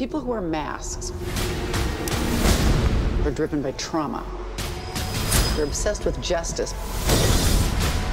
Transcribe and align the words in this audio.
People 0.00 0.18
who 0.18 0.30
wear 0.30 0.40
masks 0.40 1.12
are 3.26 3.30
driven 3.30 3.60
by 3.60 3.72
trauma. 3.72 4.24
They're 5.54 5.66
obsessed 5.66 6.06
with 6.06 6.18
justice 6.22 6.72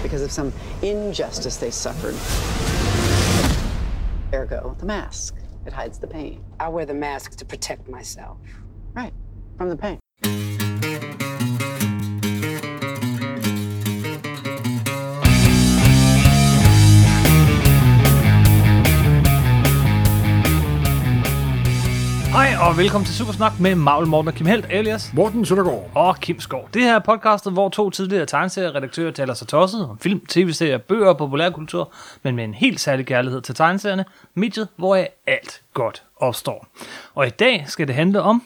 because 0.04 0.21
of 0.21 0.29
some 0.29 0.52
injustice 0.81 1.55
they 1.55 1.71
suffered. 1.71 2.13
Ergo, 4.34 4.76
the 4.80 4.86
mask. 4.86 5.38
It 5.66 5.71
hides 5.71 5.98
the 5.98 6.08
pain. 6.08 6.44
I 6.60 6.68
wear 6.68 6.86
the 6.86 6.94
mask 6.94 7.38
to 7.38 7.46
protect 7.46 7.88
myself. 7.88 8.38
Right, 8.94 9.14
from 9.58 9.70
the 9.70 9.78
pain. 9.78 10.57
Hej 22.57 22.67
og 22.67 22.77
velkommen 22.77 23.05
til 23.05 23.16
Supersnak 23.16 23.59
med 23.59 23.75
Magle 23.75 24.07
Morten 24.07 24.27
og 24.27 24.34
Kim 24.34 24.45
Helt, 24.45 24.66
alias 24.70 25.13
Morten 25.13 25.45
Søndergaard. 25.45 25.91
og 25.95 26.20
Kim 26.20 26.39
Skov. 26.39 26.70
Det 26.73 26.81
her 26.81 26.95
er 26.95 26.99
podcastet, 26.99 27.53
hvor 27.53 27.70
to 27.70 27.89
tidligere 27.89 28.25
tegneserieredaktører 28.25 29.11
taler 29.11 29.33
sig 29.33 29.47
tosset 29.47 29.89
om 29.89 29.99
film, 29.99 30.25
tv-serier, 30.25 30.77
bøger 30.77 31.07
og 31.07 31.17
populærkultur, 31.17 31.91
men 32.23 32.35
med 32.35 32.43
en 32.43 32.53
helt 32.53 32.80
særlig 32.80 33.05
kærlighed 33.05 33.41
til 33.41 33.55
tegneserierne, 33.55 34.05
mediet, 34.33 34.67
hvor 34.75 35.05
alt 35.27 35.61
godt 35.73 36.03
opstår. 36.16 36.67
Og 37.16 37.27
i 37.27 37.30
dag 37.30 37.63
skal 37.67 37.88
det 37.88 37.95
handle 37.95 38.21
om, 38.21 38.43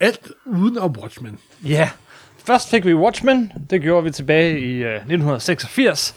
Alt 0.00 0.28
uden 0.46 0.78
om 0.78 0.96
Watchmen. 0.98 1.38
ja, 1.64 1.90
først 2.46 2.70
fik 2.70 2.84
vi 2.86 2.94
Watchmen, 2.94 3.52
det 3.70 3.82
gjorde 3.82 4.04
vi 4.04 4.10
tilbage 4.10 4.60
i 4.60 4.84
uh, 4.84 4.90
1986, 4.90 6.14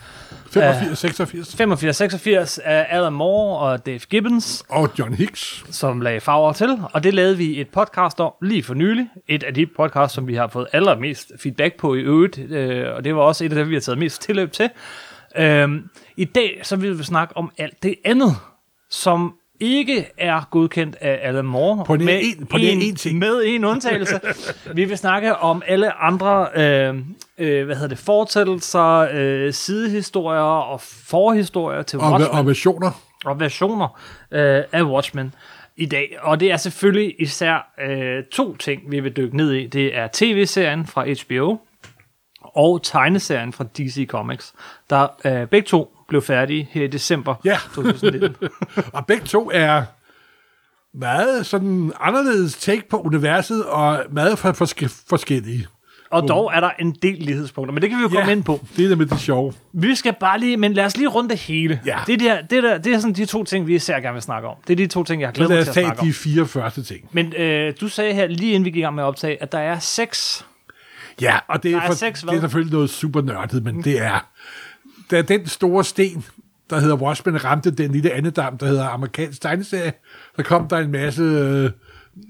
85, 0.52 1.00
86. 1.00 2.58
85-86 2.58 2.60
af 2.64 2.86
Alan 2.90 3.14
Moore 3.14 3.60
og 3.60 3.86
Dave 3.86 4.00
Gibbons, 4.00 4.64
Og 4.70 4.90
John 5.00 5.14
Hicks. 5.14 5.64
som 5.72 6.02
lagde 6.02 6.20
farver 6.20 6.54
til, 6.54 6.80
og 6.94 7.04
det 7.04 7.14
lavede 7.14 7.38
vi 7.38 7.62
et 7.62 7.70
podcast 7.70 8.20
om 8.20 8.34
lige 8.42 8.64
for 8.64 8.74
nylig. 8.74 9.08
Et 9.28 9.44
af 9.44 9.54
de 9.54 9.66
podcasts, 9.66 10.16
som 10.16 10.28
vi 10.28 10.36
har 10.36 10.48
fået 10.48 10.68
allermest 10.74 11.32
feedback 11.40 11.76
på 11.80 11.96
i 11.96 12.00
øvrigt, 12.00 12.40
øh, 12.52 12.96
og 12.96 13.04
det 13.04 13.16
var 13.16 13.22
også 13.22 13.46
et 13.46 13.50
af 13.50 13.56
dem, 13.56 13.70
vi 13.70 13.74
har 13.74 13.82
taget 13.82 13.98
mest 14.00 14.22
tilløb 14.22 14.52
til. 14.52 14.70
Øhm, 15.38 15.90
I 16.18 16.26
dag 16.26 16.60
så 16.64 16.76
vil 16.76 17.00
vi 17.00 17.04
snakke 17.04 17.38
om 17.38 17.52
alt 17.58 17.84
det 17.84 17.96
andet, 18.06 18.36
som 18.90 19.34
ikke 19.60 20.06
er 20.18 20.48
godkendt 20.52 20.96
af 21.02 21.20
Alan 21.24 21.46
Moore. 21.46 21.86
På 21.86 21.96
nær 21.96 22.18
en- 22.22 22.46
på 22.46 22.58
nær 22.58 22.64
en 22.72 22.96
ting. 22.96 23.20
Med 23.20 23.42
en 23.46 23.66
undtagelse. 23.66 24.20
vi 24.76 24.86
vil 24.86 24.98
snakke 24.98 25.36
om 25.36 25.62
alle 25.68 25.92
andre 26.02 26.48
øh, 26.56 26.96
øh, 27.38 27.66
hvad 27.66 27.76
hedder 27.76 27.88
det, 27.88 27.98
fortællelser, 27.98 29.08
øh, 29.14 29.54
sidehistorier 29.54 30.42
og 30.42 30.82
forhistorier 30.82 31.82
til 31.82 32.00
Og, 32.00 32.12
Watchmen 32.12 32.40
og 32.40 32.46
versioner. 32.48 32.92
og 33.26 33.40
versioner 33.40 34.00
øh, 34.32 34.64
af 34.72 34.84
Watchmen 34.84 35.34
i 35.78 35.86
dag. 35.86 36.18
Og 36.22 36.40
det 36.40 36.52
er 36.52 36.58
selvfølgelig 36.58 37.16
især 37.20 37.74
øh, 37.90 38.24
to 38.32 38.56
ting, 38.56 38.82
vi 38.92 39.00
vil 39.00 39.18
dykke 39.18 39.38
ned 39.38 39.52
i. 39.54 39.68
Det 39.68 39.98
er 39.98 40.08
tv-serien 40.14 40.88
fra 40.88 41.06
HBO 41.26 41.58
og 42.42 42.84
tegneserien 42.84 43.54
fra 43.54 43.64
DC 43.78 44.08
Comics, 44.08 44.54
der 44.90 45.08
øh, 45.26 45.48
begge 45.48 45.66
to 45.68 45.96
blev 46.10 46.22
færdige 46.22 46.68
her 46.72 46.84
i 46.84 46.88
december 46.88 47.36
Ja. 47.46 47.58
2019. 47.76 48.36
Og 48.94 49.06
begge 49.06 49.26
to 49.26 49.52
er 49.54 49.84
meget 50.98 51.46
sådan 51.46 51.92
anderledes 52.00 52.58
take 52.58 52.84
på 52.90 52.98
universet, 53.02 53.66
og 53.66 54.04
meget 54.12 54.40
for, 54.40 54.52
for, 54.52 54.66
forskellige. 55.10 55.68
og 56.12 56.28
dog 56.28 56.52
er 56.54 56.60
der 56.60 56.70
en 56.80 56.92
del 57.02 57.18
lighedspunkter, 57.20 57.74
men 57.74 57.82
det 57.82 57.90
kan 57.90 57.98
vi 58.00 58.04
jo 58.04 58.10
komme 58.10 58.32
ind 58.32 58.44
på. 58.44 58.66
det 58.78 58.86
er 58.86 58.90
nemlig 58.90 59.10
det 59.10 59.20
sjove. 59.20 59.54
Vi 59.74 59.96
skal 59.96 60.14
bare 60.20 60.40
lige, 60.40 60.58
men 60.58 60.74
lad 60.74 60.86
os 60.86 60.98
lige 60.98 61.08
runde 61.08 61.30
det 61.30 61.38
hele. 61.40 61.82
Ja. 61.86 61.98
Det, 62.08 62.20
der, 62.20 62.42
det, 62.42 62.64
der, 62.64 62.78
det 62.78 62.94
er 62.94 63.00
sådan 63.00 63.14
de 63.16 63.26
to 63.26 63.44
ting, 63.44 63.68
vi 63.68 63.76
især 63.76 64.00
gerne 64.00 64.14
vil 64.14 64.22
snakke 64.22 64.48
om. 64.48 64.56
Det 64.68 64.74
er 64.74 64.78
de 64.78 64.88
to 64.88 65.04
ting, 65.04 65.22
jeg 65.22 65.28
har 65.28 65.34
glædet 65.34 65.50
lad 65.50 65.58
mig 65.58 65.62
os 65.62 65.66
til 65.66 65.70
at 65.70 65.74
tage 65.74 65.86
snakke 65.86 66.02
om. 66.02 66.08
de 66.08 66.14
fire 66.14 66.46
første 66.46 66.84
ting. 66.84 67.10
Men 67.12 67.34
øh, 67.38 67.74
du 67.82 67.88
sagde 67.88 68.14
her, 68.14 68.28
lige 68.28 68.52
inden 68.52 68.66
vi 68.66 68.70
gik 68.70 68.78
i 68.78 68.82
gang 68.82 68.96
med 68.96 69.04
at 69.04 69.08
optage, 69.08 69.42
at 69.42 69.52
der 69.52 69.60
er 69.60 69.80
seks 69.80 70.46
Ja, 71.22 71.38
og 71.48 71.64
det 71.64 71.72
er, 71.74 71.82
er 71.82 71.86
for, 71.88 71.94
seks, 71.94 72.22
hvad? 72.22 72.32
det 72.34 72.38
er 72.38 72.42
selvfølgelig 72.42 72.74
noget 72.74 72.90
super 72.90 73.22
nørdet, 73.22 73.64
men 73.64 73.84
det 73.84 74.02
er, 74.02 74.26
da 75.12 75.22
den 75.22 75.46
store 75.46 75.84
sten, 75.84 76.26
der 76.70 76.80
hedder 76.80 76.96
Watchmen, 76.96 77.44
ramte 77.44 77.72
den 77.72 77.92
lille 77.92 78.12
andedam, 78.12 78.58
der 78.58 78.66
hedder 78.66 78.90
amerikansk 78.90 79.42
tegneserie, 79.42 79.94
så 80.36 80.44
kom 80.44 80.68
der 80.68 80.78
en 80.78 80.92
masse, 80.92 81.22
øh, 81.22 81.72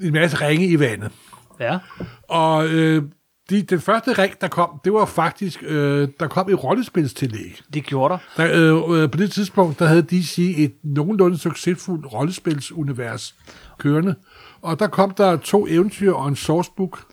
en 0.02 0.14
masse 0.14 0.42
ringe 0.42 0.68
i 0.68 0.80
vandet. 0.80 1.12
Ja. 1.60 1.80
Og 2.28 2.68
øh, 2.68 3.04
de, 3.50 3.62
den 3.62 3.80
første 3.80 4.14
ring, 4.14 4.34
der 4.42 4.48
kom, 4.48 4.82
det 4.84 4.94
var 4.94 5.06
faktisk, 5.06 5.64
øh, 5.64 6.08
der 6.20 6.28
kom 6.28 6.50
et 6.50 6.64
rollespilstillæg. 6.64 7.62
Det 7.74 7.84
gjorde 7.84 8.14
der. 8.14 8.20
Der, 8.38 8.86
øh, 8.92 9.02
øh, 9.02 9.12
på 9.12 9.18
det 9.18 9.32
tidspunkt, 9.32 9.80
der 9.80 9.86
havde 9.86 10.02
DC 10.02 10.56
et 10.58 10.74
nogenlunde 10.84 11.38
succesfuldt 11.38 12.14
rollespilsunivers 12.14 13.36
kørende. 13.78 14.16
Og 14.62 14.80
der 14.80 14.88
kom 14.88 15.12
der 15.12 15.38
to 15.38 15.68
eventyr 15.68 16.14
og 16.14 16.28
en 16.28 16.36
sourcebook. 16.36 17.06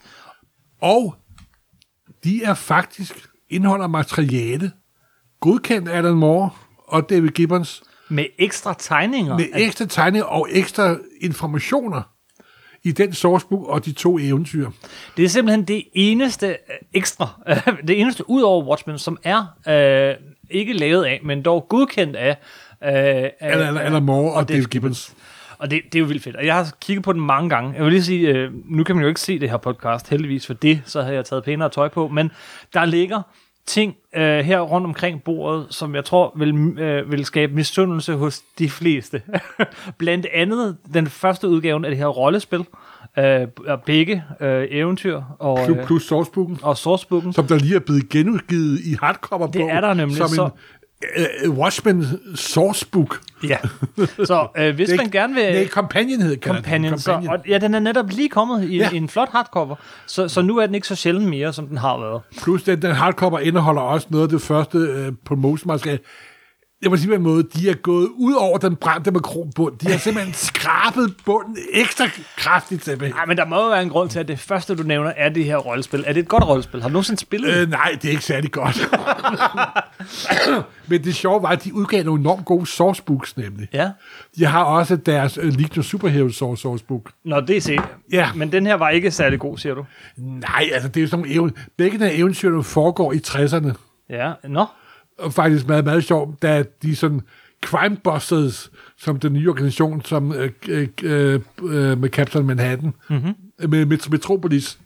Og 0.80 1.14
de 2.24 2.44
er 2.44 2.54
faktisk 2.54 3.28
indeholder 3.48 3.86
materiale, 3.86 4.72
godkendt 5.40 5.88
af 5.88 5.98
Alan 5.98 6.14
Moore 6.14 6.50
og 6.88 7.10
David 7.10 7.28
Gibbons, 7.28 7.82
Med 8.08 8.24
ekstra 8.38 8.74
tegninger. 8.78 9.36
med 9.38 9.46
ekstra 9.54 9.84
tegninger 9.84 10.26
og 10.26 10.48
ekstra 10.50 10.96
informationer 11.20 12.02
i 12.84 12.92
den 12.92 13.12
sourcebook 13.12 13.68
og 13.68 13.84
de 13.84 13.92
to 13.92 14.18
eventyr. 14.18 14.70
Det 15.16 15.24
er 15.24 15.28
simpelthen 15.28 15.64
det 15.64 15.82
eneste 15.94 16.48
øh, 16.48 16.54
ekstra, 16.94 17.28
det 17.88 18.00
eneste 18.00 18.30
ud 18.30 18.42
over 18.42 18.64
Watchmen, 18.64 18.98
som 18.98 19.18
er 19.24 19.44
øh, 19.68 20.14
ikke 20.50 20.72
lavet 20.72 21.04
af, 21.04 21.20
men 21.24 21.42
dog 21.42 21.66
godkendt 21.68 22.16
af, 22.16 22.36
øh, 22.84 23.30
Alan, 23.40 23.76
Alan 23.76 24.02
Moore 24.02 24.30
og, 24.30 24.36
og 24.36 24.48
Dave 24.48 24.56
David 24.56 24.68
Gibbons. 24.68 25.14
Og 25.58 25.70
det, 25.70 25.80
det 25.84 25.94
er 25.94 26.00
jo 26.00 26.06
vildt 26.06 26.22
fedt. 26.22 26.36
Og 26.36 26.46
jeg 26.46 26.54
har 26.54 26.72
kigget 26.80 27.04
på 27.04 27.12
den 27.12 27.20
mange 27.20 27.50
gange. 27.50 27.72
Jeg 27.74 27.84
vil 27.84 27.92
lige 27.92 28.04
sige, 28.04 28.28
øh, 28.28 28.50
nu 28.64 28.84
kan 28.84 28.96
man 28.96 29.02
jo 29.02 29.08
ikke 29.08 29.20
se 29.20 29.38
det 29.38 29.50
her 29.50 29.56
podcast, 29.56 30.08
heldigvis 30.10 30.46
for 30.46 30.54
det, 30.54 30.82
så 30.84 31.02
havde 31.02 31.14
jeg 31.14 31.24
taget 31.24 31.44
pænere 31.44 31.68
tøj 31.68 31.88
på. 31.88 32.08
Men 32.08 32.30
der 32.74 32.84
ligger 32.84 33.22
ting 33.66 33.94
øh, 34.16 34.38
her 34.44 34.60
rundt 34.60 34.86
omkring 34.86 35.22
bordet, 35.22 35.66
som 35.70 35.94
jeg 35.94 36.04
tror 36.04 36.32
vil, 36.36 36.78
øh, 36.78 37.10
vil 37.12 37.24
skabe 37.24 37.54
misundelse 37.54 38.14
hos 38.14 38.40
de 38.58 38.70
fleste. 38.70 39.22
Blandt 39.98 40.26
andet 40.34 40.76
den 40.94 41.06
første 41.06 41.48
udgave 41.48 41.84
af 41.84 41.90
det 41.90 41.98
her 41.98 42.06
rollespil. 42.06 42.64
Øh, 43.18 43.46
og 43.66 43.82
begge 43.82 44.24
øh, 44.40 44.66
eventyr 44.70 45.22
og, 45.38 45.58
Plus, 45.66 45.78
øh, 45.78 45.84
plus 45.86 46.02
sourcebooken. 46.06 46.58
og 46.62 46.76
sourcebooken. 46.76 47.32
som 47.32 47.46
der 47.46 47.58
lige 47.58 47.74
er 47.76 47.80
blevet 47.80 48.08
genudgivet 48.08 48.80
i 48.80 48.96
hardcover 49.00 49.46
Det 49.46 49.62
er 49.70 49.80
der 49.80 49.94
nemlig, 49.94 50.16
Som 50.16 50.28
så- 50.28 50.44
en 50.44 50.50
uh, 51.46 51.58
Watchmen 51.58 52.20
sourcebook. 52.34 53.20
Ja. 53.44 53.56
Så 54.24 54.48
øh, 54.56 54.74
hvis 54.76 54.88
Det 54.88 54.96
man 54.96 55.10
gerne 55.10 55.34
vil... 55.34 55.44
Nej, 55.52 55.68
Companion 55.68 56.20
den. 56.20 56.42
Companion. 56.42 56.98
Så, 56.98 57.12
og, 57.12 57.38
ja, 57.48 57.58
den 57.58 57.74
er 57.74 57.78
netop 57.78 58.10
lige 58.10 58.28
kommet 58.28 58.64
i, 58.70 58.76
ja. 58.76 58.90
I 58.90 58.96
en 58.96 59.08
flot 59.08 59.28
hardcover, 59.32 59.76
så, 60.06 60.28
så 60.28 60.42
nu 60.42 60.58
er 60.58 60.66
den 60.66 60.74
ikke 60.74 60.86
så 60.86 60.94
sjældent 60.94 61.28
mere, 61.28 61.52
som 61.52 61.66
den 61.66 61.78
har 61.78 61.98
været. 61.98 62.22
Plus 62.42 62.62
den, 62.62 62.82
den 62.82 62.92
hardcover 62.94 63.38
indeholder 63.38 63.82
også 63.82 64.06
noget 64.10 64.24
af 64.24 64.28
det 64.30 64.42
første 64.42 64.78
uh, 64.78 65.14
promotion-materiale. 65.24 65.98
Jeg 66.82 66.90
må 66.90 66.96
sige 66.96 67.08
på 67.08 67.14
en 67.14 67.22
måde, 67.22 67.42
de 67.42 67.70
er 67.70 67.74
gået 67.74 68.08
ud 68.14 68.34
over 68.34 68.58
den 68.58 68.76
brændte 68.76 69.10
makronbund. 69.10 69.78
De 69.78 69.90
har 69.90 69.98
simpelthen 69.98 70.34
skrabet 70.48 71.14
bunden 71.24 71.56
ekstra 71.72 72.04
kraftigt 72.36 72.82
tilbage. 72.82 73.12
Nej, 73.12 73.26
men 73.26 73.36
der 73.36 73.44
må 73.44 73.56
jo 73.62 73.68
være 73.68 73.82
en 73.82 73.88
grund 73.88 74.10
til, 74.10 74.18
at 74.18 74.28
det 74.28 74.38
første, 74.38 74.74
du 74.76 74.82
nævner, 74.82 75.12
er 75.16 75.28
det 75.28 75.44
her 75.44 75.56
rollespil. 75.56 76.04
Er 76.06 76.12
det 76.12 76.20
et 76.20 76.28
godt 76.28 76.44
rollespil? 76.44 76.80
Har 76.82 76.88
du 76.88 76.92
nogensinde 76.92 77.20
spillet 77.20 77.54
det? 77.54 77.60
Øh, 77.62 77.70
nej, 77.70 77.90
det 78.02 78.04
er 78.04 78.10
ikke 78.10 78.24
særlig 78.24 78.52
godt. 78.52 78.76
Men 80.88 81.04
det 81.04 81.14
sjove 81.14 81.42
var, 81.42 81.48
at 81.48 81.64
de 81.64 81.74
udgav 81.74 82.04
nogle 82.04 82.20
enormt 82.20 82.44
gode 82.44 82.66
sourcebooks, 82.66 83.36
nemlig. 83.36 83.68
Ja. 83.72 83.90
De 84.38 84.44
har 84.44 84.64
også 84.64 84.96
deres 84.96 85.38
uh, 85.38 85.44
Legion 85.44 85.78
of 85.78 85.84
Superheroes 85.84 86.42
source- 86.42 86.56
sourcebook. 86.56 87.10
Nå, 87.24 87.40
det 87.40 87.56
er 87.56 87.60
set. 87.60 87.80
Ja. 88.12 88.28
Men 88.34 88.52
den 88.52 88.66
her 88.66 88.74
var 88.74 88.88
ikke 88.90 89.10
særlig 89.10 89.38
god, 89.38 89.58
siger 89.58 89.74
du? 89.74 89.84
Nej, 90.16 90.68
altså 90.72 90.88
det 90.88 90.96
er 90.96 91.00
jo 91.02 91.08
sådan 91.08 91.20
nogle 91.26 91.34
even... 91.34 91.52
Begge 91.78 91.98
de 91.98 92.12
eventyr, 92.12 92.62
foregår 92.62 93.12
i 93.12 93.16
60'erne. 93.26 93.72
Ja. 94.10 94.32
Nå. 94.44 94.60
Og 94.60 94.66
faktisk 95.30 95.66
meget, 95.66 95.84
meget 95.84 96.04
sjovt, 96.04 96.42
da 96.42 96.64
de 96.82 96.96
sådan 96.96 97.20
Crime 97.62 97.96
Busters, 98.04 98.70
som 98.98 99.18
den 99.18 99.32
nye 99.32 99.48
organisation, 99.48 100.04
som 100.04 100.32
øh, 100.32 100.50
øh, 101.02 101.40
øh, 101.62 101.98
med 101.98 102.08
Captain 102.08 102.46
Manhattan, 102.46 102.94
mm-hmm. 103.10 103.34
med, 103.68 103.86
med 103.86 104.10
Metropolis, 104.10 104.78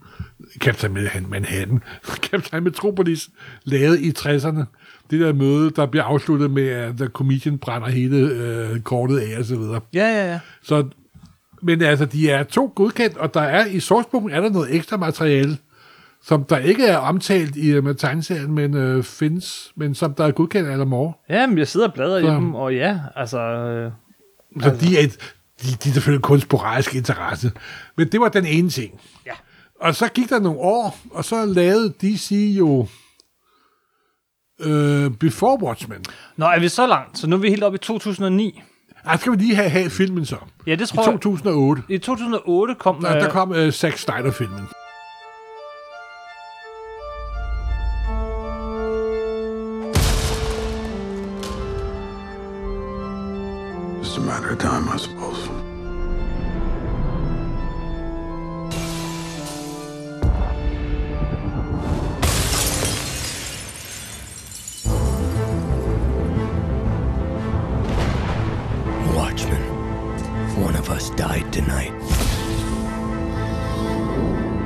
Captain 0.58 0.94
Manhattan, 0.94 1.30
Manhattan, 1.30 1.82
Captain 2.30 2.64
Metropolis, 2.64 3.28
lavede 3.64 4.02
i 4.02 4.12
60'erne. 4.18 4.64
Det 5.10 5.20
der 5.20 5.32
møde, 5.32 5.70
der 5.70 5.86
bliver 5.86 6.04
afsluttet 6.04 6.50
med, 6.50 6.68
at 6.68 6.96
The 6.96 7.06
Commission 7.06 7.58
brænder 7.58 7.88
hele 7.88 8.16
øh, 8.16 8.80
kortet 8.80 9.18
af 9.18 9.38
og 9.38 9.44
så 9.44 9.56
videre. 9.56 9.80
Ja, 9.94 10.06
ja, 10.06 10.32
ja. 10.32 10.40
Så, 10.62 10.84
men 11.62 11.82
altså, 11.82 12.04
de 12.04 12.30
er 12.30 12.42
to 12.42 12.72
godkendt, 12.74 13.16
og 13.16 13.34
der 13.34 13.40
er 13.40 13.66
i 13.66 13.80
sourcebooken 13.80 14.30
er 14.30 14.40
der 14.40 14.50
noget 14.50 14.74
ekstra 14.74 14.96
materiale, 14.96 15.56
som 16.22 16.44
der 16.44 16.58
ikke 16.58 16.86
er 16.86 16.96
omtalt 16.96 17.56
i 17.56 17.78
uh, 17.78 17.84
med 17.84 17.94
tegneserien, 17.94 18.52
men 18.52 18.74
øh, 18.76 19.04
findes, 19.04 19.72
men 19.76 19.94
som 19.94 20.14
der 20.14 20.24
er 20.24 20.30
godkendt 20.30 20.68
af. 20.70 21.12
Ja, 21.28 21.46
men 21.46 21.58
jeg 21.58 21.68
sidder 21.68 21.88
og 21.88 21.94
bladrer 21.94 22.18
i 22.18 22.22
Så- 22.22 22.30
dem, 22.30 22.54
og 22.54 22.74
ja, 22.74 22.98
altså... 23.16 23.38
Øh, 23.40 23.92
Så 24.62 24.76
de 24.80 24.98
er, 24.98 25.02
et, 25.04 25.34
de, 25.62 25.66
de 25.84 25.88
er 25.88 25.92
selvfølgelig 25.92 26.22
kun 26.22 26.40
sporadisk 26.40 26.94
interesse. 26.94 27.52
Men 27.96 28.08
det 28.12 28.20
var 28.20 28.28
den 28.28 28.46
ene 28.46 28.70
ting. 28.70 29.00
Ja. 29.26 29.32
Og 29.80 29.94
så 29.94 30.08
gik 30.08 30.28
der 30.30 30.40
nogle 30.40 30.58
år, 30.58 30.98
og 31.10 31.24
så 31.24 31.44
lavede 31.46 31.92
DC 32.00 32.32
jo 32.58 32.86
øh, 34.60 35.10
Before 35.10 35.62
Watchmen. 35.62 36.04
Nå, 36.36 36.46
er 36.46 36.60
vi 36.60 36.68
så 36.68 36.86
langt? 36.86 37.18
Så 37.18 37.26
nu 37.26 37.36
er 37.36 37.40
vi 37.40 37.48
helt 37.48 37.64
oppe 37.64 37.76
i 37.76 37.78
2009. 37.78 38.62
Ej, 39.04 39.16
skal 39.16 39.32
vi 39.32 39.36
lige 39.36 39.54
have, 39.54 39.70
have 39.70 39.90
filmen 39.90 40.24
så. 40.26 40.36
Ja, 40.66 40.74
det 40.74 40.80
I 40.92 40.94
tror 40.94 41.02
jeg. 41.02 41.12
2008, 41.12 41.82
I 41.88 41.98
2008 41.98 42.74
kom... 42.74 43.00
der, 43.02 43.16
øh, 43.16 43.22
der 43.22 43.30
kom 43.30 43.50
uh, 43.50 43.70
Zack 43.70 43.96
Snyder-filmen. 43.98 44.60
Just 54.10 54.18
a 54.18 54.26
matter 54.26 54.48
of 54.48 54.58
time, 54.58 54.88
I 54.88 54.96
suppose. 54.96 55.48
Watchman, 69.14 69.62
one 70.60 70.74
of 70.74 70.90
us 70.90 71.10
died 71.10 71.52
tonight. 71.52 71.92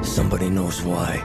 Somebody 0.03 0.49
knows 0.49 0.81
why. 0.81 1.21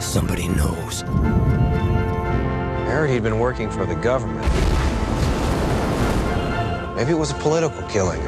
Somebody 0.00 0.48
knows. 0.48 1.04
I 1.04 2.90
heard 2.90 3.08
he'd 3.10 3.22
been 3.22 3.38
working 3.38 3.70
for 3.70 3.86
the 3.86 3.94
government. 3.94 4.79
Maybe 7.00 7.12
it 7.12 7.18
was 7.18 7.30
a 7.30 7.34
political 7.36 7.80
killing. 7.88 8.22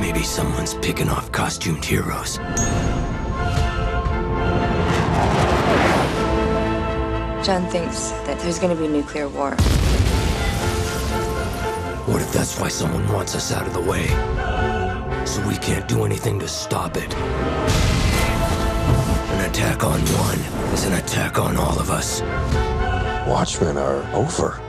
Maybe 0.00 0.24
someone's 0.24 0.74
picking 0.74 1.08
off 1.08 1.30
costumed 1.30 1.84
heroes. 1.84 2.38
John 7.46 7.64
thinks 7.70 8.10
that 8.26 8.40
there's 8.40 8.58
going 8.58 8.74
to 8.76 8.82
be 8.82 8.86
a 8.86 8.90
nuclear 8.90 9.28
war. 9.28 9.52
What 12.06 12.22
if 12.22 12.32
that's 12.32 12.58
why 12.58 12.66
someone 12.66 13.06
wants 13.12 13.36
us 13.36 13.52
out 13.52 13.68
of 13.68 13.72
the 13.72 13.80
way? 13.80 14.08
So 15.24 15.46
we 15.46 15.56
can't 15.58 15.86
do 15.86 16.04
anything 16.04 16.40
to 16.40 16.48
stop 16.48 16.96
it. 16.96 17.14
An 19.34 19.48
attack 19.48 19.84
on 19.84 20.00
one 20.00 20.40
is 20.74 20.86
an 20.86 20.94
attack 20.94 21.38
on 21.38 21.56
all 21.56 21.78
of 21.78 21.88
us. 21.88 22.20
Watchmen 23.28 23.76
are 23.76 24.02
over. 24.12 24.60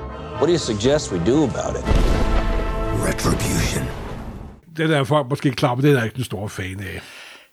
What 0.41 0.47
do 0.47 0.53
you 0.53 0.59
suggest 0.73 1.11
we 1.11 1.19
do 1.19 1.43
about 1.43 1.75
it? 1.79 1.85
Retribution. 3.07 3.83
Den 4.77 4.91
er 4.91 5.03
folk 5.03 5.29
måske 5.29 5.51
klar, 5.51 5.75
men 5.75 5.85
den 5.85 5.91
er 5.91 5.97
jeg 5.97 6.05
ikke 6.05 6.15
den 6.15 6.23
store 6.23 6.49
fan 6.49 6.79
af. 6.79 7.01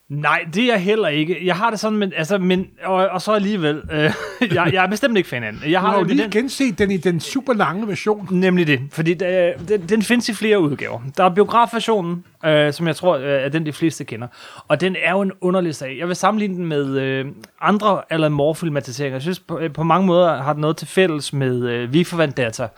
Nej, 0.08 0.44
det 0.54 0.62
er 0.62 0.66
jeg 0.66 0.80
heller 0.82 1.08
ikke. 1.08 1.46
Jeg 1.46 1.56
har 1.56 1.70
det 1.70 1.80
sådan, 1.80 1.98
men, 1.98 2.12
altså, 2.16 2.38
men, 2.38 2.66
og, 2.84 2.94
og 2.94 3.22
så 3.22 3.32
alligevel. 3.32 3.82
Øh, 3.92 4.12
jeg, 4.54 4.70
jeg 4.72 4.84
er 4.84 4.86
bestemt 4.86 5.16
ikke 5.16 5.28
fan 5.28 5.44
af 5.44 5.52
den. 5.52 5.60
Jeg 5.64 5.80
Du 5.80 5.86
har 5.86 5.92
har 5.92 5.98
jo 5.98 6.04
lige 6.04 6.22
den, 6.22 6.30
genset 6.30 6.78
den 6.78 6.90
i 6.90 6.96
den 6.96 7.20
super 7.20 7.54
lange 7.54 7.88
version. 7.88 8.28
Nemlig 8.30 8.66
det, 8.66 8.80
fordi 8.92 9.14
der, 9.14 9.52
den, 9.68 9.80
den 9.88 10.02
findes 10.02 10.28
i 10.28 10.34
flere 10.34 10.60
udgaver. 10.60 11.00
Der 11.16 11.24
er 11.24 11.28
biografversionen, 11.28 12.24
øh, 12.44 12.72
som 12.72 12.86
jeg 12.86 12.96
tror 12.96 13.16
øh, 13.16 13.24
er 13.24 13.48
den, 13.48 13.66
de 13.66 13.72
fleste 13.72 14.04
kender. 14.04 14.28
Og 14.68 14.80
den 14.80 14.96
er 15.04 15.10
jo 15.10 15.20
en 15.20 15.32
underlig 15.40 15.74
sag. 15.74 15.98
Jeg 15.98 16.08
vil 16.08 16.16
sammenligne 16.16 16.56
den 16.56 16.66
med 16.66 17.00
øh, 17.00 17.26
andre 17.60 18.02
Alan 18.10 18.32
Moore-filmatiseringer. 18.32 19.14
Jeg 19.14 19.22
synes, 19.22 19.38
på, 19.38 19.58
øh, 19.58 19.72
på 19.72 19.82
mange 19.82 20.06
måder 20.06 20.42
har 20.42 20.52
den 20.52 20.60
noget 20.60 20.76
til 20.76 20.88
fælles 20.88 21.32
med 21.32 21.68
øh, 21.68 21.92
Vi 21.92 22.04
for 22.04 22.16
Vendetta 22.16 22.68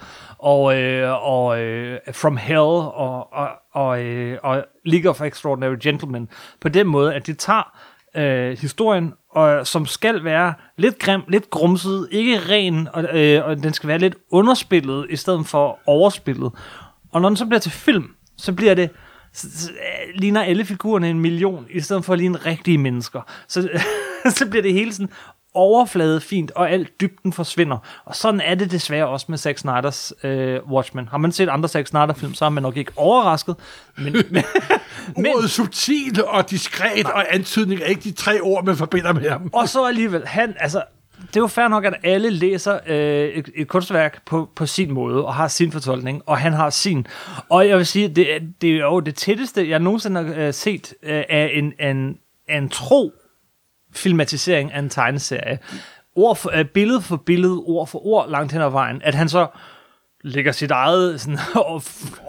og, 0.45 0.79
øh, 0.79 1.27
og 1.27 1.61
øh, 1.61 1.99
From 2.13 2.37
Hell 2.37 2.59
og, 2.59 3.33
og, 3.33 3.49
og, 3.73 4.03
øh, 4.03 4.39
og 4.43 4.65
League 4.85 5.11
of 5.11 5.21
Extraordinary 5.21 5.77
Gentlemen. 5.83 6.29
På 6.61 6.69
den 6.69 6.87
måde, 6.87 7.15
at 7.15 7.27
de 7.27 7.33
tager 7.33 7.73
øh, 8.17 8.59
historien, 8.59 9.13
og, 9.31 9.67
som 9.67 9.87
skal 9.87 10.25
være 10.25 10.55
lidt 10.77 10.99
grim, 10.99 11.23
lidt 11.29 11.51
grumset, 11.51 12.09
ikke 12.11 12.39
ren, 12.39 12.89
og, 12.93 13.05
øh, 13.19 13.47
og 13.47 13.57
den 13.57 13.73
skal 13.73 13.89
være 13.89 13.99
lidt 13.99 14.15
underspillet, 14.31 15.07
i 15.11 15.17
stedet 15.17 15.47
for 15.47 15.79
overspillet. 15.87 16.53
Og 17.13 17.21
når 17.21 17.29
den 17.29 17.37
så 17.37 17.47
bliver 17.47 17.61
til 17.61 17.73
film, 17.73 18.15
så 18.37 18.53
bliver 18.53 18.75
det 18.75 18.91
så, 19.33 19.71
ligner 20.15 20.43
alle 20.43 20.65
figurerne 20.65 21.11
en 21.11 21.21
million, 21.21 21.67
i 21.71 21.81
stedet 21.81 22.05
for 22.05 22.13
at 22.13 22.19
ligne 22.19 22.39
rigtige 22.39 22.79
mennesker. 22.79 23.21
Så, 23.49 23.69
så 24.39 24.47
bliver 24.51 24.63
det 24.63 24.73
hele 24.73 24.93
sådan 24.93 25.11
overflade 25.55 26.21
fint, 26.21 26.51
og 26.51 26.71
alt 26.71 27.01
dybden 27.01 27.33
forsvinder. 27.33 27.79
Og 28.05 28.17
sådan 28.17 28.41
er 28.41 28.55
det 28.55 28.71
desværre 28.71 29.07
også 29.09 29.27
med 29.29 29.39
Zack 29.39 29.59
Snyders 29.59 30.13
øh, 30.25 30.61
Watchmen. 30.71 31.09
Har 31.09 31.19
man 31.19 31.33
set 31.33 31.49
andre 31.49 31.69
Zack 31.69 31.87
Snyder-film, 31.87 32.35
så 32.35 32.45
er 32.45 32.49
man 32.49 32.63
nok 32.63 32.77
ikke 32.77 32.93
overrasket. 32.97 33.57
Men, 33.97 34.13
men, 35.17 35.27
Ordet 35.37 35.51
subtil 35.51 36.25
og 36.27 36.51
diskret 36.51 37.05
og 37.07 37.35
antydning 37.35 37.81
er 37.81 37.85
ikke 37.87 38.01
de 38.03 38.13
tre 38.13 38.41
ord, 38.41 38.65
man 38.65 38.77
forbinder 38.77 39.13
med 39.13 39.31
ham. 39.31 39.51
og 39.53 39.69
så 39.69 39.85
alligevel, 39.85 40.27
han, 40.27 40.55
altså, 40.61 40.83
det 41.27 41.37
er 41.37 41.41
jo 41.41 41.47
fair 41.47 41.69
nok, 41.69 41.85
at 41.85 41.95
alle 42.03 42.31
læser 42.31 42.79
øh, 42.87 43.29
et, 43.29 43.51
et 43.57 43.69
kunstværk 43.69 44.27
på, 44.27 44.49
på 44.57 44.67
sin 44.67 44.91
måde, 44.93 45.25
og 45.27 45.35
har 45.35 45.49
sin 45.49 45.73
fortolkning, 45.73 46.23
og 46.27 46.39
han 46.39 46.53
har 46.53 46.71
sin. 46.71 47.07
Og 47.49 47.69
jeg 47.69 47.77
vil 47.79 47.87
sige, 47.87 48.09
det, 48.09 48.35
er- 48.35 48.41
det 48.61 48.71
er 48.71 48.77
jo 48.85 49.01
det 49.01 49.15
tætteste, 49.15 49.69
jeg 49.69 49.79
nogensinde 49.79 50.23
har 50.25 50.35
øh, 50.47 50.55
set 50.55 50.95
øh, 51.03 51.25
af 51.29 51.51
en, 51.55 51.73
en, 51.81 52.17
en 52.49 52.69
tro 52.69 53.13
filmatisering 53.95 54.73
af 54.73 54.79
en 54.79 54.91
tegneserie. 54.91 55.59
Ord 56.17 56.37
for, 56.37 56.51
øh, 56.59 56.65
billede 56.65 57.03
for 57.03 57.17
billede, 57.17 57.57
ord 57.67 57.87
for 57.87 58.07
ord, 58.07 58.31
langt 58.31 58.53
hen 58.53 58.63
ad 58.63 58.71
vejen. 58.71 59.01
At 59.05 59.15
han 59.15 59.29
så 59.29 59.47
lægger 60.25 60.53
sit 60.53 60.71
eget 60.71 61.21
sådan, 61.21 61.39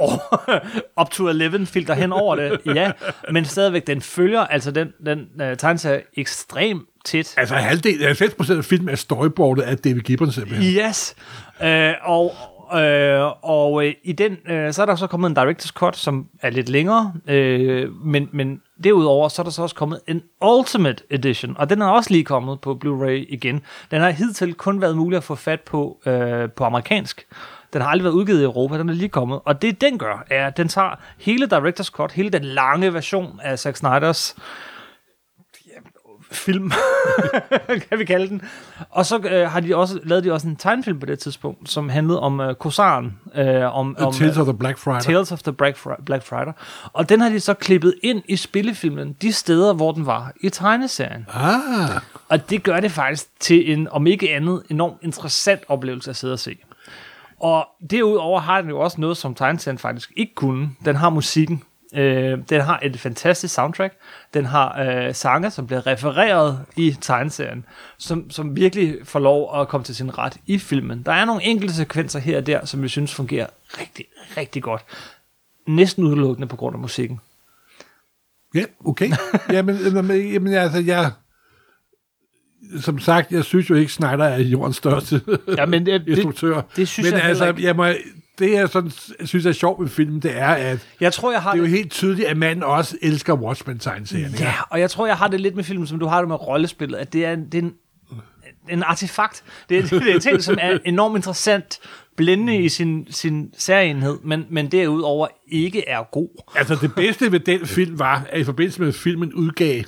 up 1.02 1.10
to 1.12 1.28
11 1.28 1.66
filter 1.66 1.94
hen 1.94 2.14
over 2.14 2.36
det, 2.36 2.60
ja, 2.66 2.92
men 3.32 3.46
stadigvæk, 3.46 3.88
den 3.88 4.02
følger 4.02 4.40
altså 4.40 4.72
den, 4.72 4.94
den 5.06 5.20
uh, 5.20 5.58
tegneserie 5.58 6.02
ekstremt 6.18 6.84
tæt. 7.06 7.34
Altså 7.38 7.56
halvdelen, 7.56 8.06
90 8.06 8.34
procent 8.34 8.58
af 8.58 8.66
filmen 8.66 8.90
er 8.90 8.96
storyboardet 8.96 9.62
af 9.62 9.78
David 9.78 10.02
Gibbons 10.02 10.36
simpelthen. 10.36 10.88
Yes. 10.88 11.16
Øh, 11.64 11.94
og 12.04 12.34
øh, 12.74 13.32
og 13.42 13.86
øh, 13.88 13.94
i 14.04 14.12
den, 14.12 14.38
øh, 14.50 14.74
så 14.74 14.82
er 14.82 14.86
der 14.86 14.96
så 14.96 15.08
kommet 15.08 15.30
en 15.30 15.38
director's 15.38 15.72
cut, 15.72 15.98
som 15.98 16.28
er 16.42 16.50
lidt 16.50 16.70
længere, 16.70 17.14
øh, 17.28 17.92
men, 18.06 18.30
men 18.32 18.62
derudover, 18.84 19.30
så 19.30 19.42
er 19.42 19.44
der 19.44 19.52
så 19.52 19.62
også 19.62 19.76
kommet 19.76 20.00
en 20.08 20.24
Ultimate 20.42 21.04
Edition, 21.10 21.56
og 21.58 21.70
den 21.70 21.82
er 21.82 21.88
også 21.88 22.10
lige 22.12 22.24
kommet 22.24 22.62
på 22.62 22.80
Blu-ray 22.86 23.26
igen. 23.30 23.62
Den 23.92 24.02
har 24.02 24.10
hidtil 24.10 24.54
kun 24.54 24.82
været 24.82 24.98
mulig 24.98 25.18
at 25.18 25.24
få 25.24 25.36
fat 25.36 25.62
på 25.62 26.02
øh, 26.06 26.50
på 26.50 26.64
amerikansk. 26.64 27.28
Den 27.74 27.82
har 27.82 27.90
aldrig 27.90 28.04
været 28.04 28.14
udgivet 28.14 28.42
i 28.42 28.44
Europa, 28.44 28.78
den 28.78 28.90
er 28.90 28.94
lige 28.94 29.10
kommet. 29.10 29.40
Og 29.46 29.62
det, 29.62 29.82
den 29.82 29.98
gør, 29.98 30.26
er, 30.30 30.48
at 30.48 30.58
den 30.58 30.68
tager 30.68 31.00
hele 31.18 31.46
Director's 31.46 31.92
Cut, 31.92 32.12
hele 32.12 32.30
den 32.30 32.44
lange 32.44 32.94
version 32.94 33.40
af 33.44 33.60
Zack 33.60 33.78
Snyders 33.78 34.36
film, 36.32 36.72
kan 37.90 38.00
vi 38.00 38.06
kalde 38.06 38.30
den. 38.30 38.42
Og 38.90 39.06
så 39.06 39.18
øh, 39.18 39.52
har 39.52 39.60
de 39.60 39.76
også 39.76 40.00
lavet 40.04 40.24
de 40.24 40.32
også 40.34 40.48
en 40.48 40.56
tegnefilm 40.56 41.00
på 41.00 41.06
det 41.06 41.20
tidspunkt, 41.20 41.70
som 41.70 41.90
handlede 41.90 42.20
om 42.20 42.40
øh, 42.40 42.56
Korsaren. 42.56 43.18
Øh, 43.36 43.76
om, 43.78 43.96
om, 44.00 44.14
Tales 44.14 44.38
of 44.38 44.46
the 44.46 44.58
Black 44.58 44.78
Friday. 44.78 45.02
Tales 45.02 45.32
of 45.32 45.42
the 45.44 45.54
Black, 45.54 45.78
Fri- 45.78 46.04
Black 46.06 46.26
Friday. 46.26 46.52
Og 46.94 47.10
den 47.10 47.22
har 47.22 47.30
de 47.30 47.40
så 47.40 47.54
klippet 47.54 47.96
ind 48.04 48.22
i 48.28 48.36
spillefilmen, 48.36 49.14
de 49.22 49.34
steder, 49.34 49.74
hvor 49.74 49.92
den 49.92 50.06
var 50.06 50.32
i 50.42 50.50
tegneserien. 50.50 51.26
Ah, 51.34 52.02
Og 52.30 52.50
det 52.50 52.64
gør 52.64 52.80
det 52.80 52.92
faktisk 52.92 53.28
til 53.40 53.72
en, 53.74 53.88
om 53.92 54.08
ikke 54.08 54.36
andet, 54.36 54.64
enormt 54.70 54.98
interessant 55.02 55.62
oplevelse 55.68 56.10
at 56.10 56.16
sidde 56.16 56.34
og 56.34 56.40
se. 56.40 56.58
Og 57.40 57.68
derudover 57.92 58.40
har 58.40 58.62
den 58.62 58.70
jo 58.70 58.80
også 58.80 59.02
noget, 59.02 59.18
som 59.18 59.36
tegneserien 59.36 59.78
faktisk 59.78 60.12
ikke 60.18 60.36
kunne. 60.36 60.70
Den 60.86 60.96
har 60.96 61.10
musikken. 61.10 61.64
Øh, 61.96 62.38
den 62.50 62.62
har 62.62 62.80
et 62.84 63.00
fantastisk 63.00 63.54
soundtrack. 63.54 63.94
Den 64.34 64.46
har 64.46 64.82
øh, 64.82 65.16
sange, 65.16 65.52
som 65.52 65.68
bliver 65.68 65.88
refereret 65.88 66.60
i 66.76 66.96
tegneserien, 67.02 67.66
som, 67.98 68.30
som 68.32 68.56
virkelig 68.56 68.98
får 69.04 69.20
lov 69.20 69.62
at 69.62 69.68
komme 69.68 69.84
til 69.84 69.96
sin 69.96 70.18
ret 70.18 70.38
i 70.48 70.58
filmen. 70.60 71.04
Der 71.06 71.12
er 71.12 71.26
nogle 71.26 71.44
enkelte 71.44 71.74
sekvenser 71.74 72.20
her 72.20 72.38
og 72.38 72.46
der, 72.48 72.66
som 72.66 72.84
vi 72.84 72.88
synes 72.88 73.14
fungerer 73.16 73.48
rigtig, 73.80 74.06
rigtig 74.38 74.64
godt. 74.64 74.82
Næsten 75.68 76.04
udelukkende 76.04 76.48
på 76.48 76.56
grund 76.56 76.76
af 76.76 76.80
musikken. 76.80 77.20
ja, 78.56 78.64
okay. 78.86 79.12
jamen, 79.52 79.78
jamen, 80.34 80.54
altså, 80.54 80.80
jeg... 80.80 81.12
Som 82.82 83.00
sagt, 83.00 83.32
jeg 83.32 83.44
synes 83.44 83.70
jo 83.70 83.76
ikke, 83.76 83.94
Snyder 83.94 84.24
er 84.26 84.40
jordens 84.40 84.78
største 84.78 85.22
Ja, 85.58 85.66
men 85.66 85.86
det, 85.86 86.02
det, 86.02 86.08
instruktør. 86.08 86.62
det 86.76 86.88
synes 86.88 87.12
Men 87.12 87.20
jeg 87.20 87.28
altså, 87.30 87.48
ikke. 87.48 87.64
jeg 87.64 87.76
må, 87.76 87.86
det 88.42 88.52
jeg 88.52 88.70
sådan, 88.70 88.92
synes 89.26 89.46
er 89.46 89.52
sjovt 89.52 89.82
ved 89.84 89.90
filmen, 89.90 90.22
det 90.22 90.38
er, 90.38 90.48
at 90.48 90.80
jeg 91.00 91.14
tror, 91.14 91.32
jeg 91.32 91.42
har 91.42 91.52
det 91.52 91.58
er 91.58 91.62
jo 91.62 91.66
det- 91.66 91.72
helt 91.78 91.92
tydeligt, 91.92 92.28
at 92.28 92.38
manden 92.38 92.64
også 92.64 92.98
elsker 93.02 93.34
Watchmen-tegneserien. 93.34 94.36
Ja, 94.40 94.54
og 94.70 94.80
jeg 94.80 94.90
tror, 94.92 95.08
jeg 95.08 95.16
har 95.18 95.28
det 95.28 95.42
lidt 95.42 95.56
med 95.56 95.64
filmen, 95.64 95.88
som 95.88 96.00
du 96.00 96.06
har 96.08 96.20
det 96.20 96.28
med 96.28 96.48
rollespillet, 96.48 96.98
at 96.98 97.14
det 97.14 97.26
er, 97.26 97.36
det 97.36 97.54
er 97.56 97.62
en, 97.62 97.74
en 98.70 98.84
artefakt. 98.84 99.44
Det 99.70 99.78
er, 99.78 99.82
det 100.00 100.10
er 100.12 100.16
en 100.16 100.20
ting, 100.22 100.44
som 100.44 100.58
er 100.62 100.78
enormt 100.86 101.16
interessant, 101.16 101.80
blændende 102.18 102.58
i 102.58 102.70
sin, 102.70 103.08
sin 103.10 103.50
særenhed, 103.58 104.18
men, 104.24 104.46
men 104.50 104.68
derudover 104.72 105.28
ikke 105.52 105.88
er 105.90 106.04
god. 106.12 106.30
Altså, 106.56 106.78
det 106.82 106.96
bedste 106.96 107.32
ved 107.32 107.40
den 107.40 107.66
film 107.66 108.00
var, 108.00 108.26
at 108.30 108.40
i 108.42 108.44
forbindelse 108.44 108.82
med 108.82 108.94
filmen 108.94 109.34
udgav 109.34 109.84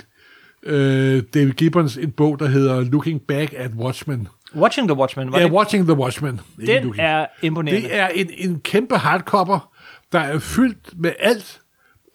øh, 0.62 1.22
David 1.34 1.52
Gibbons 1.52 1.96
en 1.96 2.10
bog, 2.10 2.38
der 2.38 2.46
hedder 2.46 2.80
Looking 2.80 3.20
Back 3.28 3.54
at 3.56 3.70
Watchmen. 3.78 4.28
Watching 4.56 4.88
the 4.88 4.96
Watchmen, 4.98 5.32
var 5.32 5.38
Ja, 5.38 5.44
det, 5.44 5.52
Watching 5.52 5.84
the 5.86 5.94
Watchmen. 5.96 6.40
Den 6.56 6.84
Looking. 6.84 6.94
er 6.98 7.26
imponerende. 7.42 7.82
Det 7.88 7.96
er 7.96 8.08
en, 8.08 8.30
en 8.38 8.60
kæmpe 8.60 8.96
hardcover, 8.96 9.72
der 10.12 10.18
er 10.20 10.38
fyldt 10.38 11.00
med 11.00 11.12
alt 11.18 11.60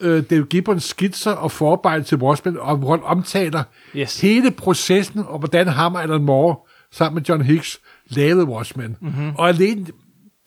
øh, 0.01 0.23
David 0.29 0.43
Gibbons 0.45 0.83
skitser 0.83 1.31
og 1.31 1.51
forarbejde 1.51 2.03
til 2.03 2.17
Watchmen, 2.17 2.57
og 2.59 2.77
hvor 2.77 2.89
han 2.91 3.03
omtaler 3.03 3.63
Yes. 3.95 4.21
hele 4.21 4.51
processen, 4.51 5.19
og 5.27 5.39
hvordan 5.39 5.67
ham 5.67 5.95
og 5.95 6.03
Alan 6.03 6.21
Moore 6.23 6.55
sammen 6.91 7.15
med 7.15 7.23
John 7.23 7.41
Hicks 7.41 7.79
lavede 8.09 8.45
Watchmen. 8.45 8.97
Mhm. 8.99 9.11
Mm-hmm. 9.11 9.35
Og 9.35 9.47
alene 9.49 9.85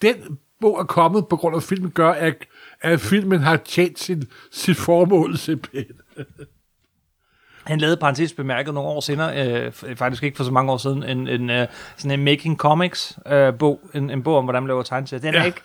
den 0.03 0.15
bog 0.61 0.79
er 0.81 0.85
kommet 0.85 1.27
på 1.29 1.37
grund 1.37 1.57
af, 1.57 1.63
filmen 1.63 1.91
gør, 1.91 2.11
at, 2.11 2.35
at 2.81 3.01
filmen 3.01 3.41
har 3.41 3.57
tjent 3.57 3.99
sin, 4.01 4.23
sit 4.53 4.77
formål 4.77 5.37
simpelthen. 5.39 5.95
Han 7.65 7.79
lavede 7.79 7.97
parentes 7.97 8.33
bemærket 8.33 8.75
nogle 8.75 8.89
år 8.91 9.01
senere, 9.01 9.47
øh, 9.49 9.73
faktisk 9.97 10.23
ikke 10.23 10.37
for 10.37 10.45
så 10.45 10.51
mange 10.51 10.73
år 10.73 10.77
siden, 10.77 11.03
en, 11.03 11.29
en 11.29 11.51
øh, 11.51 11.67
sådan 11.97 12.19
en 12.19 12.25
Making 12.25 12.57
Comics 12.57 13.19
øh, 13.27 13.55
bog, 13.55 13.81
en, 13.95 14.11
en 14.11 14.23
bog 14.23 14.37
om, 14.37 14.45
hvordan 14.45 14.63
man 14.63 14.69
laver 14.69 14.83
tegneserier. 14.83 15.21
Den, 15.21 15.35
ja. 15.35 15.41
Er 15.41 15.45
ikke, 15.45 15.61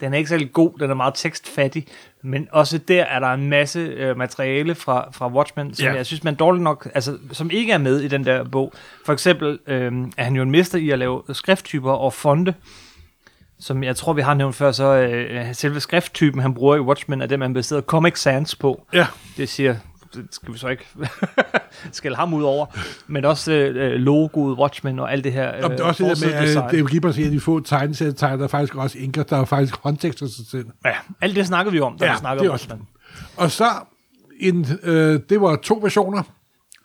den 0.00 0.12
er 0.14 0.18
ikke 0.18 0.30
særlig 0.30 0.52
god, 0.52 0.78
den 0.80 0.90
er 0.90 0.94
meget 0.94 1.14
tekstfattig, 1.14 1.86
men 2.22 2.48
også 2.52 2.78
der 2.78 3.02
er 3.04 3.18
der 3.18 3.28
en 3.28 3.48
masse 3.50 3.78
øh, 3.78 4.16
materiale 4.16 4.74
fra, 4.74 5.08
fra 5.12 5.28
Watchmen, 5.32 5.74
som 5.74 5.86
Ja. 5.86 5.94
jeg 5.94 6.06
synes, 6.06 6.24
man 6.24 6.34
dårligt 6.34 6.62
nok, 6.62 6.88
altså, 6.94 7.18
som 7.32 7.50
ikke 7.50 7.72
er 7.72 7.78
med 7.78 8.00
i 8.00 8.08
den 8.08 8.24
der 8.24 8.44
bog. 8.44 8.72
For 9.06 9.12
eksempel 9.12 9.58
øh, 9.66 9.92
er 10.16 10.24
han 10.24 10.36
jo 10.36 10.42
en 10.42 10.50
mester 10.50 10.78
i 10.78 10.90
at 10.90 10.98
lave 10.98 11.22
skrifttyper 11.32 11.92
og 11.92 12.12
fonte, 12.12 12.54
som 13.60 13.84
jeg 13.84 13.96
tror, 13.96 14.12
vi 14.12 14.22
har 14.22 14.34
nævnt 14.34 14.54
før, 14.56 14.72
så 14.72 14.84
øh, 14.84 15.54
selve 15.54 15.80
skrifttypen, 15.80 16.40
han 16.40 16.54
bruger 16.54 16.76
i 16.76 16.80
Watchmen, 16.80 17.22
er 17.22 17.26
det, 17.26 17.38
man 17.38 17.54
baserer 17.54 17.80
Comic 17.80 18.18
Sans 18.18 18.54
på. 18.56 18.86
Ja. 18.92 19.06
Det 19.36 19.48
siger, 19.48 19.76
det 20.14 20.26
skal 20.30 20.52
vi 20.54 20.58
så 20.58 20.68
ikke 20.68 20.84
skælde 21.92 22.16
ham 22.16 22.34
ud 22.34 22.42
over, 22.42 22.66
men 23.06 23.24
også 23.24 23.52
øh, 23.52 23.92
logoet, 23.92 24.58
Watchmen 24.58 24.98
og 24.98 25.12
alt 25.12 25.24
det 25.24 25.32
her. 25.32 25.56
Øh, 25.56 25.62
det 25.70 25.80
er 25.80 25.84
også 25.84 26.04
det 26.04 26.16
der 26.16 26.26
med, 26.26 26.34
at 26.34 26.70
det 26.70 26.96
er 26.96 27.00
bare 27.00 27.12
sige, 27.12 27.26
at 27.26 27.32
de 27.32 27.40
få 27.40 27.60
tegneserietegner, 27.60 28.36
der 28.36 28.44
er 28.44 28.48
faktisk 28.48 28.74
også 28.74 28.98
inker, 28.98 29.22
der 29.22 29.36
er 29.36 29.44
faktisk 29.44 29.76
håndtekst 29.76 30.18
til 30.18 30.28
sig 30.34 30.46
selv. 30.50 30.66
Ja, 30.84 30.94
alt 31.20 31.36
det 31.36 31.46
snakker 31.46 31.72
vi 31.72 31.80
om, 31.80 31.98
da 31.98 32.04
Ja, 32.06 32.12
vi 32.12 32.18
snakker 32.18 32.42
det 32.42 32.46
er 32.46 32.50
om 32.50 32.54
også- 32.54 32.68
Watchmen. 32.68 32.88
Og 33.36 33.50
så, 33.50 33.66
en, 34.40 34.66
øh, 34.82 35.20
det 35.28 35.40
var 35.40 35.56
to 35.56 35.78
versioner. 35.82 36.22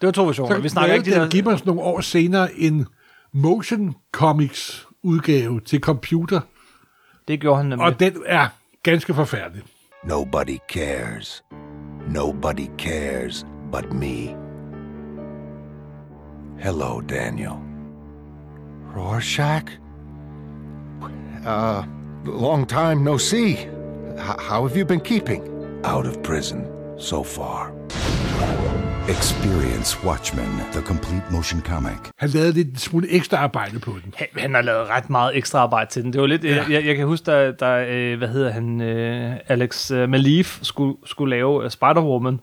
Det 0.01 0.08
var 0.08 0.12
to 0.12 0.25
versioner. 0.25 0.56
Så 0.56 0.62
vi 0.62 0.70
snakker 0.70 0.94
ikke 0.96 1.06
de 1.06 1.10
lavede 1.10 1.20
der... 1.25 1.30
Dan 1.30 1.32
Gibbons 1.32 1.66
nogle 1.66 1.82
år 1.82 2.01
senere 2.01 2.54
en 2.54 2.88
motion 3.34 3.96
comics 4.12 4.88
udgave 5.04 5.60
til 5.62 5.80
computer, 5.80 6.40
Det 7.28 7.40
gjorde 7.42 7.58
han 7.58 7.66
nemlig. 7.66 7.86
og 7.88 8.00
den 8.00 8.13
er 8.25 8.48
ganske 8.84 9.13
forfærdelig. 9.13 9.63
Nobody 10.04 10.58
cares. 10.74 11.44
Nobody 12.08 12.67
cares 12.77 13.46
but 13.70 13.91
me. 13.93 14.36
Hello, 16.60 17.01
Daniel. 17.01 17.62
Rorschach? 18.93 19.70
Uh, 21.46 21.84
long 22.25 22.65
time 22.65 23.03
no 23.03 23.17
see. 23.17 23.53
H- 23.58 23.67
how 24.17 24.67
have 24.67 24.75
you 24.77 24.86
been 24.86 25.00
keeping? 25.00 25.48
Out 25.84 26.05
of 26.05 26.22
prison 26.22 26.70
so 27.00 27.24
far. 27.24 27.74
Experience 29.10 29.98
Watchmen, 30.05 30.46
the 30.72 30.81
complete 30.81 31.24
motion 31.31 31.62
comic. 31.62 31.98
Han 32.17 32.29
lavede 32.29 32.51
lidt 32.53 32.67
en 32.67 32.75
smule 32.75 33.10
ekstra 33.12 33.38
arbejde 33.38 33.79
på 33.79 33.91
den. 34.03 34.13
Han, 34.17 34.27
han 34.38 34.53
har 34.53 34.62
lavet 34.62 34.89
ret 34.89 35.10
meget 35.10 35.38
ekstra 35.38 35.60
arbejde 35.60 35.91
til 35.91 36.03
den. 36.03 36.13
Det 36.13 36.22
var 36.22 36.27
lidt, 36.27 36.43
ja. 36.43 36.63
jeg, 36.70 36.86
jeg 36.86 36.96
kan 36.96 37.05
huske, 37.05 37.24
da, 37.25 37.51
da 37.51 37.86
øh, 37.86 38.17
hvad 38.17 38.27
hedder 38.27 38.51
han, 38.51 38.81
øh, 38.81 39.36
Alex 39.48 39.91
øh, 39.91 40.10
Malif 40.10 40.60
skulle, 40.62 40.96
skulle 41.05 41.36
lave 41.36 41.65
Spider-Woman 41.67 42.38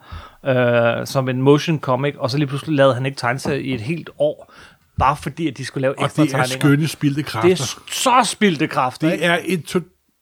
øh, 0.50 1.07
som 1.07 1.29
en 1.29 1.43
motion 1.43 1.81
comic, 1.81 2.15
og 2.19 2.31
så 2.31 2.38
lige 2.38 2.49
pludselig 2.49 2.77
lavede 2.77 2.95
han 2.95 3.07
ikke 3.07 3.19
tegneserie 3.19 3.62
i 3.62 3.75
et 3.75 3.81
helt 3.81 4.11
år, 4.19 4.53
bare 4.99 5.17
fordi, 5.17 5.49
at 5.49 5.59
de 5.59 5.65
skulle 5.65 5.83
lave 5.83 5.99
Og 5.99 6.05
ekstra 6.05 6.23
det 6.23 6.29
er 6.29 6.37
tegninger. 6.37 6.59
skønne 6.59 6.88
spildte 6.88 7.23
kræfter. 7.23 7.49
Det 7.49 7.61
er 7.61 7.81
så 7.91 8.21
spildte 8.25 8.67
kræfter, 8.67 9.12
ikke? 9.12 9.23
Det 9.25 9.31
er, 9.31 9.38
et, 9.45 9.77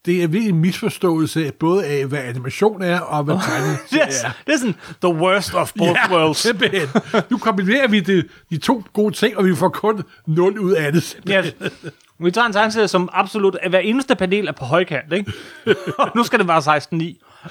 det 0.07 0.23
er 0.23 0.27
virkelig 0.27 0.49
en 0.49 0.59
misforståelse 0.61 1.53
både 1.61 1.85
af, 1.87 2.07
hvad 2.07 2.19
animation 2.19 2.83
er, 2.83 3.01
og 3.01 3.25
hvad 3.25 3.35
tegning 3.47 3.79
Yes, 4.09 4.23
er. 4.25 4.31
det 4.47 4.55
er 4.55 4.59
sådan 4.59 4.75
the 5.03 5.15
worst 5.15 5.55
of 5.55 5.73
both 5.79 5.91
Ja, 6.11 6.15
worlds. 6.17 6.39
simpelthen. 6.39 6.89
Nu 7.31 7.39
kombinerer 7.39 7.89
vi 7.89 8.01
det, 8.01 8.27
de 8.51 8.59
to 8.59 8.83
gode 8.93 9.15
ting, 9.15 9.37
og 9.39 9.45
vi 9.45 9.55
får 9.57 9.69
kun 9.69 10.03
0 10.27 10.59
ud 10.59 10.73
af 10.73 10.93
det. 10.93 11.03
simpelthen. 11.03 11.53
Yes. 11.63 11.73
Vi 12.21 12.31
tager 12.31 12.47
en 12.47 12.53
tegneserie, 12.53 12.89
som 12.89 13.09
absolut 13.13 13.57
hver 13.71 13.79
eneste 13.79 14.15
panel 14.15 14.49
er 14.49 14.53
på 14.53 14.65
højkant, 14.65 15.13
ikke? 15.13 15.33
og 15.99 16.11
nu 16.15 16.25
skal 16.25 16.39
det 16.39 16.49
være 16.49 16.77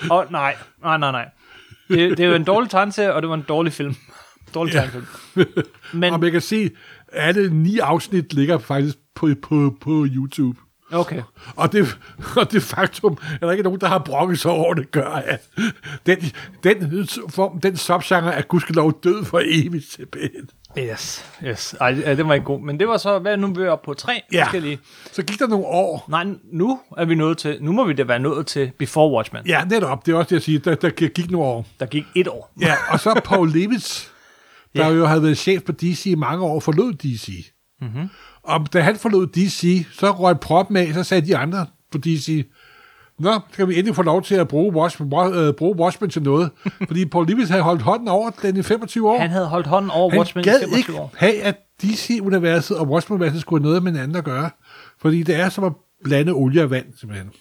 16-9. 0.06 0.08
Og 0.10 0.26
nej, 0.30 0.56
nej, 0.84 0.98
nej, 0.98 1.12
nej. 1.12 1.26
Det, 1.90 2.18
det 2.18 2.20
er 2.20 2.28
jo 2.28 2.34
en 2.36 2.44
dårlig 2.44 2.70
tegneserie, 2.70 3.14
og 3.14 3.22
det 3.22 3.30
var 3.30 3.36
en 3.36 3.46
dårlig 3.48 3.74
film. 3.74 3.96
Dårlig 4.54 4.74
ja. 4.74 4.80
tegnefilm. 4.80 5.06
Men, 5.94 6.14
Og 6.14 6.20
man 6.20 6.32
kan 6.32 6.42
se, 6.42 6.70
at 7.08 7.28
alle 7.38 7.54
ni 7.54 7.80
afsnit 7.80 8.34
ligger 8.34 8.58
faktisk 8.58 8.98
på, 9.16 9.30
på, 9.42 9.76
på 9.82 10.06
YouTube. 10.10 10.60
Okay. 10.92 11.22
Og 11.56 11.72
det, 11.72 11.98
og 12.38 12.52
det 12.52 12.64
faktum, 12.64 13.18
at 13.34 13.42
der 13.42 13.52
ikke 13.52 13.62
er 13.62 13.64
nogen, 13.64 13.82
der 13.82 13.88
har 13.88 14.00
brokket 14.00 14.40
sig 14.40 14.52
over 14.52 14.74
det, 14.74 14.92
gør, 14.92 15.10
at 15.10 15.50
den, 16.06 16.18
den, 16.64 17.08
form, 17.30 17.62
den 17.62 17.78
subgenre 17.78 18.34
er 18.36 18.42
gudskelov 18.42 19.00
død 19.04 19.26
for 19.26 19.42
evigt. 19.46 19.92
simpelthen. 19.92 20.50
Yes, 20.80 21.26
yes. 21.44 21.76
Ej, 21.82 21.92
det 21.92 22.28
var 22.28 22.34
ikke 22.34 22.46
god. 22.46 22.62
Men 22.62 22.80
det 22.80 22.88
var 22.88 22.98
så, 22.98 23.20
hvad 23.20 23.38
nu 23.38 23.48
er 23.48 23.52
vi 23.60 23.68
oppe 23.68 23.86
på 23.86 23.94
tre 23.94 24.22
Ja. 24.34 24.44
forskellige. 24.44 24.80
Så 25.12 25.24
gik 25.24 25.40
der 25.40 25.48
nogle 25.48 25.66
år. 25.66 26.06
Nej, 26.10 26.26
nu 26.54 26.80
er 26.98 27.06
vi 27.06 27.16
nået 27.16 27.38
til, 27.38 27.58
nu 27.62 27.72
må 27.72 27.84
vi 27.84 27.94
da 27.94 28.04
være 28.04 28.20
nået 28.20 28.48
til 28.48 28.72
Before 28.80 29.12
Watchmen. 29.18 29.48
Ja, 29.48 29.64
netop. 29.70 30.06
Det 30.06 30.12
er 30.12 30.16
også 30.18 30.30
det, 30.30 30.36
jeg 30.36 30.42
siger. 30.42 30.60
Der, 30.60 30.76
der 30.76 30.90
gik 30.90 31.32
nogle 31.32 31.48
år. 31.48 31.66
Der 31.80 31.86
gik 31.86 32.06
et 32.16 32.28
år. 32.28 32.54
Ja, 32.62 32.74
og 32.90 33.00
så 33.00 33.22
Paul 33.26 33.50
Levitz, 33.52 34.08
der 34.76 34.86
Ja. 34.88 34.94
jo 34.94 35.06
havde 35.06 35.24
været 35.24 35.38
chef 35.38 35.64
på 35.64 35.72
DC 35.72 36.06
i 36.06 36.16
mange 36.16 36.44
år, 36.46 36.60
forlod 36.60 36.94
DC. 36.94 37.52
Mm-hmm. 37.82 38.10
Og 38.46 38.74
da 38.74 38.82
han 38.82 38.96
forlod 38.96 39.28
DC, 39.28 39.86
så 39.92 40.12
røg 40.12 40.40
proppen 40.40 40.78
af, 40.78 40.94
så 40.94 41.04
sagde 41.04 41.28
de 41.28 41.38
andre 41.38 41.66
på 41.92 41.98
DC, 41.98 42.46
Nå, 43.20 43.34
så 43.34 43.58
kan 43.58 43.68
vi 43.68 43.74
endelig 43.74 43.96
få 43.96 44.02
lov 44.02 44.24
til 44.24 44.36
at 44.36 44.48
bruge 44.48 44.76
Watchmen, 44.76 45.14
øh, 45.34 45.54
bruge 45.54 45.80
Watchmen 45.80 46.10
til 46.10 46.22
noget. 46.22 46.52
Fordi 46.88 47.06
Paul 47.06 47.28
Levitz 47.28 47.50
havde 47.50 47.64
holdt 47.64 47.82
hånden 47.82 48.08
over 48.08 48.30
den 48.30 48.58
i 48.58 48.62
25 48.62 49.10
år. 49.10 49.20
Han 49.20 49.30
havde 49.30 49.48
holdt 49.48 49.68
hånden 49.68 49.92
over 49.92 50.10
Han 50.10 50.20
Watchmen 50.20 50.46
i 50.46 50.48
gad 50.48 50.60
25 50.60 50.78
ikke 50.78 51.02
år. 51.02 51.14
have, 51.18 51.42
at 51.42 51.56
DC-universet 51.84 52.78
og 52.78 52.88
Watchmen-universet 52.88 53.42
skulle 53.42 53.64
have 53.64 53.70
noget 53.70 53.84
med 53.84 53.92
hinanden 53.92 54.18
at 54.18 54.24
gøre. 54.24 54.50
Fordi 55.02 55.24
det 55.24 55.36
er 55.36 55.50
som 55.50 55.64
at 55.64 55.74
blande 56.04 56.32
olie 56.32 56.64
og 56.64 56.70
vand, 56.70 56.86
simpelthen. 57.00 57.32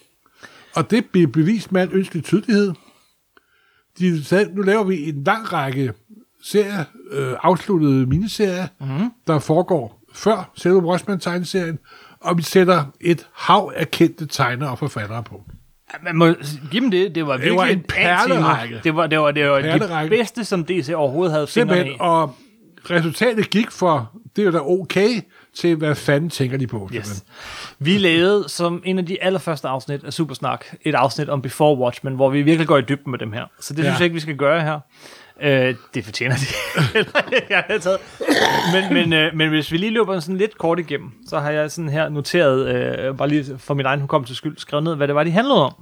Og 0.75 0.91
det 0.91 1.05
blev 1.11 1.27
bevist 1.27 1.71
med 1.71 1.83
en 1.83 1.89
ønskelig 1.91 2.23
tydelighed. 2.23 2.73
De 3.99 4.23
sagde, 4.23 4.55
nu 4.55 4.61
laver 4.61 4.83
vi 4.83 5.09
en 5.09 5.23
lang 5.23 5.53
række 5.53 5.93
serier, 6.43 6.83
øh, 7.11 7.33
afsluttede 7.43 8.05
miniserier, 8.05 8.67
mm-hmm. 8.79 9.11
der 9.27 9.39
foregår 9.39 9.94
før 10.15 10.51
selve 10.55 10.77
Watchmen-tegneserien, 10.77 11.79
og 12.19 12.37
vi 12.37 12.43
sætter 12.43 12.83
et 13.01 13.27
hav 13.33 13.71
af 13.75 13.91
kendte 13.91 14.25
tegnere 14.25 14.69
og 14.69 14.79
forfattere 14.79 15.23
på. 15.23 15.43
Man 16.03 16.15
må 16.15 16.33
give 16.71 16.81
dem 16.81 16.91
det. 16.91 17.15
Det 17.15 17.27
var 17.27 17.37
virkelig 17.37 17.57
var 17.57 17.65
en 17.65 17.83
perlerække. 17.89 18.81
Det 18.83 18.95
var, 18.95 19.07
det 19.07 19.19
var, 19.19 19.31
det 19.31 19.49
var 19.49 19.59
det 20.01 20.09
bedste, 20.09 20.45
som 20.45 20.65
DC 20.65 20.91
overhovedet 20.95 21.33
havde 21.33 21.47
fingrene 21.47 21.91
i. 21.91 21.95
og 21.99 22.35
resultatet 22.89 23.49
gik 23.49 23.71
for, 23.71 24.11
det 24.35 24.47
er 24.47 24.51
da 24.51 24.59
okay, 24.59 25.09
til 25.53 25.75
hvad 25.75 25.95
fanden 25.95 26.29
tænker 26.29 26.57
de 26.57 26.67
på. 26.67 26.89
Yes. 26.93 27.05
simpelthen. 27.05 27.27
Vi 27.79 27.97
lavede 27.97 28.49
som 28.49 28.81
en 28.85 28.97
af 28.97 29.05
de 29.05 29.23
allerførste 29.23 29.67
afsnit 29.67 30.03
af 30.03 30.13
Supersnak 30.13 30.65
et 30.81 30.95
afsnit 30.95 31.29
om 31.29 31.41
Before 31.41 31.77
Watchmen, 31.77 32.15
hvor 32.15 32.29
vi 32.29 32.41
virkelig 32.41 32.67
går 32.67 32.77
i 32.77 32.81
dybden 32.81 33.11
med 33.11 33.19
dem 33.19 33.31
her. 33.31 33.45
Så 33.59 33.73
det. 33.73 33.83
Ja. 33.83 33.89
synes 33.89 33.99
jeg 33.99 34.05
ikke, 34.05 34.13
vi 34.13 34.19
skal 34.19 34.35
gøre 34.35 34.61
her. 34.61 34.79
Øh, 35.41 35.75
det 35.93 36.05
fortjener 36.05 36.35
de. 36.35 36.45
jeg 37.49 37.63
har 37.69 37.77
taget. 37.77 37.99
Men, 38.73 38.93
men, 38.93 39.13
øh, 39.13 39.35
men 39.35 39.49
hvis 39.49 39.71
vi 39.71 39.77
lige 39.77 39.91
løber 39.91 40.19
sådan 40.19 40.37
lidt 40.37 40.57
kort 40.57 40.79
igennem, 40.79 41.11
så 41.27 41.39
har 41.39 41.51
jeg 41.51 41.71
sådan 41.71 41.89
her 41.89 42.09
noteret, 42.09 42.75
øh, 42.75 43.17
bare 43.17 43.27
lige 43.27 43.57
for 43.57 43.73
min 43.73 43.85
egen 43.85 44.01
hukommelse 44.01 44.35
skyld, 44.35 44.57
skrevet 44.57 44.83
ned, 44.83 44.95
hvad 44.95 45.07
det 45.07 45.15
var, 45.15 45.23
de 45.23 45.31
handlede 45.31 45.65
om. 45.65 45.73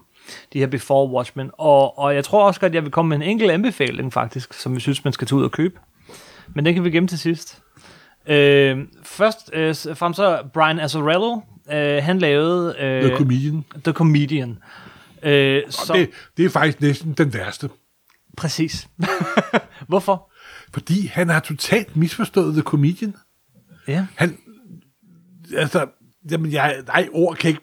De 0.53 0.59
her 0.59 0.67
Before 0.67 1.09
Watchmen. 1.09 1.49
Og, 1.53 1.99
og 1.99 2.15
jeg 2.15 2.23
tror 2.23 2.47
også 2.47 2.59
godt, 2.59 2.69
at 2.69 2.75
jeg 2.75 2.83
vil 2.83 2.91
komme 2.91 3.09
med 3.09 3.17
en 3.17 3.23
enkelt 3.31 3.51
anbefaling 3.51 4.13
faktisk, 4.13 4.53
som 4.53 4.75
vi 4.75 4.79
synes, 4.79 5.03
man 5.03 5.13
skal 5.13 5.27
tage 5.27 5.37
ud 5.39 5.43
og 5.43 5.51
købe. 5.51 5.79
Men 6.55 6.65
den 6.65 6.73
kan 6.73 6.83
vi 6.83 6.91
gemme 6.91 7.07
til 7.07 7.19
sidst. 7.19 7.59
Øh, 8.27 8.77
først 9.03 9.49
øh, 9.53 9.75
frem 9.75 10.13
så 10.13 10.39
Brian 10.53 10.79
Azzarello, 10.79 11.39
øh, 11.71 12.03
han 12.03 12.19
lavede 12.19 12.75
øh, 12.79 13.03
The 13.03 13.17
Comedian. 13.17 13.65
The 13.83 13.93
Comedian. 13.93 14.57
Øh, 15.23 15.61
så, 15.69 15.93
Det, 15.93 16.09
det 16.37 16.45
er 16.45 16.49
faktisk 16.49 16.81
næsten 16.81 17.13
den 17.13 17.33
værste. 17.33 17.69
Præcis. 18.37 18.87
Hvorfor? 19.87 20.31
Fordi 20.73 21.07
han 21.07 21.29
har 21.29 21.39
totalt 21.39 21.95
misforstået 21.95 22.53
The 22.53 22.61
Comedian. 22.63 23.15
Ja. 23.87 24.05
Han, 24.15 24.37
altså, 25.57 25.85
jamen 26.31 26.51
jeg, 26.51 26.75
nej, 26.87 27.07
ord 27.13 27.35
kan 27.35 27.49
ikke... 27.49 27.61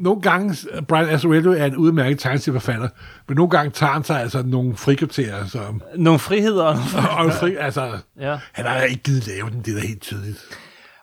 Nogle 0.00 0.20
gange, 0.22 0.56
Brian 0.88 1.08
Azzarello 1.08 1.52
er 1.52 1.64
en 1.64 1.76
udmærket 1.76 2.18
tegneserieforfatter, 2.18 2.88
men 3.28 3.36
nogle 3.36 3.50
gange 3.50 3.70
tager 3.70 3.92
han 3.92 4.04
sig 4.04 4.20
altså 4.20 4.42
nogle 4.42 4.76
frikvarterer, 4.76 5.46
som... 5.46 5.82
Nogle 5.96 6.18
friheder. 6.18 6.64
og 6.64 7.14
Og, 7.26 7.32
fri, 7.32 7.54
altså, 7.56 7.98
Ja. 8.20 8.38
han 8.52 8.64
har 8.66 8.80
ikke 8.80 9.02
givet 9.02 9.26
lave 9.26 9.50
den, 9.50 9.60
det 9.62 9.76
er 9.76 9.80
da 9.80 9.86
helt 9.86 10.00
tydeligt. 10.02 10.38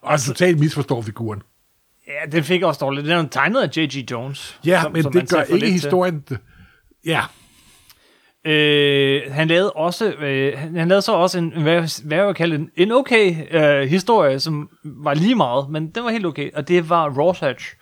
Og 0.01 0.11
han 0.11 0.19
totalt 0.19 0.59
misforstår 0.59 1.01
figuren. 1.01 1.41
Ja, 2.07 2.31
den 2.31 2.43
fik 2.43 2.63
også 2.63 2.79
dårligt. 2.79 3.05
Den 3.07 3.13
er 3.25 3.27
tegnet 3.27 3.61
af 3.61 3.77
J.G. 3.77 4.11
Jones. 4.11 4.59
Ja, 4.65 4.81
som- 4.81 4.91
men 4.91 5.03
som 5.03 5.11
det 5.13 5.29
gør 5.29 5.41
ikke 5.41 5.53
lidt 5.53 5.63
til. 5.63 5.71
historien... 5.71 6.23
Ja, 7.05 7.21
Øh, 8.45 9.21
han 9.31 9.47
lavede 9.47 9.71
også, 9.71 10.11
øh, 10.11 10.57
han 10.57 10.87
lavede 10.87 11.01
så 11.01 11.13
også 11.13 11.37
en, 11.37 11.61
hvad, 11.61 12.03
hvad 12.07 12.17
jeg 12.17 12.27
vil 12.27 12.35
kalde 12.35 12.55
en, 12.55 12.71
en 12.75 12.91
okay 12.91 13.35
øh, 13.51 13.89
historie, 13.89 14.39
som 14.39 14.69
var 14.83 15.13
lige 15.13 15.35
meget, 15.35 15.69
men 15.69 15.89
den 15.89 16.03
var 16.03 16.09
helt 16.09 16.25
okay, 16.25 16.51
og 16.53 16.67
det 16.67 16.89
var 16.89 17.09
Rorschach 17.19 17.75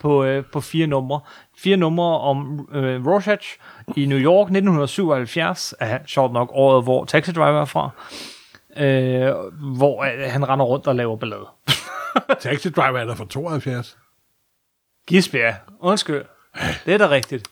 på, 0.00 0.24
øh, 0.24 0.44
på 0.52 0.60
fire 0.60 0.86
numre. 0.86 1.20
Fire 1.58 1.76
numre 1.76 2.20
om 2.20 2.68
øh, 2.72 3.06
Rorschach 3.06 3.56
i 3.96 4.06
New 4.06 4.18
York 4.18 4.46
1977, 4.46 5.74
er 5.80 5.98
sjovt 6.06 6.32
nok 6.32 6.50
året, 6.52 6.84
hvor 6.84 7.04
Taxi 7.04 7.32
Driver 7.32 7.60
er 7.60 7.64
fra, 7.64 7.90
øh, 8.76 9.34
hvor 9.76 10.04
øh, 10.04 10.30
han 10.30 10.48
render 10.48 10.66
rundt 10.66 10.86
og 10.86 10.94
laver 10.94 11.16
ballade. 11.16 11.46
Taxi 12.40 12.70
Driver 12.70 12.98
er 12.98 13.04
der 13.04 13.14
fra 13.14 13.26
72. 13.30 13.98
Gisbjerg. 15.06 15.54
Undskyld. 15.80 16.24
Det 16.86 16.94
er 16.94 16.98
da 16.98 17.10
rigtigt. 17.10 17.48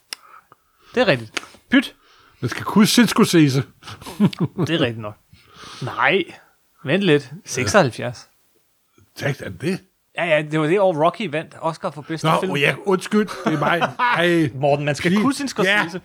Det 0.94 1.00
er 1.02 1.06
rigtigt. 1.06 1.42
Pyt. 1.70 1.94
Man 2.40 2.48
skal 2.48 2.64
kunne 2.64 2.86
se 2.86 3.06
Scorsese. 3.06 3.62
Det 4.66 4.70
er 4.70 4.80
rigtigt 4.80 4.98
nok. 4.98 5.14
Nej. 5.82 6.24
Vent 6.84 7.02
lidt. 7.02 7.30
76. 7.44 8.28
Tak, 9.16 9.40
er 9.40 9.48
det 9.48 9.60
det? 9.60 9.80
Ja, 10.18 10.24
ja, 10.24 10.42
det 10.50 10.60
var 10.60 10.66
det 10.66 10.80
år 10.80 11.04
Rocky 11.06 11.30
vandt 11.30 11.56
Oscar 11.60 11.90
for 11.90 12.02
bedste 12.02 12.26
Nå, 12.26 12.40
film. 12.40 12.52
oh, 12.52 12.60
ja, 12.60 12.74
undskyld, 12.84 13.28
det 13.44 13.52
er 13.54 13.58
mig. 13.58 13.82
Ej, 13.98 14.50
Morten, 14.54 14.84
man 14.84 14.94
skal 14.94 15.20
kunne 15.20 15.34
sin 15.34 15.48
Scorsese. 15.48 16.00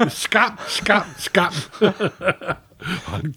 Ja. 0.00 0.08
Skam, 0.08 0.58
skam, 0.68 1.02
skam. 1.18 1.52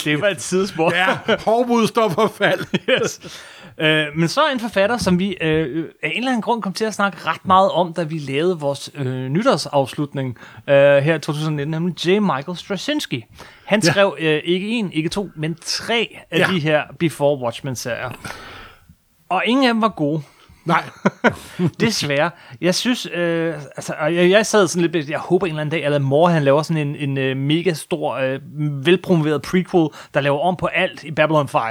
Det 0.04 0.22
var 0.22 0.28
et 0.28 0.42
sidespor. 0.42 0.96
Ja, 0.96 1.18
hårdmod 1.46 1.88
står 1.88 2.10
for 2.10 2.28
fald. 2.38 2.66
yes. 2.90 3.42
Øh, 3.80 4.06
men 4.16 4.28
så 4.28 4.42
en 4.54 4.60
forfatter, 4.60 4.98
som 4.98 5.20
vi 5.20 5.38
øh, 5.42 5.86
af 6.04 6.08
en 6.08 6.18
eller 6.18 6.30
anden 6.32 6.42
grund 6.42 6.62
kom 6.62 6.74
til 6.74 6.86
at 6.86 6.94
snakke 6.94 7.18
ret 7.26 7.46
meget 7.46 7.72
om, 7.72 7.94
da 7.94 8.04
vi 8.04 8.18
lavede 8.20 8.60
vores 8.60 8.90
øh, 8.96 9.06
nytårsafslutning 9.30 10.38
øh, 10.68 10.76
her 10.98 11.16
i 11.16 11.20
2019, 11.20 11.72
nemlig 11.72 12.06
J. 12.06 12.20
Michael 12.20 12.58
Straczynski. 12.58 13.26
Han 13.66 13.82
Ja. 13.84 13.92
skrev 13.92 14.16
øh, 14.20 14.42
ikke 14.44 14.68
en, 14.70 14.92
ikke 14.92 15.10
to, 15.10 15.30
men 15.36 15.58
tre 15.62 16.18
af 16.32 16.40
Ja. 16.40 16.48
de 16.54 16.60
her 16.60 16.84
Before 17.00 17.38
Watchmen-serier. 17.44 18.12
Og 19.30 19.44
ingen 19.46 19.66
af 19.68 19.74
dem 19.74 19.82
var 19.82 19.90
gode. 19.90 20.22
Nej, 20.68 20.84
Desværre. 21.80 22.32
Jeg 22.62 22.76
synes, 22.76 23.08
øh, 23.14 23.54
altså, 23.56 23.96
jeg, 23.96 24.30
jeg 24.30 24.46
sad 24.46 24.68
sådan 24.68 24.90
lidt, 24.92 25.10
jeg 25.10 25.20
håber 25.20 25.46
en 25.46 25.52
eller 25.52 25.62
anden 25.62 25.72
dag, 25.72 25.86
eller 25.86 26.00
mor 26.00 26.28
han 26.28 26.44
laver 26.44 26.62
sådan 26.62 26.88
en, 26.88 26.96
en 26.96 27.18
øh, 27.18 27.38
mega 27.38 27.74
stor, 27.74 28.16
øh, 28.16 28.40
velpromoveret 28.86 29.42
prequel, 29.42 29.90
der 30.14 30.22
laver 30.22 30.40
om 30.40 30.56
på 30.56 30.66
alt 30.66 31.04
i 31.04 31.12
Babylon 31.12 31.48
5. 31.48 31.62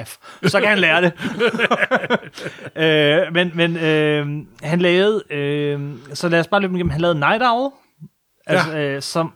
Så 0.47 0.61
kan 0.61 0.69
han 0.69 0.79
lære 0.79 1.03
det. 1.03 1.13
øh, 2.83 3.35
men 3.35 3.51
men 3.55 3.77
øh, 3.77 4.27
han 4.63 4.81
lavede, 4.81 5.23
øh, 5.31 5.81
så 6.15 6.29
lad 6.29 6.41
os 6.41 6.47
bare 6.47 6.61
løbe 6.61 6.75
igennem, 6.75 6.91
han 6.91 7.01
lavede 7.01 7.19
Night 7.19 7.43
Owl, 7.43 7.73
altså, 8.47 8.77
øh, 8.77 9.03
som 9.03 9.33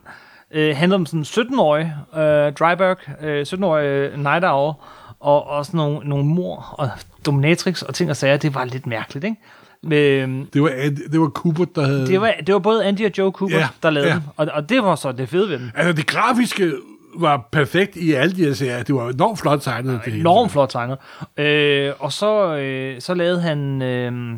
øh, 0.51 0.75
handlede 0.75 0.95
om 0.95 1.05
sådan 1.05 1.19
en 1.19 1.53
17-årig 1.53 1.93
øh, 2.13 2.53
Dryberg, 2.53 2.97
øh, 3.23 3.45
17-årig 3.47 3.85
øh, 3.85 4.17
Night 4.17 4.45
Owl, 4.45 4.73
og 5.21 5.47
også 5.47 5.77
nogle, 5.77 6.09
nogle 6.09 6.25
mor 6.25 6.75
og 6.77 6.89
dominatrix 7.25 7.81
og 7.81 7.93
ting 7.93 8.09
og 8.09 8.17
sager, 8.17 8.37
det 8.37 8.55
var 8.55 8.65
lidt 8.65 8.87
mærkeligt, 8.87 9.25
ikke? 9.25 9.37
Men, 9.83 10.49
det 10.53 10.61
var, 10.61 10.69
det 11.11 11.19
var 11.19 11.29
Cooper, 11.29 11.65
der 11.65 11.85
havde... 11.85 12.07
det 12.07 12.21
var, 12.21 12.33
det 12.47 12.53
var 12.53 12.59
både 12.59 12.85
Andy 12.85 13.05
og 13.05 13.11
Joe 13.17 13.31
Cooper, 13.31 13.55
Ja, 13.55 13.61
ja, 13.61 13.67
der 13.83 13.89
lavede 13.89 14.09
ja. 14.09 14.13
ja. 14.13 14.19
den. 14.19 14.29
Og, 14.37 14.47
og 14.53 14.69
det 14.69 14.83
var 14.83 14.95
så 14.95 15.11
det 15.11 15.29
fede 15.29 15.49
ved 15.49 15.59
den. 15.59 15.71
Altså, 15.75 15.93
det 15.93 16.07
grafiske 16.07 16.71
var 17.17 17.49
perfekt 17.51 17.95
i 17.95 18.13
alle 18.13 18.35
de 18.35 18.43
her 18.45 18.53
serier. 18.53 18.83
Det 18.83 18.95
var 18.95 19.09
enormt 19.09 19.39
flot 19.39 19.61
tegnet. 19.61 20.01
Det 20.05 20.13
hele. 20.13 20.19
Enormt 20.19 20.51
flot 20.51 20.69
tegnet. 20.69 20.97
Øh, 21.37 21.93
og 21.99 22.11
så, 22.13 22.55
øh, 22.55 23.01
så 23.01 23.13
lavede 23.13 23.41
han 23.41 23.81
øh, 23.81 24.33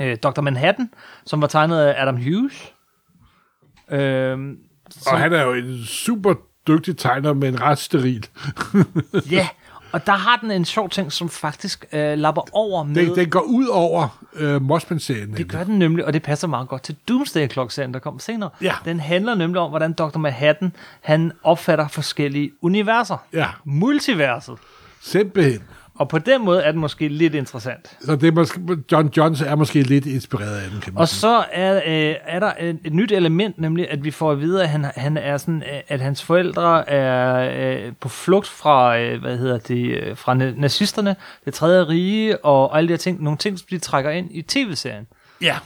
øh, 0.00 0.16
Dr. 0.16 0.40
Manhattan, 0.40 0.90
som 1.26 1.40
var 1.40 1.46
tegnet 1.46 1.80
af 1.80 2.02
Adam 2.02 2.16
Hughes. 2.16 2.72
Øh, 3.90 4.38
Og 5.06 5.18
han 5.18 5.32
er 5.32 5.42
jo 5.42 5.52
en 5.52 5.84
super 5.84 6.34
dygtig 6.66 6.96
tegner, 6.96 7.32
men 7.32 7.60
ret 7.60 7.78
steril. 7.78 8.26
ja, 9.30 9.48
og 9.92 10.06
der 10.06 10.12
har 10.12 10.36
den 10.36 10.50
en 10.50 10.64
sjov 10.64 10.88
ting, 10.90 11.12
som 11.12 11.28
faktisk 11.28 11.84
øh, 11.92 12.18
lapper 12.18 12.42
over 12.52 12.82
med... 12.82 12.94
Den, 13.06 13.16
den 13.16 13.30
går 13.30 13.40
ud 13.40 13.66
over 13.66 14.18
øh, 14.34 14.62
Mossman-serien. 14.62 15.36
Det 15.36 15.48
gør 15.48 15.64
den 15.64 15.78
nemlig, 15.78 16.04
og 16.04 16.12
det 16.12 16.22
passer 16.22 16.48
meget 16.48 16.68
godt 16.68 16.82
til 16.82 16.96
Doomsday 17.08 17.48
Clock-serien, 17.50 17.94
der 17.94 18.00
kom 18.00 18.18
senere. 18.18 18.50
Ja. 18.62 18.74
Den 18.84 19.00
handler 19.00 19.34
nemlig 19.34 19.60
om, 19.60 19.70
hvordan 19.70 19.92
Dr. 19.92 20.18
Manhattan, 20.18 20.72
han 21.00 21.32
opfatter 21.42 21.88
forskellige 21.88 22.52
universer. 22.62 23.16
Ja, 23.32 23.46
Multiverset. 23.64 24.58
simpelthen. 25.00 25.62
Og 25.94 26.08
på 26.08 26.18
den 26.18 26.44
måde 26.44 26.62
er 26.62 26.70
den 26.72 26.80
måske 26.80 27.08
lidt 27.08 27.34
interessant. 27.34 27.96
Så 28.00 28.16
det 28.16 28.28
er 28.28 28.32
måske, 28.32 28.60
John 28.92 29.10
Johns 29.16 29.40
er 29.40 29.54
måske 29.54 29.82
lidt 29.82 30.06
inspireret 30.06 30.56
af 30.56 30.70
den, 30.70 30.80
kan 30.80 30.92
man 30.94 31.00
Og 31.00 31.08
sige. 31.08 31.20
så 31.20 31.44
er, 31.52 31.76
øh, 31.76 32.14
er 32.26 32.40
der 32.40 32.52
et, 32.60 32.78
et 32.84 32.92
nyt 32.92 33.12
element, 33.12 33.58
nemlig 33.60 33.90
at 33.90 34.04
vi 34.04 34.10
får 34.10 34.30
at 34.32 34.40
vide, 34.40 34.62
at 34.62 34.68
han, 34.68 34.84
han 34.96 35.16
er 35.16 35.36
sådan, 35.36 35.62
at 35.88 36.00
hans 36.00 36.22
forældre 36.24 36.90
er 36.90 37.84
øh, 37.86 37.92
på 38.00 38.08
flugt 38.08 38.46
fra, 38.48 38.98
øh, 38.98 39.20
hvad 39.20 39.38
hedder 39.38 39.58
det, 39.58 39.86
øh, 39.86 40.16
fra 40.16 40.32
na- 40.34 40.60
nazisterne, 40.60 41.16
det 41.44 41.54
tredje 41.54 41.88
rige 41.88 42.44
og 42.44 42.76
alle 42.78 42.88
de 42.88 42.92
her 42.92 42.98
ting, 42.98 43.22
nogle 43.22 43.38
ting, 43.38 43.58
som 43.58 43.66
de 43.70 43.78
trækker 43.78 44.10
ind 44.10 44.28
i 44.30 44.42
tv-serien. 44.42 45.06
Ja, 45.40 45.56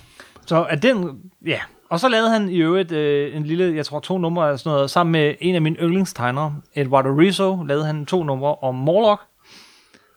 Så 0.47 0.63
at 0.65 0.83
den, 0.83 1.19
ja. 1.47 1.59
Og 1.91 2.01
så 2.01 2.09
lavede 2.09 2.31
han 2.31 2.49
i 2.49 2.57
øvrigt 2.59 2.93
øh, 2.93 3.37
en 3.37 3.45
lille, 3.45 3.77
jeg 3.77 3.87
tror 3.87 4.01
to 4.01 4.19
numre 4.19 4.47
eller 4.47 4.57
sådan 4.57 4.71
noget, 4.73 4.91
sammen 4.91 5.13
med 5.13 5.35
en 5.41 5.55
af 5.55 5.63
mine 5.63 5.77
yndlingstegnere, 5.77 6.55
Eduardo 6.75 7.09
Rizzo, 7.09 7.63
lavede 7.63 7.87
han 7.87 8.07
to 8.07 8.23
numre 8.25 8.55
om 8.55 8.75
Morlock. 8.75 9.21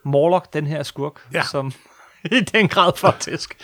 Morlock, 0.09 0.53
den 0.53 0.67
her 0.67 0.83
skurk, 0.83 1.13
Ja. 1.33 1.43
som 1.43 1.71
i 2.31 2.39
den 2.39 2.67
grad 2.67 2.91
faktisk. 2.97 3.57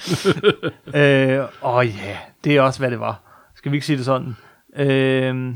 øh, 0.95 1.39
og 1.61 1.87
ja, 1.87 2.17
det 2.43 2.55
er 2.57 2.61
også, 2.61 2.79
hvad 2.79 2.91
det 2.91 2.99
var. 2.99 3.21
Skal 3.55 3.71
vi 3.71 3.77
ikke 3.77 3.85
sige 3.87 3.97
det 3.97 4.05
sådan? 4.05 4.35
Øh, 4.77 5.55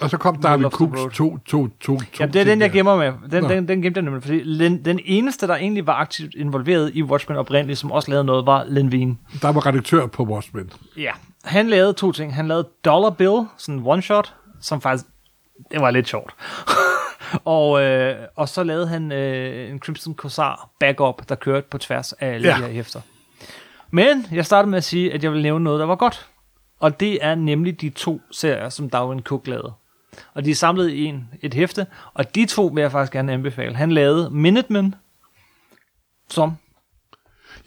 og 0.00 0.10
så 0.10 0.16
kom 0.16 0.42
the 0.42 0.62
Cooks 0.70 1.00
Road. 1.00 1.10
to, 1.10 1.38
to, 1.38 1.68
to, 1.68 1.98
to 2.00 2.04
ja, 2.20 2.26
det 2.26 2.40
er 2.40 2.44
den, 2.44 2.60
jeg 2.60 2.70
gemmer 2.72 2.96
med. 2.96 3.12
Den, 3.30 3.42
Nå. 3.42 3.48
den, 3.48 3.68
den 3.68 3.82
gemte 3.82 3.98
jeg 3.98 4.04
nemlig, 4.04 4.22
fordi 4.22 4.58
den, 4.58 4.84
den 4.84 5.00
eneste, 5.04 5.46
der 5.46 5.56
egentlig 5.56 5.86
var 5.86 5.92
aktivt 5.94 6.34
involveret 6.34 6.90
i 6.94 7.02
Watchmen 7.02 7.38
oprindeligt, 7.38 7.78
som 7.78 7.92
også 7.92 8.10
lavede 8.10 8.24
noget, 8.24 8.46
var 8.46 8.64
Len 8.68 8.88
Wein. 8.88 9.18
Der 9.42 9.52
var 9.52 9.66
redaktør 9.66 10.06
på 10.06 10.22
Watchmen. 10.24 10.70
Ja, 10.96 11.10
han 11.44 11.68
lavede 11.68 11.92
to 11.92 12.12
ting. 12.12 12.34
Han 12.34 12.48
lavede 12.48 12.68
Dollar 12.84 13.10
Bill, 13.10 13.42
sådan 13.56 13.74
en 13.80 13.86
one-shot, 13.86 14.32
som 14.60 14.80
faktisk, 14.80 15.06
det 15.72 15.80
var 15.80 15.90
lidt 15.90 16.08
sjovt. 16.08 16.34
og, 17.44 17.82
øh, 17.82 18.16
og 18.36 18.48
så 18.48 18.62
lavede 18.62 18.88
han 18.88 19.12
øh, 19.12 19.70
en 19.70 19.78
Crimson 19.78 20.14
Corsair 20.14 20.70
backup, 20.80 21.28
der 21.28 21.34
kørte 21.34 21.66
på 21.70 21.78
tværs 21.78 22.12
af 22.12 22.28
alle 22.28 22.48
Ja. 22.48 22.56
de 22.56 22.60
her 22.62 22.68
hæfter. 22.68 23.00
Men 23.90 24.26
jeg 24.32 24.46
startede 24.46 24.70
med 24.70 24.78
at 24.78 24.84
sige, 24.84 25.12
at 25.12 25.24
jeg 25.24 25.32
vil 25.32 25.42
nævne 25.42 25.64
noget, 25.64 25.80
der 25.80 25.86
var 25.86 25.96
godt. 25.96 26.26
Og 26.80 27.00
det 27.00 27.18
er 27.24 27.34
nemlig 27.34 27.80
de 27.80 27.90
to 27.90 28.20
serier, 28.32 28.68
som 28.68 28.90
Darwin 28.90 29.22
Cook 29.22 29.46
lavede. 29.46 29.72
Og 30.34 30.44
de 30.44 30.50
er 30.50 30.54
samlet 30.54 30.90
i 30.90 31.04
en, 31.04 31.28
et 31.42 31.54
hæfte, 31.54 31.86
og 32.14 32.34
de 32.34 32.46
to 32.46 32.66
vil 32.66 32.80
jeg 32.80 32.92
faktisk 32.92 33.12
gerne 33.12 33.32
anbefale. 33.32 33.74
Han 33.76 33.92
lavede 33.92 34.30
Minutemen, 34.30 34.94
som 36.30 36.52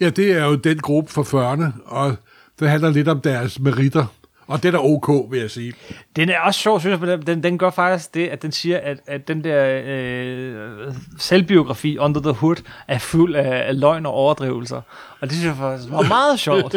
Ja, 0.00 0.10
det 0.10 0.32
er 0.32 0.44
jo 0.44 0.54
den 0.54 0.78
gruppe 0.78 1.10
for 1.12 1.22
40'erne, 1.22 1.90
og 1.90 2.16
det 2.60 2.70
handler 2.70 2.90
lidt 2.90 3.08
om 3.08 3.20
deres 3.20 3.58
meritter. 3.60 4.06
Og 4.50 4.62
det 4.62 4.68
er 4.68 4.72
da 4.72 4.78
ok, 4.78 5.30
vil 5.30 5.40
jeg 5.40 5.50
sige. 5.50 5.72
Den 6.16 6.28
er 6.28 6.40
også 6.40 6.60
sjov, 6.60 6.80
synes 6.80 7.00
jeg, 7.00 7.26
den, 7.26 7.42
den, 7.42 7.58
gør 7.58 7.70
faktisk 7.70 8.14
det, 8.14 8.28
at 8.28 8.42
den 8.42 8.52
siger, 8.52 8.78
at, 8.78 9.00
at 9.06 9.28
den 9.28 9.44
der 9.44 9.80
øh, 9.84 10.94
selvbiografi, 11.18 11.98
Under 11.98 12.20
the 12.20 12.32
Hood, 12.32 12.56
er 12.88 12.98
fuld 12.98 13.34
af, 13.34 13.68
af 13.68 13.80
løgn 13.80 14.06
og 14.06 14.12
overdrivelser. 14.12 14.80
Og 15.20 15.28
det 15.28 15.32
synes 15.32 15.46
jeg 15.46 15.56
faktisk 15.56 15.90
var 15.90 16.02
meget 16.02 16.40
sjovt. 16.46 16.74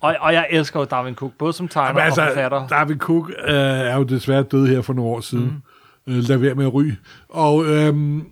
og, 0.00 0.14
og 0.20 0.32
jeg 0.32 0.46
elsker 0.50 0.80
jo 0.80 0.84
Darwin 0.84 1.14
Cook, 1.14 1.32
både 1.38 1.52
som 1.52 1.68
tegner 1.68 1.94
Men 1.94 2.02
altså, 2.02 2.20
og 2.22 2.28
forfatter. 2.28 2.68
David 2.68 2.96
Cook 2.96 3.30
øh, 3.48 3.54
er 3.54 3.96
jo 3.96 4.02
desværre 4.02 4.42
død 4.42 4.66
her 4.66 4.82
for 4.82 4.92
nogle 4.92 5.10
år 5.10 5.20
siden. 5.20 5.62
Mm. 6.06 6.14
Øh, 6.14 6.28
lad 6.28 6.36
være 6.36 6.54
med 6.54 6.66
at 6.66 6.74
ryge. 6.74 6.96
Og 7.28 7.64
øhm, 7.66 8.26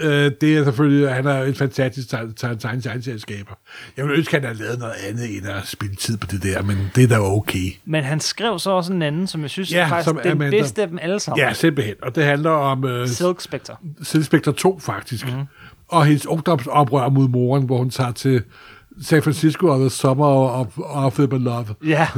øh, 0.00 0.32
det 0.40 0.56
er 0.58 0.64
selvfølgelig, 0.64 1.10
han 1.10 1.26
er 1.26 1.42
en 1.42 1.54
fantastisk 1.54 2.08
tegneselskaber. 2.38 3.54
Jeg 3.96 4.04
vil 4.04 4.14
ønske, 4.18 4.36
at 4.36 4.42
han 4.44 4.56
havde 4.56 4.66
lavet 4.66 4.78
noget 4.78 4.94
andet 5.08 5.36
end 5.36 5.46
at 5.46 5.66
spille 5.66 5.94
tid 5.94 6.16
på 6.16 6.26
det 6.26 6.42
der, 6.42 6.62
men 6.62 6.90
det 6.94 7.04
er 7.04 7.08
da 7.08 7.18
okay. 7.20 7.72
Men 7.84 8.04
han 8.04 8.20
skrev 8.20 8.58
så 8.58 8.70
også 8.70 8.92
en 8.92 9.02
anden, 9.02 9.26
som 9.26 9.42
jeg 9.42 9.50
synes 9.50 9.72
Ja, 9.72 9.84
er 9.84 9.88
faktisk 9.88 10.04
som 10.08 10.20
den 10.22 10.32
Amanda. 10.32 10.56
bedste 10.58 10.82
af 10.82 10.88
dem 10.88 10.98
alle 11.02 11.20
sammen. 11.20 11.38
Ja, 11.46 11.52
simpelthen. 11.52 11.94
Og 12.02 12.14
det 12.14 12.24
handler 12.24 12.50
om 12.50 12.84
øh, 12.84 13.08
Silk 13.08 13.40
Spectre. 13.40 13.76
Silk 14.02 14.24
Spectre 14.24 14.52
2, 14.52 14.78
faktisk. 14.78 15.26
Mm. 15.26 15.42
Og 15.88 16.04
hendes 16.06 16.26
ungdomsoprør 16.26 17.08
mod 17.08 17.28
moren, 17.28 17.64
hvor 17.64 17.78
hun 17.78 17.90
tager 17.90 18.12
til 18.12 18.42
San 19.02 19.22
Francisco 19.22 19.66
og 19.66 19.78
The 19.78 19.90
Summer 19.90 20.26
of, 20.26 20.66
of 20.78 21.14
the 21.14 21.38
Love. 21.38 21.66
Ja. 21.86 22.08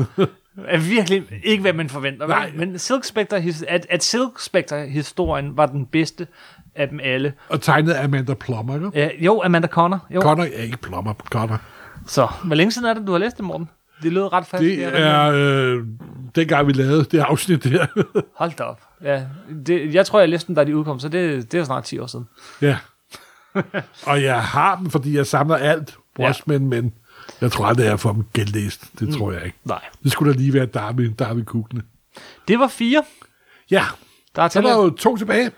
Er 0.69 0.79
virkelig 0.79 1.23
ikke, 1.45 1.61
hvad 1.61 1.73
man 1.73 1.89
forventer. 1.89 2.27
Nej. 2.27 2.53
Men 2.57 2.79
Silk 2.79 3.05
Spectre, 3.05 3.43
at, 3.69 3.87
at 3.91 4.05
Silk 4.05 4.41
Spectre-historien 4.41 5.57
var 5.57 5.67
den 5.67 5.87
bedste 5.87 6.27
af 6.75 6.89
dem 6.89 7.01
alle. 7.03 7.33
Og 7.49 7.61
tegnet 7.61 7.93
af 7.93 8.05
Amanda 8.05 8.35
Plummer, 8.35 8.75
ikke? 8.75 8.91
Ja, 8.95 9.09
jo, 9.19 9.43
Amanda 9.43 9.69
Connor. 9.69 10.07
Jo. 10.15 10.21
Connor 10.21 10.45
er 10.45 10.63
ikke 10.63 10.77
Plummer, 10.77 11.15
Connor. 11.15 11.61
Så, 12.07 12.29
hvor 12.45 12.55
længe 12.55 12.71
siden 12.73 12.89
er 12.89 12.95
det, 12.95 13.07
du 13.07 13.13
har 13.13 13.19
læst 13.19 13.37
det, 13.37 13.45
Morten? 13.45 13.69
Det 14.03 14.13
lød 14.13 14.33
ret 14.33 14.47
fast. 14.47 14.61
Det 14.63 14.85
er 14.85 15.31
øh, 15.35 15.85
dengang, 16.35 16.67
vi 16.67 16.73
lavede 16.73 17.05
det 17.05 17.19
afsnit 17.19 17.65
der. 17.65 17.87
Hold 18.39 18.53
da 18.59 18.63
op. 18.63 18.81
Ja, 19.03 19.23
det, 19.67 19.95
jeg 19.95 20.07
tror, 20.07 20.21
jeg 20.21 20.29
læste 20.29 20.47
den, 20.47 20.55
da 20.55 20.65
de 20.65 20.77
udkom, 20.77 20.99
så 21.01 21.09
det, 21.09 21.53
det 21.53 21.61
er 21.61 21.65
snart 21.65 21.85
10 21.85 21.99
år 21.99 22.07
siden. 22.07 22.29
ja. 22.63 22.77
Og 24.07 24.23
jeg 24.23 24.43
har 24.43 24.77
dem, 24.77 24.91
fordi 24.91 25.17
jeg 25.17 25.27
samler 25.27 25.57
alt. 25.57 25.97
Watchmen, 26.19 26.63
ja. 26.73 26.81
men 26.81 26.93
jeg 27.41 27.53
tror 27.53 27.67
aldrig, 27.67 27.85
jeg 27.85 28.01
får 28.01 28.13
dem 28.13 28.25
genlæst. 28.35 28.91
Det 28.99 29.09
Mm. 29.09 29.15
tror 29.15 29.33
jeg 29.33 29.45
ikke. 29.45 29.57
Nej. 29.65 29.81
Det 30.03 30.13
skulle 30.13 30.33
da 30.33 30.39
lige 30.39 30.55
være 30.55 30.67
Darby, 30.67 31.13
Darby 31.19 31.45
Cookene. 31.45 31.83
Det 32.49 32.59
var 32.59 32.69
fire. 32.69 33.05
Ja, 33.71 33.85
Der 34.37 34.43
er, 34.43 34.49
så 34.49 34.59
er 34.59 34.63
der 34.63 34.75
jo 34.77 34.91
to 34.91 35.17
tilbage. 35.17 35.51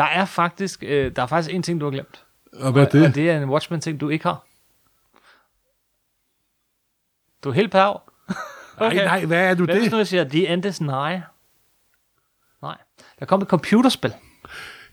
Der 0.00 0.06
er 0.06 0.24
faktisk, 0.24 0.82
øh, 0.86 1.16
der 1.16 1.22
er 1.22 1.26
faktisk 1.26 1.54
en 1.54 1.62
ting, 1.62 1.80
du 1.80 1.84
har 1.86 1.90
glemt. 1.90 2.24
Og 2.52 2.72
hvad 2.72 2.82
er 2.82 2.88
det? 2.88 3.06
Og 3.06 3.14
det 3.14 3.30
er 3.30 3.42
en 3.42 3.48
Watchmen-ting, 3.50 4.00
du 4.00 4.08
ikke 4.08 4.24
har. 4.24 4.44
Du 7.44 7.48
er 7.48 7.52
helt 7.52 7.72
pæv. 7.72 8.00
Nej, 8.80 8.94
nej, 8.94 9.24
hvad 9.24 9.50
er 9.50 9.54
du 9.54 9.64
hvis 9.64 9.74
det? 9.82 9.90
nu 9.92 9.96
jeg 9.96 10.06
siger, 10.06 10.24
The 10.24 10.48
End 10.48 10.64
is 10.64 10.80
Nigh? 10.80 11.20
Nej. 12.62 12.76
Der 13.18 13.26
kom 13.26 13.42
et 13.42 13.48
computerspil. 13.48 14.12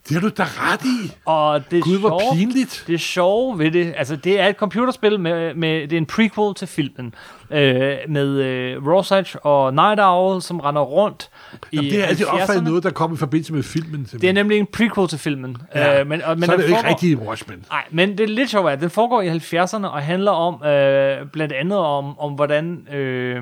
Det 0.07 0.13
har 0.13 0.21
du 0.21 0.29
da 0.37 0.43
ret 0.43 0.81
i. 0.85 1.15
Og 1.25 1.71
det 1.71 1.83
Gud, 1.83 1.99
hvor 1.99 2.19
sjove- 2.19 2.35
pinligt. 2.35 2.83
Det 2.87 2.99
sjove 3.01 3.59
ved 3.59 3.71
det, 3.71 3.93
altså 3.97 4.15
det 4.15 4.39
er 4.39 4.47
et 4.47 4.55
computerspil 4.55 5.19
med, 5.19 5.53
med 5.53 5.81
det 5.87 5.93
er 5.93 5.97
en 5.97 6.05
prequel 6.05 6.55
til 6.55 6.67
filmen, 6.67 7.15
øh, 7.51 7.97
med 8.09 8.27
øh, 8.27 8.87
Rosage 8.87 9.39
og 9.39 9.73
Night 9.73 9.99
Owl, 9.99 10.41
som 10.41 10.59
render 10.59 10.81
rundt 10.81 11.29
Jamen, 11.73 11.91
det 11.91 11.99
er 12.03 12.05
altid 12.05 12.25
70'erne. 12.25 12.41
opfattet 12.41 12.63
noget, 12.63 12.83
der 12.83 12.89
kom 12.89 13.13
i 13.13 13.17
forbindelse 13.17 13.53
med 13.53 13.63
filmen. 13.63 14.07
Det 14.11 14.23
er 14.23 14.33
nemlig 14.33 14.57
en 14.59 14.65
prequel 14.73 15.07
til 15.07 15.19
filmen. 15.19 15.57
Ja, 15.75 15.99
Øh, 16.01 16.07
men, 16.07 16.21
og, 16.21 16.37
men 16.39 16.45
så 16.45 16.51
er 16.51 16.57
det 16.57 16.63
jo 16.63 16.67
ikke 16.67 16.75
foregår- 16.77 16.89
rigtigt 16.89 17.11
i 17.11 17.15
Watchmen. 17.15 17.65
Nej, 17.69 17.83
men 17.91 18.09
det 18.11 18.19
er 18.19 18.27
lidt 18.27 18.49
sjovt, 18.49 18.69
at 18.71 18.81
den 18.81 18.89
foregår 18.89 19.21
i 19.21 19.29
70'erne 19.29 19.85
og 19.87 20.01
handler 20.01 20.31
om, 20.31 20.63
øh, 20.65 21.17
blandt 21.33 21.53
andet 21.53 21.77
om, 21.79 22.19
om 22.19 22.33
hvordan, 22.33 22.87
øh, 22.93 23.41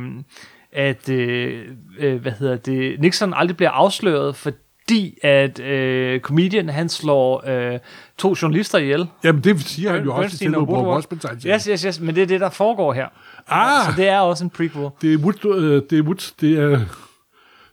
at, 0.74 1.10
øh, 1.10 1.62
øh, 2.00 2.22
hvad 2.22 2.32
hedder 2.40 2.56
det, 2.56 3.00
Nixon 3.00 3.34
aldrig 3.36 3.58
bliver 3.58 3.72
afsløret, 3.72 4.36
fordi 4.36 5.18
at 5.24 5.60
øh, 5.60 6.20
comedian, 6.20 6.70
han 6.70 6.90
slår 6.90 7.44
øh, 7.74 7.80
to 8.18 8.36
journalister 8.42 8.78
ihjel. 8.78 9.08
Jamen, 9.24 9.44
det 9.44 9.62
siger 9.62 9.92
han 9.92 10.04
jo 10.04 10.10
også 10.12 10.22
Bernstein 10.22 10.52
til 10.52 10.56
og 10.56 10.62
Woodward. 10.62 10.78
Woodward. 10.78 10.96
Watchmen 10.96 11.20
tegneserien. 11.20 11.56
Yes, 11.56 11.66
yes, 11.66 11.82
yes, 11.82 12.00
men 12.00 12.16
det 12.16 12.24
er 12.24 12.28
det, 12.28 12.40
der 12.42 12.50
foregår 12.50 12.94
her. 12.94 13.08
Ah! 13.48 13.86
Så 13.86 13.92
det 14.02 14.08
er 14.08 14.20
også 14.20 14.44
en 14.44 14.50
prequel. 14.50 14.90
Det 15.02 15.14
er, 15.14 15.18
Wood, 15.18 15.56
øh, 15.58 15.82
det 15.90 16.00
er, 16.00 16.04
Wood, 16.04 16.34
det 16.42 16.60
er 16.60 16.80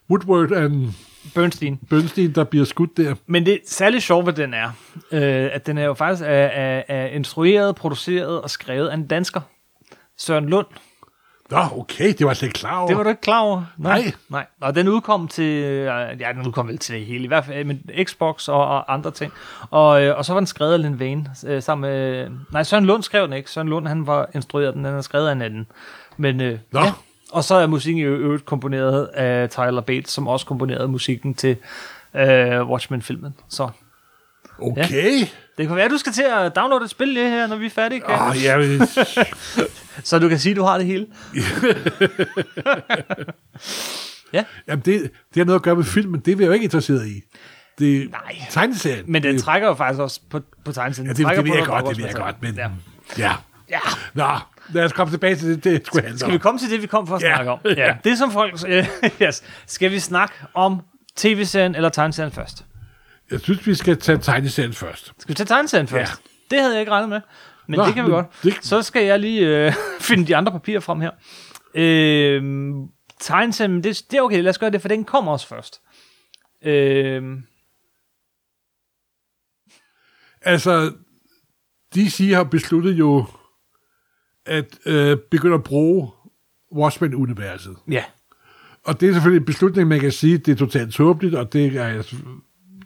Woodward 0.09 0.51
and 0.51 0.93
Bernstein. 1.35 1.79
Bernstein, 1.89 2.31
der 2.31 2.43
bliver 2.43 2.65
skudt 2.65 2.97
der. 2.97 3.15
Men 3.25 3.45
det 3.45 3.59
særligt 3.67 4.03
sjovt 4.03 4.25
ved 4.25 4.33
den 4.33 4.53
er, 4.53 4.69
øh, 5.11 5.49
at 5.53 5.67
den 5.67 5.77
er 5.77 5.83
jo 5.83 5.93
faktisk 5.93 6.23
er, 6.23 6.27
er, 6.27 6.83
er 6.87 7.07
instrueret, 7.07 7.75
produceret 7.75 8.41
og 8.41 8.49
skrevet 8.49 8.87
af 8.87 8.93
en 8.93 9.07
dansker. 9.07 9.41
Søren 10.17 10.49
Lund. 10.49 10.67
Nå, 11.49 11.59
okay, 11.77 12.07
det 12.07 12.19
var 12.19 12.29
jeg 12.29 12.37
slet 12.37 12.47
ikke 12.47 12.59
klar 12.59 12.77
over. 12.77 12.87
Det 12.87 12.97
var 12.97 13.03
du 13.03 13.09
ikke 13.09 13.21
klar 13.21 13.39
over? 13.39 13.63
Nej. 13.77 14.11
Nej. 14.29 14.45
Og 14.61 14.75
den 14.75 14.87
udkom 14.87 15.27
til, 15.27 15.63
øh, 15.63 15.85
ja, 16.19 16.33
den 16.33 16.47
udkom 16.47 16.67
vel 16.67 16.77
til 16.77 16.95
det 16.95 17.05
hele, 17.05 17.23
i 17.23 17.27
hvert 17.27 17.45
fald 17.45 17.65
med 17.65 18.05
Xbox 18.05 18.47
og, 18.47 18.67
og 18.67 18.93
andre 18.93 19.11
ting. 19.11 19.33
Og, 19.69 20.03
øh, 20.03 20.17
og 20.17 20.25
så 20.25 20.33
var 20.33 20.39
den 20.39 20.47
skrevet 20.47 20.73
af 20.73 20.81
Lin 20.81 20.99
Vane, 20.99 21.29
øh, 21.45 21.61
sammen 21.61 21.91
med, 21.91 22.29
nej, 22.51 22.63
Søren 22.63 22.85
Lund 22.85 23.03
skrev 23.03 23.23
den 23.23 23.33
ikke. 23.33 23.51
Søren 23.51 23.69
Lund, 23.69 23.87
han 23.87 24.07
var 24.07 24.29
instrueret 24.35 24.73
den, 24.73 24.85
den 24.85 24.95
er 24.95 25.01
skrevet 25.01 25.27
af 25.27 25.31
en 25.31 25.41
anden. 25.41 25.67
Men, 26.17 26.41
øh, 26.41 26.59
Nå. 26.71 26.79
ja. 26.79 26.91
Og 27.33 27.43
så 27.43 27.55
er 27.55 27.67
musikken 27.67 27.99
i 28.01 28.05
øvrigt 28.05 28.45
komponeret 28.45 29.05
af 29.05 29.49
Tyler 29.49 29.81
Bates, 29.81 30.11
som 30.11 30.27
også 30.27 30.45
komponerede 30.45 30.87
musikken 30.87 31.33
til 31.33 31.57
øh, 32.15 32.69
Watchmen-filmen. 32.69 33.33
Så 33.49 33.69
Okay. 34.59 35.19
det 35.57 35.67
kan 35.67 35.75
være, 35.75 35.85
at 35.85 35.91
du 35.91 35.97
skal 35.97 36.11
til 36.13 36.25
at 36.29 36.55
downloade 36.55 36.83
et 36.83 36.89
spil 36.89 37.15
det 37.15 37.29
her, 37.29 37.47
når 37.47 37.55
vi 37.55 37.65
er 37.65 37.69
færdige. 37.69 38.01
Kan? 38.01 38.15
Oh, 38.19 38.43
jeg, 38.43 38.79
Så 40.03 40.19
du 40.19 40.29
kan 40.29 40.39
sige, 40.39 40.51
at 40.51 40.57
du 40.57 40.63
har 40.63 40.77
det 40.77 40.87
hele. 40.87 41.07
ja. 44.33 44.43
jamen, 44.67 44.83
det, 44.85 45.01
det 45.03 45.11
har 45.37 45.43
noget 45.45 45.59
at 45.59 45.63
gøre 45.63 45.75
med 45.75 45.83
filmen. 45.83 46.19
Det 46.21 46.31
er 46.31 46.35
vi 46.35 46.45
jo 46.45 46.51
ikke 46.51 46.63
interesseret 46.63 47.07
i. 47.07 47.21
Det 47.79 48.11
Nej. 48.11 48.35
tegneserien. 48.49 49.03
Men 49.07 49.23
den 49.23 49.35
det, 49.35 49.43
trækker 49.43 49.67
jo 49.67 49.73
faktisk 49.73 49.99
også 49.99 50.19
på, 50.29 50.39
på 50.65 50.71
tegnesiden. 50.71 51.07
ja, 51.07 51.13
det, 51.13 51.17
det, 51.17 51.37
ved 51.37 51.51
på 51.51 51.57
jeg 51.57 51.65
godt, 51.65 51.85
det 51.89 51.97
ved 51.97 52.05
jeg 52.05 52.15
godt, 52.15 52.41
men 52.41 52.55
Ja. 52.55 52.69
ja. 53.17 53.31
ja. 53.69 53.79
Nå, 54.13 54.23
lad 54.69 54.85
os 54.85 54.93
komme 54.93 55.13
tilbage 55.13 55.35
til 55.35 55.47
det, 55.47 55.63
det 55.63 55.85
skulle 55.87 56.03
handle 56.03 56.19
Skal 56.19 56.31
vi 56.31 56.35
om. 56.35 56.41
komme 56.41 56.59
til 56.59 56.69
det, 56.71 56.81
vi 56.81 56.87
kom 56.87 57.07
for 57.07 57.15
at 57.15 57.21
Ja. 57.23 57.35
snakke 57.35 57.51
om? 57.51 57.59
Ja. 57.77 57.97
Det 58.03 58.17
som 58.17 58.31
folk... 58.31 58.53
yes. 59.21 59.43
Skal 59.67 59.91
vi 59.91 59.99
snakke 59.99 60.33
om 60.53 60.81
tv-serien 61.15 61.75
eller 61.75 61.89
tegneserien 61.89 62.31
først? 62.31 62.65
Jeg 63.31 63.39
synes, 63.39 63.67
vi 63.67 63.75
skal 63.75 63.97
tage 63.99 64.17
tegneserien 64.17 64.73
først. 64.73 65.05
Skal 65.19 65.29
vi 65.29 65.33
tage 65.33 65.47
tegneserien 65.47 65.87
først? 65.87 66.11
Det 66.51 66.59
havde 66.59 66.73
jeg 66.73 66.79
ikke 66.79 66.91
regnet 66.91 67.09
med. 67.09 67.21
Men 67.67 67.77
Nå, 67.79 67.85
det 67.85 67.93
kan 67.93 68.05
vi 68.05 68.09
godt. 68.11 68.25
det- 68.43 68.57
Så 68.65 68.81
skal 68.81 69.05
jeg 69.05 69.19
lige 69.19 69.47
øh, 69.67 69.73
finde 70.07 70.27
de 70.27 70.35
andre 70.35 70.51
papirer 70.51 70.79
frem 70.79 70.99
her. 71.01 71.11
Øh, 71.75 72.43
tegneserien, 73.19 73.83
det, 73.83 74.01
det 74.11 74.17
er 74.17 74.21
okay, 74.21 74.41
lad 74.41 74.49
os 74.49 74.57
gøre 74.57 74.69
det, 74.69 74.81
for 74.81 74.87
den 74.87 75.03
kommer 75.03 75.31
også 75.31 75.47
først. 75.47 75.81
Øh, 76.65 77.23
Altså, 80.41 80.91
DC 81.95 82.31
har 82.33 82.43
besluttet 82.43 82.91
jo 82.93 83.25
at 84.45 84.77
øh, 84.85 85.17
begynde 85.31 85.53
at 85.55 85.63
bruge 85.63 86.09
Watchmen-universet. 86.75 87.75
ja. 87.91 88.03
Og 88.85 88.99
det 89.01 89.09
er 89.09 89.13
selvfølgelig 89.13 89.39
en 89.39 89.45
beslutning, 89.45 89.87
man 89.87 89.99
kan 89.99 90.11
sige, 90.11 90.37
det 90.37 90.51
er 90.51 90.55
totalt 90.55 90.93
tåbeligt, 90.93 91.35
og 91.35 91.53
det, 91.53 91.65
er, 91.77 91.87
jeg- 91.87 92.03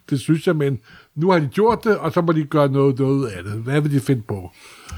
det 0.10 0.20
synes 0.20 0.48
jeg, 0.48 0.56
men 0.56 0.80
nu 1.16 1.32
har 1.32 1.40
de 1.40 1.48
gjort 1.48 1.84
det, 1.84 1.98
og 1.98 2.12
så 2.14 2.22
må 2.22 2.32
de 2.32 2.44
gøre 2.44 2.70
noget, 2.72 3.00
noget 3.00 3.28
af 3.28 3.44
det. 3.44 3.52
Hvad 3.54 3.82
vil 3.82 3.92
de 3.92 4.00
finde 4.00 4.22
på? 4.22 4.52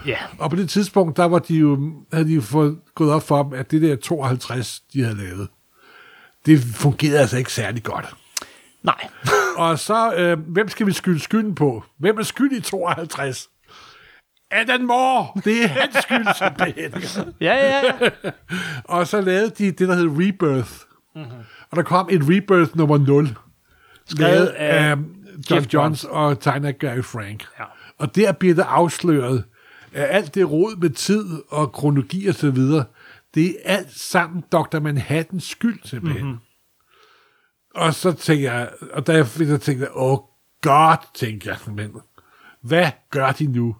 Ja. 0.05 0.17
Og 0.39 0.49
på 0.49 0.55
det 0.55 0.69
tidspunkt, 0.69 1.17
der 1.17 1.25
var 1.25 1.39
de 1.39 1.55
jo, 1.55 1.93
havde 2.13 2.25
de 2.27 2.33
jo 2.33 2.41
fået, 2.41 2.79
gået 2.95 3.11
op 3.11 3.23
for 3.23 3.43
dem, 3.43 3.53
at 3.53 3.71
det 3.71 3.81
der 3.81 3.95
52, 3.95 4.79
de 4.93 5.03
havde 5.03 5.17
lavet, 5.17 5.47
det 6.45 6.59
fungerede 6.59 7.19
altså 7.19 7.37
ikke 7.37 7.53
særlig 7.53 7.83
godt. 7.83 8.05
Nej. 8.83 9.07
Og 9.57 9.79
så, 9.79 10.13
øh, 10.15 10.39
hvem 10.39 10.69
skal 10.69 10.87
vi 10.87 10.91
skylde 10.91 11.19
skylden 11.19 11.55
på? 11.55 11.83
Hvem 11.97 12.17
er 12.17 12.23
skyld 12.23 12.51
i 12.51 12.61
52? 12.61 13.49
Adam 14.51 14.81
Moore! 14.81 15.41
Det 15.45 15.63
er 15.63 15.67
hans 15.67 15.95
skyld, 15.95 16.27
simpelthen. 16.37 17.33
Ja, 17.41 17.55
ja, 17.55 17.81
ja. 17.85 18.31
Og 18.95 19.07
så 19.07 19.21
lavede 19.21 19.49
de 19.49 19.71
det, 19.71 19.87
der 19.87 19.95
hed 19.95 20.07
Rebirth. 20.07 20.71
Mm-hmm. 21.15 21.31
Og 21.71 21.77
der 21.77 21.83
kom 21.83 22.09
en 22.11 22.23
Rebirth 22.23 22.77
nummer 22.77 22.97
0. 22.97 23.37
Skrevet 24.05 24.45
af 24.47 24.91
af 24.91 24.95
John 25.49 25.61
Jeff 25.61 25.73
Johns 25.73 26.03
og 26.03 26.39
tegner 26.39 26.71
Gary 26.71 27.01
Frank. 27.01 27.45
Ja. 27.59 27.63
Og 27.97 28.15
der 28.15 28.31
bliver 28.31 28.55
det 28.55 28.65
afsløret, 28.67 29.43
at 29.93 30.07
alt 30.09 30.35
det 30.35 30.51
råd 30.51 30.75
med 30.75 30.89
tid 30.89 31.25
og 31.49 31.71
kronologi 31.71 32.27
og 32.27 32.35
så 32.35 32.51
videre, 32.51 32.85
det 33.35 33.57
er 33.63 33.77
alt 33.77 33.99
sammen 33.99 34.43
Dr. 34.51 34.79
Manhattans 34.79 35.43
skyld, 35.43 35.79
simpelthen. 35.83 36.25
Mm-hmm. 36.25 36.39
Og 37.75 37.93
så 37.93 38.11
tænker 38.11 38.53
jeg, 38.53 38.69
og 38.93 39.07
da 39.07 39.13
jeg, 39.13 39.27
jeg 39.39 39.61
tænkte, 39.61 39.97
åh 39.97 40.17
god, 40.61 40.97
tænkte 41.13 41.49
jeg, 41.49 41.57
men 41.75 41.91
hvad 42.61 42.91
gør 43.09 43.31
de 43.31 43.47
nu? 43.47 43.75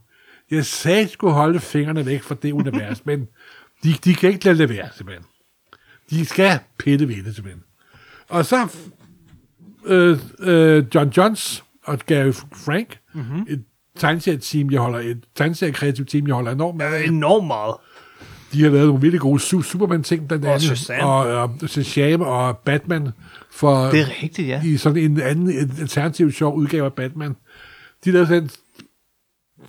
Jeg 0.52 0.66
sagde, 0.66 0.98
at 0.98 1.02
jeg 1.02 1.10
skulle 1.10 1.34
holde 1.34 1.60
fingrene 1.60 2.06
væk 2.06 2.24
fra 2.24 2.36
det 2.42 2.52
univers, 2.52 3.06
men 3.06 3.28
de, 3.84 3.94
de 4.04 4.16
kan 4.16 4.30
ikke 4.30 4.46
lade 4.46 4.58
det 4.58 4.70
være, 4.70 4.90
simpelthen. 4.96 5.26
De 6.10 6.26
skal 6.26 6.60
pille 6.78 7.08
ved 7.08 7.24
det, 7.24 7.36
simpelthen. 7.36 7.64
Og 8.30 8.46
så 8.46 8.68
øh, 9.86 10.20
øh, 10.40 10.86
John 10.96 11.10
Johns 11.18 11.64
og 11.84 12.00
Gary 12.06 12.32
Frank, 12.56 13.00
mm-hmm. 13.14 13.46
et 13.50 13.64
tegneserieteam, 13.98 14.72
jeg 14.72 14.82
holder, 14.82 15.00
et 15.00 15.24
tegneseriekreativt 15.36 16.10
team, 16.10 16.28
jeg 16.28 16.36
holder 16.36 16.52
enormt 16.52 16.78
meget. 16.78 17.06
Enormt 17.06 17.48
meget. 17.48 17.76
De 18.54 18.64
har 18.64 18.70
lavet 18.70 18.88
nogle 18.88 19.02
virkelig 19.02 19.22
gode 19.22 19.42
Su- 19.42 19.64
Superman-ting, 19.64 20.28
blandt 20.28 20.46
Og 20.46 20.52
andet. 20.52 20.78
Shazam. 20.78 21.08
Og, 21.10 21.18
og 21.28 21.70
Shazam 21.70 22.22
og 22.22 22.58
Batman. 22.58 23.10
For, 23.52 23.86
Det 23.86 24.00
er 24.00 24.24
rigtigt, 24.24 24.48
ja. 24.48 24.62
I 24.64 24.78
sådan 24.78 25.04
en 25.04 25.22
anden 25.22 25.50
en 25.50 25.74
alternativ 25.80 26.32
sjov 26.32 26.56
udgave 26.56 26.86
af 26.86 26.94
Batman. 26.94 27.36
De 28.06 28.12
lavede 28.12 28.28
sådan 28.28 28.50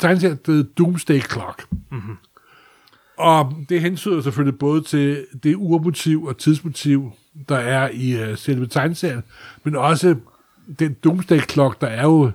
tegneserie, 0.01 0.39
der 0.47 0.53
hedder 0.53 0.71
Doomsday 0.79 1.21
Clock. 1.21 1.67
Mm-hmm. 1.91 2.17
Og 3.17 3.55
det 3.69 3.81
hensyder 3.81 4.21
selvfølgelig 4.21 4.59
både 4.59 4.83
til 4.83 5.27
det 5.43 5.55
urmotiv 5.57 6.25
og 6.25 6.39
tidsmotiv, 6.39 7.13
der 7.49 7.57
er 7.57 7.91
i 7.93 8.31
uh, 8.31 8.39
selve 8.39 8.67
tegneserien, 8.67 9.23
men 9.65 9.77
også 9.77 10.17
den 10.79 10.97
Doomsday 11.05 11.41
Clock, 11.41 11.81
der 11.81 11.87
er 11.87 12.03
jo, 12.03 12.31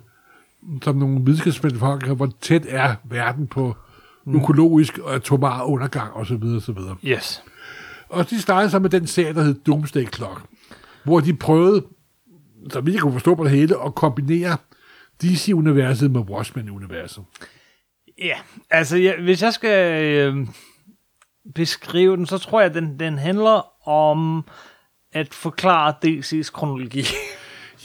som 0.84 0.96
nogle 0.96 1.22
videnskabsmænd 1.26 1.80
folk, 1.80 2.08
hvor 2.08 2.34
tæt 2.42 2.66
er 2.70 2.96
verden 3.04 3.48
på 3.48 3.76
mm. 4.26 4.36
økologisk 4.36 4.98
og 4.98 5.16
atomar 5.16 5.64
undergang 5.64 6.14
osv. 6.14 6.44
osv. 6.44 6.78
Yes. 7.06 7.44
Og 8.10 8.30
de 8.30 8.42
startede 8.42 8.72
så 8.72 8.80
med 8.80 8.90
den 8.90 9.08
serie, 9.08 9.34
der 9.34 9.44
hed 9.44 9.54
Doomsday 9.54 10.08
Clock, 10.14 10.42
hvor 11.04 11.20
de 11.20 11.34
prøvede, 11.34 11.84
så 12.70 12.84
jeg 12.88 13.00
kunne 13.00 13.14
forstå 13.14 13.36
på 13.36 13.44
det 13.44 13.52
hele, 13.52 13.84
at 13.86 13.96
kombinere 13.96 14.58
DC-universet 15.22 16.12
med 16.12 16.22
Watchmen-universet. 16.22 17.24
Ja, 18.18 18.36
altså 18.70 18.98
ja, 18.98 19.22
hvis 19.22 19.42
jeg 19.42 19.54
skal 19.54 20.04
øh, 20.04 20.48
beskrive 21.56 22.18
den, 22.18 22.26
så 22.26 22.38
tror 22.38 22.62
jeg, 22.62 22.70
at 22.70 22.76
den, 22.76 23.00
den 23.00 23.18
handler 23.18 23.88
om 23.90 24.44
at 25.14 25.34
forklare 25.34 25.94
DC's 26.06 26.52
kronologi. 26.52 27.06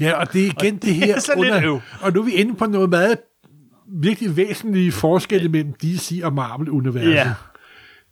Ja, 0.01 0.13
og 0.13 0.33
det 0.33 0.47
er 0.47 0.47
igen 0.61 0.75
det 0.75 0.83
det 0.83 0.95
her 0.95 1.15
er 1.15 1.43
lidt 1.43 1.65
øv. 1.65 1.81
Og 2.01 2.13
nu 2.13 2.21
er 2.21 2.25
vi 2.25 2.33
inde 2.33 2.55
på 2.55 2.67
noget 2.67 2.91
meget 2.91 3.19
virkelig 3.87 4.37
væsentlige 4.37 4.93
forskelle 4.93 5.49
mellem 5.49 5.73
DC 5.73 6.21
og 6.25 6.33
Marvel-universet. 6.33 7.11
Ja. 7.11 7.35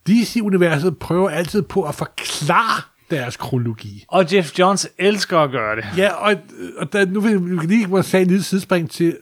DC-universet 0.07 0.97
prøver 0.97 1.29
altid 1.29 1.61
på 1.61 1.83
at 1.83 1.95
forklare 1.95 2.81
deres 3.11 3.37
kronologi. 3.37 4.05
Og 4.07 4.33
Jeff 4.33 4.59
Johns 4.59 4.89
elsker 4.97 5.39
at 5.39 5.51
gøre 5.51 5.75
det. 5.75 5.85
Ja, 5.97 6.09
og, 6.09 6.35
og 6.77 6.93
der, 6.93 7.05
nu 7.05 7.19
vil 7.19 7.61
vi 7.61 7.65
lige 7.65 7.87
må 7.87 8.01
sige 8.01 8.21
en 8.21 8.27
lille 8.27 8.43
sidespring 8.43 8.89
til 8.89 9.17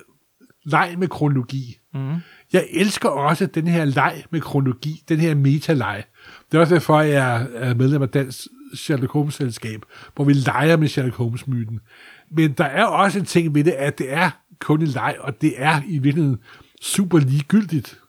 leg 0.65 0.95
med 0.97 1.08
kronologi. 1.08 1.78
Mm. 1.93 2.15
Jeg 2.54 2.67
elsker 2.71 3.10
også 3.10 3.45
den 3.45 3.67
her 3.67 3.86
leg 3.86 4.23
med 4.32 4.41
kronologi, 4.41 5.04
den 5.10 5.19
her 5.19 5.36
meta-leg. 5.36 6.04
Det 6.52 6.58
er 6.58 6.62
også 6.62 6.73
derfor, 6.73 7.02
jeg 7.02 7.47
er 7.56 7.73
medlem 7.73 8.02
af 8.02 8.10
Dansk 8.10 8.47
Sherlock 8.73 9.12
Holmes-selskab, 9.12 9.82
hvor 10.15 10.26
vi 10.26 10.34
leger 10.34 10.78
med 10.78 10.88
Sherlock 10.88 11.15
Holmes-myten. 11.15 11.80
Men 12.32 12.52
der 12.52 12.65
er 12.65 12.84
også 12.84 13.19
en 13.19 13.26
ting 13.26 13.56
ved 13.56 13.63
det, 13.63 13.71
at 13.71 13.97
det 13.97 14.13
er 14.13 14.30
kun 14.60 14.82
en 14.82 14.88
leg, 14.88 15.15
og 15.19 15.41
det 15.41 15.54
er 15.58 15.82
i 15.88 15.97
virkeligheden 15.97 16.38
super 16.82 17.19
ligegyldigt. 17.19 18.00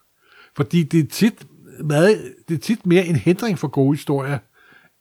Fordi 0.56 0.82
det 0.82 1.00
er 1.00 1.08
tit, 1.10 1.46
meget, 1.84 2.34
det 2.48 2.54
er 2.54 2.58
tit 2.58 2.86
mere 2.86 3.06
en 3.06 3.16
hindring 3.16 3.58
for 3.58 3.68
gode 3.68 3.96
historier, 3.96 4.38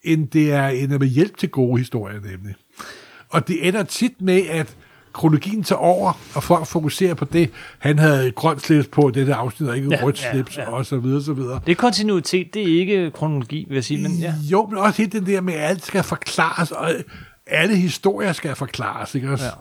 end 0.08 0.28
det 0.28 0.52
er 0.52 0.68
en 0.68 0.90
med 0.90 1.08
hjælp 1.08 1.38
til 1.38 1.50
gode 1.50 1.78
historier, 1.80 2.16
nemlig. 2.20 2.56
Og 3.30 3.48
det 3.48 3.68
ender 3.68 3.84
tit 3.84 4.22
med, 4.22 4.42
at 4.50 4.76
kronologien 5.14 5.64
til 5.64 5.76
over, 5.76 6.20
og 6.36 6.44
folk 6.44 6.66
fokuserer 6.68 7.14
på 7.14 7.26
det. 7.26 7.50
Han 7.80 8.00
havde 8.00 8.32
grønt 8.32 8.62
slips 8.62 8.88
på 8.88 9.12
det 9.14 9.28
der 9.28 9.36
afsnit, 9.36 9.70
og 9.70 9.78
ikke 9.78 9.90
Ja, 9.92 10.04
rødt 10.04 10.24
ja, 10.24 10.32
slips, 10.32 10.58
ja. 10.58 10.70
og 10.72 10.86
så 10.86 10.98
videre, 10.98 11.24
så 11.24 11.34
videre. 11.34 11.60
Det 11.66 11.72
er 11.72 11.76
kontinuitet, 11.76 12.54
det 12.54 12.62
er 12.62 12.80
ikke 12.80 13.12
kronologi, 13.12 13.66
vil 13.68 13.76
jeg 13.76 13.84
sige, 13.84 14.02
men 14.10 14.12
ja. 14.18 14.34
Jo, 14.52 14.66
men 14.66 14.78
også 14.78 15.02
helt 15.02 15.14
den 15.14 15.26
der 15.26 15.42
med, 15.42 15.54
at 15.54 15.70
alt 15.70 15.86
skal 15.86 16.04
forklares, 16.04 16.72
og 16.72 16.92
alle 17.48 17.76
historier 17.76 18.34
skal 18.34 18.56
forklares, 18.56 19.16
ikke 19.16 19.30
også? 19.32 19.46
Ja. 19.46 19.52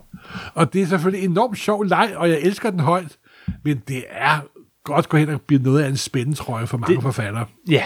Og 0.54 0.72
det 0.72 0.82
er 0.82 0.86
selvfølgelig 0.86 1.24
en 1.24 1.30
enormt 1.30 1.58
sjov 1.58 1.82
leg, 1.84 2.12
og 2.16 2.28
jeg 2.30 2.38
elsker 2.40 2.70
den 2.70 2.80
højt, 2.80 3.16
men 3.64 3.82
det 3.88 4.04
er 4.10 4.38
godt 4.84 5.08
gå 5.08 5.16
hen 5.16 5.28
og 5.28 5.40
blive 5.40 5.62
noget 5.62 5.82
af 5.82 5.88
en 5.88 5.96
spændetrøje 5.96 6.66
for 6.66 6.78
mange. 6.78 6.94
Det- 6.94 7.02
forfattere. 7.02 7.46
Ja. 7.68 7.84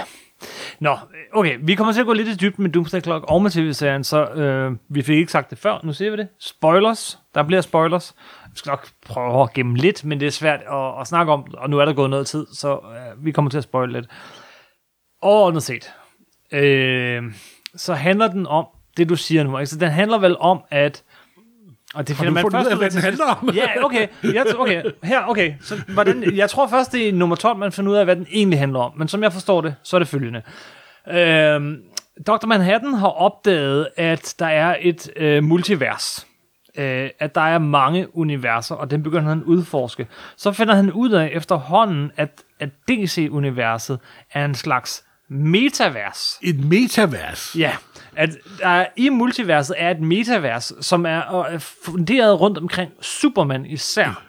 Nå, 0.80 0.96
okay, 1.32 1.58
vi 1.62 1.74
kommer 1.74 1.92
til 1.92 2.00
at 2.00 2.06
gå 2.06 2.12
lidt 2.12 2.28
i 2.28 2.34
dybden 2.34 2.62
med 2.62 2.70
Doomsday 2.70 3.00
Clock 3.00 3.24
og 3.28 3.42
med 3.42 3.50
tv-serien, 3.50 4.04
så 4.04 4.26
øh, 4.26 4.72
vi 4.88 5.02
fik 5.02 5.18
ikke 5.18 5.32
sagt 5.32 5.50
det 5.50 5.58
før, 5.58 5.80
nu 5.82 5.92
ser 5.92 6.10
vi 6.10 6.16
det. 6.16 6.28
Spoilers, 6.40 7.18
der 7.34 7.42
bliver 7.42 7.60
spoilers. 7.60 8.14
Vi 8.44 8.58
skal 8.58 8.70
nok 8.70 8.88
prøve 9.06 9.42
at 9.42 9.52
gemme 9.52 9.76
lidt, 9.76 10.04
men 10.04 10.20
det 10.20 10.26
er 10.26 10.30
svært 10.30 10.60
at, 10.60 11.00
at 11.00 11.06
snakke 11.06 11.32
om, 11.32 11.54
og 11.54 11.70
nu 11.70 11.78
er 11.78 11.84
der 11.84 11.92
gået 11.92 12.10
noget 12.10 12.26
tid, 12.26 12.46
så 12.52 12.72
øh, 12.72 13.24
vi 13.24 13.32
kommer 13.32 13.50
til 13.50 13.58
at 13.58 13.64
spoile 13.64 13.92
lidt. 13.92 14.06
Overordnet 15.22 15.62
set, 15.62 15.92
øh, 16.52 17.22
så 17.76 17.94
handler 17.94 18.28
den 18.28 18.46
om, 18.46 18.66
det 18.96 19.08
du 19.08 19.16
siger 19.16 19.42
nu, 19.44 19.58
ikke? 19.58 19.66
Så 19.66 19.78
den 19.78 19.90
handler 19.90 20.18
vel 20.18 20.36
om, 20.38 20.60
at 20.70 21.04
og 21.94 22.08
det 22.08 22.16
finder 22.16 22.32
man 22.32 22.42
fundet 22.42 22.58
ud 22.58 22.64
først 22.64 22.72
af, 22.72 22.78
hvad 22.78 22.90
den 22.90 23.00
handler 23.00 23.24
om? 23.24 23.50
Ja, 23.54 23.84
okay. 23.84 24.08
Jeg, 24.22 24.46
okay. 24.58 24.82
Her, 25.02 25.24
okay. 25.26 25.54
Så, 25.60 25.82
hvordan, 25.88 26.36
jeg 26.36 26.50
tror 26.50 26.68
først, 26.68 26.92
det 26.92 27.08
er 27.08 27.12
nummer 27.12 27.36
12, 27.36 27.58
man 27.58 27.72
finder 27.72 27.90
ud 27.92 27.96
af, 27.96 28.04
hvad 28.04 28.16
den 28.16 28.26
egentlig 28.32 28.58
handler 28.58 28.78
om. 28.78 28.92
Men 28.96 29.08
som 29.08 29.22
jeg 29.22 29.32
forstår 29.32 29.60
det, 29.60 29.74
så 29.82 29.96
er 29.96 29.98
det 29.98 30.08
følgende. 30.08 30.42
Øhm, 31.10 31.76
Dr. 32.26 32.46
Manhattan 32.46 32.94
har 32.94 33.08
opdaget, 33.08 33.88
at 33.96 34.34
der 34.38 34.46
er 34.46 34.76
et 34.80 35.10
øh, 35.16 35.44
multivers. 35.44 36.26
Øh, 36.76 37.10
at 37.18 37.34
der 37.34 37.40
er 37.40 37.58
mange 37.58 38.16
universer, 38.16 38.74
og 38.74 38.90
den 38.90 39.02
begynder 39.02 39.28
han 39.28 39.38
at 39.38 39.44
udforske. 39.44 40.06
Så 40.36 40.52
finder 40.52 40.74
han 40.74 40.92
ud 40.92 41.10
af 41.10 41.30
efterhånden, 41.32 42.10
at, 42.16 42.42
at 42.60 42.68
DC-universet 42.88 43.98
er 44.32 44.44
en 44.44 44.54
slags 44.54 45.04
metavers. 45.28 46.38
Et 46.42 46.64
metavers. 46.64 47.56
Ja, 47.58 47.72
at 48.16 48.30
der 48.58 48.84
i 48.96 49.08
multiverset 49.08 49.76
er 49.78 49.90
et 49.90 50.00
metavers, 50.00 50.72
som 50.80 51.06
er 51.06 51.58
funderet 51.84 52.40
rundt 52.40 52.58
omkring 52.58 52.90
Superman 53.00 53.66
især. 53.66 54.22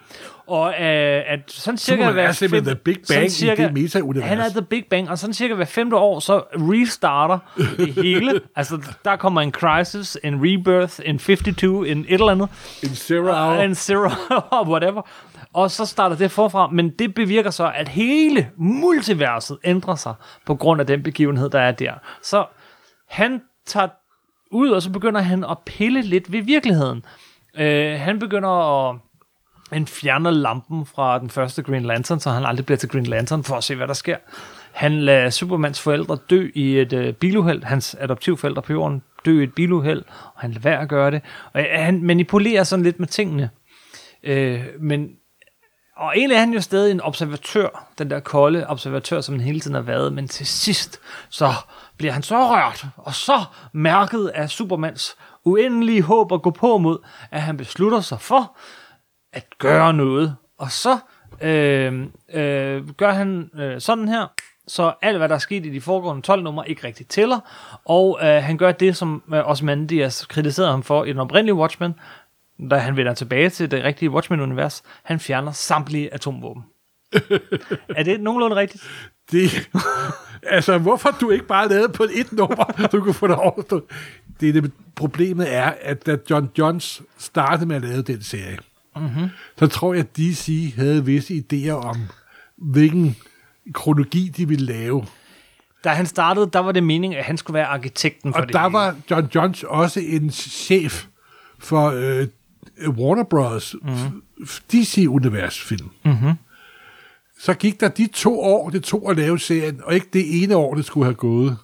Og 0.46 0.68
øh, 0.68 1.22
at 1.26 1.40
sådan 1.48 1.78
cirka 1.78 1.96
Superman 1.96 2.12
hver 2.14 2.28
er 2.28 2.32
simpelthen 2.32 2.64
fem- 2.70 2.76
The 2.76 2.82
Big 2.84 2.96
Bang 3.08 3.24
i 3.26 3.62
det 3.62 3.72
meta-univers. 3.72 4.28
Han 4.28 4.38
er 4.38 4.48
The 4.48 4.62
Big 4.62 4.84
Bang, 4.90 5.10
og 5.10 5.18
sådan 5.18 5.34
cirka 5.34 5.54
hver 5.54 5.64
femte 5.64 5.96
år, 5.96 6.20
så 6.20 6.38
restarter 6.54 7.38
det 7.76 7.94
hele. 8.04 8.40
altså, 8.56 8.78
der 9.04 9.16
kommer 9.16 9.40
en 9.40 9.52
Crisis, 9.52 10.18
en 10.24 10.34
Rebirth, 10.36 11.00
en 11.04 11.18
52, 11.18 11.88
en 11.90 11.98
et 11.98 12.06
eller 12.08 12.28
andet. 12.28 12.48
En 12.82 12.88
zero 12.94 13.60
En 13.60 13.74
Zero, 13.74 14.10
whatever. 14.66 15.02
Og 15.54 15.70
så 15.70 15.86
starter 15.86 16.16
det 16.16 16.30
forfra, 16.30 16.68
men 16.70 16.90
det 16.90 17.14
bevirker 17.14 17.50
så, 17.50 17.72
at 17.74 17.88
hele 17.88 18.48
multiverset 18.56 19.58
ændrer 19.64 19.94
sig 19.94 20.14
på 20.46 20.54
grund 20.54 20.80
af 20.80 20.86
den 20.86 21.02
begivenhed, 21.02 21.50
der 21.50 21.60
er 21.60 21.72
der. 21.72 21.92
Så 22.22 22.44
han 23.08 23.40
tager 23.66 23.88
ud, 24.50 24.70
og 24.70 24.82
så 24.82 24.90
begynder 24.90 25.20
han 25.20 25.44
at 25.44 25.58
pille 25.66 26.02
lidt 26.02 26.32
ved 26.32 26.42
virkeligheden. 26.42 27.04
Øh, 27.58 28.00
han 28.00 28.18
begynder 28.18 28.48
at 28.88 28.96
han 29.72 29.86
fjerner 29.86 30.30
lampen 30.30 30.86
fra 30.86 31.18
den 31.18 31.30
første 31.30 31.62
Green 31.62 31.82
Lantern, 31.82 32.20
så 32.20 32.30
han 32.30 32.44
aldrig 32.44 32.66
bliver 32.66 32.78
til 32.78 32.88
Green 32.88 33.06
Lantern 33.06 33.44
for 33.44 33.56
at 33.56 33.64
se, 33.64 33.74
hvad 33.74 33.86
der 33.86 33.94
sker. 33.94 34.16
Han 34.72 35.00
lader 35.00 35.30
Supermans 35.30 35.80
forældre 35.80 36.18
dø 36.30 36.50
i 36.54 36.78
et 36.78 36.92
øh, 36.92 37.14
biluheld, 37.14 37.64
hans 37.64 37.96
adoptivforældre 38.00 38.62
på 38.62 38.72
jorden 38.72 39.02
dø 39.24 39.40
i 39.40 39.42
et 39.42 39.54
biluheld, 39.54 40.02
og 40.34 40.40
han 40.40 40.50
lader 40.50 40.60
være 40.60 40.80
at 40.80 40.88
gøre 40.88 41.10
det. 41.10 41.22
Og 41.52 41.60
øh, 41.60 41.66
han 41.72 42.02
manipulerer 42.02 42.64
sådan 42.64 42.82
lidt 42.82 43.00
med 43.00 43.08
tingene. 43.08 43.50
Øh, 44.22 44.64
men 44.80 45.08
og 45.96 46.12
egentlig 46.16 46.36
er 46.36 46.40
han 46.40 46.52
jo 46.52 46.60
stadig 46.60 46.90
en 46.90 47.00
observatør, 47.00 47.92
den 47.98 48.10
der 48.10 48.20
kolde 48.20 48.66
observatør, 48.66 49.20
som 49.20 49.34
han 49.34 49.44
hele 49.44 49.60
tiden 49.60 49.74
har 49.74 49.82
været, 49.82 50.12
men 50.12 50.28
til 50.28 50.46
sidst, 50.46 51.00
så 51.28 51.52
bliver 51.96 52.12
han 52.12 52.22
så 52.22 52.36
rørt, 52.36 52.86
og 52.96 53.14
så 53.14 53.44
mærket 53.72 54.28
af 54.28 54.50
Supermans 54.50 55.16
uendelige 55.44 56.02
håb 56.02 56.32
at 56.32 56.42
gå 56.42 56.50
på 56.50 56.78
mod, 56.78 56.98
at 57.30 57.42
han 57.42 57.56
beslutter 57.56 58.00
sig 58.00 58.20
for 58.20 58.56
at 59.32 59.44
gøre 59.58 59.92
noget. 59.92 60.36
Og 60.58 60.70
så 60.70 60.98
øh, 61.40 62.06
øh, 62.32 62.88
gør 62.88 63.12
han 63.12 63.50
øh, 63.54 63.80
sådan 63.80 64.08
her, 64.08 64.26
så 64.68 64.92
alt, 65.02 65.18
hvad 65.18 65.28
der 65.28 65.34
er 65.34 65.38
sket 65.38 65.66
i 65.66 65.70
de 65.70 65.80
foregående 65.80 66.22
12 66.22 66.42
numre, 66.42 66.68
ikke 66.68 66.86
rigtig 66.86 67.06
tæller, 67.08 67.40
og 67.84 68.18
øh, 68.22 68.42
han 68.42 68.58
gør 68.58 68.72
det, 68.72 68.96
som 68.96 69.22
øh, 69.34 69.48
Osmandias 69.50 70.26
kritiserede 70.26 70.70
ham 70.70 70.82
for 70.82 71.04
i 71.04 71.08
den 71.08 71.18
oprindelige 71.18 71.54
Watchmen, 71.54 71.94
da 72.70 72.76
han 72.76 72.96
vender 72.96 73.14
tilbage 73.14 73.50
til 73.50 73.70
det 73.70 73.84
rigtige 73.84 74.10
Watchmen-univers, 74.10 74.82
han 75.02 75.20
fjerner 75.20 75.52
samtlige 75.52 76.14
atomvåben. 76.14 76.64
er 77.96 78.02
det 78.02 78.20
nogenlunde 78.20 78.56
rigtigt? 78.56 78.82
Det, 79.32 79.68
altså, 80.42 80.78
hvorfor 80.78 81.16
du 81.20 81.30
ikke 81.30 81.46
bare 81.46 81.68
lavet 81.68 81.92
på 81.92 82.02
et 82.14 82.32
nummer, 82.32 82.64
du 82.92 83.00
kunne 83.00 83.14
få 83.14 83.26
det 83.26 83.36
overstået? 83.36 83.82
Det, 84.40 84.54
det, 84.54 84.72
problemet 84.94 85.54
er, 85.54 85.72
at 85.80 86.06
da 86.06 86.16
John 86.30 86.50
Johns 86.58 87.02
startede 87.18 87.66
med 87.66 87.76
at 87.76 87.82
lave 87.82 88.02
den 88.02 88.22
serie, 88.22 88.58
Mhm. 88.96 89.28
så 89.58 89.66
tror 89.66 89.94
jeg, 89.94 90.00
at 90.00 90.16
DC 90.16 90.72
havde 90.76 91.04
visse 91.04 91.44
idéer 91.52 91.70
om, 91.72 91.96
hvilken 92.56 93.16
kronologi 93.74 94.28
de 94.36 94.48
ville 94.48 94.66
lave. 94.66 95.04
Da 95.84 95.88
han 95.88 96.06
startede, 96.06 96.50
der 96.52 96.58
var 96.58 96.72
det 96.72 96.82
meningen, 96.82 97.18
at 97.18 97.24
han 97.24 97.36
skulle 97.38 97.54
være 97.54 97.66
arkitekten 97.66 98.32
for 98.32 98.40
Og 98.40 98.46
det 98.46 98.52
der 98.54 98.60
hele. 98.62 98.72
var 98.72 98.96
John 99.10 99.28
Johns 99.34 99.62
også 99.64 100.00
en 100.00 100.30
chef 100.30 101.06
for 101.58 101.90
øh, 101.90 102.26
Warner 102.88 103.24
Bros. 103.24 103.76
Mm-hmm. 103.82 104.22
DC-univers-film. 104.72 105.90
Mhm. 106.04 106.32
Så 107.42 107.54
gik 107.54 107.80
der 107.80 107.88
de 107.88 108.06
to 108.06 108.40
år, 108.40 108.70
det 108.70 108.82
tog 108.82 109.10
at 109.10 109.16
lave 109.16 109.38
serien, 109.38 109.80
og 109.84 109.94
ikke 109.94 110.08
det 110.12 110.42
ene 110.42 110.56
år, 110.56 110.74
det 110.74 110.84
skulle 110.84 111.04
have 111.04 111.14
gået. 111.14 111.56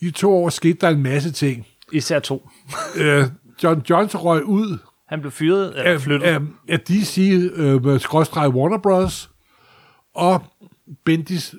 I 0.00 0.10
to 0.10 0.34
år 0.34 0.48
skete 0.48 0.78
der 0.80 0.88
en 0.88 1.02
masse 1.02 1.32
ting. 1.32 1.66
Især 1.92 2.18
to. 2.18 2.48
Øh, 2.96 3.24
John 3.62 3.82
Johns 3.90 4.24
røg 4.24 4.44
ud 4.44 4.78
Han 5.08 5.20
blev 5.20 5.32
fyret 5.32 5.78
eller 5.78 5.98
flyttet. 5.98 6.26
af, 6.26 6.40
af 6.68 6.80
DC 6.80 7.18
øh, 7.54 7.84
med 7.84 7.98
skråstreg 7.98 8.48
Warner 8.48 8.78
Bros. 8.78 9.30
Og 10.14 10.42
Bendis 11.04 11.54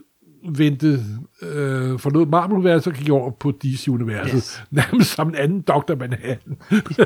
vendte 0.49 0.99
øh, 1.41 1.99
forlod 1.99 2.25
Marvel-universet 2.25 2.87
og 2.87 2.93
gik 2.93 3.09
over 3.09 3.31
på 3.31 3.51
DC-universet. 3.51 4.35
Yes. 4.35 4.63
Nærmest 4.71 5.11
som 5.11 5.27
en 5.27 5.35
anden 5.35 5.61
Dr. 5.61 5.95
Manhattan. 5.95 6.57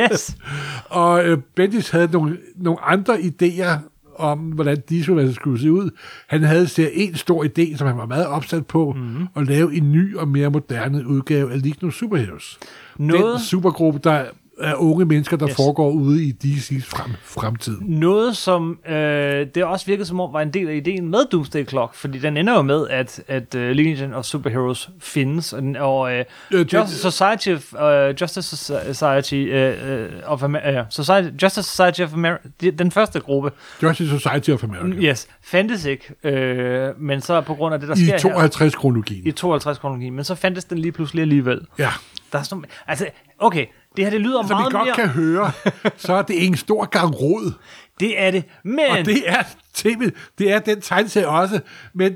Yes. 0.02 0.38
og 0.90 1.26
øh, 1.26 1.38
Bendis 1.56 1.90
havde 1.90 2.12
nogle, 2.12 2.38
nogle 2.56 2.82
andre 2.82 3.16
idéer 3.16 3.80
om, 4.20 4.40
hvordan 4.40 4.78
DC-universet 4.78 5.36
skulle 5.36 5.60
se 5.62 5.72
ud. 5.72 5.90
Han 6.28 6.44
havde 6.44 6.68
ser 6.68 6.88
en 6.94 7.16
stor 7.16 7.44
idé, 7.46 7.78
som 7.78 7.88
han 7.88 7.98
var 7.98 8.06
meget 8.06 8.28
opsat 8.28 8.68
på, 8.68 8.94
Mhm. 8.96 9.04
mm-hmm. 9.06 9.28
at 9.36 9.48
lave 9.48 9.76
en 9.76 9.92
ny 9.92 10.16
og 10.16 10.28
mere 10.28 10.50
moderne 10.50 11.08
udgave 11.08 11.52
af 11.54 11.60
of 11.88 11.94
Superheroes. 11.94 12.60
Noget- 12.98 13.26
Den 13.26 13.40
supergruppe, 13.40 14.00
der 14.04 14.26
er 14.62 14.76
unge 14.76 15.06
mennesker, 15.06 15.38
der 15.38 15.48
Yes. 15.50 15.56
foregår 15.56 15.90
ude 15.92 16.24
i 16.24 16.36
DC's 16.44 16.86
frem, 16.90 17.12
fremtid. 17.24 17.78
Noget, 17.82 18.38
som 18.38 18.80
øh, 18.90 19.48
det 19.56 19.64
også 19.64 19.86
virkede 19.86 20.06
som 20.06 20.20
om 20.20 20.34
var 20.34 20.42
en 20.42 20.54
del 20.54 20.70
af 20.70 20.74
ideen 20.76 21.10
med 21.12 21.20
Doomsday 21.32 21.68
Clock, 21.68 21.96
fordi 21.96 22.20
den 22.20 22.38
ender 22.38 22.54
jo 22.56 22.62
med, 22.62 22.88
at, 22.90 23.24
at 23.28 23.56
uh, 23.56 23.62
Legion 23.62 24.14
of 24.14 24.26
Superheroes 24.26 24.90
findes, 25.00 25.54
og, 25.54 25.64
og 25.80 26.14
øh, 26.14 26.26
Øh, 26.52 26.60
det- 26.60 26.74
Just 26.74 26.90
Society 27.02 27.50
of, 27.50 27.74
uh, 27.74 28.22
Justice 28.22 28.56
Society 28.94 29.52
uh, 29.54 30.32
of 30.32 30.44
America, 30.44 30.80
uh, 30.82 30.86
Society, 30.90 31.44
Justice 31.44 31.70
Society 31.70 32.02
of 32.02 32.14
America, 32.14 32.70
den 32.80 32.92
første 32.92 33.20
gruppe, 33.20 33.52
Justice 33.84 34.20
Society 34.20 34.50
of 34.50 34.64
America. 34.64 35.02
yes, 35.10 35.28
fandtes 35.44 35.86
ikke, 35.86 36.14
øh, 36.24 37.02
men 37.02 37.22
så 37.22 37.42
på 37.42 37.54
grund 37.56 37.74
af 37.74 37.80
det, 37.80 37.90
der 37.90 37.96
I 37.96 38.06
sker 38.06 38.30
her, 38.42 38.48
52-kronologien. 38.48 39.28
i 39.28 39.32
52 39.32 39.78
kronologi, 39.78 40.10
men 40.10 40.24
så 40.26 40.36
fandtes 40.36 40.66
den 40.66 40.78
lige 40.78 40.92
pludselig 40.92 41.22
alligevel. 41.22 41.60
Ja. 41.80 41.90
Der 42.32 42.40
er 42.40 42.44
sådan, 42.44 42.66
altså, 42.88 43.06
okay, 43.40 43.66
det 43.96 44.04
her 44.04 44.12
det 44.12 44.22
lyder 44.22 44.48
Som 44.48 44.52
I 44.52 44.54
meget 44.54 44.74
godt 44.74 44.86
mere... 44.86 44.96
kan 44.96 45.08
høre, 45.08 45.52
så 45.98 46.14
er 46.14 46.22
det 46.22 46.46
en 46.46 46.58
stor 46.58 46.86
gang 46.86 47.22
rod. 47.22 47.54
Det 48.00 48.22
er 48.22 48.32
det, 48.32 48.44
men... 48.64 48.80
Og 48.90 49.06
det 49.06 49.30
er 49.30 49.44
tv, 49.74 50.12
det 50.38 50.52
er 50.52 50.60
den 50.60 50.82
tegneserie 50.82 51.28
også, 51.28 51.60
men 51.94 52.16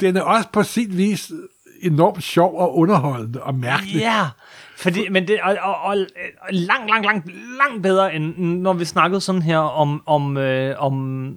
den 0.00 0.16
er 0.16 0.22
også 0.22 0.48
på 0.52 0.62
sin 0.62 0.96
vis 0.96 1.32
enormt 1.82 2.22
sjov 2.22 2.58
og 2.58 2.78
underholdende 2.78 3.42
og 3.42 3.54
mærkelig. 3.54 4.00
Ja, 4.00 4.26
fordi, 4.76 5.08
men 5.08 5.28
det 5.28 5.40
og, 5.42 5.56
og, 5.62 5.80
og, 5.82 5.96
langt, 6.50 6.90
langt, 6.90 7.06
langt, 7.06 7.30
langt 7.58 7.82
bedre, 7.82 8.14
end 8.14 8.34
når 8.36 8.72
vi 8.72 8.84
snakkede 8.84 9.20
sådan 9.20 9.42
her 9.42 9.58
om, 9.58 10.02
om, 10.06 10.36
øh, 10.36 10.74
om 10.78 11.36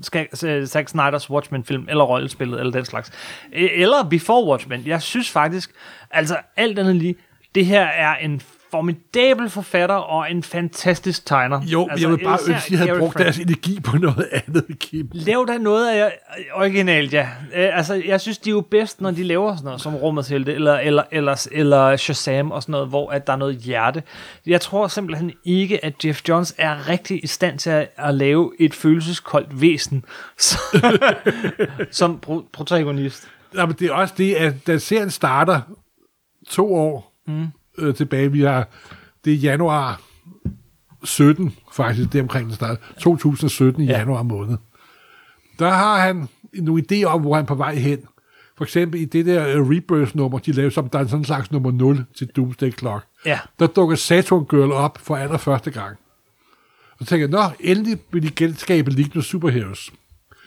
Zack 0.65 0.89
Snyders 0.89 1.29
Watchmen-film, 1.29 1.85
eller 1.89 2.03
rollespillet, 2.03 2.59
eller 2.59 2.71
den 2.71 2.85
slags. 2.85 3.11
Øh, 3.53 3.69
Eller 3.73 4.03
Before 4.09 4.45
Watchmen. 4.45 4.83
Jeg 4.85 5.01
synes 5.01 5.29
faktisk, 5.31 5.71
altså 6.11 6.37
alt 6.55 6.79
andet 6.79 6.95
lige, 6.95 7.15
det 7.55 7.65
her 7.65 7.81
er 7.83 8.15
en 8.15 8.41
formidabel 8.71 9.49
forfatter 9.49 9.95
og 9.95 10.31
en 10.31 10.43
fantastisk 10.43 11.25
tegner. 11.25 11.61
Jo, 11.65 11.87
altså, 11.91 12.07
jeg 12.07 12.17
vil 12.17 12.23
bare 12.23 12.39
ønske, 12.47 12.53
at 12.55 12.63
de 12.69 12.75
havde 12.77 12.89
Gary 12.89 12.99
brugt 12.99 13.13
Frank. 13.13 13.23
deres 13.23 13.37
energi 13.37 13.79
på 13.79 13.97
noget 13.97 14.27
andet, 14.31 14.65
Kim. 14.79 15.09
Lav 15.13 15.45
da 15.47 15.57
noget 15.57 15.89
af 15.89 16.11
originalt, 16.53 17.13
ja. 17.13 17.27
Øh, 17.55 17.77
altså, 17.77 17.93
jeg 18.05 18.21
synes, 18.21 18.37
de 18.37 18.49
er 18.49 18.51
jo 18.51 18.61
bedst, 18.61 19.01
når 19.01 19.11
de 19.11 19.23
laver 19.23 19.55
sådan 19.55 19.65
noget, 19.65 19.81
som 19.81 19.95
Rummets 19.95 20.29
Helte, 20.29 20.53
eller, 20.53 20.79
eller, 20.79 21.03
eller, 21.11 21.47
eller 21.51 21.95
Shazam 21.97 22.51
og 22.51 22.61
sådan 22.61 22.71
noget, 22.71 22.87
hvor 22.87 23.11
at 23.11 23.27
der 23.27 23.33
er 23.33 23.37
noget 23.37 23.57
hjerte. 23.57 24.03
Jeg 24.45 24.61
tror 24.61 24.87
simpelthen 24.87 25.31
ikke, 25.45 25.85
at 25.85 26.05
Jeff 26.05 26.21
Johns 26.29 26.55
er 26.57 26.89
rigtig 26.89 27.23
i 27.23 27.27
stand 27.27 27.59
til 27.59 27.69
at, 27.69 27.89
at 27.97 28.13
lave 28.13 28.51
et 28.59 28.73
følelseskoldt 28.73 29.61
væsen 29.61 30.05
som 31.91 32.19
pro- 32.25 32.49
protagonist. 32.53 33.27
Ja, 33.55 33.65
men 33.65 33.75
det 33.79 33.87
er 33.87 33.93
også 33.93 34.13
det, 34.17 34.35
at 34.35 34.67
da 34.67 34.77
serien 34.77 35.09
starter 35.11 35.61
to 36.49 36.75
år 36.75 37.13
mm. 37.27 37.47
Øh, 37.77 37.95
tilbage, 37.95 38.31
vi 38.31 38.41
har, 38.41 38.67
det 39.25 39.33
er 39.33 39.37
januar 39.37 40.01
17, 41.03 41.55
faktisk, 41.73 42.11
det 42.13 42.19
er 42.19 42.23
omkring 42.23 42.45
den 42.47 42.55
starter, 42.55 42.75
2017 42.99 43.83
i 43.83 43.85
Ja. 43.85 43.97
januar 43.97 44.23
måned. 44.23 44.57
Der 45.59 45.69
har 45.69 45.99
han 45.99 46.27
nogle 46.53 46.83
idéer 46.91 47.05
om, 47.05 47.21
hvor 47.21 47.35
han 47.35 47.43
er 47.43 47.47
på 47.47 47.55
vej 47.55 47.75
hen. 47.75 47.99
For 48.57 48.63
eksempel 48.63 49.01
i 49.01 49.05
det 49.05 49.25
der 49.25 49.59
uh, 49.61 49.69
Rebirth-nummer, 49.69 50.39
de 50.39 50.51
lavede, 50.51 50.71
som 50.73 50.89
der 50.89 50.99
er 50.99 51.03
sådan 51.05 51.17
en 51.19 51.25
slags 51.25 51.51
nummer 51.51 51.71
0 51.71 52.05
til 52.17 52.27
Doomsday 52.27 52.71
Clock. 52.77 53.05
Ja. 53.25 53.39
Der 53.59 53.67
dukker 53.67 53.95
Saturn 53.95 54.45
Girl 54.45 54.71
op 54.71 54.97
for 55.01 55.15
allerførste 55.15 55.71
gang. 55.71 55.97
Og 56.91 56.97
så 56.99 57.05
tænker 57.05 57.27
jeg, 57.27 57.31
nå, 57.31 57.43
endelig 57.59 57.99
vil 58.11 58.23
de 58.23 58.29
genskabe 58.29 58.91
lignende 58.91 59.21
superheroes. 59.23 59.91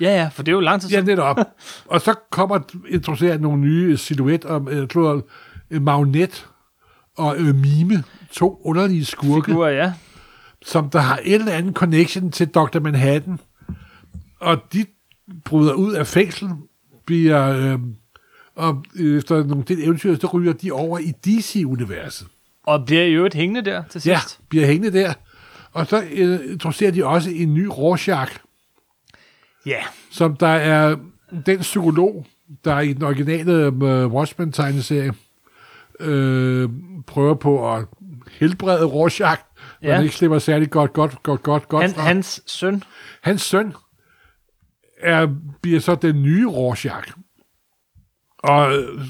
Ja, 0.00 0.16
ja, 0.16 0.28
for 0.32 0.42
det 0.42 0.52
er 0.52 0.54
jo 0.56 0.60
lang 0.60 0.80
tid 0.80 0.88
Ja, 0.90 0.94
siden. 0.96 1.06
netop. 1.06 1.36
og 1.86 2.00
så 2.00 2.14
kommer 2.30 2.58
introducerer 2.88 3.38
nogle 3.38 3.60
nye 3.60 3.96
silhuet 3.96 4.44
om 4.44 4.68
øh, 4.68 4.88
tror, 4.88 5.22
øh, 5.70 5.82
Magnet 5.82 6.46
og 7.16 7.36
øh, 7.38 7.54
Mime, 7.54 8.04
to 8.32 8.60
underlige 8.64 9.04
skurke, 9.04 9.44
Figurer, 9.46 9.70
ja. 9.70 9.92
som 10.62 10.90
der 10.90 10.98
har 10.98 11.16
en 11.16 11.40
eller 11.40 11.52
anden 11.52 11.74
connection 11.74 12.30
til 12.30 12.48
Dr. 12.48 12.80
Manhattan. 12.80 13.38
Og 14.40 14.58
de 14.72 14.86
bryder 15.44 15.72
ud 15.72 15.92
af 15.92 16.06
fængsel, 16.06 16.48
bliver, 17.06 17.48
øh, 17.48 17.78
og 18.56 18.84
efter 19.00 19.44
nogle 19.44 19.64
del 19.68 19.82
eventyr, 19.82 20.16
så 20.18 20.26
ryger 20.26 20.52
de 20.52 20.72
over 20.72 20.98
i 20.98 21.12
DC-universet. 21.24 22.26
Og 22.66 22.86
bliver 22.86 23.04
jo 23.04 23.26
et 23.26 23.34
hængende 23.34 23.70
der 23.70 23.82
til 23.82 24.00
sidst. 24.00 24.06
Ja, 24.06 24.18
bliver 24.48 24.66
hængende 24.66 24.98
der. 24.98 25.12
Og 25.72 25.86
så 25.86 26.02
øh, 26.12 26.40
introducerer 26.52 26.90
de 26.90 27.04
også 27.06 27.30
en 27.30 27.54
ny 27.54 27.66
Rorschach, 27.70 28.32
Ja. 29.66 29.80
som 30.10 30.36
der 30.36 30.46
er 30.46 30.96
den 31.46 31.58
psykolog, 31.58 32.26
der 32.64 32.80
i 32.80 32.92
den 32.92 33.02
originale 33.02 33.68
uh, 33.68 34.14
Watchmen-tegneserie 34.14 35.12
øh, 36.00 36.68
prøver 37.06 37.34
på 37.34 37.74
at 37.74 37.84
helbrede 38.30 38.84
Rorschach, 38.84 39.42
ja. 39.82 39.94
Han 39.94 40.04
ikke 40.04 40.16
slipper 40.16 40.38
særlig 40.38 40.70
godt, 40.70 40.92
godt, 40.92 41.22
godt, 41.22 41.42
godt, 41.42 41.68
godt 41.68 41.82
Han, 41.82 41.94
fra. 41.94 42.02
hans 42.02 42.42
søn. 42.46 42.82
Hans 43.22 43.42
søn 43.42 43.74
er, 45.00 45.28
bliver 45.62 45.80
så 45.80 45.94
den 45.94 46.22
nye 46.22 46.46
Rorschach. 46.46 47.12
Og 48.38 48.72
øh, 48.78 49.00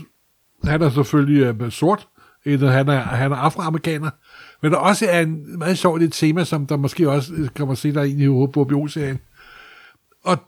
han 0.64 0.82
er 0.82 0.90
selvfølgelig 0.90 1.62
øh, 1.62 1.70
sort, 1.72 2.08
eller 2.44 2.70
han 2.70 2.88
er, 2.88 3.00
han 3.00 3.32
er 3.32 3.36
afroamerikaner. 3.36 4.10
Men 4.62 4.72
der 4.72 4.78
også 4.78 5.06
er 5.08 5.20
en 5.20 5.58
meget 5.58 5.78
sjovt 5.78 6.02
et 6.02 6.12
tema, 6.12 6.44
som 6.44 6.66
der 6.66 6.76
måske 6.76 7.10
også 7.10 7.32
øh, 7.32 7.48
kommer 7.48 7.74
senere 7.74 8.08
ind 8.08 8.20
i 8.20 8.26
HBO-serien. 8.26 9.18
Og 10.24 10.38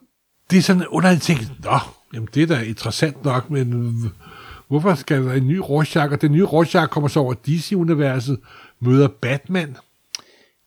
det 0.50 0.58
er 0.58 0.62
sådan 0.62 0.82
en 0.82 0.88
underlig 0.88 1.22
ting. 1.22 1.40
Nå, 1.64 1.78
jamen 2.14 2.28
det 2.34 2.42
er 2.42 2.46
da 2.46 2.62
interessant 2.62 3.24
nok, 3.24 3.50
men 3.50 3.94
hvorfor 4.72 4.94
skal 4.94 5.24
der 5.24 5.32
en 5.32 5.48
ny 5.48 5.56
Rorschach? 5.56 6.12
Og 6.12 6.22
den 6.22 6.32
nye 6.32 6.44
Rorschach 6.44 6.86
kommer 6.88 7.08
så 7.08 7.20
over 7.20 7.34
DC-universet, 7.46 8.38
møder 8.80 9.08
Batman. 9.08 9.76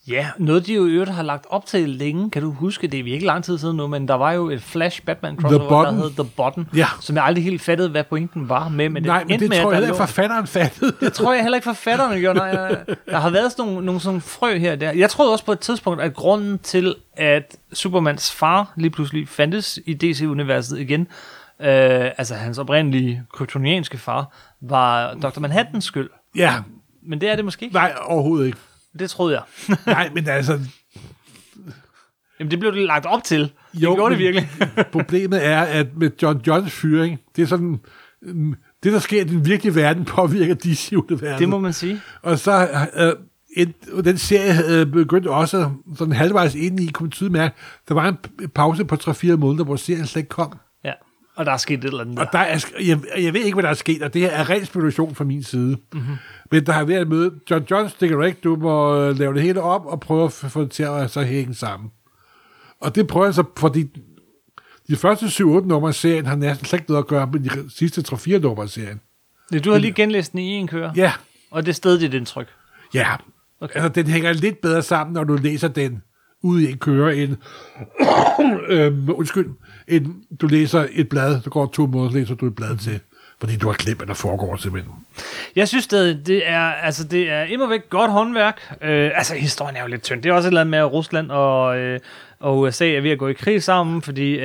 Ja, 0.07 0.27
noget 0.37 0.67
de 0.67 0.73
jo 0.73 0.85
i 0.85 0.89
øvrigt 0.91 1.11
har 1.11 1.23
lagt 1.23 1.45
op 1.49 1.65
til 1.65 1.89
længe, 1.89 2.29
kan 2.31 2.41
du 2.41 2.51
huske, 2.51 2.87
det 2.87 2.99
er 2.99 3.03
virkelig 3.03 3.25
lang 3.25 3.43
tid 3.43 3.57
siden 3.57 3.77
nu, 3.77 3.87
men 3.87 4.07
der 4.07 4.13
var 4.13 4.31
jo 4.31 4.49
et 4.49 4.61
Flash 4.61 5.01
Batman 5.01 5.35
crossover, 5.41 5.83
der 5.85 5.91
hed 5.91 6.09
The 6.17 6.29
Button, 6.37 6.67
Ja. 6.75 6.85
som 7.01 7.15
jeg 7.15 7.23
aldrig 7.25 7.43
helt 7.43 7.61
fattede, 7.61 7.89
hvad 7.89 8.03
pointen 8.03 8.49
var 8.49 8.69
med, 8.69 8.89
men 8.89 9.03
Nej, 9.03 9.19
det 9.19 9.29
men 9.29 9.39
det 9.39 9.49
med, 9.49 9.61
tror 9.61 9.71
jeg 9.71 9.75
heller 9.75 9.87
ikke, 9.87 9.97
forfatteren 9.97 10.47
fattede. 10.47 10.93
Det 10.99 11.13
tror 11.13 11.33
jeg 11.33 11.41
heller 11.43 11.55
ikke 11.55 11.65
forfatterne 11.65 12.19
gjorde. 12.19 12.39
Nej, 12.39 12.53
nej. 12.55 12.85
Der 13.09 13.17
har 13.19 13.29
været 13.29 13.51
sådan 13.51 13.65
nogle, 13.71 13.85
nogle 13.85 14.01
sådan 14.01 14.21
frø 14.21 14.57
her 14.57 14.75
der. 14.75 14.91
Jeg 14.91 15.09
troede 15.09 15.31
også 15.31 15.45
på 15.45 15.51
et 15.51 15.59
tidspunkt, 15.59 16.01
at 16.01 16.13
grunden 16.13 16.59
til, 16.59 16.95
at 17.17 17.55
Supermans 17.73 18.31
far 18.33 18.73
lige 18.77 18.89
pludselig 18.91 19.27
fandtes 19.27 19.79
i 19.85 19.93
DC-universet 19.93 20.79
igen, 20.79 21.07
øh, 21.61 22.11
altså 22.17 22.35
hans 22.35 22.57
oprindelige 22.57 23.23
kryptonianske 23.33 23.97
far, 23.97 24.35
var 24.61 25.13
Dr. 25.13 25.39
Manhattans 25.39 25.83
skyld. 25.83 26.09
Ja, 26.35 26.53
Men 27.07 27.21
det 27.21 27.29
er 27.29 27.35
det 27.35 27.45
måske 27.45 27.65
ikke. 27.65 27.73
nej, 27.73 27.93
overhovedet 28.01 28.45
ikke. 28.45 28.57
Det 28.99 29.09
troede 29.09 29.33
jeg. 29.35 29.77
Nej, 29.85 30.09
men 30.15 30.27
altså, 30.29 30.59
Jamen, 32.39 32.51
det 32.51 32.59
blev 32.59 32.73
det 32.73 32.81
lagt 32.81 33.05
op 33.05 33.23
til. 33.23 33.39
Det 33.41 33.51
Jo, 33.73 33.95
gjorde 33.95 34.11
det 34.11 34.19
virkelig. 34.19 34.49
problemet 34.91 35.45
er, 35.45 35.61
at 35.61 35.87
med 35.97 36.11
John 36.21 36.41
Johns 36.47 36.73
fyring, 36.73 37.19
det 37.35 37.41
er 37.41 37.45
sådan, 37.45 37.79
det 38.83 38.93
der 38.93 38.99
sker 38.99 39.21
i 39.21 39.23
den 39.23 39.45
virkelige 39.45 39.75
verden, 39.75 40.05
påvirker 40.15 40.53
DC-universet. 40.55 41.39
det 41.39 41.49
må 41.49 41.59
man 41.59 41.73
sige. 41.73 42.01
Og 42.21 42.39
så 42.39 42.67
øh, 42.95 43.13
en, 43.57 43.73
den 44.03 44.17
serie 44.17 44.53
øh, 44.69 44.85
begyndte 44.85 45.29
også 45.29 45.71
sådan 45.97 46.13
halvvejs 46.13 46.55
ind 46.55 46.79
i, 46.79 46.87
kunne 46.87 47.09
tydeligt 47.09 47.31
mærke, 47.33 47.55
der 47.87 47.93
var 47.93 48.07
en 48.07 48.17
pause 48.49 48.85
på 48.85 48.95
3-4 48.95 49.35
måneder, 49.35 49.63
hvor 49.63 49.75
serien 49.75 50.05
slet 50.05 50.19
ikke 50.21 50.29
kom. 50.29 50.59
Og 51.35 51.45
der 51.45 51.51
er 51.51 51.57
sket 51.57 51.77
et 51.79 51.85
eller 51.85 52.01
andet 52.01 52.19
Og 52.19 52.27
der. 52.31 52.39
er, 52.39 52.65
jeg, 52.87 52.99
jeg 53.23 53.33
ved 53.33 53.41
ikke, 53.41 53.55
hvad 53.55 53.63
der 53.63 53.69
er 53.69 53.73
sket, 53.73 54.01
og 54.03 54.13
det 54.13 54.21
her 54.21 54.29
er 54.29 54.49
ren 54.49 54.65
spekulation 54.65 55.15
fra 55.15 55.23
min 55.23 55.43
side. 55.43 55.77
Mhm. 55.93 56.01
Mm-hmm. 56.01 56.15
Men 56.51 56.65
der 56.65 56.71
har 56.71 56.83
været 56.83 57.01
et 57.01 57.07
møde. 57.07 57.33
John 57.51 57.65
John 57.71 57.89
ikke, 58.23 58.39
du 58.43 58.55
må 58.55 58.95
øh, 59.01 59.19
lave 59.19 59.33
det 59.33 59.41
hele 59.41 59.61
op 59.61 59.85
og 59.85 59.99
prøve 59.99 60.23
at 60.25 60.31
få 60.31 60.61
det 60.61 60.71
til 60.71 60.83
at 60.83 61.11
så 61.11 61.21
hænge 61.21 61.53
sammen. 61.53 61.91
Og 62.81 62.95
det 62.95 63.07
prøver 63.07 63.25
jeg 63.25 63.33
så, 63.33 63.43
fordi 63.57 63.85
de 64.89 64.95
første 64.95 65.25
7-8 65.25 65.43
numre 65.43 65.87
af 65.87 65.95
serien 65.95 66.25
har 66.25 66.35
næsten 66.35 66.65
slet 66.65 66.79
ikke 66.79 66.91
noget 66.91 67.03
at 67.03 67.07
gøre 67.07 67.27
med 67.33 67.39
de 67.39 67.69
sidste 67.77 68.01
3-4 68.15 68.37
numre 68.39 68.63
af 68.63 68.69
serien. 68.69 69.01
Ja, 69.53 69.59
Du 69.59 69.71
har 69.71 69.77
lige 69.77 69.93
genlæst 69.93 70.31
den 70.31 70.39
i 70.39 70.43
en 70.51 70.67
køre. 70.67 70.93
Ja, 70.95 71.13
Og 71.51 71.65
det 71.65 71.69
er 71.71 71.73
stadig 71.73 72.01
dit 72.01 72.13
indtryk. 72.13 72.47
ja. 72.93 73.15
Okay. 73.61 73.75
Altså, 73.75 73.89
den 73.89 74.07
hænger 74.07 74.33
lidt 74.33 74.61
bedre 74.61 74.81
sammen, 74.81 75.13
når 75.13 75.23
du 75.23 75.35
læser 75.35 75.67
den 75.67 76.01
ude 76.43 76.63
i 76.63 76.71
en 76.71 76.77
køre, 76.77 77.15
end, 77.17 77.35
øhm, 78.69 79.09
undskyld, 79.09 79.49
end 79.87 80.05
du 80.41 80.47
læser 80.47 80.85
et 80.91 81.09
blad, 81.09 81.41
der 81.41 81.49
går 81.49 81.65
to 81.65 81.85
måneder, 81.85 82.11
så 82.11 82.17
læser 82.17 82.35
du 82.35 82.45
et 82.47 82.55
blad 82.55 82.77
til, 82.77 82.99
fordi 83.39 83.57
du 83.57 83.67
har 83.67 83.73
glemt, 83.75 83.97
hvad 83.99 84.07
der 84.07 84.13
foregår 84.13 84.55
simpelthen. 84.55 84.93
Jeg 85.55 85.67
synes 85.67 85.83
stadig, 85.83 86.27
det 86.27 86.49
er, 86.49 86.59
altså, 86.61 87.03
det 87.03 87.29
er 87.31 87.43
immer 87.43 87.67
væk 87.67 87.89
godt 87.89 88.11
håndværk. 88.11 88.75
Øh, 88.81 89.11
altså, 89.15 89.35
historien 89.35 89.75
er 89.75 89.81
jo 89.81 89.87
lidt 89.87 90.03
tynd. 90.03 90.21
Det 90.23 90.29
er 90.29 90.33
også 90.33 90.47
et 90.47 90.49
eller 90.49 90.61
andet 90.61 90.71
med, 90.71 90.79
at 90.79 90.91
Rusland 90.93 91.31
og, 91.31 91.77
øh, 91.77 91.99
og 92.39 92.59
USA 92.59 92.91
er 92.93 93.01
ved 93.01 93.11
at 93.11 93.19
gå 93.19 93.27
i 93.27 93.33
krig 93.33 93.63
sammen, 93.63 94.01
fordi 94.01 94.33
øh, 94.33 94.43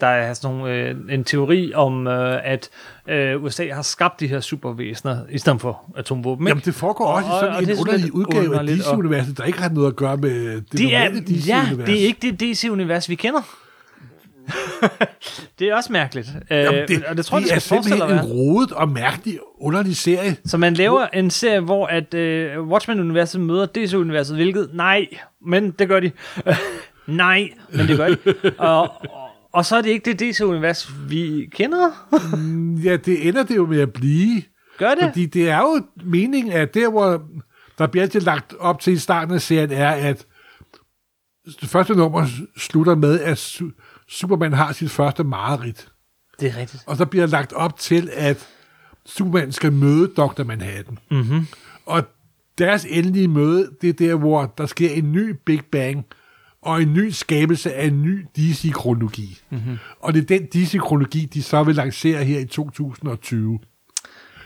der 0.00 0.06
er 0.06 0.34
sådan 0.34 0.56
nogle, 0.56 0.74
øh, 0.74 0.94
en 1.10 1.24
teori 1.24 1.72
om, 1.74 2.06
øh, 2.06 2.38
at 2.44 2.68
øh, 3.08 3.42
USA 3.42 3.68
har 3.72 3.82
skabt 3.82 4.20
de 4.20 4.26
her 4.26 4.40
supervæsener, 4.40 5.18
i 5.30 5.38
stedet 5.38 5.60
for 5.60 5.80
atomvåben. 5.96 6.46
ikke? 6.46 6.50
Jamen, 6.50 6.62
det 6.64 6.74
foregår 6.74 7.06
også 7.06 7.28
i 7.28 7.30
Og- 7.32 7.40
sådan 7.40 7.54
og 7.54 7.60
det 7.60 7.68
er 7.68 7.74
en 7.74 7.80
underlig 7.80 8.14
udgave 8.14 8.44
af 8.44 8.48
underligt, 8.48 8.80
og- 8.86 8.92
DC-universet, 8.94 9.38
der 9.38 9.44
ikke 9.44 9.58
har 9.62 9.68
noget 9.70 9.86
at 9.88 9.96
gøre 9.96 10.16
med 10.16 10.54
det, 10.56 10.72
det 10.72 10.80
normale 10.82 11.20
DC-univers. 11.20 11.48
ja, 11.48 11.92
det 11.92 12.02
er 12.02 12.06
ikke 12.06 12.18
det 12.32 12.40
DC-univers, 12.40 13.08
vi 13.08 13.14
kender. 13.14 13.40
Det 15.58 15.68
er 15.68 15.74
også 15.74 15.92
mærkeligt. 15.92 16.28
Øh, 16.50 16.58
Jamen, 16.58 16.88
det, 16.88 17.04
og 17.04 17.16
det 17.16 17.24
tror 17.24 17.38
jeg, 17.38 17.44
det 17.44 17.50
er 17.50 17.54
det 17.54 17.62
forestille 17.62 17.98
simpelthen 17.98 18.26
en 18.26 18.32
rodet 18.32 18.72
og 18.72 18.88
mærkelig, 18.88 19.38
underlig 19.60 19.96
serie. 19.96 20.36
Så 20.44 20.58
man 20.58 20.74
laver 20.74 21.06
en 21.06 21.30
serie, 21.30 21.60
hvor 21.60 21.86
at 21.86 22.14
øh, 22.14 22.68
Watchmen-universet 22.68 23.40
møder 23.40 23.66
DC-universet, 23.66 24.36
hvilket, 24.36 24.70
nej, 24.72 25.06
men 25.46 25.70
det 25.70 25.88
gør 25.88 26.00
de. 26.00 26.10
nej, 27.06 27.48
men 27.72 27.88
det 27.88 27.96
gør 27.96 28.08
de. 28.08 28.16
og, 28.58 28.82
og, 28.82 29.08
og 29.52 29.64
så 29.64 29.76
er 29.76 29.82
det 29.82 29.90
ikke 29.90 30.12
det 30.12 30.20
DC-univers, 30.20 30.90
vi 31.08 31.48
kender. 31.52 31.90
Ja, 32.84 32.96
det 32.96 33.28
ender 33.28 33.42
det 33.42 33.56
jo 33.56 33.66
med 33.66 33.80
at 33.80 33.92
blive. 33.92 34.42
Gør 34.78 34.94
det? 34.94 35.04
Fordi 35.04 35.26
det 35.26 35.48
er 35.48 35.58
jo 35.58 35.82
meningen, 36.04 36.52
at 36.52 36.74
der, 36.74 36.90
hvor 36.90 37.22
der 37.78 37.86
bliver 37.86 38.02
altid 38.02 38.20
lagt 38.20 38.54
op 38.58 38.80
til 38.80 38.92
i 38.92 38.98
starten 38.98 39.34
af 39.34 39.40
serien, 39.40 39.72
er, 39.72 39.90
at 39.90 40.26
det 41.60 41.68
første 41.68 41.94
nummer 41.94 42.26
slutter 42.56 42.94
med, 42.94 43.20
at 43.20 43.60
Superman 44.10 44.52
har 44.52 44.72
sit 44.72 44.90
første 44.90 45.24
mareridt. 45.24 45.92
Det 46.40 46.48
er 46.48 46.56
rigtigt. 46.56 46.82
Og 46.86 46.96
så 46.96 47.06
bliver 47.06 47.26
der 47.26 47.30
lagt 47.30 47.52
op 47.52 47.78
til, 47.78 48.10
at 48.12 48.48
Superman 49.06 49.52
skal 49.52 49.72
møde 49.72 50.08
Dr. 50.16 50.44
Manhattan. 50.44 50.98
Mm-hmm. 51.10 51.46
Og 51.86 52.02
deres 52.58 52.86
endelige 52.88 53.28
møde, 53.28 53.70
det 53.80 53.88
er 53.88 53.92
der, 53.92 54.14
hvor 54.14 54.54
der 54.58 54.66
sker 54.66 54.90
en 54.90 55.12
ny 55.12 55.36
Big 55.46 55.60
Bang, 55.72 56.06
og 56.62 56.82
en 56.82 56.92
ny 56.92 57.10
skabelse 57.10 57.74
af 57.74 57.86
en 57.86 58.02
ny 58.02 58.26
DC-kronologi. 58.36 59.38
Mm-hmm. 59.50 59.78
Og 60.00 60.14
det 60.14 60.22
er 60.22 60.38
den 60.38 60.46
DC-kronologi, 60.46 61.24
de 61.24 61.42
så 61.42 61.62
vil 61.62 61.74
lancere 61.74 62.24
her 62.24 62.38
i 62.38 62.44
2020. 62.44 63.58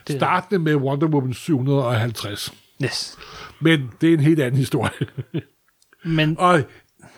Det 0.06 0.16
Startende 0.16 0.58
med 0.58 0.74
Wonder 0.74 1.06
Woman 1.06 1.34
750. 1.34 2.54
Yes. 2.84 3.18
Men 3.60 3.90
det 4.00 4.08
er 4.08 4.14
en 4.14 4.20
helt 4.20 4.40
anden 4.40 4.58
historie. 4.58 4.92
Men 6.04 6.38
og 6.38 6.62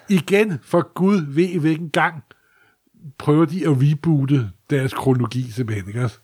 igen, 0.08 0.58
for 0.62 0.92
Gud 0.94 1.24
ved 1.28 1.58
hvilken 1.58 1.90
gang, 1.90 2.22
prøver 3.18 3.44
de 3.44 3.64
at 3.66 3.70
reboote 3.82 4.50
deres 4.70 4.92
kronologi 4.94 5.50
simpelthen, 5.50 5.88
ikke 5.88 6.04
også? 6.04 6.18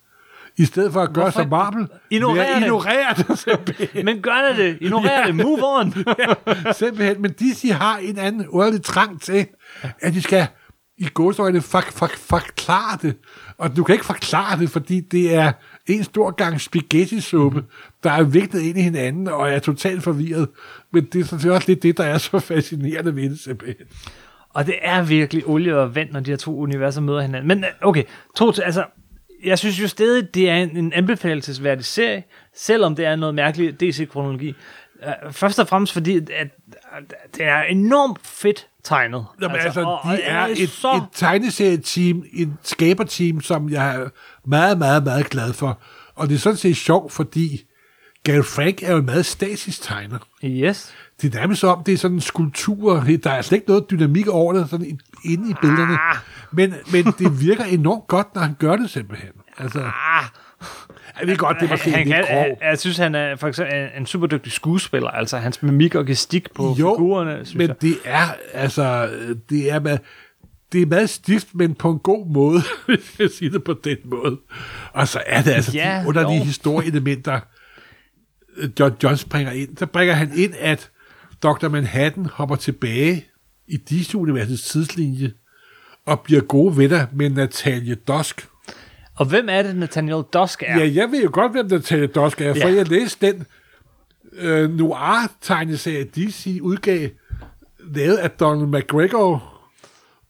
I 0.57 0.65
stedet 0.65 0.93
for 0.93 1.01
at 1.03 1.13
gøre 1.13 1.25
Hvorfor- 1.25 1.41
som 1.41 1.49
Marvel, 1.51 1.89
Ignorer 2.11 2.55
det. 2.55 2.63
ignorere 2.63 3.15
det 3.17 3.39
simpelthen. 3.39 4.05
Men 4.05 4.23
gør 4.23 4.49
det 4.49 4.57
det. 4.59 4.79
Ignorer 4.81 5.27
det. 5.27 5.35
Move 5.35 5.61
on. 5.63 5.95
simpelthen. 6.75 7.23
Men 7.23 7.33
DC 7.33 7.71
har 7.73 7.97
en 7.99 8.19
anden 8.19 8.49
underlig 8.49 8.83
trang 8.83 9.21
til, 9.23 9.47
at 10.01 10.15
de 10.15 10.23
skal 10.23 10.47
i 10.99 11.09
godsøjne 11.15 11.61
for, 11.61 11.83
for, 11.91 12.11
forklare 12.17 12.99
det. 13.03 13.17
Og 13.59 13.77
du 13.77 13.85
kan 13.85 13.93
ikke 13.93 14.05
forklare 14.05 14.59
det, 14.61 14.71
fordi 14.71 15.01
det 15.01 15.35
er 15.35 15.53
en 15.87 16.05
stor 16.05 16.31
gang 16.31 16.61
spaghetti-suppe, 16.61 17.65
der 18.03 18.11
er 18.11 18.23
viklet 18.23 18.61
ind 18.61 18.79
i 18.79 18.83
hinanden 18.83 19.29
og 19.29 19.51
er 19.51 19.59
totalt 19.59 20.03
forvirret. 20.03 20.49
Men 20.93 21.05
det 21.05 21.21
er 21.21 21.25
sådan 21.25 21.41
set 21.43 21.53
også 21.53 21.69
lidt 21.69 21.83
det, 21.83 21.97
der 21.97 22.05
er 22.05 22.19
så 22.19 22.39
fascinerende 22.39 23.17
ved 23.17 23.31
det 23.31 23.41
simpelthen. 23.41 23.87
Og 24.55 24.67
det 24.67 24.75
er 24.83 25.03
virkelig 25.03 25.47
olie 25.47 25.79
og 25.79 25.95
vand, 25.95 26.11
når 26.11 26.21
de 26.21 26.31
her 26.31 26.37
to 26.37 26.59
universer 26.59 27.01
møder 27.01 27.21
hinanden. 27.21 27.49
Men 27.49 27.65
øh, 27.65 27.71
okay, 27.81 28.03
to, 28.37 28.53
altså, 28.65 28.85
jeg 29.45 29.59
synes 29.59 29.81
jo 29.83 29.89
stadig, 29.89 30.35
det 30.35 30.51
er 30.51 30.55
en, 30.57 30.77
en 30.77 30.93
anbefalelsesværdig 30.93 31.85
serie, 31.85 32.23
selvom 32.55 32.97
det 32.97 33.05
er 33.05 33.17
noget 33.17 33.35
mærkeligt 33.35 33.81
DC-kronologi. 33.81 34.55
Uh, 35.27 35.33
først 35.33 35.59
og 35.59 35.69
fremmest 35.69 35.93
fordi, 35.93 36.17
at, 36.17 36.49
det 37.37 37.45
er 37.47 37.63
enormt 37.63 38.19
fedt 38.27 38.67
tegnet. 38.85 39.27
Jamen, 39.43 39.55
altså, 39.55 39.67
altså 39.67 39.81
og- 39.81 39.99
og 40.05 40.17
de 40.17 40.23
er 40.23 40.47
et, 40.47 40.69
så... 40.69 40.93
et 40.97 41.03
tegneserieteam, 41.15 42.25
et 42.33 42.53
skaberteam, 42.63 43.41
som 43.41 43.71
jeg 43.71 43.97
er 43.97 44.09
meget, 44.45 44.79
meget, 44.79 45.05
meget 45.05 45.31
glad 45.31 45.53
for. 45.53 45.81
Og 46.15 46.29
det 46.29 46.35
er 46.35 46.39
sådan 46.39 46.57
set 46.57 46.77
sjovt, 46.77 47.13
fordi 47.13 47.65
Gary 48.25 48.43
Frank 48.43 48.83
er 48.83 48.93
jo 48.93 48.99
en 48.99 49.07
meget 49.07 49.27
statisk 49.27 49.83
tegner. 49.83 50.19
Yes. 50.45 50.95
Det 51.23 51.35
er 51.35 51.39
nærmest 51.41 51.61
som, 51.61 51.83
det 51.87 51.95
er 51.95 51.99
sådan 51.99 52.15
en 52.15 52.21
skulptur. 52.21 53.05
Der 53.25 53.31
er 53.31 53.43
slet 53.43 53.57
ikke 53.57 53.69
noget 53.69 53.91
dynamik 53.91 54.29
over 54.29 54.53
det, 54.53 54.71
sådan 54.71 54.99
inde 55.25 55.51
i 55.51 55.55
billederne. 55.61 55.93
Ah. 56.01 56.17
Men, 56.53 56.75
men 56.93 57.05
det 57.19 57.41
virker 57.41 57.65
enormt 57.65 58.07
godt, 58.09 58.35
når 58.35 58.43
han 58.43 58.55
gør 58.59 58.77
det 58.77 58.91
simpelthen. 58.91 59.31
Altså, 59.59 59.81
Ah, 59.81 60.25
jeg 61.21 61.29
ved 61.29 61.37
godt, 61.37 61.57
det 61.61 61.71
var 61.71 61.77
han, 61.77 61.93
han 61.93 62.09
jeg, 62.09 62.57
jeg 62.63 62.79
synes, 62.79 62.97
han 62.99 63.15
er 63.15 63.37
for 63.37 63.49
eksempel 63.49 63.75
en, 63.77 63.89
en 64.01 64.07
super 64.07 64.27
dygtig 64.27 64.53
skuespiller. 64.53 65.09
Altså, 65.09 65.37
hans 65.39 65.63
mimik 65.63 65.95
og 65.95 66.07
gestik 66.07 66.55
på 66.55 66.63
Jo, 66.69 66.75
figurerne, 66.75 67.37
synes 67.47 67.55
men 67.55 67.69
jeg. 67.69 67.83
det 67.83 67.95
er, 68.05 68.25
altså, 68.53 69.11
det 69.51 69.71
er, 69.73 69.81
med, 69.81 69.99
det 70.73 70.83
er 70.83 70.87
meget 70.87 71.11
stift, 71.11 71.49
men 71.55 71.75
på 71.75 71.91
en 71.91 71.99
god 71.99 72.27
måde, 72.27 72.61
hvis 72.87 73.17
jeg 73.19 73.29
siger 73.31 73.51
det 73.53 73.65
på 73.65 73.75
den 73.85 73.97
måde. 74.05 74.39
Og 74.93 75.09
så 75.09 75.23
er 75.27 75.43
det 75.43 75.51
altså 75.51 75.73
Ja, 75.75 76.01
de 76.03 76.09
underlige 76.09 76.39
jo. 76.39 76.45
historieelementer, 76.45 77.41
John 78.81 78.95
Jones 79.03 79.25
bringer 79.25 79.53
ind. 79.53 79.77
Så 79.77 79.87
bringer 79.87 80.15
han 80.15 80.31
ind, 80.37 80.55
at 80.59 80.91
Dr. 81.43 81.69
Manhattan 81.69 82.27
hopper 82.27 82.57
tilbage 82.57 83.25
i 83.69 83.77
DC-universets 83.77 84.63
tidslinje 84.63 85.33
og 86.07 86.21
bliver 86.21 86.41
gode 86.43 86.77
venner 86.77 87.07
med 87.13 87.31
Natalie 87.31 87.95
Dusk. 87.95 88.49
Og 89.17 89.27
hvem 89.27 89.49
er 89.49 89.63
det, 89.63 89.77
Nathaniel 89.77 90.23
Dusk 90.33 90.63
er? 90.67 90.79
Ja, 90.79 90.91
jeg 90.95 91.11
ved 91.11 91.23
jo 91.23 91.31
godt, 91.33 91.53
hvem 91.53 91.67
Natalie 91.67 92.07
Dusk 92.07 92.41
er, 92.41 92.55
for 92.55 92.69
Ja. 92.69 92.75
jeg 92.75 92.89
læste 92.89 93.33
den 93.33 93.47
øh, 94.33 94.71
noir-tegneserie, 94.71 96.05
DC 96.05 96.59
udgav, 96.63 97.09
lavet 97.95 98.17
af 98.17 98.31
Donald 98.31 98.67
McGregor 98.67 99.49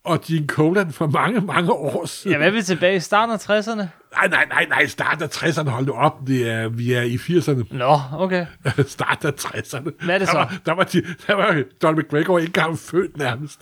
og 0.04 0.20
Gene 0.20 0.46
Colan 0.46 0.92
for 0.92 1.06
mange, 1.06 1.40
mange 1.40 1.72
år 1.72 2.06
siden. 2.06 2.32
Ja, 2.32 2.38
hvad 2.38 2.46
er 2.46 2.50
vi 2.52 2.62
tilbage 2.62 2.96
i 2.96 3.00
starten 3.00 3.32
af 3.34 3.60
60'erne? 3.60 3.86
Nej, 4.16 4.28
nej, 4.28 4.46
nej, 4.48 4.66
nej, 4.68 4.86
start 4.86 5.22
af 5.22 5.26
60'erne, 5.26 5.68
hold 5.68 5.86
nu 5.86 5.92
op, 5.92 6.18
det 6.26 6.50
er, 6.50 6.68
vi 6.68 6.92
er 6.92 7.02
i 7.02 7.14
80'erne. 7.16 7.76
Nå, 7.76 7.98
okay. 8.12 8.46
start 8.86 9.24
af 9.24 9.32
60'erne. 9.40 10.04
Hvad 10.04 10.14
er 10.14 10.18
det 10.18 10.26
der 10.28 10.32
så? 10.32 10.38
Var, 10.38 10.54
der, 10.66 10.72
var 10.74 10.84
de, 10.84 11.02
der 11.26 11.34
var 11.34 11.62
Donald 11.82 12.04
McGregor 12.04 12.38
ikke 12.38 12.48
engang 12.48 12.78
født 12.78 13.16
nærmest. 13.16 13.60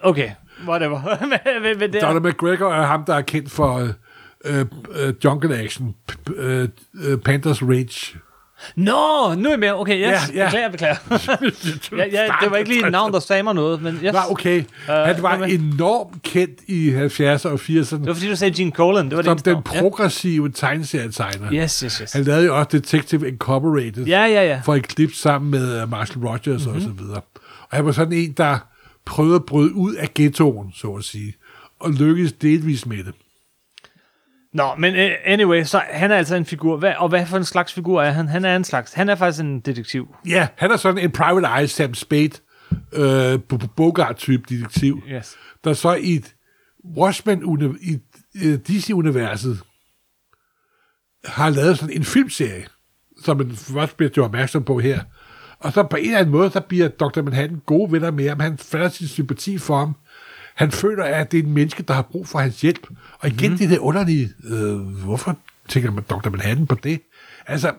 Okay, 0.00 0.30
whatever. 0.68 1.00
Hvad- 1.28 1.74
hvad 1.76 1.88
det? 1.88 2.02
Donald 2.02 2.22
McGregor 2.24 2.72
er 2.72 2.86
ham, 2.86 3.04
der 3.04 3.14
er 3.14 3.20
kendt 3.22 3.50
for 3.50 3.88
øh, 4.44 4.64
øh, 4.96 5.14
Jungle 5.24 5.56
Action, 5.58 5.94
øh, 6.36 6.68
øh, 6.94 7.18
Panthers 7.18 7.62
Rage. 7.62 8.18
Nå, 8.76 9.34
nu 9.36 9.44
er 9.48 9.50
jeg 9.52 9.58
med. 9.58 9.70
Okay, 9.72 9.94
yes. 9.96 10.00
Ja, 10.02 10.18
ja. 10.34 10.44
Beklager, 10.44 10.70
beklager. 10.70 10.96
ja, 11.98 12.04
ja, 12.24 12.32
det 12.42 12.50
var 12.50 12.56
ikke 12.56 12.70
lige 12.70 12.86
et 12.86 12.92
navn, 12.92 13.12
der 13.12 13.20
sagde 13.20 13.42
mig 13.42 13.54
noget, 13.54 13.82
men 13.82 13.94
yes. 14.04 14.12
Var 14.12 14.26
okay. 14.30 14.64
Han 14.86 15.22
var 15.22 15.36
hvad- 15.36 15.48
enormt 15.48 16.22
kendt 16.22 16.60
i 16.68 16.88
70'erne 16.90 17.48
og 17.48 17.54
80'erne. 17.54 17.98
Det 17.98 18.06
var 18.06 18.14
fordi, 18.14 18.28
du 18.30 18.36
sagde 18.36 18.54
Gene 18.56 18.70
Colan. 18.70 19.08
Det 19.08 19.16
var 19.16 19.22
det 19.22 19.24
som 19.24 19.32
eneste 19.32 19.50
den 19.50 19.62
navn. 19.74 19.80
progressive 19.80 20.48
tegneserietegner. 20.52 21.52
Ja. 21.52 21.62
Yes, 21.62 21.80
yes, 21.80 21.96
yes. 21.98 22.12
Han 22.12 22.24
lavede 22.24 22.44
jo 22.46 22.58
også 22.58 22.68
Detective 22.72 23.28
Incorporated 23.28 24.04
Ja, 24.06 24.24
ja, 24.24 24.44
ja. 24.46 24.60
for 24.64 24.74
et 24.74 24.88
klip 24.88 25.14
sammen 25.14 25.50
med 25.50 25.82
uh, 25.82 25.90
Marshall 25.90 26.26
Rogers 26.26 26.46
Mhm. 26.46 26.74
mm-hmm. 26.74 26.76
og 26.76 26.82
så 26.98 27.04
videre. 27.04 27.20
Og 27.70 27.76
han 27.76 27.86
var 27.86 27.92
sådan 27.92 28.12
en, 28.12 28.32
der 28.32 28.58
prøvede 29.06 29.34
at 29.34 29.44
bryde 29.44 29.74
ud 29.74 29.94
af 29.94 30.14
ghettoen, 30.14 30.72
så 30.76 30.88
at 30.88 31.04
sige, 31.04 31.34
og 31.80 31.90
lykkedes 31.90 32.32
delvis 32.32 32.86
med 32.86 32.96
det. 32.96 33.14
Nå, 34.54 34.74
men 34.78 34.94
uh, 34.94 35.10
anyway, 35.24 35.64
så 35.64 35.82
han 35.90 36.10
er 36.10 36.16
altså 36.16 36.34
en 36.36 36.46
figur. 36.46 36.76
Hvad, 36.76 36.92
og 36.98 37.08
hvad 37.08 37.26
for 37.26 37.36
en 37.36 37.44
slags 37.44 37.72
figur 37.72 38.02
er 38.02 38.10
han? 38.10 38.28
Han 38.28 38.44
er 38.44 38.56
en 38.56 38.64
slags... 38.64 38.92
Han 38.92 39.08
er 39.08 39.14
faktisk 39.14 39.42
en 39.44 39.60
detektiv. 39.60 40.14
Ja, 40.28 40.48
han 40.56 40.70
er 40.70 40.76
sådan 40.76 41.04
en 41.04 41.10
Private 41.10 41.60
Eye 41.60 41.68
Sam 41.68 41.94
Spade, 41.94 42.30
øh, 42.92 43.38
Bogart-type 43.76 44.42
detektiv, 44.48 45.02
Yes. 45.12 45.36
der 45.64 45.72
så 45.72 45.94
i 45.94 46.14
et 46.14 46.34
Watchmen, 46.96 47.78
i 47.82 47.98
øh, 48.44 48.58
DC-universet, 48.58 49.60
har 51.24 51.50
lavet 51.50 51.78
sådan 51.78 51.96
en 51.96 52.04
filmserie, 52.04 52.66
som 53.22 53.36
man 53.36 53.50
først 53.56 53.96
bliver 53.96 54.10
gjort 54.10 54.24
opmærksom 54.24 54.64
på 54.64 54.78
her. 54.78 55.00
Og 55.58 55.72
så 55.72 55.82
på 55.82 55.96
en 55.96 56.04
eller 56.04 56.18
anden 56.18 56.32
måde, 56.32 56.50
så 56.50 56.60
bliver 56.60 56.88
Dr. 56.88 57.22
Manhattan 57.22 57.62
gode 57.66 57.92
venner 57.92 58.10
med 58.10 58.28
ham. 58.28 58.40
Han 58.40 58.58
falder 58.58 58.88
sin 58.88 59.06
sympati 59.08 59.58
for 59.58 59.78
ham. 59.78 59.96
Han 60.54 60.70
føler, 60.72 61.04
at 61.04 61.32
det 61.32 61.38
er 61.38 61.42
en 61.42 61.52
menneske, 61.52 61.82
der 61.82 61.94
har 61.94 62.02
brug 62.02 62.28
for 62.28 62.38
hans 62.38 62.60
hjælp. 62.60 62.86
Og 63.18 63.28
igen, 63.28 63.50
mm-hmm. 63.50 63.58
det 63.58 63.70
der 63.70 63.78
underlige, 63.78 64.28
øh, 64.44 64.76
hvorfor 64.76 65.36
tænker 65.68 65.90
man 65.90 66.04
Dr. 66.10 66.30
Manhattan 66.30 66.66
på 66.66 66.74
det? 66.74 67.00
Altså, 67.46 67.72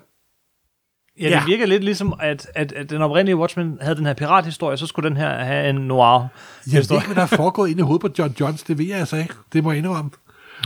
Ja, 1.19 1.25
det 1.25 1.31
Ja. 1.31 1.45
virker 1.45 1.65
lidt 1.65 1.83
ligesom, 1.83 2.13
at, 2.19 2.47
at, 2.55 2.71
at 2.71 2.89
den 2.89 3.01
oprindelige 3.01 3.37
Watchmen 3.37 3.77
havde 3.81 3.95
den 3.95 4.05
her 4.05 4.13
pirathistorie, 4.13 4.77
så 4.77 4.87
skulle 4.87 5.09
den 5.09 5.17
her 5.17 5.43
have 5.43 5.69
en 5.69 5.75
noir 5.75 6.27
Jeg 6.71 6.85
ved 6.89 6.95
ikke, 6.95 7.05
hvad 7.05 7.15
der 7.15 7.21
er 7.21 7.25
foregået 7.25 7.69
inde 7.69 7.79
i 7.79 7.83
hovedet 7.83 8.01
på 8.01 8.09
John 8.19 8.35
Johns. 8.39 8.63
Det 8.63 8.77
ved 8.77 8.85
jeg 8.85 8.99
altså 8.99 9.15
ikke. 9.17 9.33
Det 9.53 9.63
må 9.63 9.71
jeg 9.71 9.77
indrømme. 9.77 10.11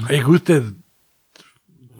Og 0.03 0.09
jeg 0.09 0.17
kan 0.17 0.25
huske, 0.25 0.53
det... 0.53 0.75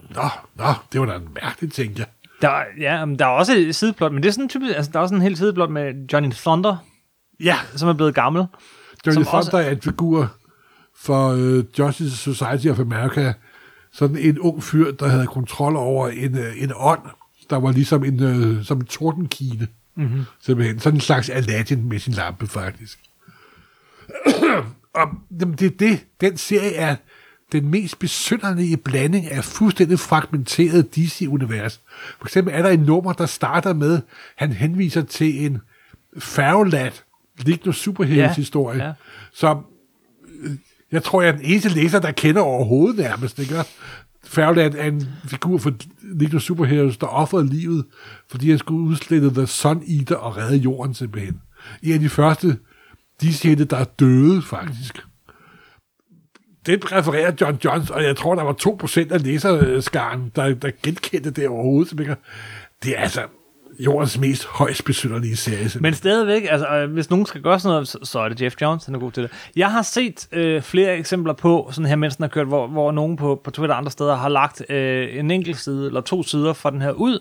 Nå, 0.10 0.22
nå, 0.55 0.74
det 0.93 0.99
var 1.01 1.05
da 1.05 1.16
en 1.16 1.28
mærkelig 1.43 1.74
ting, 1.74 1.93
ja. 1.97 2.03
Der, 2.41 2.62
ja, 2.80 3.05
men 3.05 3.20
der 3.20 3.26
er 3.26 3.30
også 3.30 3.53
et 3.57 3.76
sideplot, 3.76 4.12
men 4.12 4.24
det 4.24 4.30
er 4.30 4.34
sådan 4.34 4.49
typisk, 4.49 4.76
altså 4.76 4.91
der 4.91 4.99
er 4.99 5.03
også 5.03 5.16
en 5.16 5.22
helt 5.22 5.38
sideplot 5.38 5.70
med 5.70 5.93
Johnny 6.14 6.32
Thunder, 6.32 6.78
Ja, 7.43 7.55
som 7.76 7.89
er 7.89 7.93
blevet 7.93 8.16
gammel. 8.16 8.45
Johnny 9.06 9.24
Som 9.24 9.34
også- 9.34 9.58
er 9.58 9.70
en 9.70 9.82
figur 9.82 10.32
for 10.95 11.34
uh, 11.34 11.80
Justice 11.80 12.18
Society 12.18 12.68
of 12.68 12.80
America. 12.80 13.34
Sådan 13.91 14.18
en 14.18 14.39
ung 14.39 14.64
fyr, 14.64 14.91
der 14.91 15.08
havde 15.08 15.28
kontrol 15.28 15.76
over 15.76 16.08
en, 16.10 16.36
uh, 16.38 16.64
en 16.64 16.72
ånd, 16.76 17.02
der 17.50 17.56
var 17.56 17.72
ligesom 17.72 18.04
en, 18.04 18.24
uh, 18.24 18.66
som 18.66 18.78
en 18.80 18.86
tordenkine. 18.86 19.68
Mm-hmm. 19.95 20.24
Simpelthen. 20.41 20.80
Sådan 20.80 20.97
en 20.97 21.02
slags 21.02 21.30
Aladdin 21.30 21.89
med 21.89 22.00
sin 22.00 22.14
lampe, 22.14 22.47
faktisk. 22.47 23.00
og 24.93 25.08
jamen, 25.41 25.56
det 25.56 25.66
er 25.66 25.78
det. 25.78 26.06
Den 26.22 26.38
serie 26.38 26.74
er 26.76 26.95
den 27.52 27.68
mest 27.70 28.00
besynderlige 28.00 28.78
blanding 28.78 29.32
af 29.32 29.43
fuldstændig 29.43 30.00
fragmenteret 30.00 30.95
DC-univers. 30.95 31.82
For 32.20 32.26
eksempel 32.26 32.54
er 32.54 32.62
der 32.62 32.70
en 32.70 32.80
nummer, 32.80 33.14
der 33.14 33.26
starter 33.26 33.74
med, 33.74 34.02
han 34.36 34.54
henviser 34.54 35.02
til 35.02 35.45
en 35.45 35.58
færgelat 36.20 37.04
Lignende 37.46 37.74
superhelte-historie, 37.74 38.78
Ja, 38.80 38.88
ja. 38.88 38.94
som 39.34 39.66
øh, 40.44 40.52
jeg 40.92 41.04
tror, 41.04 41.22
jeg 41.22 41.30
er 41.30 41.36
den 41.36 41.46
eneste 41.46 41.70
læser, 41.70 42.00
der 42.00 42.12
kender 42.12 42.42
overhovedet 42.42 42.98
nærmest. 42.98 43.40
Ikke? 43.40 43.56
Færgeland 44.24 44.76
er 44.78 44.84
en 44.86 45.08
figur 45.26 45.58
for 45.58 45.74
Lignende 46.02 46.40
Superheroes, 46.40 46.98
der 46.98 47.08
offrede 47.08 47.48
livet, 47.48 47.86
fordi 48.30 48.50
han 48.50 48.60
skulle 48.60 48.82
udslette 48.82 49.34
The 49.34 49.48
Sun 49.48 49.84
Eater 50.00 50.16
og 50.16 50.38
redde 50.38 50.58
jorden 50.58 50.94
simpelthen. 50.94 51.42
En 51.84 51.94
af 51.94 52.00
de 52.00 52.10
første 52.10 52.58
DC-helte, 53.22 53.66
der 53.66 53.78
er 53.78 53.84
døde, 53.84 54.42
faktisk. 54.42 55.00
Det 56.66 56.92
refererer 56.92 57.32
John 57.42 57.58
Jones, 57.66 57.90
og 57.90 58.04
jeg 58.04 58.16
tror, 58.18 58.36
der 58.36 58.44
var 58.44 58.56
2% 59.08 59.14
af 59.14 59.24
læserskaren, 59.24 60.32
der, 60.36 60.54
der 60.54 60.72
genkendte 60.84 61.32
det 61.32 61.48
overhovedet. 61.48 62.18
Det 62.84 62.98
er 62.98 63.02
altså 63.02 63.22
jordens 63.80 64.17
mest 64.17 64.45
højst 64.45 64.86
besynderlige 64.86 65.36
serie. 65.36 65.69
Men 65.80 65.93
stadigvæk, 65.93 66.47
altså, 66.49 66.67
øh, 66.67 66.91
hvis 66.91 67.09
nogen 67.09 67.25
skal 67.25 67.41
gøre 67.41 67.59
sådan 67.59 67.73
noget, 67.73 67.88
så, 67.88 68.19
er 68.19 68.30
det 68.30 68.41
Jeff 68.41 68.55
Jones, 68.61 68.86
han 68.86 68.95
er 68.95 68.99
god 68.99 69.11
til 69.11 69.23
det. 69.23 69.32
Jeg 69.55 69.71
har 69.71 69.82
set 69.82 70.27
øh, 70.32 70.61
flere 70.61 70.97
eksempler 70.97 71.34
på, 71.34 71.69
sådan 71.71 71.86
her, 71.86 71.95
mens 71.95 72.15
den 72.15 72.23
har 72.23 72.30
kørt, 72.30 72.47
hvor, 72.47 72.67
hvor 72.67 72.91
nogen 72.91 73.17
på, 73.17 73.41
på 73.43 73.51
Twitter 73.51 73.73
og 73.73 73.77
andre 73.77 73.91
steder 73.91 74.15
har 74.15 74.30
lagt 74.30 74.69
øh, 74.69 75.17
en 75.19 75.32
enkelt 75.32 75.57
side 75.57 75.88
eller 75.88 76.01
to 76.01 76.23
sider 76.23 76.53
fra 76.53 76.71
den 76.71 76.82
her 76.82 76.91
ud, 76.91 77.19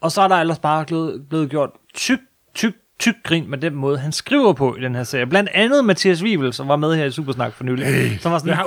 og 0.00 0.12
så 0.12 0.22
er 0.22 0.28
der 0.28 0.36
ellers 0.36 0.58
bare 0.58 0.84
blevet, 0.84 1.22
blevet 1.28 1.50
gjort 1.50 1.70
tyk, 1.94 2.18
tyk, 2.54 2.74
tyk 2.98 3.14
grin 3.24 3.50
med 3.50 3.58
den 3.58 3.74
måde, 3.74 3.98
han 3.98 4.12
skriver 4.12 4.52
på 4.52 4.76
i 4.76 4.80
den 4.80 4.94
her 4.94 5.04
serie. 5.04 5.26
Blandt 5.26 5.50
andet 5.54 5.84
Mathias 5.84 6.22
Wivel, 6.22 6.52
som 6.52 6.68
var 6.68 6.76
med 6.76 6.96
her 6.96 7.04
i 7.04 7.10
Supersnak 7.10 7.52
for 7.52 7.64
nylig. 7.64 7.86
Hey, 7.86 8.18
som 8.18 8.32
var 8.32 8.38
sådan, 8.38 8.48
jeg 8.48 8.56
har 8.56 8.64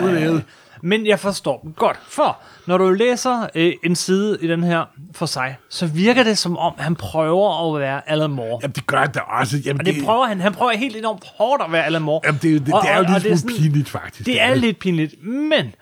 nu 0.00 0.12
lavet. 0.12 0.44
Men 0.82 1.06
jeg 1.06 1.18
forstår 1.20 1.60
dem 1.60 1.72
godt, 1.72 1.98
for 2.08 2.38
når 2.66 2.78
du 2.78 2.90
læser 2.90 3.46
øh, 3.54 3.72
en 3.84 3.96
side 3.96 4.38
i 4.40 4.46
den 4.48 4.62
her 4.64 4.84
for 5.14 5.26
sig, 5.26 5.56
så 5.70 5.86
virker 5.86 6.22
det 6.22 6.38
som 6.38 6.56
om, 6.58 6.72
han 6.78 6.96
prøver 6.96 7.74
at 7.74 7.80
være 7.80 8.10
Alan 8.10 8.30
Moore. 8.30 8.58
Jamen, 8.62 8.74
det 8.74 8.86
gør 8.86 8.98
han 8.98 9.12
da 9.12 9.20
også. 9.20 9.56
Jamen, 9.64 9.80
Og 9.80 9.86
det 9.86 10.04
prøver 10.04 10.26
han. 10.26 10.40
Han 10.40 10.52
prøver 10.54 10.72
helt 10.72 10.96
enormt 10.96 11.24
hårdt 11.38 11.62
at 11.62 11.72
være 11.72 11.84
Alan 11.86 12.02
Moore. 12.02 12.20
Jamen, 12.24 12.40
det, 12.42 12.66
det, 12.66 12.74
Og- 12.74 12.82
det 12.82 12.90
er 12.90 12.94
jo 12.96 13.00
og- 13.00 13.06
og 13.06 13.12
lidt 13.12 13.22
det 13.24 13.32
er 13.32 13.36
sådan- 13.36 13.56
pinligt, 13.56 13.88
faktisk. 13.88 14.26
Det 14.26 14.40
er 14.42 14.54
lidt 14.54 14.78
pinligt, 14.78 15.14
men 15.26 15.74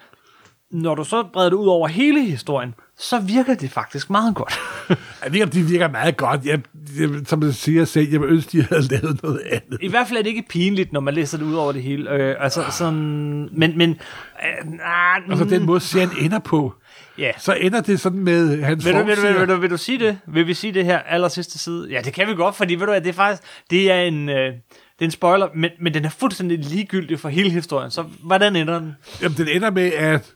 når 0.71 0.95
du 0.95 1.05
så 1.05 1.23
breder 1.33 1.51
det 1.51 1.57
ud 1.57 1.67
over 1.67 1.89
hele 1.89 2.23
historien, 2.25 2.75
så 2.99 3.19
virker 3.19 3.55
det 3.55 3.71
faktisk 3.71 4.11
meget 4.11 4.35
godt. 4.35 4.55
Jeg 4.89 4.97
ved 5.27 5.35
ikke, 5.35 5.45
om 5.45 5.51
de 5.51 5.63
virker 5.63 5.89
meget 5.89 6.17
godt. 6.17 6.45
Jeg, 6.45 6.61
jeg, 6.99 7.09
som 7.27 7.43
jeg 7.43 7.55
siger 7.55 7.85
selv, 7.85 8.11
jeg 8.11 8.21
vil 8.21 8.29
ønske, 8.29 8.59
de 8.59 8.63
havde 8.63 8.83
lavet 8.83 9.23
noget 9.23 9.41
andet. 9.51 9.79
I 9.81 9.89
hvert 9.89 10.09
fald 10.09 10.19
er 10.19 10.23
det 10.23 10.31
ikke 10.31 10.45
pinligt, 10.49 10.93
når 10.93 11.01
man 11.01 11.15
læser 11.15 11.39
det 11.39 11.45
ud 11.45 11.55
over 11.55 11.73
det 11.73 11.83
hele. 11.83 12.11
Øh, 12.11 12.37
altså 12.39 12.65
sådan, 12.71 13.49
men, 13.53 13.79
men 13.79 13.91
øh, 13.91 14.71
nah, 14.71 15.31
Altså 15.31 15.45
den 15.45 15.67
måde, 15.67 15.81
serien 15.81 16.11
ender 16.21 16.39
på. 16.39 16.75
Ja. 17.19 17.33
Så 17.39 17.53
ender 17.53 17.81
det 17.81 18.01
sådan 18.01 18.19
med 18.19 18.63
hans 18.63 18.85
Vil 18.85 18.95
du, 18.95 19.03
vil, 19.03 19.17
du, 19.17 19.23
vil, 19.23 19.35
du, 19.35 19.39
vil, 19.39 19.49
du, 19.49 19.57
vil 19.57 19.71
du 19.71 19.77
sige 19.77 19.99
det? 19.99 20.19
Vil 20.27 20.47
vi 20.47 20.55
sige 20.55 20.75
det 20.75 20.85
her 20.85 20.99
aller 20.99 21.29
sidste 21.29 21.59
side? 21.59 21.89
Ja, 21.91 22.01
det 22.05 22.13
kan 22.13 22.29
vi 22.29 22.35
godt, 22.35 22.57
fordi 22.57 22.75
ved 22.75 22.87
du 22.87 22.93
det 22.93 23.07
er 23.07 23.13
faktisk, 23.13 23.43
det 23.71 23.91
er 23.91 24.01
en, 24.01 24.29
øh, 24.29 24.37
det 24.37 25.01
er 25.01 25.05
en 25.05 25.11
spoiler, 25.11 25.49
men, 25.55 25.71
men 25.81 25.95
den 25.95 26.05
er 26.05 26.11
fuldstændig 26.11 26.59
ligegyldig 26.59 27.21
for 27.21 27.29
hele 27.29 27.51
historien. 27.51 27.91
Så 27.91 28.05
hvordan 28.25 28.57
ender 28.57 28.79
den? 28.79 28.93
Jamen, 29.23 29.37
den 29.37 29.49
ender 29.49 29.71
med, 29.71 29.93
at 29.93 30.35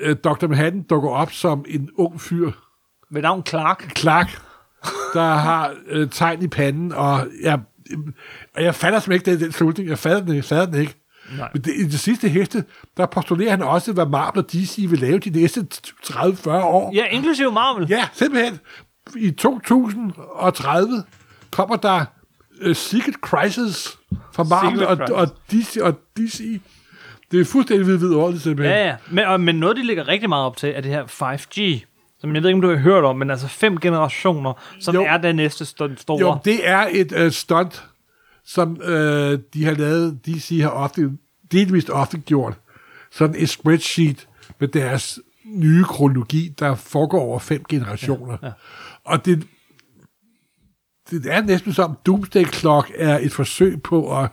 øh, 0.00 0.16
Dr. 0.16 0.46
Manhattan 0.46 0.82
dukker 0.82 1.10
op 1.10 1.32
som 1.32 1.64
en 1.68 1.90
ung 1.96 2.20
fyr, 2.20 2.50
Ved 3.10 3.22
navn 3.22 3.46
Clark. 3.46 3.92
Clark, 3.96 4.42
der 5.14 5.34
har 5.34 5.74
øh, 5.88 6.10
tegn 6.10 6.42
i 6.42 6.48
panden, 6.48 6.92
og 6.92 7.26
jeg, 7.42 7.60
og 8.54 8.62
jeg 8.62 8.74
fatter 8.74 9.00
simpelthen 9.00 9.32
ikke 9.32 9.40
den, 9.40 9.46
den 9.46 9.52
slutning. 9.52 9.88
Jeg 9.88 9.98
fatter 9.98 10.24
den, 10.24 10.36
jeg 10.36 10.44
fatter 10.44 10.66
den 10.66 10.80
ikke. 10.80 10.94
Nej. 11.38 11.48
Men 11.52 11.62
det, 11.62 11.72
i 11.76 11.84
det 11.84 12.00
sidste 12.00 12.28
hæfte, 12.28 12.64
der 12.96 13.06
postulerer 13.06 13.50
han 13.50 13.62
også, 13.62 13.92
hvad 13.92 14.06
Marvel 14.06 14.44
og 14.44 14.52
DC 14.52 14.86
vil 14.88 14.98
lave 14.98 15.18
de 15.18 15.30
næste 15.30 15.66
30-40 16.04 16.50
år. 16.50 16.92
Ja, 16.94 17.04
inklusive 17.06 17.52
Marvel. 17.52 17.86
Ja, 17.88 18.08
simpelthen. 18.12 18.58
I 19.16 19.30
2030 19.30 21.02
kommer 21.50 21.76
der 21.76 22.04
uh, 22.66 22.76
Secret 22.76 23.14
Crisis 23.14 23.98
fra 24.32 24.42
Marvel 24.42 24.78
Secret 24.78 25.00
og, 25.00 25.08
Crisis. 25.08 25.12
og, 25.12 25.28
DC, 25.50 25.76
og 25.82 25.94
DC. 26.16 26.60
Det 27.34 27.40
er 27.40 27.44
fuldstændig 27.44 27.86
vidunderligt, 27.86 28.42
simpelthen. 28.42 28.76
Ja, 28.76 28.86
ja. 28.86 28.96
Men, 29.10 29.24
og, 29.24 29.40
men 29.40 29.56
noget, 29.56 29.76
de 29.76 29.86
ligger 29.86 30.08
rigtig 30.08 30.28
meget 30.28 30.44
op 30.46 30.56
til, 30.56 30.72
er 30.76 30.80
det 30.80 30.90
her 30.90 31.04
5G. 31.04 31.84
Som 32.20 32.34
jeg 32.34 32.42
ved 32.42 32.50
ikke, 32.50 32.56
om 32.56 32.60
du 32.62 32.68
har 32.68 32.76
hørt 32.76 33.04
om, 33.04 33.16
men 33.16 33.30
altså 33.30 33.48
fem 33.48 33.78
generationer, 33.80 34.52
som 34.80 34.94
Jo. 34.94 35.04
er 35.04 35.16
det 35.16 35.36
næste 35.36 35.64
st- 35.64 35.96
store. 35.96 36.20
Jo, 36.20 36.38
det 36.44 36.68
er 36.68 36.86
et 36.90 37.12
uh, 37.26 37.30
stunt, 37.32 37.84
som 38.44 38.70
uh, 38.70 38.88
de 39.54 39.64
har 39.64 39.74
lavet, 39.74 40.26
DC 40.26 40.58
har 40.62 40.68
ofte, 40.68 41.10
delvist 41.52 41.90
ofte 41.90 42.18
gjort. 42.18 42.54
Sådan 43.12 43.34
et 43.38 43.48
spreadsheet 43.48 44.28
med 44.60 44.68
deres 44.68 45.18
nye 45.44 45.84
kronologi, 45.84 46.48
der 46.58 46.74
foregår 46.74 47.20
over 47.20 47.38
fem 47.38 47.64
generationer. 47.68 48.36
Ja, 48.42 48.46
ja. 48.46 48.52
Og 49.04 49.24
det, 49.24 49.46
det 51.10 51.26
er 51.26 51.42
næsten 51.42 51.72
som 51.72 51.96
Doomsday 52.06 52.44
Clock 52.46 52.92
er 52.94 53.18
et 53.18 53.32
forsøg 53.32 53.82
på 53.82 54.18
at 54.20 54.28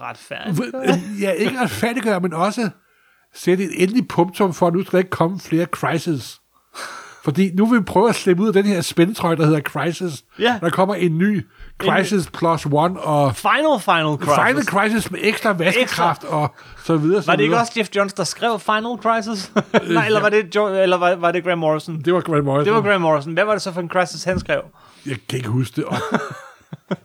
Retfærdigt. 0.00 1.20
ja, 1.20 1.30
ikke 1.30 1.60
retfærdiggøre, 1.60 2.20
men 2.20 2.32
også 2.32 2.70
sætte 3.34 3.64
et 3.64 3.82
endeligt 3.82 4.08
punktum 4.08 4.54
for, 4.54 4.66
at 4.66 4.74
nu 4.74 4.80
skal 4.82 4.92
der 4.92 4.98
ikke 4.98 5.10
komme 5.10 5.40
flere 5.40 5.64
crisis. 5.64 6.38
Fordi 7.24 7.50
nu 7.54 7.66
vil 7.66 7.78
vi 7.80 7.84
prøve 7.84 8.08
at 8.08 8.14
slippe 8.14 8.42
ud 8.42 8.46
af 8.48 8.52
den 8.52 8.64
her 8.64 8.80
spændetrøje, 8.80 9.36
der 9.36 9.44
hedder 9.46 9.60
Crisis. 9.60 10.24
Ja. 10.38 10.58
Der 10.60 10.70
kommer 10.70 10.94
en 10.94 11.18
ny 11.18 11.46
Crisis 11.78 12.30
plus 12.30 12.66
one, 12.72 13.00
og 13.00 13.36
Final 13.36 13.80
Final 13.80 14.16
Crisis. 14.18 14.34
Final 14.46 14.64
Crisis 14.64 15.10
med 15.10 15.20
ekstra 15.22 15.52
vaskekraft, 15.52 16.24
og 16.24 16.54
så 16.84 16.96
videre. 16.96 17.22
Så 17.22 17.26
Var 17.30 17.36
det 17.36 17.42
ikke 17.42 17.50
videre. 17.50 17.62
også 17.62 17.72
Jeff 17.76 17.88
Jones, 17.96 18.12
der 18.12 18.24
skrev 18.24 18.58
Final 18.60 18.96
Crisis? 19.02 19.52
Nej, 19.94 20.06
eller 20.06 20.20
var 20.20 20.28
det, 20.28 20.54
jo, 20.56 20.68
eller 20.68 20.96
var, 20.96 21.14
var 21.14 21.32
det 21.32 21.44
Graham 21.44 21.58
Morrison? 21.58 22.00
Det 22.00 22.14
var 22.14 22.20
Graham 22.20 22.44
Morrison. 22.44 22.64
Det 22.66 22.74
var 22.74 22.80
Graham 22.88 23.00
Morrison. 23.00 23.32
Hvad 23.32 23.44
var 23.44 23.52
det 23.52 23.62
så 23.62 23.72
for 23.72 23.80
en 23.80 23.88
crisis, 23.88 24.24
han 24.24 24.40
skrev? 24.40 24.62
Jeg 25.06 25.16
kan 25.28 25.36
ikke 25.36 25.48
huske 25.48 25.76
det. 25.76 25.84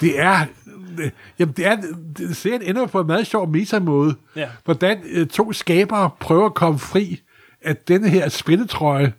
Det 0.00 0.20
er... 0.20 0.46
Jamen, 1.38 1.54
det 1.56 1.66
er... 1.66 1.76
Det, 2.18 2.36
serien 2.36 2.62
ender 2.62 2.86
på 2.86 3.00
en 3.00 3.06
meget 3.06 3.26
sjov 3.26 3.48
meta-måde. 3.48 4.14
Ja. 4.36 4.48
Hvordan 4.64 4.98
øh, 5.10 5.26
to 5.26 5.52
skabere 5.52 6.10
prøver 6.20 6.46
at 6.46 6.54
komme 6.54 6.78
fri 6.78 7.20
af 7.62 7.76
denne 7.76 8.08
her 8.08 8.28
spændetrøje, 8.28 9.12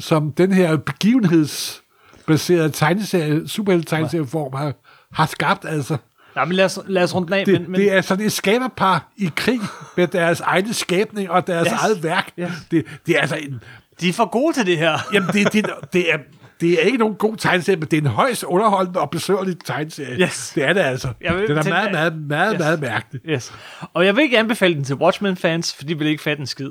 som 0.00 0.32
den 0.32 0.52
her 0.52 0.76
begivenhedsbaserede 0.76 2.70
tegneserie, 2.70 3.48
superhelte-tegneserieform 3.48 4.54
har, 4.56 4.72
har 5.12 5.26
skabt, 5.26 5.64
altså. 5.68 5.96
Nej, 6.34 6.44
men 6.44 6.54
lad 6.56 6.64
os, 6.64 6.78
lad 6.86 7.02
os 7.02 7.14
runde 7.14 7.26
den 7.26 7.34
af. 7.34 7.44
Det, 7.44 7.60
men, 7.60 7.70
men, 7.70 7.80
det 7.80 7.92
er 7.92 8.00
sådan 8.00 8.24
et 8.26 8.32
skaberpar 8.32 9.12
i 9.16 9.30
krig 9.36 9.60
med 9.96 10.06
deres 10.06 10.40
egne 10.40 10.74
skabning 10.74 11.30
og 11.30 11.46
deres 11.46 11.68
Yes. 11.72 11.80
eget 11.82 12.02
værk. 12.02 12.32
Yes. 12.38 12.50
Det, 12.70 12.84
det 13.06 13.16
er 13.16 13.20
altså 13.20 13.36
en... 13.36 13.60
De 14.00 14.08
er 14.08 14.12
for 14.12 14.30
gode 14.30 14.52
til 14.52 14.66
det 14.66 14.78
her. 14.78 14.98
Jamen, 15.12 15.28
det, 15.32 15.52
det, 15.52 15.66
det 15.92 16.12
er... 16.12 16.18
Det 16.62 16.72
er 16.72 16.78
ikke 16.86 16.98
nogen 16.98 17.14
god 17.14 17.36
tegneserie, 17.36 17.76
men 17.76 17.88
det 17.88 17.96
er 17.96 18.00
en 18.00 18.06
højst 18.06 18.42
underholdende 18.44 19.00
og 19.00 19.10
besøgerlig 19.10 19.56
tegneserie. 19.64 20.20
Yes. 20.20 20.52
Det 20.54 20.64
er 20.64 20.72
det 20.72 20.80
altså. 20.80 21.08
Jeg 21.20 21.34
vil 21.36 21.48
Den 21.48 21.58
er 21.58 21.68
meget, 21.68 21.90
meget, 21.92 22.16
meget, 22.28 22.52
Yes. 22.54 22.58
meget 22.60 22.80
mærkelig. 22.80 23.20
Yes. 23.28 23.52
Og 23.94 24.06
jeg 24.06 24.16
vil 24.16 24.22
ikke 24.22 24.38
anbefale 24.38 24.74
den 24.74 24.84
til 24.84 24.94
Watchmen-fans, 24.96 25.74
for 25.74 25.84
de 25.84 25.98
vil 25.98 26.06
ikke 26.06 26.22
fatte 26.22 26.40
en 26.40 26.46
skid. 26.46 26.70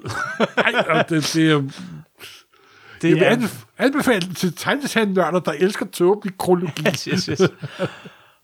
Nej, 0.57 1.03
det, 1.09 1.31
det 1.33 1.51
er... 1.51 1.61
Det 3.01 3.09
Jeg 3.09 3.15
vil 3.15 3.23
er, 3.23 3.35
anbef- 3.35 3.65
anbefale 3.77 4.21
den 4.21 4.33
til 4.35 4.53
tegneserienørder, 4.57 5.39
der 5.39 5.51
elsker 5.51 5.85
tåbelig 5.93 6.37
kronologi. 6.37 6.83
yes, 6.87 7.03
yes, 7.03 7.25
yes. 7.25 7.41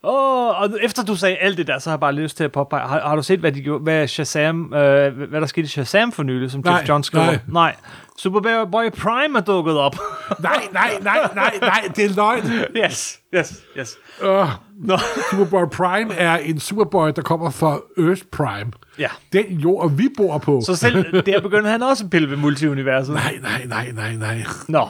Oh, 0.04 0.62
og 0.62 0.70
efter 0.82 1.04
du 1.04 1.16
sagde 1.16 1.36
alt 1.38 1.58
det 1.58 1.68
der, 1.68 1.80
så 1.80 1.90
har 1.90 1.96
jeg 1.96 2.00
bare 2.00 2.14
lyst 2.14 2.38
til 2.38 2.44
at 2.44 2.52
påpege. 2.52 2.88
Har, 2.88 3.00
har 3.00 3.16
du 3.16 3.24
set, 3.24 3.40
hvad, 3.40 3.52
de 3.52 3.62
gjorde, 3.62 3.84
hvad, 3.84 4.08
Shazam, 4.08 4.74
øh, 4.74 5.30
hvad 5.30 5.42
der 5.42 5.48
skete 5.48 5.66
i 5.66 5.68
Shazam 5.68 6.12
for 6.12 6.24
nylig, 6.24 6.52
som 6.52 6.64
Jeff 6.68 6.90
Johns 6.90 7.08
skrev? 7.08 7.22
nej. 7.26 7.40
nej. 7.48 7.76
Superboy 8.18 8.90
Prime 8.90 9.38
er 9.38 9.42
dukket 9.42 9.78
op. 9.78 9.96
nej, 10.40 10.68
nej, 10.74 10.98
nej, 11.02 11.30
nej, 11.36 11.58
nej, 11.62 11.90
det 11.96 12.06
er 12.06 12.16
løgn. 12.16 12.44
yes, 12.76 13.20
yes, 13.36 13.64
yes. 13.78 13.98
Uh, 14.24 14.50
Nå. 14.78 14.98
Superboy 15.32 15.66
Prime 15.72 16.14
er 16.14 16.38
en 16.38 16.60
Superboy, 16.60 17.12
der 17.16 17.22
kommer 17.22 17.50
fra 17.50 17.80
Earth 17.98 18.22
Prime. 18.32 18.72
Ja. 19.00 19.10
Den 19.34 19.46
jord, 19.46 19.92
vi 19.92 20.10
bor 20.18 20.38
på. 20.38 20.62
Så 20.66 20.76
selv 20.76 21.22
der 21.26 21.42
begynder 21.42 21.70
han 21.72 21.84
også 21.84 22.04
at 22.04 22.10
pille 22.10 22.30
ved 22.30 22.38
multiuniverset. 22.38 23.14
Nej, 23.14 23.38
nej, 23.42 23.66
nej, 23.66 23.92
nej, 23.92 24.16
nej. 24.16 24.38
Nå. 24.68 24.88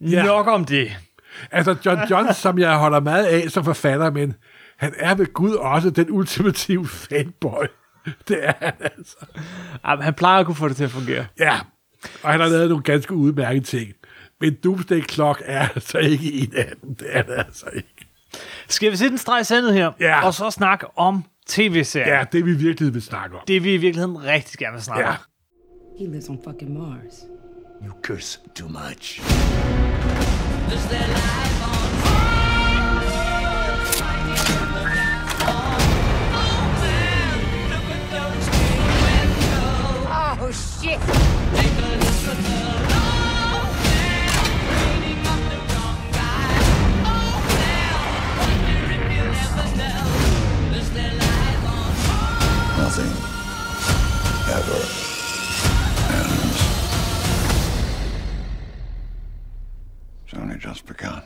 Ja. 0.00 0.24
Nok 0.24 0.46
om 0.46 0.64
det. 0.64 0.96
Altså, 1.50 1.76
John 1.86 2.00
Jones, 2.10 2.36
som 2.36 2.58
jeg 2.58 2.76
holder 2.76 3.00
meget 3.00 3.24
af 3.24 3.50
som 3.50 3.64
forfatter, 3.64 4.10
men 4.10 4.34
han 4.78 4.94
er 4.98 5.14
ved 5.14 5.32
Gud 5.32 5.54
også 5.54 5.90
den 5.90 6.10
ultimative 6.10 6.86
fanboy. 6.86 7.64
Det 8.28 8.38
er 8.42 8.52
han 8.60 8.72
altså. 8.80 9.16
Jamen, 9.86 10.04
han 10.04 10.14
plejer 10.14 10.40
at 10.40 10.46
kunne 10.46 10.54
få 10.54 10.68
det 10.68 10.76
til 10.76 10.84
at 10.84 10.90
fungere. 10.90 11.26
Ja, 11.38 11.60
og 12.26 12.32
han 12.32 12.40
har 12.40 12.48
lavet 12.48 12.68
nogle 12.68 12.82
ganske 12.84 13.14
udmærkede 13.14 13.64
ting. 13.64 13.92
Men 14.40 14.54
Doomsday 14.64 15.02
Clock 15.08 15.42
er 15.44 15.68
altså 15.74 15.98
ikke 15.98 16.32
en 16.32 16.52
af 16.56 16.72
dem. 16.82 16.94
Det 16.94 17.06
er 17.10 17.22
det 17.22 17.34
altså 17.38 17.66
ikke. 17.74 17.88
Skal 18.68 18.90
vi 18.92 18.96
sætte 18.96 19.12
en 19.12 19.18
streg 19.18 19.40
i 19.40 19.44
sandet 19.44 19.74
her, 19.74 19.92
Ja. 20.00 20.26
og 20.26 20.34
så 20.34 20.50
snakke 20.50 20.86
om 20.98 21.24
tv-serien? 21.46 22.08
Ja, 22.08 22.24
det 22.32 22.46
vi 22.46 22.52
virkelig 22.52 22.94
vil 22.94 23.02
snakke 23.02 23.36
om. 23.36 23.42
Det 23.48 23.64
vi 23.64 23.74
i 23.74 23.76
virkeligheden 23.76 24.24
rigtig 24.24 24.58
gerne 24.58 24.72
vil 24.74 24.82
snakke 24.82 25.04
Ja. 25.04 25.10
om. 25.10 25.16
He 25.98 26.06
lives 26.06 26.28
on 26.28 26.38
fucking 26.44 26.72
Mars. 26.78 27.24
You 27.86 27.92
curse 28.02 28.38
too 28.54 28.68
much. 28.68 29.20
Oh, 40.38 40.50
shit! 40.52 40.98
Nothing 40.98 41.08
ever 41.08 41.64
ends. 41.64 41.75
It's 42.28 42.38
only 60.34 60.58
just 60.58 60.84
begun. 60.86 61.22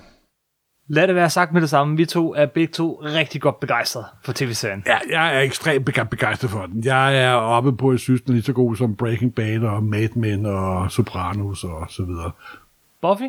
Lad 0.93 1.07
det 1.07 1.14
være 1.14 1.30
sagt 1.30 1.53
med 1.53 1.61
det 1.61 1.70
samme. 1.70 1.97
Vi 1.97 2.05
to 2.05 2.34
er 2.34 2.47
begge 2.47 2.72
to 2.72 3.03
rigtig 3.05 3.41
godt 3.41 3.61
begejstrede 3.61 4.07
for 4.24 4.32
tv-serien. 4.32 4.84
Ja, 4.86 4.99
jeg 5.11 5.36
er 5.36 5.41
ekstremt 5.41 5.84
begejstret 6.11 6.51
for 6.51 6.66
den. 6.66 6.84
Jeg 6.84 7.24
er 7.24 7.32
oppe 7.32 7.76
på, 7.76 7.88
at 7.88 7.93
jeg 7.93 8.01
synes, 8.01 8.20
den 8.20 8.30
er 8.30 8.34
lige 8.34 8.43
så 8.43 8.53
god 8.53 8.76
som 8.76 8.97
Breaking 8.97 9.34
Bad 9.34 9.59
og 9.62 9.82
Mad 9.82 10.09
Men 10.16 10.47
og 10.47 10.93
Sopranos 10.93 11.64
og 11.64 11.86
så 11.88 12.05
videre. 12.05 12.30
Buffy? 13.03 13.22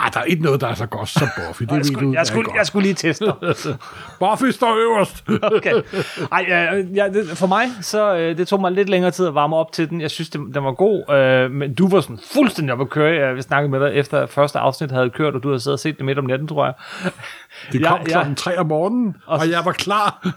Ah, 0.00 0.12
der 0.14 0.20
er 0.20 0.24
ikke 0.24 0.42
noget, 0.42 0.60
der 0.60 0.68
er 0.68 0.74
så 0.74 0.86
godt 0.86 1.08
som 1.08 1.28
Buffy. 1.36 1.62
Det 1.62 1.72
Jeg 1.72 1.86
skulle, 1.86 2.06
du, 2.06 2.12
jeg, 2.12 2.26
skulle, 2.26 2.50
jeg 2.56 2.66
skulle 2.66 2.82
lige 2.82 2.94
teste. 2.94 3.24
Buffy 4.20 4.44
står 4.50 4.76
øverst. 4.76 5.24
Okay. 5.58 5.82
Ej, 6.32 6.44
ja, 6.48 6.74
ja, 6.74 7.08
det, 7.08 7.28
for 7.28 7.46
mig, 7.46 7.66
så 7.80 8.16
øh, 8.16 8.38
det 8.38 8.48
tog 8.48 8.60
mig 8.60 8.72
lidt 8.72 8.88
længere 8.88 9.10
tid 9.10 9.26
at 9.26 9.34
varme 9.34 9.56
op 9.56 9.72
til 9.72 9.90
den. 9.90 10.00
Jeg 10.00 10.10
synes, 10.10 10.30
den, 10.30 10.54
den 10.54 10.64
var 10.64 10.72
god, 10.72 11.14
øh, 11.14 11.50
men 11.50 11.74
du 11.74 11.88
var 11.88 12.00
sådan 12.00 12.18
fuldstændig 12.32 12.72
oppe 12.72 12.84
at 12.84 12.90
køre. 12.90 13.34
Jeg 13.34 13.42
snakkede 13.42 13.70
med 13.70 13.80
dig 13.80 13.94
efter 13.94 14.26
første 14.26 14.58
afsnit 14.58 14.90
havde 14.90 15.10
kørt, 15.10 15.34
og 15.34 15.42
du 15.42 15.48
havde 15.48 15.60
siddet 15.60 15.76
og 15.76 15.80
set 15.80 15.96
det 15.96 16.04
midt 16.04 16.18
om 16.18 16.24
natten, 16.24 16.48
tror 16.48 16.64
jeg. 16.64 16.74
Det 17.72 17.86
kom 17.86 17.98
ja. 18.00 18.04
klokken 18.04 18.34
tre 18.34 18.58
om 18.58 18.66
morgenen, 18.66 19.16
og 19.26 19.50
jeg 19.50 19.64
var 19.64 19.72
klar. 19.72 20.34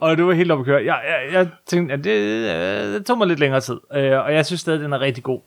og 0.00 0.18
du 0.18 0.26
var 0.26 0.32
helt 0.32 0.52
oppe 0.52 0.62
at 0.62 0.66
køre. 0.66 0.84
Jeg, 0.84 1.00
jeg, 1.08 1.32
jeg 1.32 1.48
tænkte, 1.66 1.94
at 1.94 2.04
det, 2.04 2.10
øh, 2.10 2.94
det 2.94 3.06
tog 3.06 3.18
mig 3.18 3.26
lidt 3.26 3.38
længere 3.38 3.60
tid, 3.60 3.76
øh, 3.94 4.18
og 4.18 4.34
jeg 4.34 4.46
synes 4.46 4.60
stadig, 4.60 4.80
den 4.80 4.92
er 4.92 5.00
rigtig 5.00 5.24
god. 5.24 5.40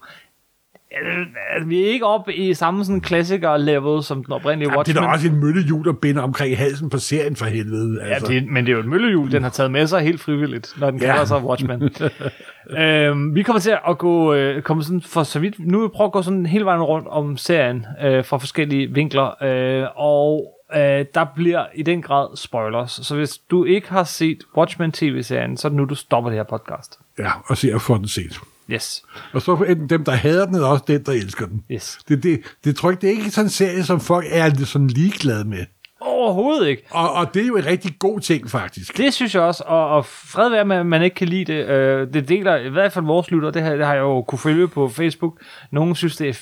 Øh, 1.02 1.70
vi 1.70 1.84
er 1.84 1.88
ikke 1.88 2.06
oppe 2.06 2.34
i 2.36 2.54
samme 2.54 2.86
sådan 2.86 3.02
klassiker-level, 3.02 4.04
som 4.04 4.24
den 4.24 4.34
oprindelige 4.34 4.72
Jamen, 4.72 4.72
det 4.74 4.78
Watchmen. 4.78 5.04
er 5.04 5.08
da 5.08 5.14
også 5.14 5.28
en 5.28 5.36
møllehjul, 5.40 5.86
der 5.86 5.94
binder 5.94 6.22
omkring 6.22 6.58
halsen 6.58 6.90
på 6.90 6.98
serien 6.98 7.36
for 7.36 7.46
helvede. 7.46 8.02
Altså. 8.02 8.34
Ja, 8.34 8.40
det, 8.40 8.48
men 8.48 8.66
det 8.66 8.72
er 8.72 8.74
jo 8.76 8.80
et 8.80 8.86
møllehjul, 8.88 9.32
den 9.32 9.44
har 9.44 9.50
taget 9.50 9.72
med 9.72 9.88
sig 9.88 10.02
helt 10.02 10.22
frivilligt, 10.22 10.74
når 10.78 10.92
den 10.92 11.00
Ja. 11.02 11.06
kalder 11.06 11.26
sig 11.26 11.44
Watchmen. 11.44 11.90
øhm, 12.80 13.36
vi 13.36 13.44
kommer 13.44 13.60
til 13.60 13.78
at 13.88 13.98
gå, 13.98 14.34
øh, 14.34 14.62
komme 14.62 14.84
sådan 14.84 15.02
for 15.02 15.24
så 15.24 15.40
vidt, 15.40 15.56
nu 15.60 15.78
vil 15.80 15.84
vi 15.88 15.92
prøve 15.96 16.06
at 16.06 16.12
gå 16.12 16.22
sådan 16.22 16.46
hele 16.46 16.66
vejen 16.66 16.82
rundt 16.82 17.08
om 17.08 17.38
serien 17.38 17.86
øh, 18.04 18.26
fra 18.26 18.38
forskellige 18.38 18.88
vinkler, 18.94 19.44
øh, 19.44 19.88
og 19.96 20.52
øh, 20.76 21.06
der 21.16 21.26
bliver 21.36 21.66
i 21.76 21.84
den 21.84 22.02
grad 22.02 22.38
spoilers. 22.38 22.92
Så 23.04 23.16
hvis 23.16 23.38
du 23.38 23.64
ikke 23.66 23.90
har 23.90 24.04
set 24.04 24.38
Watchmen 24.58 24.92
tv-serien, 24.92 25.58
så 25.58 25.68
er 25.68 25.70
det 25.70 25.78
nu, 25.78 25.86
du 25.86 25.96
stopper 25.96 26.30
det 26.30 26.40
her 26.40 26.44
podcast. 26.44 27.00
Ja, 27.20 27.32
og 27.46 27.58
se 27.58 27.72
at 27.74 27.82
få 27.82 27.98
den 27.98 28.08
set. 28.08 28.40
Yes. 28.72 29.04
Og 29.34 29.42
så 29.42 29.56
enten 29.56 29.90
dem, 29.90 30.04
der 30.04 30.12
hader 30.12 30.46
den, 30.46 30.56
eller 30.56 30.68
også 30.68 30.84
dem, 30.88 31.04
der 31.04 31.12
elsker 31.12 31.46
den. 31.46 31.64
Yes. 31.72 31.98
Det, 32.08 32.24
det, 32.24 32.42
det 32.64 32.76
tror 32.76 32.90
jeg, 32.90 33.02
det 33.02 33.08
er 33.08 33.12
ikke 33.12 33.32
sådan 33.32 33.46
en 33.46 33.50
serie, 33.50 33.84
som 33.84 34.00
folk 34.00 34.26
er 34.30 34.48
lidt 34.48 34.68
sådan 34.68 34.88
ligeglade 34.88 35.46
med. 35.46 35.66
Overhovedet 36.02 36.68
ikke. 36.68 36.84
Og, 36.92 37.14
og 37.14 37.34
det 37.34 37.42
er 37.42 37.48
jo 37.48 37.56
en 37.56 37.66
rigtig 37.66 37.96
god 38.00 38.20
ting, 38.20 38.50
faktisk. 38.50 38.98
Det 38.98 39.14
synes 39.14 39.36
jeg 39.36 39.44
også, 39.44 39.64
og, 39.68 39.90
og 39.90 40.06
fred 40.06 40.50
være 40.50 40.66
med, 40.66 40.76
at 40.76 40.86
man 40.86 41.04
ikke 41.04 41.16
kan 41.16 41.28
lide 41.28 41.54
det. 41.54 41.70
Øh, 41.70 42.14
det 42.14 42.30
deler 42.30 42.56
i 42.56 42.70
hvert 42.70 42.94
fald 42.94 43.06
vores 43.06 43.32
lytter, 43.32 43.52
det, 43.52 43.64
her, 43.64 43.76
det 43.76 43.86
har 43.86 43.94
jeg 43.94 44.02
jo 44.02 44.22
kunne 44.22 44.40
følge 44.40 44.68
på 44.68 44.90
Facebook. 44.90 45.42
Nogle 45.72 45.96
synes, 45.96 46.18
det 46.18 46.30
er 46.30 46.34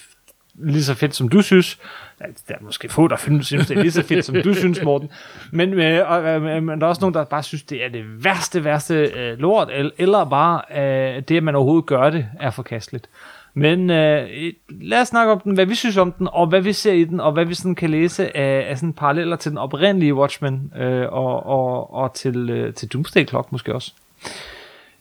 lige 0.56 0.84
så 0.84 0.94
fedt, 0.94 1.16
som 1.16 1.30
du 1.30 1.42
synes. 1.42 1.80
Ja, 2.24 2.28
Der 2.48 2.56
er 2.60 2.64
måske 2.64 2.90
få, 2.90 3.08
der 3.08 3.16
synes, 3.42 3.68
det 3.68 3.78
er 3.78 3.82
lige 3.82 3.92
så 3.92 4.04
fedt, 4.04 4.26
som 4.26 4.36
du 4.36 4.54
synes, 4.64 4.84
Morten. 4.84 5.10
Men, 5.52 5.74
øh, 5.74 6.12
og, 6.12 6.24
øh, 6.24 6.64
men 6.64 6.80
der 6.80 6.86
er 6.86 6.90
også 6.90 7.02
nogen, 7.02 7.14
der 7.14 7.24
bare 7.24 7.44
synes, 7.44 7.64
det 7.64 7.86
er 7.86 7.90
det 7.90 8.24
værste, 8.24 8.64
værste 8.64 8.96
øh, 8.96 9.40
lort, 9.40 9.70
el- 9.74 9.92
eller 9.98 10.26
bare 10.26 10.62
øh, 11.16 11.22
det, 11.28 11.38
at 11.38 11.44
man 11.44 11.56
overhovedet 11.56 11.86
gør 11.86 12.10
det, 12.10 12.28
er 12.40 12.52
forkasteligt. 12.52 13.10
Men 13.54 13.90
øh, 13.90 14.28
lad 14.70 15.02
os 15.02 15.08
snakke 15.08 15.32
om 15.32 15.40
den, 15.40 15.54
hvad 15.54 15.66
vi 15.66 15.76
synes 15.76 15.98
om 15.98 16.12
den, 16.12 16.28
og 16.32 16.48
hvad 16.48 16.62
vi 16.62 16.74
ser 16.74 16.94
i 16.94 17.04
den, 17.04 17.20
og 17.20 17.32
hvad 17.32 17.46
vi 17.46 17.54
sådan 17.54 17.76
kan 17.76 17.90
læse 17.90 18.38
af, 18.38 18.66
af 18.70 18.78
sådan 18.78 18.94
paralleller 18.94 19.36
til 19.36 19.50
den 19.52 19.58
oprindelige 19.58 20.16
Watchmen, 20.16 20.74
øh, 20.78 21.14
og, 21.14 21.46
og, 21.46 21.94
og 21.94 22.14
til, 22.14 22.50
øh, 22.50 22.74
til 22.74 22.88
Doomsday 22.88 23.28
Clock 23.28 23.52
måske 23.52 23.74
også. 23.76 23.92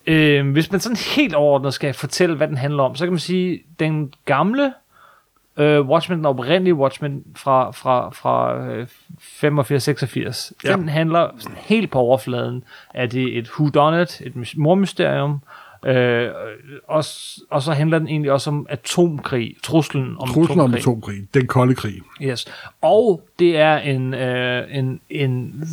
Øh, 0.07 0.51
hvis 0.51 0.71
man 0.71 0.81
sådan 0.81 0.97
helt 1.17 1.35
overordnet 1.35 1.75
skal 1.75 1.95
fortælle, 1.95 2.37
hvad 2.37 2.49
den 2.49 2.57
handler 2.57 2.83
om, 2.83 2.95
så 2.97 3.05
kan 3.05 3.13
man 3.13 3.19
sige, 3.19 3.63
den 3.81 4.13
gamle 4.25 4.73
øh, 5.57 5.89
Watchmen, 5.89 6.19
den 6.19 6.27
oprindelige 6.27 6.75
Watchmen 6.75 7.23
fra, 7.37 7.71
fra, 7.71 8.11
fra 8.11 8.57
øh, 8.67 8.87
85-86, 9.21 10.53
Ja. 10.65 10.77
den 10.77 10.89
handler 10.89 11.31
sådan 11.39 11.59
helt 11.61 11.91
på 11.91 11.99
overfladen. 11.99 12.65
Er 12.95 13.07
det 13.07 13.39
et 13.39 13.51
whodunit, 13.59 14.21
et 14.21 14.33
mys- 14.37 14.55
mormysterium, 14.57 15.41
øh, 15.87 16.29
og, 16.89 17.05
og 17.51 17.63
så 17.63 17.73
handler 17.73 17.99
den 17.99 18.09
egentlig 18.09 18.33
også 18.33 18.51
om 18.51 18.67
atomkrig, 18.69 19.57
truslen 19.63 20.17
om 20.19 20.29
Truslen 20.29 20.61
om 20.61 20.75
atomkrig. 20.75 21.15
atomkrig. 21.15 21.35
Den 21.35 21.47
kolde 21.47 21.75
krig. 21.75 22.01
Yes. 22.23 22.47
Og 22.83 23.23
det 23.39 23.57
er 23.57 23.77
en, 23.77 24.15
øh, 24.15 24.79
en, 24.79 25.01
en 25.11 25.65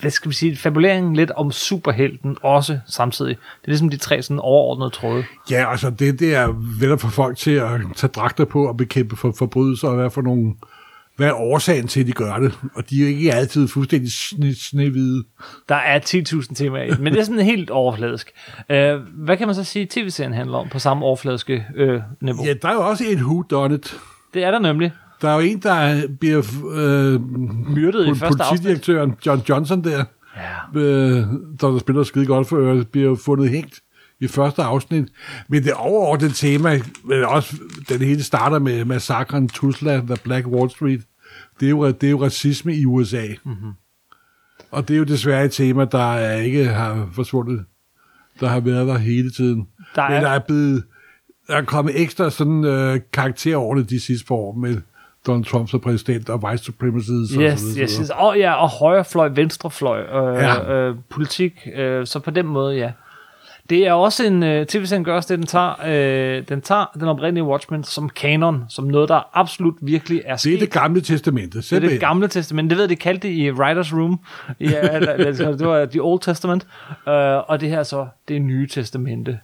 hvad 0.00 0.10
skal 0.10 0.28
vi 0.28 0.34
sige, 0.34 0.56
fabulering 0.56 1.16
lidt 1.16 1.30
om 1.30 1.52
superhelten 1.52 2.36
også 2.42 2.78
samtidig. 2.86 3.36
Det 3.36 3.64
er 3.64 3.70
ligesom 3.70 3.88
de 3.88 3.96
tre 3.96 4.22
sådan 4.22 4.38
overordnede 4.40 4.90
tråde. 4.90 5.24
Ja, 5.50 5.70
altså 5.70 5.90
det, 5.90 6.20
det 6.20 6.34
er 6.34 6.78
vel 6.80 6.92
at 6.92 7.00
få 7.00 7.08
folk 7.08 7.36
til 7.36 7.50
at 7.50 7.80
tage 7.96 8.10
dragter 8.10 8.44
på 8.44 8.66
og 8.68 8.76
bekæmpe 8.76 9.16
for, 9.16 9.32
forbrydelser, 9.38 9.88
og 9.88 9.94
hvad 9.94 10.10
for 10.10 10.22
nogle 10.22 10.54
hvad 11.16 11.26
er 11.28 11.32
årsagen 11.32 11.86
til, 11.88 12.00
at 12.00 12.06
de 12.06 12.12
gør 12.12 12.36
det? 12.38 12.58
Og 12.74 12.90
de 12.90 12.96
er 12.96 13.00
jo 13.00 13.06
ikke 13.06 13.32
altid 13.32 13.68
fuldstændig 13.68 14.12
sne, 14.12 14.54
snehvide. 14.54 15.24
Der 15.68 15.74
er 15.74 16.00
10.000 16.00 16.54
temaer 16.54 16.82
i 16.84 16.90
men 17.00 17.12
det 17.12 17.20
er 17.20 17.24
sådan 17.24 17.40
helt 17.54 17.70
overfladisk. 17.70 18.30
Øh, 18.70 19.00
hvad 19.14 19.36
kan 19.36 19.46
man 19.48 19.54
så 19.54 19.64
sige, 19.64 19.86
tv-serien 19.90 20.32
handler 20.32 20.58
om 20.58 20.68
på 20.68 20.78
samme 20.78 21.04
overfladiske 21.04 21.66
øh, 21.76 22.00
niveau? 22.20 22.44
Ja, 22.44 22.54
der 22.62 22.68
er 22.68 22.72
jo 22.74 22.80
også 22.88 23.04
en 23.04 23.18
who 23.18 23.42
done 23.42 23.74
it. 23.74 23.98
Det 24.34 24.44
er 24.44 24.50
der 24.50 24.58
nemlig. 24.58 24.92
Der 25.22 25.28
er 25.28 25.34
jo 25.34 25.40
en, 25.40 25.58
der 25.58 26.02
bliver 26.20 26.38
øh, 26.74 27.20
Myrdet 27.76 28.06
i 28.06 28.14
første 28.18 28.42
afsnit. 28.44 28.60
politidirektøren 28.60 29.14
John 29.26 29.42
Johnson 29.48 29.84
der, 29.84 30.04
Ja. 30.74 30.80
øh, 30.80 31.16
der, 31.60 31.68
der 31.70 31.78
spiller 31.78 32.02
skide 32.02 32.26
godt 32.26 32.48
for 32.48 32.56
øvrigt, 32.56 32.92
bliver 32.92 33.16
fundet 33.24 33.48
hængt 33.50 33.80
i 34.24 34.28
første 34.28 34.62
afsnit. 34.62 35.08
Men 35.48 35.64
det 35.64 35.72
overordnede 35.72 36.32
tema, 36.32 36.80
men 37.04 37.24
også 37.24 37.56
den 37.88 38.00
hele 38.02 38.22
starter 38.22 38.58
med 38.58 38.84
massakren 38.84 39.48
Tulsa, 39.48 39.96
The 40.00 40.16
Black 40.24 40.46
Wall 40.46 40.70
Street, 40.70 41.00
det 41.60 41.66
er 41.66 41.70
jo, 41.70 41.90
det 41.90 42.06
er 42.06 42.10
jo 42.10 42.22
racisme 42.24 42.74
i 42.74 42.86
USA. 42.86 43.26
Mm-hmm. 43.44 43.70
Og 44.70 44.88
det 44.88 44.94
er 44.94 44.98
jo 44.98 45.04
desværre 45.04 45.44
et 45.44 45.52
tema, 45.52 45.84
der 45.84 46.12
er 46.14 46.36
ikke 46.40 46.64
har 46.64 47.08
forsvundet. 47.14 47.64
Der 48.40 48.48
har 48.48 48.60
været 48.60 48.86
der 48.88 48.98
hele 48.98 49.30
tiden. 49.30 49.66
Der 49.94 50.02
er- 50.02 50.10
Men 50.10 50.22
der 50.22 50.28
er 50.30 50.38
blevet 50.38 50.84
der 51.48 51.56
er 51.56 51.62
kommet 51.62 52.00
ekstra 52.00 52.30
sådan 52.30 52.64
øh, 52.64 53.00
karakter 53.12 53.56
over 53.56 53.74
det 53.74 53.90
de 53.90 54.00
sidste 54.00 54.26
par 54.26 54.34
år 54.34 54.52
med 54.54 54.76
Donald 55.26 55.44
Trump 55.44 55.68
som 55.68 55.80
præsident 55.80 56.28
og 56.30 56.44
white 56.44 56.62
supremacists 56.64 57.36
og 57.36 57.42
Yes, 57.42 57.62
videre. 57.64 57.82
yes, 57.82 57.96
yes. 57.96 58.10
Og, 58.10 58.38
ja, 58.38 58.52
og 58.52 58.68
højrefløj, 58.68 59.28
venstrefløj, 59.28 60.00
øh, 60.00 60.34
Ja. 60.42 60.72
øh, 60.72 60.96
politik, 61.10 61.52
øh, 61.74 62.06
så 62.06 62.18
på 62.18 62.30
den 62.30 62.46
måde, 62.46 62.76
ja. 62.76 62.92
Det 63.70 63.86
er 63.86 63.92
også 63.92 64.24
en, 64.26 64.42
øh, 64.42 64.66
tv-serien 64.66 65.04
gør 65.04 65.14
også 65.16 65.34
det, 65.34 65.38
den 65.38 65.46
tager, 65.46 65.74
øh, 65.86 66.42
den 66.48 66.60
tager 66.60 66.84
den 66.94 67.08
oprindelige 67.08 67.44
Watchmen 67.44 67.84
som 67.84 68.08
kanon, 68.08 68.64
som 68.68 68.84
noget, 68.84 69.08
der 69.08 69.30
absolut 69.32 69.74
virkelig 69.80 70.22
er 70.24 70.32
Det 70.32 70.40
sket. 70.40 70.54
er 70.54 70.58
det 70.58 70.70
gamle 70.70 71.00
testamente. 71.00 71.58
Det 71.58 71.72
er 71.72 71.80
det 71.80 72.00
gamle 72.00 72.28
testament. 72.28 72.70
Det 72.70 72.76
ved 72.78 72.84
jeg, 72.84 72.90
de 72.90 72.96
kaldte 72.96 73.28
det 73.28 73.34
i 73.34 73.50
Writers 73.50 73.94
Room. 73.94 74.20
Ja, 74.60 75.00
det 75.58 75.66
var 75.66 75.84
The 75.84 76.00
Old 76.02 76.20
Testament. 76.20 76.66
Uh, 77.06 77.12
og 77.50 77.60
det 77.60 77.68
her 77.68 77.82
så, 77.82 78.06
det 78.28 78.36
er 78.36 78.40
Nye 78.40 78.68
Testamente. 78.68 79.38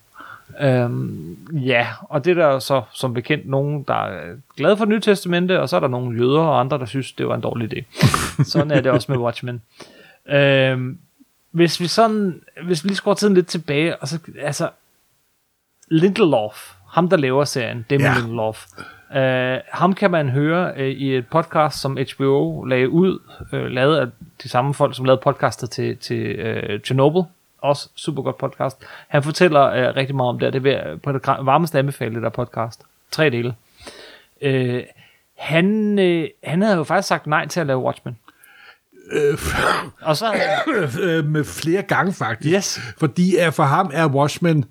Um, 0.84 1.36
ja, 1.52 1.86
og 2.00 2.24
det 2.24 2.38
er 2.38 2.50
der 2.50 2.58
så 2.58 2.82
som 2.92 3.14
bekendt 3.14 3.48
nogen, 3.48 3.84
der 3.88 3.94
er 3.94 4.20
glade 4.56 4.76
for 4.76 4.84
Nye 4.84 5.00
Testamente, 5.00 5.60
og 5.60 5.68
så 5.68 5.76
er 5.76 5.80
der 5.80 5.88
nogle 5.88 6.18
jøder 6.18 6.40
og 6.40 6.60
andre, 6.60 6.78
der 6.78 6.84
synes, 6.86 7.12
det 7.12 7.28
var 7.28 7.34
en 7.34 7.40
dårlig 7.40 7.72
idé. 7.72 7.84
Sådan 8.52 8.70
er 8.70 8.80
det 8.80 8.92
også 8.92 9.12
med 9.12 9.18
Watchmen. 9.18 9.62
Um, 10.74 10.98
hvis 11.50 11.80
vi 11.80 11.86
sådan, 11.86 12.42
hvis 12.64 12.84
vi 12.84 12.88
lige 12.88 12.96
skruer 12.96 13.14
tiden 13.14 13.34
lidt 13.34 13.46
tilbage, 13.46 13.96
og 13.96 14.08
så, 14.08 14.18
altså, 14.40 14.70
Lindelof, 15.88 16.72
ham 16.88 17.08
der 17.08 17.16
laver 17.16 17.44
serien, 17.44 17.86
Damon 17.90 18.02
Ja. 18.02 18.14
Lindelof, 18.18 18.66
øh, 19.16 19.58
ham 19.72 19.94
kan 19.94 20.10
man 20.10 20.28
høre 20.28 20.72
øh, 20.76 20.88
i 20.88 21.16
et 21.16 21.26
podcast, 21.26 21.80
som 21.80 21.98
HBO 22.16 22.64
lagde 22.64 22.90
ud, 22.90 23.18
øh, 23.52 23.66
lavet 23.66 23.96
af 23.96 24.06
de 24.42 24.48
samme 24.48 24.74
folk, 24.74 24.96
som 24.96 25.04
lavede 25.04 25.20
podcastet 25.24 25.70
til, 25.70 25.96
til 25.96 26.26
øh, 26.26 26.80
Chernobyl, 26.80 27.22
også 27.58 27.88
super 27.94 28.22
godt 28.22 28.38
podcast. 28.38 28.84
Han 29.08 29.22
fortæller 29.22 29.62
øh, 29.66 29.96
rigtig 29.96 30.16
meget 30.16 30.28
om 30.28 30.38
det, 30.38 30.52
det 30.52 30.66
jeg 30.66 31.00
på 31.02 31.12
det 31.12 31.22
varmeste 31.26 31.78
anbefale, 31.78 32.14
det 32.14 32.22
der 32.22 32.28
podcast. 32.28 32.82
Tre 33.10 33.30
dele. 33.30 33.54
Øh, 34.40 34.82
han, 35.38 35.98
øh, 35.98 36.28
han 36.44 36.62
havde 36.62 36.76
jo 36.76 36.84
faktisk 36.84 37.08
sagt 37.08 37.26
nej 37.26 37.46
til 37.46 37.60
at 37.60 37.66
lave 37.66 37.78
Watchmen. 37.78 38.18
Øh, 39.12 39.38
Og 40.02 40.16
så 40.16 40.26
øh, 41.02 41.24
med 41.24 41.44
flere 41.44 41.82
gange 41.82 42.12
faktisk. 42.12 42.54
Yes. 42.56 42.80
Fordi 42.98 43.36
at 43.36 43.54
for 43.54 43.62
ham 43.62 43.90
er 43.94 44.06
Watchmen 44.08 44.64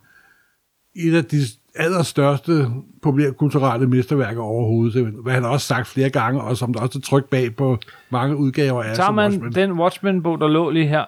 et 0.96 1.16
af 1.16 1.26
de 1.26 1.38
allerstørste 1.76 2.68
populærkulturelle 3.04 3.88
mesterværker 3.88 4.42
overhovedet. 4.42 5.14
Hvad 5.24 5.34
han 5.34 5.44
har 5.44 5.50
også 5.50 5.68
sagt 5.68 5.88
flere 5.88 6.10
gange, 6.10 6.42
og 6.42 6.58
som 6.58 6.74
der 6.74 6.82
også 6.82 7.00
er 7.00 7.02
tryk 7.02 7.30
bag 7.30 7.56
på 7.56 7.78
mange 8.10 8.36
udgaver 8.36 8.84
af 8.84 8.96
Tager 8.96 9.12
man 9.12 9.32
Watchmen. 9.32 9.54
den 9.54 9.72
Watchmen-bog, 9.72 10.40
der 10.42 10.48
lå 10.48 10.70
lige 10.70 10.88
her, 10.88 11.06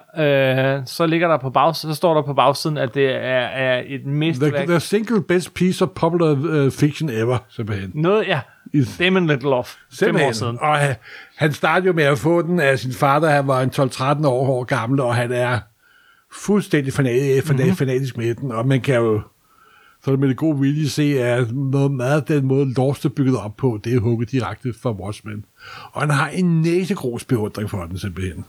øh, 0.78 0.82
så 0.86 1.06
ligger 1.06 1.28
der 1.28 1.36
på 1.38 1.50
bag, 1.50 1.76
så 1.76 1.94
står 1.94 2.14
der 2.14 2.22
på 2.22 2.34
bagsiden, 2.34 2.78
at 2.78 2.94
det 2.94 3.10
er, 3.14 3.18
er 3.40 3.82
et 3.86 4.00
The, 4.00 4.10
mesterværk. 4.10 4.68
the 4.68 4.80
single 4.80 5.22
best 5.22 5.54
piece 5.54 5.84
of 5.84 5.90
popular 5.94 6.30
uh, 6.66 6.72
fiction 6.72 7.10
ever, 7.10 7.38
simpelthen. 7.48 7.90
Noget, 7.94 8.26
ja. 8.26 8.40
I- 8.72 8.84
Damon 8.98 9.26
Lindelof. 9.26 9.74
Fem 9.98 10.16
år 10.16 10.32
siden. 10.32 10.58
Og 10.60 10.76
han, 10.78 10.94
han 11.36 11.52
startede 11.52 11.86
jo 11.86 11.92
med 11.92 12.04
at 12.04 12.18
få 12.18 12.42
den 12.42 12.60
af 12.60 12.78
sin 12.78 12.92
far, 12.92 13.18
da 13.18 13.26
han 13.28 13.46
var 13.46 13.60
en 13.62 13.70
12-13 13.70 14.26
år, 14.26 14.48
år 14.48 14.64
gammel, 14.64 15.00
og 15.00 15.14
han 15.14 15.32
er 15.32 15.58
fuldstændig 16.32 16.92
fanatisk, 16.92 17.48
Mhm. 17.48 17.56
mm-hmm. 17.60 17.76
fanatisk 17.76 18.16
med 18.16 18.34
den, 18.34 18.52
og 18.52 18.66
man 18.68 18.80
kan 18.80 18.94
jo 18.94 19.20
så 20.04 20.16
med 20.16 20.28
det 20.28 20.36
gode 20.36 20.58
vilje 20.60 20.88
se, 20.88 21.22
at 21.22 21.52
noget 21.54 21.90
meget 21.90 22.16
af 22.20 22.22
den 22.22 22.46
måde, 22.46 22.74
Lost 22.74 23.04
er 23.04 23.08
bygget 23.08 23.36
op 23.38 23.56
på, 23.56 23.80
det 23.84 23.94
er 23.94 24.00
hugget 24.00 24.30
direkte 24.30 24.74
fra 24.82 24.90
Watchmen. 24.92 25.44
Og 25.92 26.00
han 26.00 26.10
har 26.10 26.28
en 26.28 26.60
næsegros 26.62 27.24
beundring 27.24 27.70
for 27.70 27.84
den 27.84 27.98
simpelthen. 27.98 28.44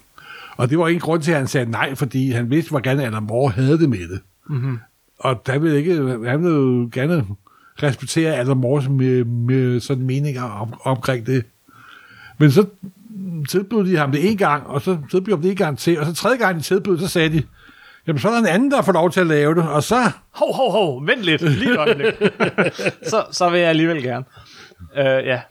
Og 0.57 0.69
det 0.69 0.79
var 0.79 0.87
ingen 0.87 1.01
grund 1.01 1.21
til, 1.21 1.31
at 1.31 1.37
han 1.37 1.47
sagde 1.47 1.71
nej, 1.71 1.95
fordi 1.95 2.31
han 2.31 2.49
vidste, 2.49 2.69
hvor 2.69 2.79
gerne 2.79 3.05
Adam 3.07 3.23
Moore 3.23 3.51
havde 3.51 3.79
det 3.79 3.89
med 3.89 3.97
det. 4.09 4.19
Mm-hmm. 4.49 4.79
Og 5.19 5.41
der 5.47 5.59
vil 5.59 5.73
ikke, 5.73 5.95
han 6.27 6.43
vil 6.43 6.51
jo 6.51 6.89
gerne 6.93 7.25
respektere 7.83 8.35
Adam 8.35 8.57
Moores 8.57 8.89
med, 8.89 9.25
med 9.25 9.79
sådan 9.79 10.03
meninger 10.03 10.43
om, 10.43 10.73
omkring 10.83 11.25
det. 11.25 11.45
Men 12.37 12.51
så 12.51 12.65
tilbød 13.49 13.85
de 13.85 13.97
ham 13.97 14.11
det 14.11 14.29
en 14.31 14.37
gang, 14.37 14.67
og 14.67 14.81
så 14.81 14.97
tilbød 15.11 15.37
de 15.37 15.43
det 15.43 15.51
en 15.51 15.57
gang 15.57 15.77
til, 15.77 15.99
og 15.99 16.05
så 16.05 16.13
tredje 16.13 16.37
gang 16.37 16.57
de 16.57 16.61
tilbød, 16.61 16.99
så 16.99 17.07
sagde 17.07 17.29
de, 17.29 17.43
jamen 18.07 18.19
så 18.19 18.27
er 18.27 18.31
der 18.31 18.39
en 18.39 18.45
anden, 18.45 18.71
der 18.71 18.81
får 18.81 18.91
lov 18.91 19.11
til 19.11 19.19
at 19.19 19.27
lave 19.27 19.55
det, 19.55 19.69
og 19.69 19.83
så, 19.83 20.11
Hov, 20.31 20.55
hov, 20.55 20.71
hov, 20.71 21.07
vent 21.07 21.21
lidt, 21.21 21.41
lige 21.41 21.71
et 21.71 21.77
øjeblik. 21.77 22.13
så, 23.11 23.25
så 23.31 23.49
vil 23.49 23.59
jeg 23.59 23.69
alligevel 23.69 24.03
gerne. 24.03 24.25
Uh, 24.79 25.27
ja. 25.27 25.41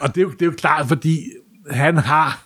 og 0.00 0.14
det 0.14 0.18
er, 0.18 0.22
jo, 0.22 0.30
det 0.30 0.42
er 0.42 0.46
jo 0.46 0.54
klart, 0.58 0.86
fordi 0.86 1.18
han 1.70 1.96
har 1.96 2.42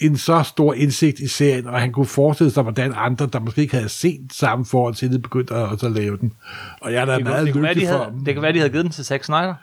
en 0.00 0.16
så 0.16 0.42
stor 0.42 0.74
indsigt 0.74 1.18
i 1.18 1.28
serien, 1.28 1.66
og 1.66 1.80
han 1.80 1.92
kunne 1.92 2.06
forestille 2.06 2.50
sig, 2.50 2.62
hvordan 2.62 2.92
andre, 2.96 3.26
der 3.26 3.40
måske 3.40 3.60
ikke 3.60 3.74
havde 3.76 3.88
set 3.88 4.20
samme 4.32 4.64
forhold 4.66 4.94
til 4.94 5.12
det, 5.12 5.22
begyndte 5.22 5.54
at, 5.54 5.68
også 5.68 5.86
at 5.86 5.92
lave 5.92 6.16
den. 6.16 6.32
Og 6.80 6.92
jeg 6.92 7.00
er 7.00 7.04
da 7.04 7.14
Det, 7.16 7.24
meget 7.24 7.46
de 7.46 7.52
lykkelig 7.52 7.88
for 7.88 7.96
havde, 7.96 8.10
dem. 8.10 8.24
det 8.24 8.34
kan 8.34 8.42
være, 8.42 8.52
de 8.52 8.58
havde 8.58 8.70
givet 8.70 8.84
den 8.84 8.92
til 8.92 9.04
Zack 9.04 9.24
Snyder. 9.24 9.54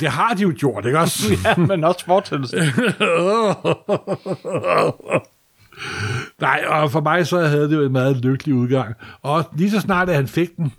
Det 0.00 0.08
har 0.08 0.34
de 0.34 0.42
jo 0.42 0.52
gjort, 0.56 0.86
ikke 0.86 0.98
også? 0.98 1.32
ja, 1.44 1.56
men 1.56 1.84
også 1.84 2.04
fortællelse. 2.04 2.56
Nej, 6.40 6.64
og 6.68 6.90
for 6.90 7.00
mig 7.00 7.26
så 7.26 7.38
havde 7.40 7.70
det 7.70 7.76
jo 7.76 7.82
en 7.82 7.92
meget 7.92 8.16
lykkelig 8.16 8.54
udgang. 8.54 8.94
Og 9.22 9.44
lige 9.56 9.70
så 9.70 9.80
snart, 9.80 10.08
at 10.08 10.14
han 10.16 10.28
fik 10.28 10.56
den, 10.56 10.72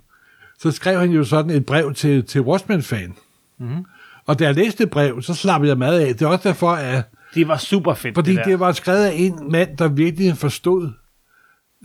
så 0.58 0.70
skrev 0.70 0.98
han 1.00 1.10
jo 1.10 1.24
sådan 1.24 1.50
et 1.50 1.66
brev 1.66 1.94
til, 1.94 2.24
til 2.26 2.40
Watchmen-fan. 2.40 3.14
Mm-hmm. 3.60 3.84
Og 4.26 4.38
da 4.38 4.44
jeg 4.44 4.54
læste 4.54 4.86
brev, 4.86 5.22
så 5.22 5.34
slappede 5.34 5.68
jeg 5.68 5.78
meget 5.78 6.00
af. 6.00 6.06
Det 6.14 6.22
er 6.22 6.26
også 6.28 6.48
derfor, 6.48 6.70
at 6.70 7.02
Det 7.34 7.48
var 7.48 7.56
super 7.56 7.94
fedt, 7.94 8.14
fordi 8.14 8.30
det 8.30 8.38
der. 8.38 8.44
det 8.44 8.60
var 8.60 8.72
skrevet 8.72 9.04
af 9.04 9.12
en 9.14 9.52
mand, 9.52 9.76
der 9.76 9.88
virkelig 9.88 10.36
forstod 10.36 10.90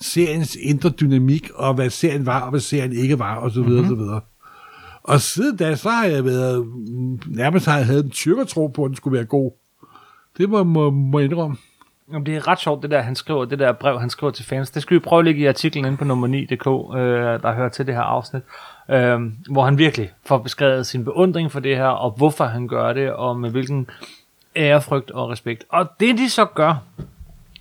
seriens 0.02 0.56
indre 0.56 0.89
dynamik, 0.89 1.50
og 1.56 1.74
hvad 1.74 1.89
serien 1.89 2.26
var, 2.26 2.41
og 2.41 2.50
hvad 2.50 2.60
serien 2.60 2.93
ikke 2.93 3.20
var, 3.20 3.36
og 3.36 3.52
så 3.52 3.62
videre, 3.62 3.82
mm-hmm. 3.82 3.97
så 3.97 4.04
videre. 4.04 4.22
Og 5.04 5.22
siden 5.22 5.58
da, 5.58 5.76
så 5.76 5.89
har 5.89 6.06
jeg 6.06 6.26
været, 6.26 6.68
nærmest 7.28 7.66
har 7.66 7.78
jeg 7.78 7.86
havde 7.86 8.04
en 8.04 8.10
tyrkertro 8.10 8.68
på, 8.68 8.84
at 8.84 8.89
den 8.89 8.95
skulle 8.95 9.18
være 9.18 9.26
god. 9.26 9.52
Det 10.38 10.50
må, 10.50 10.64
må, 10.64 10.89
må 10.89 11.20
indrømme. 11.20 11.58
Jamen, 12.12 12.26
det 12.26 12.36
er 12.36 12.47
ret 12.47 12.60
sjovt, 12.60 12.82
det 12.82 12.91
der, 12.91 13.02
han 13.02 13.16
skriver, 13.16 13.45
det 13.45 13.60
der 13.60 13.72
brev, 13.72 14.00
han 14.00 14.10
skriver 14.10 14.32
til 14.32 14.45
fans. 14.45 14.72
Det 14.72 14.82
skal 14.82 14.95
vi 14.95 15.00
prøve 15.00 15.20
at 15.20 15.26
lægge 15.26 15.41
i 15.41 15.45
artiklen 15.45 15.86
inde 15.86 15.97
på 15.97 16.04
nummer 16.04 16.28
9.dk, 16.28 16.95
øh, 16.97 17.41
der 17.41 17.54
hører 17.54 17.70
til 17.70 17.88
det 17.88 17.95
her 17.95 18.02
afsnit, 18.02 18.43
øh, 18.89 19.20
hvor 19.52 19.66
han 19.66 19.78
virkelig 19.78 20.12
får 20.26 20.38
beskrevet 20.38 20.86
sin 20.86 21.04
beundring 21.04 21.52
for 21.52 21.60
det 21.60 21.76
her, 21.76 21.88
og 21.88 22.12
hvorfor 22.18 22.45
han 22.45 22.68
gør 22.68 22.93
det, 22.93 23.12
og 23.12 23.39
med 23.39 23.50
hvilken 23.50 23.89
ærefrygt 24.56 25.12
og 25.12 25.30
respekt. 25.30 25.66
Og 25.70 25.89
det, 26.00 26.18
de 26.18 26.30
så 26.30 26.45
gør, 26.45 26.76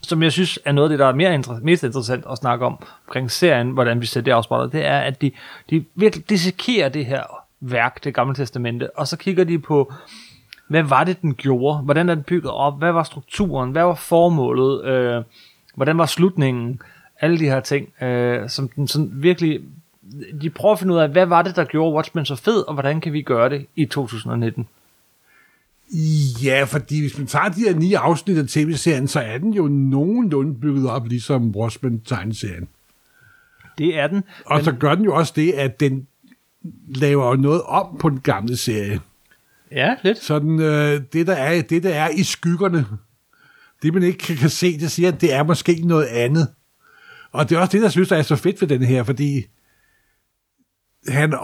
som 0.02 0.22
jeg 0.22 0.32
synes 0.32 0.58
er 0.64 0.72
noget 0.72 0.88
af 0.88 0.90
det, 0.90 0.98
der 0.98 1.06
er 1.06 1.14
mere 1.14 1.34
inter- 1.34 1.60
mest 1.62 1.82
interessant 1.82 2.24
at 2.30 2.38
snakke 2.38 2.66
om 2.66 2.84
omkring 3.08 3.30
serien, 3.30 3.70
hvordan 3.70 4.00
vi 4.00 4.06
ser 4.06 4.20
det 4.20 4.32
afspejlet, 4.32 4.72
det 4.72 4.86
er, 4.86 4.98
at 4.98 5.22
de, 5.22 5.30
de 5.70 5.84
virkelig 5.94 6.30
dissekerer 6.30 6.88
det 6.88 7.06
her 7.06 7.22
værk, 7.60 8.04
det 8.04 8.14
gamle 8.14 8.34
testamente, 8.34 8.96
og 8.98 9.08
så 9.08 9.16
kigger 9.16 9.44
de 9.44 9.58
på, 9.58 9.92
hvad 10.68 10.82
var 10.82 11.04
det, 11.04 11.22
den 11.22 11.34
gjorde? 11.34 11.78
Hvordan 11.78 12.08
er 12.08 12.14
den 12.14 12.22
bygget 12.22 12.52
op? 12.52 12.78
Hvad 12.78 12.92
var 12.92 13.02
strukturen? 13.02 13.70
Hvad 13.70 13.82
var 13.82 13.94
formålet? 13.94 14.84
Øh, 14.84 15.22
hvordan 15.74 15.98
var 15.98 16.06
slutningen? 16.06 16.80
Alle 17.20 17.38
de 17.38 17.44
her 17.44 17.60
ting, 17.60 18.02
øh, 18.02 18.48
som 18.48 18.68
den 18.68 18.88
sådan 18.88 19.10
virkelig... 19.12 19.60
De 20.42 20.50
prøver 20.50 20.72
at 20.72 20.78
finde 20.78 20.94
ud 20.94 20.98
af, 20.98 21.08
hvad 21.08 21.26
var 21.26 21.42
det, 21.42 21.56
der 21.56 21.64
gjorde 21.64 21.94
Watchmen 21.94 22.24
så 22.24 22.36
fed, 22.36 22.68
og 22.68 22.74
hvordan 22.74 23.00
kan 23.00 23.12
vi 23.12 23.22
gøre 23.22 23.48
det 23.48 23.66
i 23.76 23.84
2019? 23.84 24.68
Ja, 26.44 26.64
fordi 26.64 27.00
hvis 27.00 27.18
man 27.18 27.26
tager 27.26 27.48
de 27.48 27.60
her 27.60 27.74
ni 27.74 27.94
afsnit 27.94 28.38
af 28.38 28.46
tv-serien, 28.46 29.08
så 29.08 29.20
er 29.20 29.38
den 29.38 29.54
jo 29.54 29.68
nogenlunde 29.68 30.60
bygget 30.60 30.90
op, 30.90 31.06
ligesom 31.06 31.56
Watchmen-tegneserien. 31.56 32.68
Det 33.78 33.98
er 33.98 34.06
den. 34.06 34.22
Og 34.44 34.64
så 34.64 34.72
gør 34.72 34.94
den 34.94 35.04
jo 35.04 35.14
også 35.14 35.32
det, 35.36 35.52
at 35.52 35.80
den 35.80 36.06
laver 36.88 37.36
noget 37.36 37.62
om 37.62 37.96
på 38.00 38.10
den 38.10 38.20
gamle 38.20 38.56
serie. 38.56 39.00
Ja, 39.72 39.94
lidt. 40.02 40.18
Sådan, 40.18 40.60
øh, 40.60 41.00
det, 41.12 41.26
der 41.26 41.34
er, 41.34 41.62
det, 41.62 41.82
der 41.82 41.94
er 41.94 42.08
i 42.08 42.22
skyggerne, 42.22 42.86
det 43.82 43.94
man 43.94 44.02
ikke 44.02 44.18
kan, 44.18 44.36
kan 44.36 44.50
se, 44.50 44.78
det 44.78 44.90
siger, 44.90 45.12
at 45.12 45.20
det 45.20 45.34
er 45.34 45.42
måske 45.42 45.82
noget 45.84 46.06
andet. 46.06 46.48
Og 47.32 47.48
det 47.48 47.56
er 47.56 47.60
også 47.60 47.72
det, 47.72 47.82
der 47.82 47.88
synes, 47.88 48.08
der 48.08 48.16
er 48.16 48.22
så 48.22 48.36
fedt 48.36 48.60
ved 48.60 48.68
den 48.68 48.82
her, 48.82 49.02
fordi 49.02 49.46
han, 51.08 51.34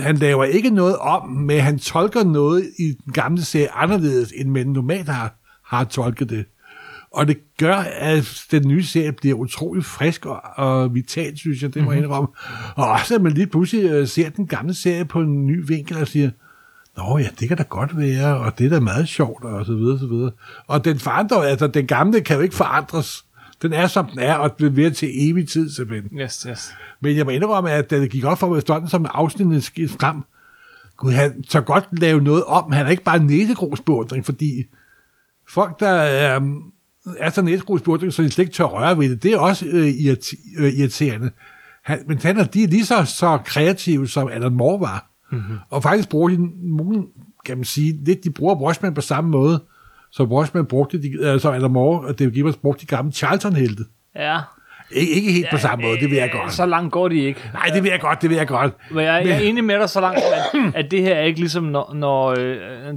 han 0.00 0.16
laver 0.16 0.44
ikke 0.44 0.70
noget 0.70 0.96
om, 0.96 1.28
men 1.28 1.60
han 1.60 1.78
tolker 1.78 2.24
noget 2.24 2.70
i 2.78 2.92
den 3.04 3.12
gamle 3.12 3.44
serie 3.44 3.72
anderledes, 3.72 4.32
end 4.36 4.50
man 4.50 4.66
normalt 4.66 5.08
har, 5.08 5.34
har 5.64 5.84
tolket 5.84 6.30
det. 6.30 6.44
Og 7.12 7.28
det 7.28 7.36
gør, 7.58 7.76
at 7.92 8.44
den 8.50 8.68
nye 8.68 8.82
serie 8.82 9.12
bliver 9.12 9.36
utrolig 9.36 9.84
frisk 9.84 10.26
og, 10.26 10.40
og 10.56 10.94
vital, 10.94 11.38
synes 11.38 11.62
jeg, 11.62 11.74
det 11.74 11.84
må 11.84 11.92
jeg 11.92 12.02
indrømme. 12.02 12.28
Og 12.76 12.90
også, 12.90 13.14
at 13.14 13.22
man 13.22 13.32
lige 13.32 13.46
pludselig 13.46 13.90
øh, 13.90 14.08
ser 14.08 14.30
den 14.30 14.46
gamle 14.46 14.74
serie 14.74 15.04
på 15.04 15.20
en 15.20 15.46
ny 15.46 15.64
vinkel 15.66 15.96
og 15.96 16.08
siger, 16.08 16.30
Nå 16.96 17.18
ja, 17.18 17.28
det 17.40 17.48
kan 17.48 17.56
da 17.56 17.62
godt 17.62 17.98
være, 17.98 18.36
og 18.36 18.58
det 18.58 18.66
er 18.66 18.70
da 18.70 18.80
meget 18.80 19.08
sjovt, 19.08 19.44
og 19.44 19.66
så 19.66 19.74
videre, 19.74 19.98
så 19.98 20.06
videre. 20.06 20.30
Og 20.66 20.84
den 20.84 20.98
forandrer, 20.98 21.42
altså 21.42 21.66
den 21.66 21.86
gamle 21.86 22.20
kan 22.20 22.36
jo 22.36 22.42
ikke 22.42 22.54
forandres. 22.54 23.23
Den 23.64 23.72
er, 23.72 23.86
som 23.86 24.06
den 24.06 24.18
er, 24.18 24.34
og 24.34 24.52
bliver 24.52 24.90
til 24.90 25.30
evig 25.30 25.48
tid, 25.48 25.70
simpelthen. 25.70 26.18
Yes, 26.18 26.46
yes. 26.50 26.72
Men 27.00 27.16
jeg 27.16 27.24
må 27.24 27.30
indrømme, 27.30 27.70
at 27.70 27.90
da 27.90 28.00
det 28.00 28.10
gik 28.10 28.24
op 28.24 28.38
for 28.38 28.48
mig, 28.48 28.62
sådan 28.66 28.88
som 28.88 29.06
afsnittet 29.10 29.64
skete 29.64 29.88
frem, 29.88 30.16
kunne 30.96 31.12
han 31.12 31.44
så 31.48 31.60
godt 31.60 31.88
lave 31.92 32.20
noget 32.20 32.44
om. 32.44 32.72
Han 32.72 32.86
er 32.86 32.90
ikke 32.90 33.02
bare 33.02 33.18
næsegrosbeundring, 33.18 34.24
fordi 34.24 34.64
folk, 35.48 35.80
der 35.80 35.88
er, 35.88 36.40
er 37.18 37.30
så 37.30 37.42
næsegrosbeundring, 37.42 38.12
så 38.12 38.22
de 38.22 38.30
slet 38.30 38.44
ikke 38.44 38.56
tør 38.56 38.64
røre 38.64 38.98
ved 38.98 39.10
det, 39.10 39.22
det 39.22 39.32
er 39.32 39.38
også 39.38 39.66
øh, 39.66 39.88
irriti- 39.88 40.54
øh, 40.58 40.72
irriterende. 40.72 41.30
Han, 41.84 41.98
men 42.06 42.18
han 42.18 42.38
er, 42.38 42.44
de 42.44 42.64
er 42.64 42.68
lige 42.68 42.86
så, 42.86 43.04
så 43.04 43.38
kreative, 43.44 44.08
som 44.08 44.28
Alan 44.28 44.52
Moore 44.52 44.80
var. 44.80 45.10
Mm-hmm. 45.32 45.56
Og 45.70 45.82
faktisk 45.82 46.08
bruger 46.08 46.28
de 46.28 46.50
nogen, 46.76 47.06
kan 47.44 47.56
man 47.56 47.64
sige, 47.64 48.04
lidt, 48.04 48.24
de 48.24 48.30
bruger 48.30 48.54
Watchmen 48.54 48.94
på 48.94 49.00
samme 49.00 49.30
måde, 49.30 49.62
så 50.16 50.22
Watchmen 50.22 50.66
brugte, 50.66 51.02
de, 51.02 51.12
altså 51.28 51.50
Alan 51.50 51.70
Moore 51.70 52.08
og 52.08 52.18
David 52.18 52.32
Gibbons 52.32 52.56
brugte 52.56 52.80
de 52.80 52.86
gamle 52.86 53.12
Charlton-helte. 53.12 53.82
Ja. 54.16 54.38
Ikke, 54.92 55.12
ikke 55.12 55.32
helt 55.32 55.46
på 55.50 55.56
samme 55.58 55.84
måde, 55.84 56.00
det 56.00 56.10
vil 56.10 56.18
jeg 56.18 56.30
godt. 56.32 56.52
Så 56.52 56.66
langt 56.66 56.92
går 56.92 57.08
de 57.08 57.18
ikke. 57.20 57.40
Nej, 57.54 57.66
det 57.74 57.82
vil 57.82 57.90
jeg 57.90 58.00
godt, 58.00 58.22
det 58.22 58.30
vil 58.30 58.36
jeg 58.36 58.46
godt. 58.46 58.72
Men 58.90 59.04
jeg, 59.04 59.22
jeg 59.26 59.36
er 59.36 59.40
enig 59.40 59.64
med 59.64 59.78
dig 59.78 59.90
så 59.90 60.00
langt, 60.00 60.18
at, 60.54 60.74
at 60.84 60.90
det 60.90 61.02
her 61.02 61.14
er 61.14 61.22
ikke 61.22 61.40
ligesom, 61.40 61.64
når, 61.64 61.92
når 61.94 62.38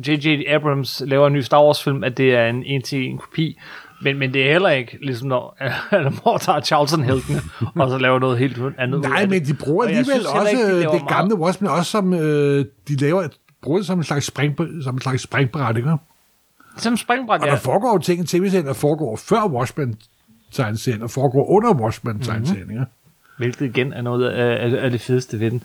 J.J. 0.09 0.43
Abrams 0.47 1.01
laver 1.05 1.27
en 1.27 1.33
ny 1.33 1.41
Star 1.41 1.63
Wars-film, 1.63 2.03
at 2.03 2.17
det 2.17 2.35
er 2.35 2.45
en 2.47 2.63
en-til-en 2.63 3.17
kopi. 3.17 3.59
Men, 4.01 4.17
men 4.19 4.33
det 4.33 4.47
er 4.47 4.51
heller 4.51 4.69
ikke 4.69 4.97
ligesom, 5.01 5.27
når 5.27 5.57
Adam 5.91 6.17
Moore 6.25 6.39
tager 6.39 6.61
Charlton-heltene, 6.61 7.41
og 7.81 7.89
så 7.89 7.97
laver 7.97 8.19
noget 8.19 8.37
helt 8.39 8.59
andet. 8.77 9.01
Nej, 9.01 9.25
men 9.25 9.45
de 9.45 9.53
bruger 9.53 9.83
Og 9.85 9.89
alligevel 9.91 10.27
også 10.27 10.49
ikke, 10.51 10.63
de 10.63 10.69
det, 10.71 10.79
det 10.81 10.91
meget- 10.91 11.07
gamle 11.07 11.35
Watchmen, 11.35 11.71
også 11.71 11.91
som 11.91 12.13
øh, 12.13 12.65
de 12.87 12.95
laver, 13.01 13.27
bruger 13.61 13.77
det 13.79 13.87
som 13.87 13.97
en 13.97 14.03
slags, 14.03 14.25
spring, 14.25 14.57
som 14.83 14.95
en 14.95 15.01
slags 15.01 15.23
springbræt, 15.23 15.77
ikke? 15.77 15.89
Som 16.77 16.97
springbræt, 16.97 17.41
Og 17.41 17.47
ja. 17.47 17.51
der 17.51 17.59
foregår 17.59 17.93
jo 17.93 17.97
ting 17.99 18.23
i 18.23 18.25
tv-serien, 18.27 18.65
der 18.67 18.73
foregår 18.73 19.15
før 19.29 19.43
Watchmen 19.57 19.95
tegneserien, 20.51 21.01
og 21.01 21.09
foregår 21.09 21.45
under 21.55 21.83
Watchmen 21.83 22.19
tegneserien, 22.19 22.63
Mhm. 22.67 22.71
ikke? 22.71 22.85
Hvilket 23.37 23.65
igen 23.65 23.93
er 23.93 24.01
noget 24.01 24.29
af, 24.29 24.65
af, 24.65 24.83
af 24.83 24.91
det 24.91 25.01
fedeste 25.01 25.39
ved 25.39 25.51
den. 25.51 25.63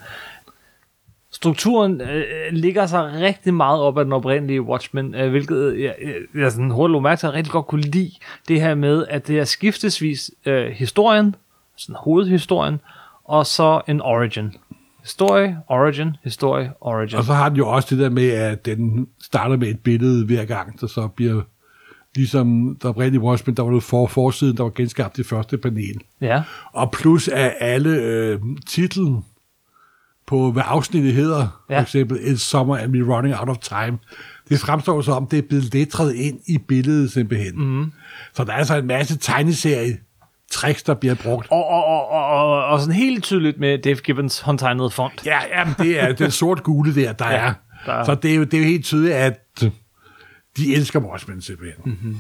Strukturen 1.31 2.01
øh, 2.01 2.23
ligger 2.51 2.87
sig 2.87 3.13
rigtig 3.21 3.55
meget 3.55 3.81
op 3.81 3.99
af 3.99 4.05
den 4.05 4.13
oprindelige 4.13 4.63
Watchmen, 4.63 5.15
øh, 5.15 5.31
hvilket 5.31 5.81
jeg, 5.81 5.95
jeg, 6.05 6.15
jeg 6.43 6.53
sådan 6.53 6.71
hurtigt 6.71 7.23
jeg 7.23 7.33
rigtig 7.33 7.53
godt 7.53 7.67
kunne 7.67 7.81
lide 7.81 8.11
det 8.49 8.61
her 8.61 8.75
med, 8.75 9.07
at 9.11 9.29
det 9.29 9.39
er 9.39 9.45
skiftesvis 9.45 10.31
øh, 10.47 10.67
historien, 10.71 11.35
sådan 11.77 11.97
hovedhistorien, 12.05 12.81
og 13.25 13.47
så 13.47 13.81
en 13.89 14.01
origin. 14.01 14.53
Historie, 15.03 15.57
origin, 15.68 16.16
historie, 16.24 16.72
origin. 16.80 17.18
Og 17.18 17.24
så 17.24 17.32
har 17.32 17.48
den 17.48 17.59
jo 17.59 17.68
også 17.68 17.88
det 17.90 17.98
der 17.98 18.11
med, 18.11 18.28
at 18.28 18.66
den 18.66 19.07
starter 19.22 19.57
med 19.57 19.68
et 19.68 19.80
billede 19.80 20.26
hver 20.26 20.44
gang, 20.44 20.80
der 20.80 20.86
så 20.86 21.09
bliver 21.09 21.42
ligesom 22.16 22.76
der 22.82 22.88
oprindelige 22.88 23.20
Watchmen, 23.20 23.57
der 23.57 23.62
var 23.62 23.70
noget 23.70 23.84
for 23.84 24.07
forsiden, 24.07 24.57
der 24.57 24.62
var 24.62 24.70
genskabt 24.70 25.16
det 25.16 25.26
første 25.26 25.59
panel. 25.59 26.00
Ja. 26.20 26.42
Og 26.72 26.92
plus 26.92 27.28
af 27.28 27.55
alle 27.61 27.90
øh, 27.90 28.40
titlen 28.66 29.24
på, 30.26 30.53
hvad 30.53 30.62
afsnittet 30.66 31.12
hedder, 31.12 31.62
ja. 31.70 31.78
For 31.78 31.82
eksempel 31.82 32.18
It's 32.18 32.36
Summer 32.36 32.76
and 32.76 32.96
We 32.96 33.14
Running 33.14 33.36
Out 33.38 33.48
of 33.48 33.59
Time, 33.59 33.98
det 34.48 34.61
fremstår 34.61 35.00
så 35.00 35.12
om, 35.12 35.26
det 35.26 35.38
er 35.38 35.42
blevet 35.48 35.74
letret 35.74 36.14
ind 36.14 36.40
i 36.48 36.59
billedet 36.59 37.12
simpelthen. 37.12 37.55
Mm. 37.57 37.92
Så 38.34 38.44
der 38.44 38.53
er 38.53 38.57
altså 38.57 38.76
en 38.76 38.86
masse 38.86 39.18
tegneserie 39.18 39.98
tricks, 40.53 40.82
der 40.82 40.94
bliver 40.94 41.14
brugt. 41.14 41.46
Og, 41.50 41.66
og, 41.68 41.84
og, 41.84 42.09
og, 42.11 42.64
og, 42.64 42.80
sådan 42.80 42.94
helt 42.94 43.24
tydeligt 43.24 43.59
med 43.59 43.78
Dave 43.78 43.96
Gibbons 43.96 44.40
håndtegnede 44.40 44.90
font. 44.90 45.26
Ja, 45.26 45.38
jamen, 45.59 45.74
det 45.78 46.00
er 46.00 46.12
den 46.12 46.30
sort-gule 46.30 46.94
der, 46.94 47.12
der 47.12 47.30
Ja, 47.30 47.36
er. 47.46 47.53
der 47.86 47.92
er. 47.92 48.05
Så 48.05 48.14
det 48.14 48.30
er, 48.30 48.34
jo, 48.34 48.44
det 48.44 48.55
er 48.55 48.59
jo 48.59 48.64
helt 48.64 48.84
tydeligt, 48.84 49.14
at 49.14 49.61
de 50.57 50.74
elsker 50.74 51.00
Watchmen 51.00 51.42
simpelthen. 51.42 51.98
Mm. 52.03 52.16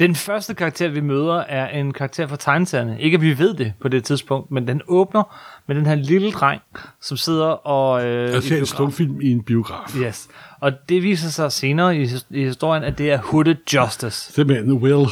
Den 0.00 0.14
første 0.14 0.54
karakter, 0.54 0.88
vi 0.88 1.00
møder, 1.00 1.34
er 1.34 1.68
en 1.68 1.92
karakter 1.92 2.26
fra 2.26 2.36
tegneserierne. 2.36 3.00
Ikke 3.00 3.14
at 3.14 3.20
vi 3.20 3.38
ved 3.38 3.54
det 3.54 3.72
på 3.80 3.88
det 3.88 4.04
tidspunkt, 4.04 4.50
men 4.50 4.68
den 4.68 4.82
åbner 4.88 5.36
med 5.66 5.76
den 5.76 5.86
her 5.86 5.94
lille 5.94 6.32
dreng, 6.32 6.62
som 7.00 7.16
sidder 7.16 7.46
og... 7.46 8.04
Øh, 8.06 8.32
Jeg 8.32 8.42
ser 8.42 8.58
en 8.58 8.66
stumfilm 8.66 9.20
i 9.20 9.32
en 9.32 9.42
biograf. 9.42 9.96
Yes. 9.96 10.28
Og 10.60 10.72
det 10.88 11.02
viser 11.02 11.28
sig 11.28 11.52
senere 11.52 11.96
i, 11.96 12.08
i 12.30 12.44
historien, 12.44 12.84
at 12.84 12.98
det 12.98 13.10
er 13.12 13.18
Hooded 13.18 13.56
Justice. 13.74 14.32
Simpelthen 14.32 14.72
Will. 14.72 15.06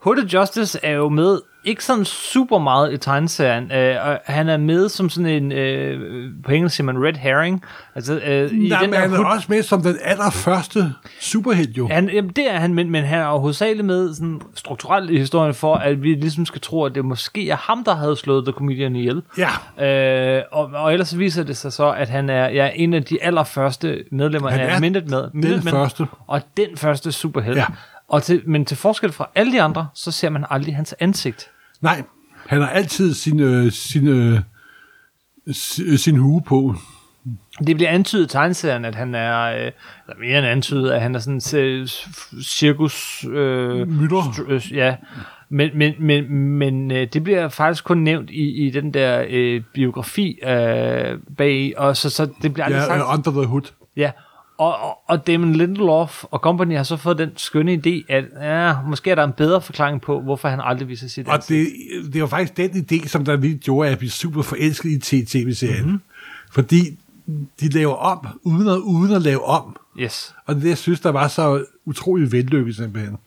Hooded 0.00 0.24
Justice 0.26 0.78
er 0.82 0.92
jo 0.92 1.08
med 1.08 1.40
ikke 1.64 1.84
sådan 1.84 2.04
super 2.04 2.58
meget 2.58 2.92
i 2.92 2.96
tegneserien. 2.96 3.72
Øh, 3.72 4.06
og 4.06 4.20
han 4.24 4.48
er 4.48 4.56
med 4.56 4.88
som 4.88 5.10
sådan 5.10 5.26
en, 5.26 5.52
øh, 5.52 6.30
på 6.44 6.52
engelsk 6.52 6.76
siger 6.76 6.84
man 6.92 7.04
red 7.06 7.12
herring. 7.14 7.62
Altså, 7.94 8.14
øh, 8.18 8.50
i 8.52 8.68
Nej, 8.68 8.80
den 8.80 8.90
men 8.90 9.00
han 9.00 9.12
er 9.12 9.16
hood- 9.16 9.34
også 9.34 9.46
med 9.48 9.62
som 9.62 9.82
den 9.82 9.96
allerførste 10.04 10.92
superhelt 11.20 11.76
jo. 11.78 11.88
Han, 11.88 12.08
jamen, 12.10 12.30
det 12.30 12.50
er 12.50 12.58
han, 12.58 12.74
men, 12.74 12.90
men 12.90 13.04
han 13.04 13.18
er 13.18 13.26
jo 13.28 13.38
hovedsageligt 13.38 13.86
med 13.86 14.14
sådan 14.14 14.40
strukturelt 14.54 15.10
i 15.10 15.18
historien 15.18 15.54
for, 15.54 15.74
at 15.74 16.02
vi 16.02 16.14
ligesom 16.14 16.46
skal 16.46 16.60
tro, 16.60 16.84
at 16.84 16.94
det 16.94 17.04
måske 17.04 17.50
er 17.50 17.56
ham, 17.56 17.84
der 17.84 17.94
havde 17.94 18.16
slået 18.16 18.44
The 18.44 18.52
Comedian 18.52 18.96
ihjel. 18.96 19.22
Ja. 19.78 20.36
Øh, 20.38 20.42
og, 20.52 20.64
og 20.74 20.92
ellers 20.92 21.18
viser 21.18 21.42
det 21.42 21.56
sig 21.56 21.72
så, 21.72 21.90
at 21.92 22.08
han 22.08 22.30
er 22.30 22.48
ja, 22.48 22.70
en 22.74 22.94
af 22.94 23.04
de 23.04 23.22
allerførste 23.22 24.04
medlemmer 24.12 24.50
Han 24.50 24.60
af 24.60 24.76
er 24.76 24.80
Minutemen. 24.80 25.42
den 25.42 25.62
første. 25.62 26.06
Og 26.26 26.40
den 26.56 26.76
første 26.76 27.12
superhelt. 27.12 27.56
Ja. 27.56 27.66
Og 28.08 28.22
til, 28.22 28.42
men 28.46 28.64
til 28.64 28.76
forskel 28.76 29.12
fra 29.12 29.28
alle 29.34 29.52
de 29.52 29.62
andre, 29.62 29.86
så 29.94 30.10
ser 30.10 30.30
man 30.30 30.44
aldrig 30.50 30.76
hans 30.76 30.94
ansigt. 31.00 31.50
Nej, 31.82 32.02
han 32.46 32.60
har 32.60 32.68
altid 32.68 33.14
sin, 33.14 33.40
øh, 33.40 33.72
sin, 33.72 34.08
øh, 34.08 34.38
s- 35.52 36.00
sin 36.00 36.16
hue 36.16 36.42
på. 36.42 36.74
Det 37.66 37.76
bliver 37.76 37.90
antydet 37.90 38.24
i 38.24 38.28
tegneserien, 38.28 38.84
at 38.84 38.94
han 38.94 39.14
er, 39.14 39.42
øh, 39.42 39.56
eller 39.58 40.20
mere 40.20 40.38
end 40.38 40.46
antydet, 40.46 40.90
at 40.90 41.02
han 41.02 41.14
er 41.14 41.18
sådan 41.18 41.34
en 41.34 41.88
cirkus... 42.44 43.24
Øh, 43.24 43.88
Mytter. 43.88 44.20
str- 44.22 44.50
øh, 44.52 44.72
ja, 44.72 44.96
men, 45.48 45.70
men, 45.78 45.94
men, 45.98 46.32
men 46.38 46.90
øh, 46.90 47.08
det 47.12 47.24
bliver 47.24 47.48
faktisk 47.48 47.84
kun 47.84 47.98
nævnt 47.98 48.30
i, 48.30 48.66
i 48.66 48.70
den 48.70 48.94
der 48.94 49.24
øh, 49.28 49.62
biografi 49.74 50.38
øh, 50.46 51.18
bag, 51.38 51.72
og 51.76 51.96
så, 51.96 52.10
så 52.10 52.28
det 52.42 52.52
bliver 52.54 52.64
aldrig 52.64 52.80
Ja, 52.80 52.86
sagt. 52.86 53.00
øh, 53.02 53.12
Under 53.18 53.30
the 53.30 53.48
Hood. 53.50 53.72
Ja, 53.96 54.10
og, 54.62 54.88
og, 54.88 54.98
og 55.06 55.26
Damon 55.26 55.52
Lindelof 55.52 56.24
og 56.24 56.38
company 56.38 56.76
har 56.76 56.82
så 56.82 56.96
fået 56.96 57.18
den 57.18 57.30
skønne 57.36 57.72
idé, 57.86 58.12
at 58.12 58.24
ja, 58.40 58.74
måske 58.86 59.10
er 59.10 59.14
der 59.14 59.24
en 59.24 59.32
bedre 59.32 59.60
forklaring 59.60 60.00
på, 60.00 60.20
hvorfor 60.20 60.48
han 60.48 60.60
aldrig 60.62 60.88
viser 60.88 61.08
sit 61.08 61.28
Og 61.28 61.34
ansigt. 61.34 61.70
det, 62.04 62.12
det 62.12 62.20
var 62.20 62.26
faktisk 62.28 62.56
den 62.56 62.70
idé, 62.70 63.08
som 63.08 63.24
der 63.24 63.36
lige 63.36 63.58
gjorde, 63.58 63.86
at 63.86 63.90
jeg 63.90 63.98
blev 63.98 64.10
super 64.10 64.42
forelsket 64.42 65.12
i 65.12 65.24
tv-serien. 65.24 65.84
Mm-hmm. 65.84 66.00
Fordi 66.52 66.98
de 67.60 67.68
laver 67.68 67.94
om, 67.94 68.26
uden 68.42 68.68
at, 68.68 68.76
uden 68.76 69.12
at 69.14 69.22
lave 69.22 69.44
om. 69.44 69.76
Yes. 69.98 70.34
Og 70.46 70.54
det, 70.54 70.68
jeg 70.68 70.78
synes, 70.78 71.00
der 71.00 71.10
var 71.10 71.28
så 71.28 71.64
utrolig 71.84 72.32
vellykket 72.32 72.76
simpelthen. 72.76 73.18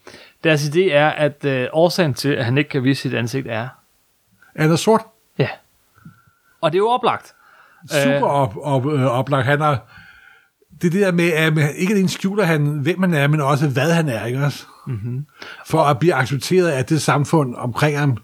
Deres 0.44 0.64
idé 0.64 0.92
er, 0.92 1.10
at 1.10 1.46
øh, 1.46 1.68
årsagen 1.74 2.14
til, 2.14 2.30
at 2.30 2.46
han 2.46 2.58
ikke 2.58 2.70
kan 2.70 2.84
vise 2.84 3.02
sit 3.02 3.14
ansigt, 3.14 3.48
er... 3.48 3.68
Er 4.56 4.68
der 4.68 4.76
sort? 4.76 5.02
Ja. 5.38 5.50
Og 6.62 6.72
det 6.72 6.78
er 6.78 6.80
jo 6.80 6.90
oplagt. 6.90 7.34
Super 7.92 8.28
op, 8.28 8.58
op, 8.62 8.86
øh, 8.86 9.06
oplagt. 9.06 9.46
Han 9.46 9.62
har, 9.62 10.05
det 10.82 10.96
er 10.96 11.06
der 11.06 11.12
med, 11.12 11.32
at 11.32 11.54
man, 11.54 11.70
ikke 11.76 11.94
alene 11.94 12.10
skjuler 12.10 12.44
han, 12.44 12.66
hvem 12.68 13.02
han 13.04 13.14
er, 13.14 13.28
men 13.28 13.42
også, 13.42 13.68
hvad 13.68 13.92
han 13.94 14.10
er, 14.10 14.26
ikke 14.26 14.40
også? 14.46 14.64
Mm-hmm. 14.88 15.26
For 15.66 15.80
at 15.84 16.00
blive 16.00 16.14
accepteret 16.14 16.68
af 16.68 16.86
det 16.86 17.02
samfund 17.02 17.56
omkring 17.58 18.00
ham. 18.00 18.18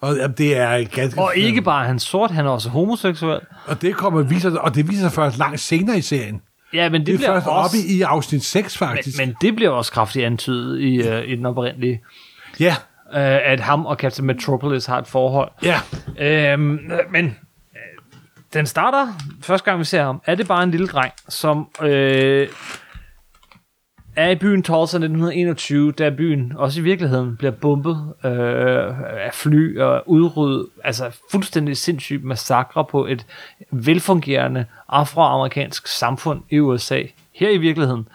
Og 0.00 0.16
det 0.38 0.56
er 0.56 0.84
ganske... 0.84 1.20
Og 1.20 1.36
ikke 1.36 1.62
bare 1.62 1.86
han 1.86 1.98
sort, 1.98 2.30
han 2.30 2.46
er 2.46 2.50
også 2.50 2.68
homoseksuel. 2.68 3.40
Og 3.66 3.82
det 3.82 3.94
kommer 3.94 4.22
viser, 4.22 4.58
og 4.58 4.74
det 4.74 4.88
viser 4.88 5.00
sig 5.02 5.12
først 5.12 5.38
langt 5.38 5.60
senere 5.60 5.98
i 5.98 6.00
serien. 6.00 6.40
Ja, 6.74 6.88
men 6.88 7.00
det, 7.00 7.06
Det, 7.06 7.14
er 7.14 7.18
bliver 7.18 7.32
først 7.34 7.46
også... 7.46 7.76
oppe 7.76 7.88
i, 7.88 8.02
afsnit 8.02 8.44
6, 8.44 8.78
faktisk. 8.78 9.18
men, 9.18 9.28
men 9.28 9.36
det 9.40 9.56
bliver 9.56 9.70
også 9.70 9.92
kraftigt 9.92 10.24
antydet 10.26 10.80
i, 10.80 11.08
øh, 11.08 11.24
i 11.28 11.36
den 11.36 11.46
oprindelige, 11.46 12.02
ja, 12.60 12.74
øh, 13.14 13.52
at 13.52 13.60
ham 13.60 13.86
og 13.86 13.96
Captain 13.96 14.26
Metropolis 14.26 14.86
har 14.86 14.98
et 14.98 15.06
forhold. 15.06 15.50
ja. 15.62 15.80
Øhm, 16.52 16.78
men 17.12 17.36
den 18.52 18.66
starter, 18.66 19.08
første 19.42 19.64
gang 19.64 19.78
vi 19.78 19.84
ser 19.84 20.02
ham, 20.02 20.22
er 20.26 20.34
det 20.34 20.48
bare 20.48 20.62
en 20.62 20.70
lille 20.70 20.86
dreng, 20.86 21.12
som 21.28 21.68
øh, 21.82 22.48
er 24.16 24.28
i 24.28 24.34
byen 24.34 24.62
Tulsa 24.62 24.96
1921, 24.96 25.92
da 25.92 26.10
byen 26.10 26.52
også 26.56 26.80
i 26.80 26.82
virkeligheden 26.82 27.36
bliver 27.36 27.50
bombet 27.50 28.14
øh, 28.24 29.00
af 29.26 29.30
fly 29.32 29.78
og 29.78 30.02
udryddet, 30.06 30.66
altså 30.84 31.18
fuldstændig 31.30 31.76
sindssygt 31.76 32.24
massakre 32.24 32.84
på 32.84 33.06
et 33.06 33.26
velfungerende 33.70 34.64
afroamerikansk 34.88 35.86
samfund 35.86 36.42
i 36.50 36.58
USA, 36.58 37.02
her 37.34 37.50
i 37.50 37.58
virkeligheden. 37.58 38.08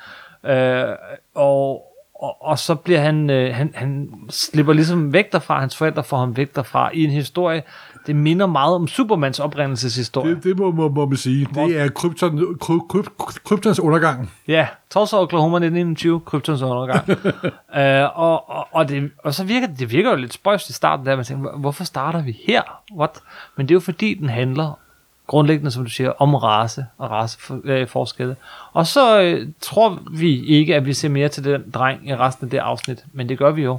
Øh, 0.45 0.95
og, 1.35 1.83
og, 2.15 2.41
og 2.41 2.59
så 2.59 2.75
bliver 2.75 2.99
han, 2.99 3.29
øh, 3.29 3.55
han, 3.55 3.71
han 3.75 4.09
slipper 4.29 4.73
ligesom 4.73 5.13
væk 5.13 5.31
derfra, 5.31 5.59
hans 5.59 5.77
forældre 5.77 6.03
får 6.03 6.17
ham 6.17 6.37
væk 6.37 6.55
derfra 6.55 6.91
i 6.93 7.03
en 7.03 7.11
historie, 7.11 7.63
det 8.07 8.15
minder 8.15 8.45
meget 8.45 8.75
om 8.75 8.87
Supermans 8.87 9.39
oprindelseshistorie. 9.39 10.35
Det, 10.35 10.43
det 10.43 10.57
må, 10.57 10.71
må, 10.71 10.89
må 10.89 11.05
man 11.05 11.17
sige. 11.17 11.47
Det 11.55 11.79
er 11.81 11.89
krypton, 11.89 12.57
kry, 12.59 12.77
kry, 12.89 12.99
kryptons 13.45 13.79
undergang. 13.79 14.31
Ja, 14.47 14.67
Tulsa, 14.89 15.17
Oklahoma 15.17 15.55
1921, 15.57 16.19
Kryptons 16.19 16.61
undergang. 16.61 17.09
uh, 17.09 18.19
og, 18.23 18.49
og, 18.49 18.67
og, 18.71 18.89
det, 18.89 19.11
og 19.23 19.33
så 19.33 19.43
virker 19.43 19.67
det, 19.67 19.91
virker 19.91 20.09
jo 20.09 20.15
lidt 20.15 20.33
spøjst 20.33 20.69
i 20.69 20.73
starten, 20.73 21.05
der 21.05 21.15
man 21.15 21.25
tænker, 21.25 21.49
"Hvor- 21.49 21.59
hvorfor 21.59 21.83
starter 21.83 22.21
vi 22.21 22.37
her? 22.47 22.61
What? 22.97 23.11
Men 23.55 23.65
det 23.67 23.71
er 23.71 23.75
jo 23.75 23.79
fordi, 23.79 24.13
den 24.13 24.29
handler 24.29 24.79
grundlæggende, 25.27 25.71
som 25.71 25.83
du 25.83 25.89
siger, 25.89 26.11
om 26.17 26.35
race 26.35 26.85
og 26.97 27.11
raceforskelle. 27.11 28.35
Og 28.73 28.87
så 28.87 29.21
øh, 29.21 29.47
tror 29.61 29.99
vi 30.11 30.45
ikke, 30.45 30.75
at 30.75 30.85
vi 30.85 30.93
ser 30.93 31.09
mere 31.09 31.29
til 31.29 31.43
den 31.43 31.63
dreng 31.73 32.09
i 32.09 32.15
resten 32.15 32.45
af 32.45 32.49
det 32.51 32.57
afsnit, 32.57 33.05
men 33.13 33.29
det 33.29 33.37
gør 33.37 33.51
vi 33.51 33.63
jo, 33.63 33.77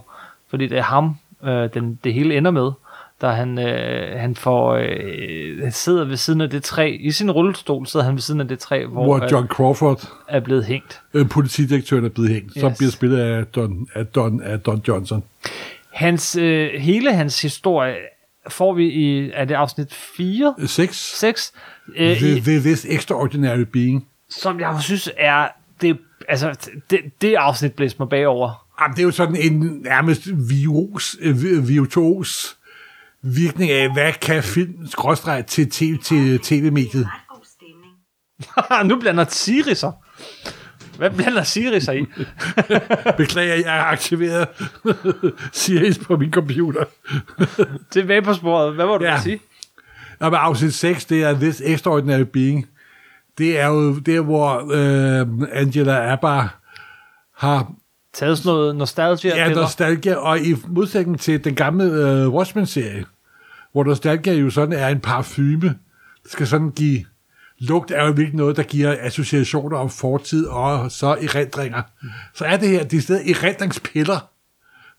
fordi 0.50 0.66
det 0.66 0.78
er 0.78 0.82
ham, 0.82 1.16
øh, 1.44 1.74
den, 1.74 1.98
det 2.04 2.14
hele 2.14 2.36
ender 2.36 2.50
med, 2.50 2.70
da 3.22 3.28
han, 3.28 3.58
øh, 3.58 4.20
han 4.20 4.34
får, 4.36 4.74
øh, 4.74 5.62
han 5.62 5.72
sidder 5.72 6.04
ved 6.04 6.16
siden 6.16 6.40
af 6.40 6.50
det 6.50 6.62
træ, 6.62 6.96
i 7.00 7.10
sin 7.10 7.30
rullestol 7.30 7.86
sidder 7.86 8.06
han 8.06 8.14
ved 8.14 8.20
siden 8.20 8.40
af 8.40 8.48
det 8.48 8.58
træ, 8.58 8.86
hvor, 8.86 9.04
Hvor 9.04 9.24
øh, 9.24 9.32
John 9.32 9.46
Crawford, 9.46 10.08
er 10.28 10.40
blevet 10.40 10.64
hængt. 10.64 11.00
øh, 11.14 11.28
politidirektøren, 11.28 12.04
er 12.04 12.08
blevet 12.08 12.30
hængt, 12.30 12.52
yes. 12.56 12.60
som 12.60 12.72
bliver 12.78 12.90
spillet 12.90 13.18
af 13.18 13.46
Don, 13.46 13.88
af 13.94 14.06
Don, 14.06 14.42
af 14.42 14.60
Don 14.60 14.82
Johnson. 14.88 15.24
Hans, 15.92 16.36
øh, 16.36 16.70
hele 16.80 17.14
hans 17.14 17.42
historie 17.42 17.94
får 18.48 18.72
vi 18.74 18.84
i, 18.88 19.30
er 19.34 19.44
det 19.44 19.54
afsnit 19.54 19.94
4? 19.94 20.54
6. 20.66 21.18
6? 21.18 21.52
Øh, 21.96 22.16
The, 22.16 22.40
the, 22.40 22.60
this 22.60 22.84
extraordinary 22.84 23.64
being. 23.72 24.06
som 24.30 24.60
jeg 24.60 24.76
synes 24.80 25.10
er, 25.16 25.48
det, 25.80 25.98
altså, 26.28 26.68
det, 26.90 27.00
det 27.20 27.34
afsnit 27.34 27.72
blæser 27.72 27.96
mig 27.98 28.08
bagover. 28.08 28.66
Jamen, 28.80 28.96
det 28.96 29.02
er 29.02 29.04
jo 29.04 29.10
sådan 29.10 29.36
en 29.36 29.80
nærmest 29.84 30.28
virus, 30.50 31.16
øh, 31.20 31.68
virtuos 31.68 32.57
virkning 33.22 33.70
af, 33.70 33.92
hvad 33.92 34.12
kan 34.12 34.42
film 34.42 34.86
skråstreg 34.86 35.46
til, 35.46 35.70
TV, 35.70 35.98
til 36.04 36.38
tv-mediet. 36.38 37.08
nu 38.84 39.00
blander 39.00 39.24
Siri 39.28 39.74
sig. 39.74 39.92
Hvad 40.96 41.10
blander 41.10 41.42
Siri 41.42 41.80
sig 41.80 41.98
i? 42.00 42.04
Beklager, 43.16 43.54
jeg 43.54 43.72
har 43.72 43.84
aktiveret 43.84 44.48
Sirius 45.52 45.98
på 45.98 46.16
min 46.16 46.32
computer. 46.32 46.84
Tilbage 47.90 48.22
på 48.22 48.34
sporet. 48.34 48.74
Hvad 48.74 48.86
var 48.86 48.98
du 48.98 49.04
Ja. 49.04 49.20
sige? 49.22 49.40
Og 50.20 50.30
med 50.30 50.38
afsnit 50.42 50.74
6, 50.74 51.04
det 51.04 51.22
er 51.22 51.32
This 51.40 51.60
Extraordinary 51.64 52.24
Being. 52.32 52.66
Det 53.38 53.58
er 53.60 53.66
jo 53.66 53.98
der, 53.98 54.20
hvor 54.20 54.70
øh, 54.72 55.26
Angela 55.52 56.12
Abbar 56.12 56.60
har 57.36 57.72
Taget 58.18 58.38
sådan 58.38 58.52
noget 58.52 58.76
nostalgia 58.76 59.36
ja, 59.36 59.46
piller. 59.48 59.62
nostalgia, 59.62 60.14
og 60.14 60.40
i 60.40 60.56
modsætning 60.68 61.20
til 61.20 61.44
den 61.44 61.54
gamle 61.54 61.84
øh, 61.84 62.28
Watchmen-serie, 62.28 63.04
hvor 63.72 63.84
nostalgia 63.84 64.32
jo 64.32 64.50
sådan 64.50 64.78
er 64.78 64.88
en 64.88 65.00
parfume, 65.00 65.74
det 66.22 66.32
skal 66.32 66.46
sådan 66.46 66.70
give 66.70 67.04
lugt 67.58 67.90
er 67.90 68.04
jo 68.06 68.10
virkelig 68.10 68.34
noget, 68.36 68.56
der 68.56 68.62
giver 68.62 68.96
associationer 69.00 69.78
om 69.78 69.90
fortid 69.90 70.46
og 70.46 70.92
så 70.92 71.06
erindringer. 71.06 71.82
Så 72.34 72.44
er 72.44 72.56
det 72.56 72.68
her, 72.68 72.84
det 72.84 72.96
er 72.96 73.00
stedet 73.02 73.30
erindringspiller, 73.30 74.28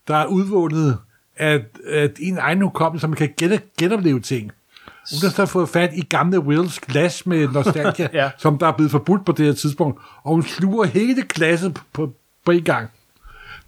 der 0.08 0.16
er 0.16 0.26
udvundet 0.26 0.98
af, 1.36 1.64
af 1.86 2.10
en 2.20 2.38
egen 2.38 2.62
hukommelse, 2.62 3.00
så 3.00 3.06
man 3.06 3.16
kan 3.16 3.28
gen, 3.38 3.58
genopleve 3.78 4.20
ting. 4.20 4.50
Hun 5.10 5.18
har 5.22 5.30
så 5.30 5.46
fået 5.46 5.68
fat 5.68 5.90
i 5.94 6.00
gamle 6.00 6.40
Wills 6.40 6.80
glas 6.80 7.26
med 7.26 7.48
nostalgia, 7.48 8.08
Ja. 8.22 8.30
som 8.38 8.58
der 8.58 8.66
er 8.66 8.72
blevet 8.72 8.90
forbudt 8.90 9.24
på 9.26 9.32
det 9.32 9.46
her 9.46 9.52
tidspunkt, 9.52 10.00
og 10.22 10.32
hun 10.32 10.42
sluger 10.42 10.84
hele 10.84 11.22
glasset 11.22 11.74
på, 11.74 11.80
på, 11.92 12.12
på 12.44 12.50
en 12.50 12.62
gang. 12.64 12.90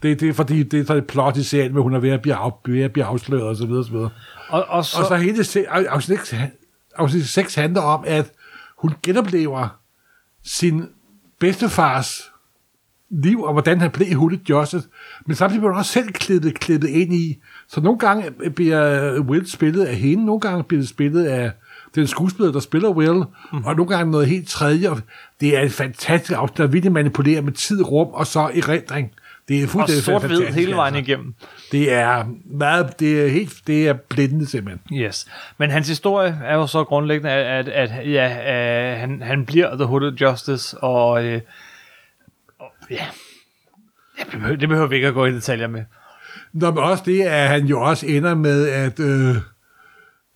Det, 0.02 0.20
det 0.20 0.28
er 0.28 0.32
fordi, 0.32 0.62
det 0.62 0.80
er 0.80 0.84
så 0.84 0.94
et 0.94 1.06
plot 1.06 1.36
i 1.36 1.42
serien, 1.42 1.72
hvor 1.72 1.82
hun 1.82 1.94
er 1.94 1.98
ved 1.98 2.10
at 2.10 2.22
blive, 2.22 2.36
af, 2.36 2.50
ved 2.66 2.82
at 2.82 2.92
blive 2.92 3.04
afsløret 3.04 3.44
og 3.44 3.56
så 3.56 3.66
videre, 3.66 3.80
og 3.80 3.84
så 3.84 3.92
videre. 3.92 4.10
Og, 4.48 4.64
og, 4.68 4.84
så, 4.84 4.98
Og 5.00 5.06
så 5.06 5.16
hele 5.16 5.44
afsnit 5.68 6.18
6, 6.18 6.34
afsnit 6.96 7.28
6 7.28 7.54
handler 7.54 7.80
om, 7.80 8.04
at 8.06 8.32
hun 8.78 8.92
genoplever 9.02 9.78
sin 10.44 10.88
bedstefars 11.40 12.32
liv, 13.10 13.42
og 13.42 13.52
hvordan 13.52 13.80
han 13.80 13.90
blev 13.90 14.14
hurtigt 14.14 14.50
Joseph, 14.50 14.84
men 15.26 15.36
samtidig 15.36 15.60
bliver 15.60 15.72
hun 15.72 15.78
også 15.78 15.92
selv 15.92 16.08
klippet, 16.12 16.60
klippet 16.60 16.88
ind 16.88 17.14
i. 17.14 17.38
Så 17.68 17.80
nogle 17.80 17.98
gange 17.98 18.50
bliver 18.50 19.20
Will 19.20 19.50
spillet 19.50 19.84
af 19.84 19.96
hende, 19.96 20.24
nogle 20.24 20.40
gange 20.40 20.64
bliver 20.64 20.80
det 20.80 20.88
spillet 20.88 21.24
af 21.24 21.52
den 21.94 22.06
skuespiller, 22.06 22.52
der 22.52 22.60
spiller 22.60 22.90
Will, 22.90 23.14
mm-hmm. 23.14 23.64
og 23.64 23.76
nogle 23.76 23.96
gange 23.96 24.10
noget 24.10 24.26
helt 24.26 24.48
tredje. 24.48 24.90
Det 25.40 25.56
er 25.56 25.60
et 25.60 25.72
fantastisk 25.72 26.32
afsnit, 26.32 26.58
der 26.58 26.66
virkelig 26.66 26.92
manipulerer 26.92 27.42
med 27.42 27.52
tid, 27.52 27.82
rum 27.82 28.08
og 28.08 28.26
så 28.26 28.40
erindring. 28.40 29.10
Det 29.48 29.58
er 29.58 29.62
og 29.62 29.68
fuldstændig 29.68 30.04
sort-hvid 30.04 30.28
fantastisk, 30.36 30.58
hele 30.58 30.76
vejen 30.76 30.94
altså. 30.94 31.12
igennem. 31.12 31.34
Det 31.72 31.92
er 31.92 32.24
meget, 32.44 33.00
det 33.00 33.24
er 33.24 33.28
helt, 33.28 33.52
det 33.66 33.88
er 33.88 33.92
blændende 33.92 34.46
simpelthen. 34.46 34.98
Yes. 34.98 35.26
Men 35.58 35.70
hans 35.70 35.88
historie 35.88 36.40
er 36.44 36.54
jo 36.54 36.66
så 36.66 36.84
grundlæggende, 36.84 37.30
at, 37.30 37.68
at, 37.68 37.90
at 37.90 38.12
ja, 38.12 38.52
øh, 38.92 39.00
han, 39.00 39.22
han 39.22 39.46
bliver 39.46 39.76
The 39.76 39.84
Hooded 39.84 40.12
Justice, 40.12 40.78
og, 40.78 41.24
øh, 41.24 41.40
og 42.58 42.72
ja, 42.90 43.04
det 44.18 44.26
behøver, 44.30 44.56
det 44.56 44.68
behøver 44.68 44.88
vi 44.88 44.94
ikke 44.94 45.08
at 45.08 45.14
gå 45.14 45.26
i 45.26 45.32
detaljer 45.32 45.66
med. 45.66 45.84
Nå, 46.52 46.70
men 46.70 46.78
også 46.78 47.02
det, 47.06 47.22
at 47.22 47.48
han 47.48 47.66
jo 47.66 47.80
også 47.80 48.06
ender 48.06 48.34
med, 48.34 48.68
at 48.68 49.00
øh, 49.00 49.36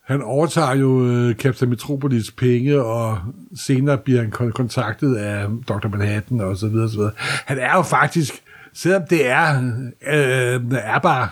han 0.05 0.23
overtager 0.23 0.75
jo 0.75 1.07
øh, 1.07 1.35
Captain 1.35 1.71
Metropolis 1.71 2.31
penge, 2.31 2.83
og 2.83 3.19
senere 3.57 3.99
bliver 3.99 4.21
han 4.21 4.33
kon- 4.37 4.51
kontaktet 4.51 5.17
af 5.17 5.47
Dr. 5.69 5.89
Manhattan 5.89 6.41
og 6.41 6.57
så 6.57 6.69
videre, 6.69 6.91
så 6.91 6.97
videre. 6.97 7.13
Han 7.47 7.59
er 7.59 7.77
jo 7.77 7.83
faktisk, 7.83 8.43
selvom 8.77 9.03
det 9.11 9.29
er 9.29 9.59
øh, 10.07 10.61
er 10.73 10.99
bare, 10.99 11.29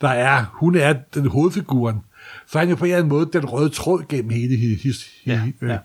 der 0.00 0.08
er, 0.08 0.44
hun 0.52 0.76
er 0.76 0.92
den 1.14 1.26
hovedfiguren, 1.28 2.02
så 2.46 2.58
er 2.58 2.60
han 2.60 2.68
jo 2.70 2.76
på 2.76 2.84
en 2.84 2.90
eller 2.90 2.98
anden 2.98 3.08
måde 3.08 3.30
den 3.32 3.44
røde 3.44 3.68
tråd 3.68 4.04
gennem 4.08 4.30
hele, 4.30 4.56
hi- 4.56 4.82
his, 4.82 5.06
Ja, 5.26 5.40
ja. 5.62 5.66
ja. 5.72 5.78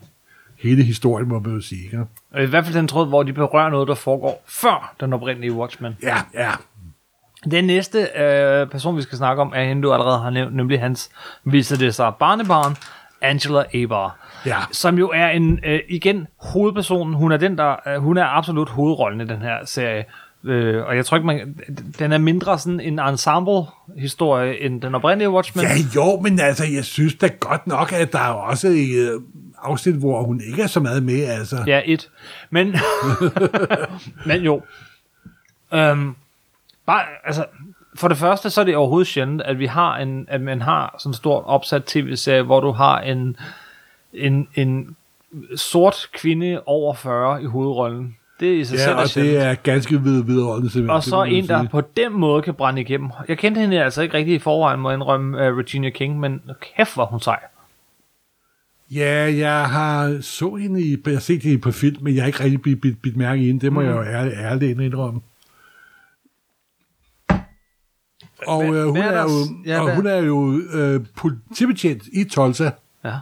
hele 0.62 0.82
historien, 0.82 1.28
må 1.28 1.38
man 1.38 1.54
jo 1.54 1.60
sige. 1.60 1.84
Ikke? 1.84 2.04
Og 2.34 2.42
I 2.42 2.46
hvert 2.46 2.64
fald 2.64 2.76
den 2.76 2.88
tråd, 2.88 3.08
hvor 3.08 3.22
de 3.22 3.32
berører 3.32 3.70
noget, 3.70 3.88
der 3.88 3.94
foregår 3.94 4.42
før 4.48 4.94
den 5.00 5.12
oprindelige 5.12 5.52
Watchmen. 5.52 5.96
Ja, 6.02 6.16
ja. 6.34 6.50
Den 7.50 7.64
næste 7.64 7.98
øh, 8.16 8.66
person, 8.70 8.96
vi 8.96 9.02
skal 9.02 9.18
snakke 9.18 9.42
om, 9.42 9.52
er 9.56 9.64
hende, 9.64 9.82
du 9.82 9.92
allerede 9.92 10.18
har 10.18 10.30
nævnt, 10.30 10.56
nemlig 10.56 10.80
hans, 10.80 11.10
viser 11.44 11.76
det 11.76 11.94
sig, 11.94 12.12
barnebarn, 12.18 12.76
Angela 13.22 13.64
Abar. 13.74 14.16
Ja. 14.46 14.56
Som 14.72 14.98
jo 14.98 15.10
er 15.14 15.28
en, 15.28 15.60
øh, 15.66 15.80
igen, 15.88 16.26
hovedpersonen. 16.40 17.14
Hun 17.14 17.32
er 17.32 17.36
den, 17.36 17.58
der, 17.58 17.76
øh, 17.88 18.02
hun 18.02 18.16
er 18.16 18.24
absolut 18.26 18.68
hovedrollen 18.68 19.20
i 19.20 19.24
den 19.26 19.42
her 19.42 19.64
serie. 19.64 20.04
Øh, 20.44 20.86
og 20.86 20.96
jeg 20.96 21.06
tror 21.06 21.16
ikke, 21.16 21.26
man, 21.26 21.56
den 21.98 22.12
er 22.12 22.18
mindre 22.18 22.58
sådan 22.58 22.80
en 22.80 22.98
ensemble-historie 22.98 24.60
end 24.60 24.82
den 24.82 24.94
oprindelige 24.94 25.30
Watchmen. 25.30 25.64
Ja, 25.64 25.74
jo, 25.94 26.20
men 26.20 26.40
altså, 26.40 26.64
jeg 26.74 26.84
synes 26.84 27.14
da 27.14 27.28
godt 27.40 27.66
nok, 27.66 27.92
at 27.92 28.12
der 28.12 28.18
er 28.18 28.32
også 28.32 28.68
et 28.68 28.94
øh, 28.94 29.20
afsnit, 29.62 29.94
hvor 29.94 30.22
hun 30.22 30.40
ikke 30.40 30.62
er 30.62 30.66
så 30.66 30.80
meget 30.80 31.02
med, 31.02 31.24
altså. 31.24 31.64
Ja, 31.66 31.80
et. 31.84 32.10
Men, 32.50 32.76
men 34.26 34.42
jo. 34.42 34.62
Øhm, 35.72 36.14
bare, 36.86 37.02
altså, 37.24 37.44
for 37.94 38.08
det 38.08 38.16
første, 38.16 38.50
så 38.50 38.60
er 38.60 38.64
det 38.64 38.76
overhovedet 38.76 39.08
sjældent, 39.08 39.42
at 39.42 39.58
vi 39.58 39.66
har 39.66 39.96
en, 39.96 40.26
at 40.28 40.40
man 40.40 40.62
har 40.62 40.96
sådan 40.98 41.10
en 41.10 41.14
stort 41.14 41.44
opsat 41.46 41.84
tv-serie, 41.84 42.42
hvor 42.42 42.60
du 42.60 42.70
har 42.70 43.00
en, 43.00 43.36
en, 44.12 44.48
en 44.54 44.96
sort 45.56 46.08
kvinde 46.12 46.62
over 46.66 46.94
40 46.94 47.42
i 47.42 47.46
hovedrollen. 47.46 48.16
Det 48.42 48.54
er 48.54 48.60
i 48.60 48.64
sig 48.64 48.76
Ja, 48.76 48.84
selv 48.84 48.96
og 48.96 49.14
det 49.14 49.36
er 49.36 49.54
ganske 49.54 50.02
vid 50.02 50.22
videre 50.22 50.60
simpelthen. 50.60 50.90
Og 50.90 51.02
så 51.02 51.22
en, 51.22 51.48
der 51.48 51.68
på 51.68 51.80
den 51.96 52.12
måde 52.12 52.42
kan 52.42 52.54
brænde 52.54 52.80
igennem. 52.80 53.10
Jeg 53.28 53.38
kendte 53.38 53.60
hende 53.60 53.84
altså 53.84 54.02
ikke 54.02 54.16
rigtig 54.16 54.34
i 54.34 54.38
forvejen, 54.38 54.80
må 54.80 54.90
jeg 54.90 54.96
indrømme 54.96 55.36
uh, 55.36 55.58
Regina 55.58 55.90
King, 55.90 56.20
men 56.20 56.40
kæft, 56.76 56.94
hvor 56.94 57.04
hun 57.04 57.20
sej. 57.20 57.38
Ja, 58.90 59.34
jeg 59.36 59.68
har 59.68 60.18
så 60.20 60.54
hende 60.54 60.82
i, 60.82 60.96
jeg 61.06 61.12
har 61.14 61.20
set 61.20 61.42
hende 61.42 61.58
på 61.58 61.70
film, 61.72 61.96
men 62.04 62.14
jeg 62.14 62.22
har 62.22 62.26
ikke 62.26 62.44
rigtig 62.44 62.62
bidt, 62.62 62.80
bidt, 62.80 63.02
bidt 63.02 63.16
mærke 63.16 63.42
i 63.42 63.46
hende. 63.46 63.60
Det 63.60 63.72
må 63.72 63.80
mm. 63.80 63.86
jeg 63.86 63.96
jo 63.96 64.02
ærligt, 64.02 64.36
ærligt 64.38 64.80
indrømme. 64.80 65.20
Og 68.46 68.64
øh, 68.64 68.86
hun, 68.86 68.96
er 68.96 69.22
jo, 69.22 69.28
ja, 69.66 69.80
og 69.80 69.96
hun 69.96 70.06
er 70.06 70.16
jo 70.16 70.60
øh, 70.72 71.00
politibetjent 71.16 72.02
i 72.12 72.24
Tulsa, 72.24 72.70
Ja. 73.04 73.14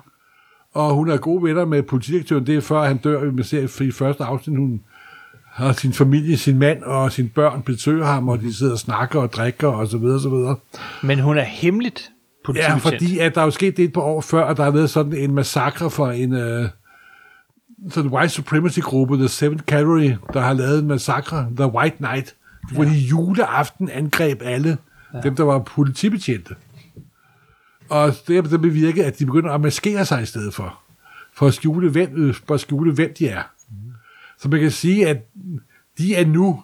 og 0.72 0.94
hun 0.94 1.10
er 1.10 1.16
gode 1.16 1.42
venner 1.44 1.64
med 1.64 1.82
politidirektøren. 1.82 2.46
Det 2.46 2.56
er 2.56 2.60
før 2.60 2.84
han 2.84 2.96
dør, 2.96 3.30
man 3.30 3.44
ser 3.44 3.82
i 3.82 3.90
første 3.90 4.24
afsnit, 4.24 4.58
hun 4.58 4.80
har 5.60 5.72
sin 5.72 5.92
familie, 5.92 6.36
sin 6.36 6.58
mand 6.58 6.82
og 6.82 7.12
sine 7.12 7.28
børn 7.28 7.62
besøger 7.62 8.06
ham, 8.06 8.28
og 8.28 8.40
de 8.40 8.54
sidder 8.54 8.72
og 8.72 8.78
snakker 8.78 9.20
og 9.20 9.32
drikker 9.32 9.68
og 9.68 9.88
så 9.88 9.98
videre, 9.98 10.20
så 10.20 10.28
videre. 10.28 10.56
Men 11.02 11.18
hun 11.18 11.38
er 11.38 11.42
hemmeligt 11.42 12.10
Ja, 12.54 12.74
fordi 12.74 13.18
at 13.18 13.34
der 13.34 13.40
er 13.40 13.44
jo 13.44 13.50
sket 13.50 13.76
det 13.76 13.84
et 13.84 13.92
par 13.92 14.00
år 14.00 14.20
før, 14.20 14.46
at 14.46 14.56
der 14.56 14.64
har 14.64 14.70
været 14.70 14.90
sådan 14.90 15.12
en 15.12 15.34
massakre 15.34 15.90
for 15.90 16.10
en 16.10 16.32
øh, 16.34 16.68
sådan 17.90 18.10
white 18.10 18.28
supremacy-gruppe, 18.28 19.16
The 19.16 19.28
Seventh 19.28 19.64
Cavalry, 19.64 20.12
der 20.32 20.40
har 20.40 20.52
lavet 20.52 20.78
en 20.78 20.88
massakre, 20.88 21.48
The 21.56 21.66
White 21.66 21.96
Knight, 21.96 22.34
hvor 22.72 22.84
de 22.84 22.90
juleaften 22.90 23.88
angreb 23.88 24.42
alle 24.44 24.78
ja. 25.14 25.20
dem, 25.20 25.36
der 25.36 25.44
var 25.44 25.58
politibetjente. 25.58 26.54
Og 27.88 28.12
det 28.28 28.50
har 28.50 28.58
bevirket, 28.58 29.02
at 29.02 29.18
de 29.18 29.26
begynder 29.26 29.50
at 29.50 29.60
maskere 29.60 30.04
sig 30.04 30.22
i 30.22 30.26
stedet 30.26 30.54
for, 30.54 30.78
for 31.34 31.46
at 31.46 31.54
skjule, 31.54 31.90
hvem, 31.90 32.34
for 32.46 32.54
at 32.54 32.60
skjule, 32.60 32.92
hvem 32.92 33.14
de 33.18 33.28
er. 33.28 33.42
Så 34.40 34.48
man 34.48 34.60
kan 34.60 34.70
sige, 34.70 35.08
at 35.08 35.16
de 35.98 36.14
er 36.14 36.26
nu 36.26 36.62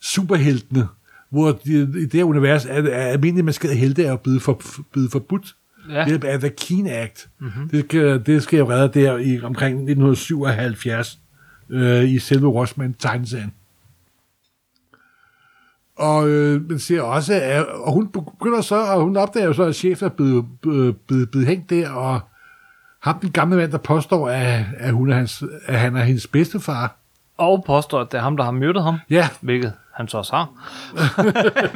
superheltene, 0.00 0.88
hvor 1.30 1.52
de, 1.52 1.80
i 1.80 1.84
det 1.84 2.12
her 2.12 2.24
univers 2.24 2.64
er, 2.64 2.82
er 2.82 3.06
almindelige 3.06 3.44
maskerede 3.44 3.76
helte 3.76 4.04
er 4.04 4.16
blevet, 4.16 4.42
for, 4.42 4.62
blevet 4.92 5.10
forbudt. 5.10 5.56
Ja. 5.90 6.04
Det 6.04 6.24
er 6.24 6.38
The 6.38 6.48
Keen 6.48 6.86
Act. 6.86 7.28
Mm-hmm. 7.38 7.68
Det, 7.68 7.84
skal, 7.84 8.26
det 8.26 8.42
skal 8.42 8.58
jo 8.58 8.70
redde 8.70 9.00
der 9.00 9.18
i 9.18 9.40
omkring 9.40 9.74
1977 9.74 11.18
øh, 11.70 12.10
i 12.10 12.18
selve 12.18 12.48
Watchmen 12.48 12.94
tegneserien. 12.94 13.52
Og 15.96 16.28
øh, 16.28 16.68
man 16.68 16.78
ser 16.78 17.02
også, 17.02 17.34
at, 17.34 17.66
og 17.66 17.92
hun 17.92 18.08
begynder 18.08 18.60
så, 18.60 18.76
og 18.76 19.02
hun 19.02 19.16
opdager 19.16 19.46
jo 19.46 19.52
så, 19.52 19.62
at 19.62 19.76
chefen 19.76 20.06
er 20.06 20.10
blevet, 20.10 20.44
blevet, 20.62 20.96
blevet, 20.96 21.30
blevet 21.30 21.46
hængt 21.48 21.70
der, 21.70 21.90
og 21.90 22.20
ham 23.02 23.18
den 23.18 23.30
gamle 23.30 23.56
mand, 23.56 23.72
der 23.72 23.78
påstår, 23.78 24.28
at, 24.28 24.64
at, 24.76 24.92
hun 24.92 25.10
er 25.10 25.14
hans, 25.14 25.44
at 25.66 25.78
han 25.78 25.96
er 25.96 26.02
hendes 26.02 26.26
bedstefar. 26.26 26.96
Og 27.38 27.64
påstår, 27.66 28.00
at 28.00 28.12
det 28.12 28.18
er 28.18 28.22
ham, 28.22 28.36
der 28.36 28.44
har 28.44 28.50
myrdet 28.50 28.82
ham. 28.82 28.98
Ja, 29.10 29.28
Hvilket 29.40 29.72
han 29.94 30.08
så 30.08 30.18
også 30.18 30.36
har. 30.36 30.48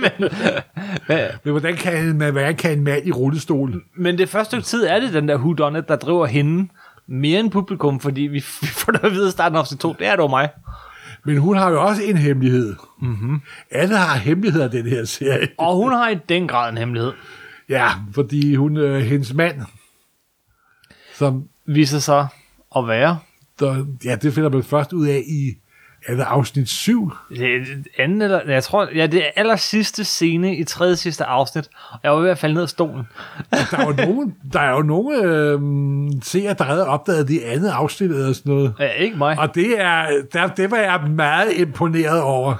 men 1.45 1.53
hvordan 1.53 1.77
kan, 1.77 2.07
en, 2.07 2.17
hvordan 2.17 2.57
kan 2.57 2.79
en 2.79 2.85
mand 2.85 3.07
i 3.07 3.13
rullestol 3.13 3.83
Men 3.97 4.19
det 4.19 4.29
første 4.29 4.61
tid 4.61 4.87
er 4.87 5.01
det 5.01 5.13
den 5.13 5.29
der 5.29 5.39
whodunit, 5.39 5.89
der 5.89 5.97
driver 5.97 6.27
hende 6.27 6.69
mere 7.07 7.41
end 7.41 7.51
publikum, 7.51 8.01
fordi 8.01 8.21
vi, 8.21 8.39
vi 8.63 8.67
får 8.67 8.93
det 8.93 9.05
at 9.05 9.13
vide 9.13 9.29
i 9.29 9.31
starten 9.31 9.57
af 9.57 9.61
afsnit 9.61 9.81
2, 9.81 9.93
det 9.99 10.07
er 10.07 10.17
dog 10.17 10.31
mig. 10.31 10.49
Men 11.25 11.39
hun 11.39 11.57
har 11.57 11.71
jo 11.71 11.83
også 11.83 12.03
en 12.03 12.17
hemmelighed. 12.17 12.75
Mm-hmm. 13.01 13.41
Alle 13.71 13.97
har 13.97 14.19
hemmeligheder 14.19 14.69
den 14.69 14.87
her 14.87 15.05
serie. 15.05 15.49
Og 15.59 15.77
hun 15.77 15.93
har 15.93 16.09
i 16.09 16.19
den 16.29 16.49
grad 16.49 16.73
en 16.73 16.79
hemmelighed. 16.79 17.13
Ja, 17.69 17.89
fordi 18.15 18.55
hun, 18.55 18.77
øh, 18.77 19.01
hendes 19.01 19.35
mand, 19.35 19.61
som, 21.15 21.49
Viser 21.67 21.99
sig 21.99 22.27
at 22.77 22.89
være 22.89 23.19
der, 23.61 23.85
ja, 24.05 24.17
det 24.17 24.35
finder 24.35 24.51
man 24.51 24.63
først 24.63 24.93
ud 24.93 25.07
af 25.07 25.23
i 25.27 25.55
er 26.07 26.15
det 26.15 26.23
afsnit 26.23 26.69
7. 26.69 27.13
det 27.31 27.87
anden 27.99 28.23
eller, 28.23 28.41
jeg 28.51 28.65
tror, 28.65 28.89
ja, 28.95 29.07
det 29.07 29.27
er 29.27 29.31
aller 29.37 29.57
sidste 29.57 30.05
scene 30.05 30.57
i 30.57 30.65
tredje 30.65 30.97
sidste 30.97 31.25
afsnit. 31.25 31.69
Og 31.93 31.99
jeg 32.03 32.13
var 32.13 32.19
ved 32.19 32.31
at 32.31 32.39
falde 32.39 32.55
ned 32.55 32.63
af 32.63 32.69
stolen. 32.69 33.05
Der 33.71 33.79
er 33.79 33.87
jo 33.87 33.93
nogen, 33.93 34.35
der 34.53 34.61
er 34.61 34.71
jo 34.71 34.83
nogle 34.83 35.17
øh, 35.23 35.61
seere, 36.23 36.55
der 36.55 36.65
havde 36.65 36.87
opdaget 36.87 37.29
det 37.29 37.41
andet 37.41 37.69
afsnit 37.69 38.11
eller 38.11 38.33
sådan 38.33 38.53
noget. 38.53 38.75
Ja, 38.79 38.89
ikke 38.89 39.17
mig. 39.17 39.39
Og 39.39 39.55
det, 39.55 39.81
er, 39.81 40.07
der, 40.33 40.47
det 40.47 40.71
var 40.71 40.77
jeg 40.77 41.11
meget 41.11 41.53
imponeret 41.57 42.23
over. 42.23 42.55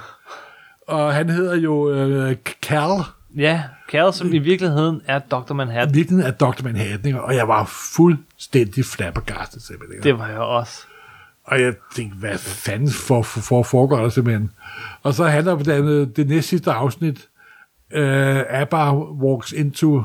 Og 0.87 1.13
han 1.13 1.29
hedder 1.29 1.55
jo 1.55 1.91
øh, 1.91 2.35
Cal, 2.61 3.03
Ja, 3.37 3.63
Carol, 3.91 4.13
som 4.13 4.33
i 4.33 4.37
virkeligheden 4.37 5.01
er 5.05 5.19
Dr. 5.19 5.53
Manhattan. 5.53 5.95
virkelig 5.95 6.19
er 6.25 6.31
Dr. 6.31 6.63
Manhattan, 6.63 7.05
ikke? 7.05 7.21
og 7.21 7.35
jeg 7.35 7.47
var 7.47 7.65
fuldstændig 7.65 8.85
flabbergastet 8.85 9.61
simpelthen. 9.61 10.03
Det 10.03 10.19
var 10.19 10.27
jeg 10.27 10.39
også. 10.39 10.81
Og 11.43 11.61
jeg 11.61 11.73
tænkte, 11.95 12.17
hvad 12.17 12.37
fanden 12.37 12.89
for, 13.07 13.21
for, 13.21 13.41
for 13.41 13.63
foregår 13.63 13.97
der 13.97 14.09
simpelthen? 14.09 14.51
Og 15.03 15.13
så 15.13 15.23
handler 15.25 15.55
det, 15.55 16.17
det 16.17 16.27
næste 16.27 16.49
sidste 16.49 16.71
afsnit, 16.71 17.27
øh, 17.93 18.43
Abba 18.49 18.93
walks 18.95 19.51
into... 19.51 20.03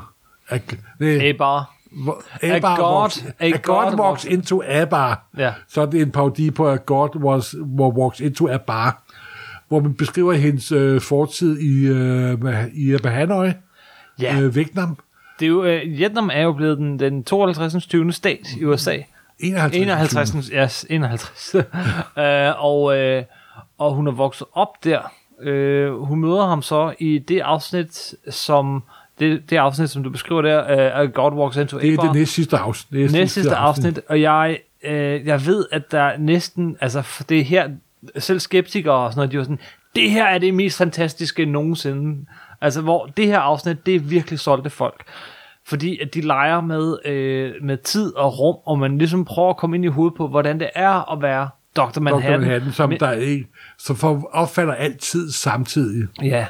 A, 0.50 0.58
nej, 0.98 1.28
A-bar. 1.28 1.74
hvor- 2.04 2.22
A 2.42 2.56
Abba 2.56 2.74
God- 2.76 3.00
walks, 3.00 3.24
a 3.38 3.46
a, 3.46 3.50
God 3.50 3.96
God, 3.96 4.16
walks- 4.16 4.28
into 4.32 4.62
a 4.66 4.84
bar. 4.84 5.24
Ja. 5.38 5.52
Så 5.68 5.80
er 5.80 5.86
det 5.86 6.00
en 6.02 6.10
parodi 6.10 6.50
på, 6.50 6.68
at 6.68 6.86
God 6.86 7.16
was, 7.16 7.54
walks 7.78 8.20
into 8.20 8.48
a 8.48 8.56
bar, 8.56 9.02
hvor 9.68 9.80
man 9.80 9.94
beskriver 9.94 10.32
hendes 10.32 10.72
øh, 10.72 11.00
fortid 11.00 11.58
i, 11.58 11.86
øh, 11.86 12.38
i 12.74 12.96
Hanoi, 13.04 13.50
Ja, 14.20 14.40
øh, 14.40 14.54
Vietnam. 14.54 14.98
det 15.40 15.46
er 15.46 15.48
jo, 15.48 15.64
øh, 15.64 15.82
Vietnam 15.86 16.30
er 16.32 16.42
jo 16.42 16.52
blevet 16.52 16.78
den, 16.78 16.98
den 16.98 17.24
52. 17.24 17.86
20. 17.86 18.12
stat 18.12 18.38
i 18.60 18.64
USA. 18.64 18.96
51. 19.38 19.76
51. 19.76 20.50
Ja, 20.50 20.64
yes, 20.64 20.86
51. 20.90 21.54
uh, 21.54 21.62
og, 22.64 22.82
uh, 22.82 23.22
og 23.78 23.94
hun 23.94 24.06
er 24.06 24.12
vokset 24.12 24.46
op 24.52 24.84
der. 24.84 25.00
Uh, 25.46 26.06
hun 26.08 26.20
møder 26.20 26.46
ham 26.46 26.62
så 26.62 26.94
i 26.98 27.18
det 27.18 27.40
afsnit, 27.40 28.14
som 28.30 28.82
det, 29.18 29.50
det 29.50 29.56
afsnit, 29.56 29.90
som 29.90 30.02
du 30.02 30.10
beskriver 30.10 30.42
der, 30.42 31.02
uh, 31.02 31.10
God 31.10 31.32
Walks 31.32 31.56
Into 31.56 31.78
Det 31.78 31.94
er 31.94 32.02
det 32.02 32.14
næste 32.14 32.34
sidste 32.34 32.56
afsnit. 32.56 33.12
næste 33.12 33.34
sidste 33.34 33.56
afsnit, 33.56 34.00
og 34.08 34.20
jeg, 34.20 34.58
øh, 34.84 35.26
jeg 35.26 35.46
ved, 35.46 35.66
at 35.72 35.92
der 35.92 36.16
næsten, 36.18 36.76
altså 36.80 37.02
for 37.02 37.24
det 37.24 37.40
er 37.40 37.44
her, 37.44 37.68
selv 38.18 38.40
skeptikere 38.40 38.94
og 38.94 39.12
sådan 39.12 39.18
noget, 39.18 39.32
de 39.32 39.38
var 39.38 39.44
sådan, 39.44 39.58
det 39.96 40.10
her 40.10 40.24
er 40.24 40.38
det 40.38 40.54
mest 40.54 40.78
fantastiske 40.78 41.44
nogensinde. 41.44 42.26
Altså, 42.60 42.80
hvor 42.80 43.06
det 43.06 43.26
her 43.26 43.38
afsnit, 43.38 43.86
det 43.86 43.94
er 43.94 44.00
virkelig 44.00 44.38
solgte 44.40 44.70
folk. 44.70 45.02
Fordi 45.66 45.98
at 45.98 46.14
de 46.14 46.20
leger 46.20 46.60
med, 46.60 46.96
øh, 47.04 47.52
med 47.62 47.76
tid 47.76 48.16
og 48.16 48.38
rum, 48.38 48.56
og 48.66 48.78
man 48.78 48.98
ligesom 48.98 49.24
prøver 49.24 49.50
at 49.50 49.56
komme 49.56 49.76
ind 49.76 49.84
i 49.84 49.88
hovedet 49.88 50.16
på, 50.16 50.28
hvordan 50.28 50.60
det 50.60 50.70
er 50.74 51.12
at 51.12 51.22
være 51.22 51.48
Dr. 51.76 52.00
Manhattan. 52.00 52.32
Dr. 52.32 52.38
Manhattan, 52.40 52.72
som 52.72 52.88
Men- 52.88 53.00
der 53.00 53.12
ikke, 53.12 53.46
som 53.78 53.96
for, 53.96 54.28
opfatter 54.32 54.74
altid 54.74 55.32
samtidig. 55.32 56.08
Ja. 56.22 56.46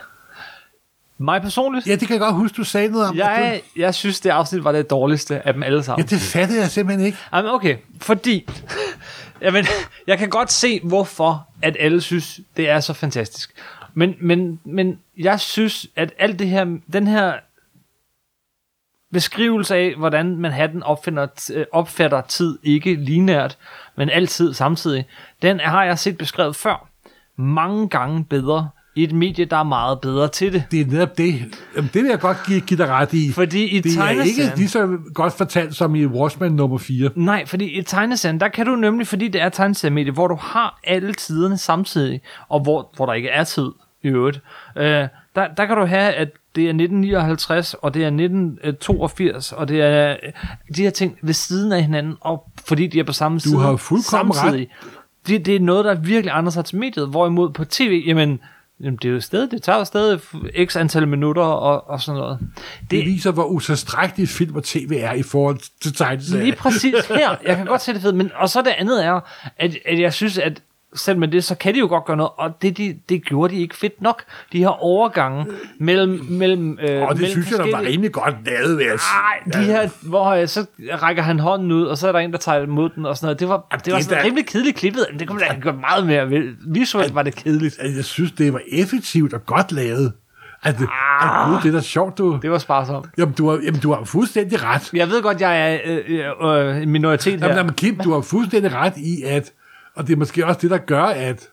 Mig 1.19 1.43
personligt, 1.43 1.87
Ja, 1.87 1.93
det 1.93 2.01
kan 2.01 2.11
jeg 2.11 2.21
godt 2.21 2.35
huske, 2.35 2.57
du 2.57 2.65
sagde 2.65 2.89
noget 2.89 3.09
om. 3.09 3.17
jeg, 3.17 3.61
jeg 3.77 3.95
synes, 3.95 4.21
det 4.21 4.31
afsnit 4.31 4.65
var 4.65 4.73
det 4.73 4.91
dårligste 4.91 5.47
af 5.47 5.53
dem 5.55 5.63
alle 5.63 5.79
Du, 5.79 5.83
sammen. 5.83 6.07
ja, 6.11 6.17
det 6.17 6.23
fattede 6.23 6.61
jeg 6.61 6.69
simpelthen 6.69 7.07
ikke. 7.07 7.19
Jamen 7.35 7.51
okay, 7.51 7.77
fordi 8.01 8.49
jamen, 9.43 9.65
jeg 10.07 10.19
kan 10.19 10.29
godt 10.31 10.53
se, 10.53 10.81
hvorfor 10.85 11.49
at 11.63 11.77
alle 11.81 12.01
synes, 12.01 12.41
det 12.57 12.69
er 12.69 12.81
så 12.81 12.93
fantastisk. 12.93 13.53
Men, 13.95 14.17
men, 14.21 14.61
men 14.65 15.01
jeg 15.19 15.41
synes, 15.41 15.87
at 15.97 16.13
alt 16.19 16.39
det 16.39 16.49
her, 16.49 16.79
den 16.93 17.07
her 17.07 17.39
beskrivelse 19.13 19.77
af, 19.77 19.95
hvordan 19.95 20.37
Manhattan 20.37 20.83
opfinder, 20.83 21.51
øh, 21.55 21.67
opfatter 21.73 22.21
tid 22.21 22.59
ikke 22.63 22.95
linært, 22.95 23.59
men 23.97 24.11
altid 24.11 24.55
samtidig, 24.55 25.07
den 25.43 25.61
har 25.61 25.85
jeg 25.85 25.99
set 25.99 26.19
beskrevet 26.19 26.57
før. 26.57 26.89
Mange 27.37 27.89
gange 27.89 28.25
bedre 28.25 28.71
i 28.95 29.05
et 29.05 29.13
medie, 29.13 29.45
der 29.45 29.57
er 29.57 29.63
meget 29.63 30.01
bedre 30.01 30.29
til 30.29 30.53
det. 30.53 30.65
Det 30.71 30.81
er 30.81 30.87
netop 30.87 31.19
det. 31.19 31.35
Jamen, 31.77 31.91
det 31.95 32.03
vil 32.03 32.09
jeg 32.11 32.21
godt 32.21 32.37
give, 32.47 32.61
give 32.61 32.79
dig 32.79 32.89
ret 32.89 33.13
i. 33.13 33.33
Fordi 33.33 33.65
i 33.65 33.81
det 33.81 33.99
er 33.99 34.23
ikke 34.23 34.53
lige 34.57 34.69
så 34.69 34.99
godt 35.15 35.33
fortalt 35.33 35.77
som 35.77 35.95
i 35.95 36.07
Watchmen 36.07 36.53
nummer 36.53 36.79
4. 36.79 37.11
Nej, 37.15 37.47
fordi 37.47 37.79
i 37.79 37.83
tegneserien, 37.83 38.41
der 38.41 38.49
kan 38.49 38.67
du 38.67 38.77
nemlig, 38.77 39.07
fordi 39.07 39.29
det 39.29 39.41
er 39.41 39.49
tegneseriemedie, 39.49 40.13
hvor 40.13 40.29
du 40.29 40.35
har 40.41 40.81
alle 40.85 41.15
tiderne 41.15 41.59
samtidig, 41.59 42.21
og 42.49 42.61
hvor, 42.61 42.93
hvor 42.97 43.07
der 43.07 43.13
ikke 43.13 43.29
er 43.29 43.45
tid 43.45 43.71
i 44.03 44.09
øvrigt, 44.09 44.41
øh, 44.77 44.85
der, 45.35 45.49
der 45.57 45.67
kan 45.67 45.77
du 45.77 45.85
have, 45.85 46.13
at 46.13 46.29
det 46.55 46.65
er 46.65 46.69
1959, 46.69 47.75
og 47.75 47.95
det 47.95 48.03
er 48.03 48.07
1982, 48.07 49.53
og 49.53 49.69
det 49.69 49.83
er 49.83 50.11
øh, 50.11 50.33
de 50.77 50.83
her 50.83 50.91
ting 50.91 51.19
ved 51.23 51.35
siden 51.35 51.73
af 51.73 51.83
hinanden, 51.83 52.17
og 52.21 52.51
fordi 52.65 52.87
de 52.87 53.01
er 53.01 53.05
på 53.05 53.13
samme 53.13 53.41
side 53.41 53.59
har 53.59 53.77
fuldkommen 53.77 54.35
samtidig. 54.35 54.69
Det, 55.27 55.47
det 55.47 55.57
er 55.57 55.61
noget, 55.61 55.85
der 55.85 55.95
virkelig 55.95 56.35
andre 56.35 56.53
sig 56.53 56.65
til 56.65 56.79
mediet, 56.79 57.09
hvorimod 57.09 57.51
på 57.51 57.65
tv, 57.65 58.05
jamen, 58.07 58.41
jamen 58.81 58.99
det 59.03 59.09
er 59.09 59.13
jo 59.13 59.21
stadig, 59.21 59.51
det 59.51 59.63
tager 59.63 59.79
jo 59.79 59.85
stadig 59.85 60.21
x 60.67 60.77
antal 60.77 61.09
minutter 61.09 61.43
og, 61.43 61.91
og 61.91 62.01
sådan 62.01 62.21
noget. 62.21 62.39
Det, 62.81 62.91
det 62.91 63.07
viser, 63.07 63.33
hvor 63.33 63.45
utilstrækkelig 63.45 64.29
film 64.29 64.57
og 64.57 64.65
tv 64.65 64.99
er 65.01 65.13
i 65.13 65.23
forhold 65.23 65.59
til 65.83 65.95
tegneserier. 65.95 66.45
Lige 66.45 66.57
præcis 66.57 67.07
her. 67.09 67.37
Jeg 67.47 67.57
kan 67.57 67.67
godt 67.67 67.83
se 67.83 67.95
det 67.95 68.03
fedt. 68.03 68.17
Men, 68.17 68.31
og 68.35 68.49
så 68.49 68.63
det 68.63 68.75
andet 68.79 69.05
er, 69.05 69.21
at, 69.57 69.77
at 69.87 70.01
jeg 70.01 70.13
synes, 70.13 70.39
at 70.39 70.63
selv 70.95 71.19
med 71.19 71.29
det, 71.29 71.45
så 71.45 71.55
kan 71.55 71.75
de 71.75 71.79
jo 71.79 71.87
godt 71.87 72.05
gøre 72.05 72.17
noget, 72.17 72.33
og 72.37 72.63
det, 72.63 72.77
de, 72.77 72.99
det 73.09 73.25
gjorde 73.25 73.55
de 73.55 73.61
ikke 73.61 73.77
fedt 73.77 74.03
nok. 74.03 74.23
De 74.53 74.59
her 74.59 74.69
overgange 74.69 75.47
mellem... 75.79 76.27
mellem 76.31 76.79
øh, 76.83 77.03
og 77.03 77.09
det 77.09 77.21
mellem 77.21 77.31
synes 77.31 77.51
jeg, 77.51 77.59
der 77.59 77.77
var 77.77 77.83
rimelig 77.83 78.13
godt 78.13 78.35
lavet, 78.47 78.79
vil 78.79 78.87
jeg. 78.87 78.99
Nej, 79.15 79.63
de 79.63 79.67
her, 79.67 79.89
hvor 80.03 80.27
øh, 80.27 80.49
så 80.49 80.67
rækker 80.81 81.23
han 81.23 81.39
hånden 81.39 81.73
ud, 81.73 81.85
og 81.85 81.99
så 81.99 82.09
er 82.09 82.13
der 82.13 82.19
en, 82.19 82.33
der 82.33 82.39
tager 82.39 82.63
imod 82.63 82.91
den, 82.97 83.07
og 83.07 83.17
sådan 83.17 83.27
noget. 83.27 83.41
Det 83.41 83.49
var, 83.49 83.67
det, 83.73 83.85
det 83.85 83.93
var 83.93 84.01
sådan 84.01 84.19
der... 84.19 84.25
rimelig 84.25 84.47
kedeligt 84.47 84.77
klippet, 84.77 85.07
men 85.11 85.21
det 85.21 85.29
kunne 85.29 85.41
man 85.41 85.49
da 85.49 85.61
gjort 85.61 85.81
meget 85.81 86.07
mere. 86.07 86.31
ved. 86.31 86.55
Visuelt 86.67 87.15
var 87.15 87.23
det 87.23 87.35
kedeligt. 87.35 87.79
Jeg 87.97 88.05
synes, 88.05 88.33
det 88.33 88.53
var 88.53 88.61
effektivt 88.73 89.35
og 89.35 89.47
godt 89.47 89.73
lavet. 89.73 90.13
Altså, 90.63 90.87
ah, 91.21 91.51
gud, 91.51 91.61
det 91.63 91.69
er 91.69 91.73
da 91.73 91.81
sjovt, 91.81 92.19
du... 92.19 92.39
Det 92.43 92.51
var 92.51 92.59
sparsomt. 92.59 93.07
Jamen, 93.19 93.35
du 93.35 93.49
har, 93.49 93.61
jamen, 93.65 93.81
du 93.81 93.93
har 93.93 94.05
fuldstændig 94.05 94.63
ret. 94.63 94.91
Jeg 94.93 95.09
ved 95.09 95.23
godt, 95.23 95.41
jeg 95.41 95.75
er 95.75 95.79
øh, 95.85 96.69
øh, 96.69 96.83
en 96.83 96.91
minoritet 96.91 97.33
jamen, 97.33 97.43
her. 97.43 97.57
Jamen, 97.57 97.73
Kim, 97.73 97.97
du 98.05 98.13
har 98.13 98.21
fuldstændig 98.21 98.75
ret 98.75 98.97
i, 98.97 99.23
at 99.23 99.53
og 99.95 100.07
det 100.07 100.13
er 100.13 100.17
måske 100.17 100.47
også 100.47 100.61
det, 100.63 100.71
der 100.71 100.79
gør, 100.79 101.03
at 101.03 101.49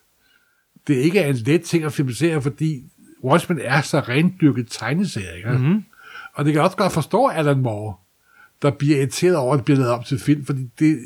det 0.87 0.95
ikke 0.95 1.19
er 1.19 1.27
en 1.27 1.35
let 1.35 1.61
ting 1.61 1.83
at 1.83 1.93
filmatisere, 1.93 2.41
fordi 2.41 2.83
Watchmen 3.23 3.59
er 3.63 3.81
så 3.81 3.99
rendyrket 3.99 4.67
tegneserie. 4.69 5.37
Ikke? 5.37 5.49
Mm-hmm. 5.49 5.83
Og 6.33 6.45
det 6.45 6.53
kan 6.53 6.61
også 6.61 6.77
godt 6.77 6.93
forstå 6.93 7.27
Alan 7.27 7.57
Moore, 7.57 7.95
der 8.61 8.71
bliver 8.71 8.97
irriteret 8.97 9.35
over, 9.35 9.53
at 9.53 9.57
det 9.57 9.65
bliver 9.65 9.79
lavet 9.79 9.93
op 9.93 10.05
til 10.05 10.19
film, 10.19 10.45
fordi 10.45 10.69
det... 10.79 10.99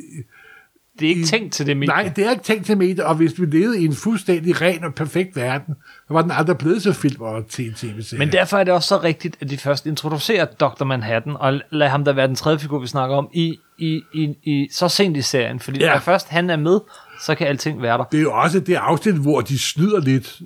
Det 0.99 1.05
er 1.05 1.09
ikke 1.15 1.27
tænkt 1.27 1.53
til 1.53 1.65
det 1.65 1.77
medie. 1.77 1.93
Nej, 1.93 2.11
det 2.15 2.25
er 2.25 2.31
ikke 2.31 2.43
tænkt 2.43 2.65
til 2.65 2.77
medie, 2.77 3.05
og 3.05 3.15
hvis 3.15 3.41
vi 3.41 3.45
levede 3.45 3.81
i 3.81 3.85
en 3.85 3.93
fuldstændig 3.93 4.61
ren 4.61 4.83
og 4.83 4.95
perfekt 4.95 5.35
verden, 5.35 5.75
så 6.07 6.13
var 6.13 6.21
den 6.21 6.31
aldrig 6.31 6.57
blevet 6.57 6.81
så 6.81 6.93
film 6.93 7.21
og 7.21 7.47
tv-serie. 7.49 8.19
Men 8.19 8.31
derfor 8.31 8.57
er 8.57 8.63
det 8.63 8.73
også 8.73 8.87
så 8.87 8.97
rigtigt, 9.03 9.37
at 9.41 9.49
de 9.49 9.57
først 9.57 9.85
introducerer 9.85 10.45
Dr. 10.45 10.83
Manhattan, 10.83 11.35
og 11.39 11.61
lader 11.71 11.91
ham 11.91 12.03
da 12.03 12.11
være 12.11 12.27
den 12.27 12.35
tredje 12.35 12.59
figur, 12.59 12.79
vi 12.79 12.87
snakker 12.87 13.15
om, 13.15 13.29
i, 13.33 13.59
i, 13.77 14.01
i, 14.13 14.35
i 14.43 14.69
så 14.71 14.89
sent 14.89 15.17
i 15.17 15.21
serien. 15.21 15.59
Fordi 15.59 15.79
ja. 15.79 15.97
først 15.97 16.29
han 16.29 16.49
er 16.49 16.57
med, 16.57 16.79
så 17.21 17.35
kan 17.35 17.47
alting 17.47 17.81
være 17.81 17.97
der. 17.97 18.03
Det 18.03 18.17
er 18.17 18.21
jo 18.21 18.33
også 18.33 18.59
det 18.59 18.75
afsnit, 18.75 19.15
hvor 19.15 19.41
de 19.41 19.59
snyder 19.59 19.99
lidt 19.99 20.41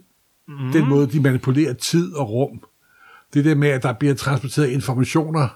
mm. 0.48 0.72
den 0.72 0.90
måde, 0.90 1.08
de 1.08 1.20
manipulerer 1.20 1.74
tid 1.74 2.14
og 2.14 2.30
rum. 2.30 2.64
Det 3.34 3.46
der 3.46 3.56
med, 3.56 3.70
at 3.70 3.84
der 3.84 3.94
bliver 3.94 4.14
transporteret 4.14 4.70
informationer 4.70 5.48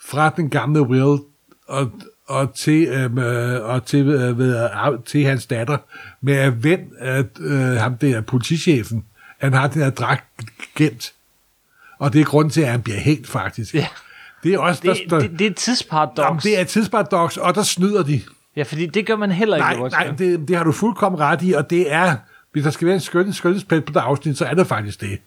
fra 0.00 0.30
den 0.36 0.50
gamle 0.50 0.82
Will 0.82 1.18
og, 1.66 1.90
og 2.26 2.54
til, 2.54 2.88
øhm, 2.88 3.18
øh, 3.18 3.64
og 3.64 3.86
til, 3.86 4.06
øh, 4.08 4.38
ved, 4.38 4.64
øh, 4.64 4.98
til 5.06 5.24
hans 5.24 5.46
datter, 5.46 5.78
med 6.20 6.34
at 6.34 6.52
hvem 6.52 6.96
at, 6.98 7.26
øh, 7.40 7.76
ham 7.76 7.98
der 7.98 8.20
politichefen, 8.20 9.04
han 9.38 9.52
har 9.52 9.68
den 9.68 9.82
her 9.82 9.90
dragt 9.90 10.24
gemt. 10.76 11.12
Og 11.98 12.12
det 12.12 12.20
er 12.20 12.24
grund 12.24 12.50
til, 12.50 12.60
at 12.60 12.68
han 12.68 12.82
bliver 12.82 12.98
helt 12.98 13.28
faktisk. 13.28 13.74
Ja. 13.74 13.86
Det 14.42 14.54
er 14.54 14.58
også... 14.58 14.82
Det, 14.84 15.10
der, 15.10 15.18
det, 15.18 15.30
det 15.30 15.46
er 15.46 15.50
et 15.50 15.56
tidsparadox. 15.56 16.18
Jamen, 16.18 16.40
det 16.42 16.56
er 16.56 16.60
et 16.60 16.68
tidsparadox, 16.68 17.36
og 17.36 17.54
der 17.54 17.62
snyder 17.62 18.02
de. 18.02 18.22
Ja, 18.56 18.62
fordi 18.62 18.86
det 18.86 19.06
gør 19.06 19.16
man 19.16 19.32
heller 19.32 19.56
ikke. 19.56 19.80
Nej, 19.80 20.04
nej 20.04 20.14
det, 20.18 20.48
det 20.48 20.56
har 20.56 20.64
du 20.64 20.72
fuldkommen 20.72 21.20
ret 21.20 21.42
i, 21.42 21.52
og 21.52 21.70
det 21.70 21.92
er, 21.92 22.16
hvis 22.52 22.64
der 22.64 22.70
skal 22.70 22.86
være 22.86 22.94
en 22.94 23.00
skøn, 23.00 23.32
skønhedsplet 23.32 23.84
på 23.84 23.92
det 23.92 24.00
afsnit, 24.00 24.38
så 24.38 24.44
er 24.44 24.54
det 24.54 24.66
faktisk 24.66 25.00
det. 25.00 25.18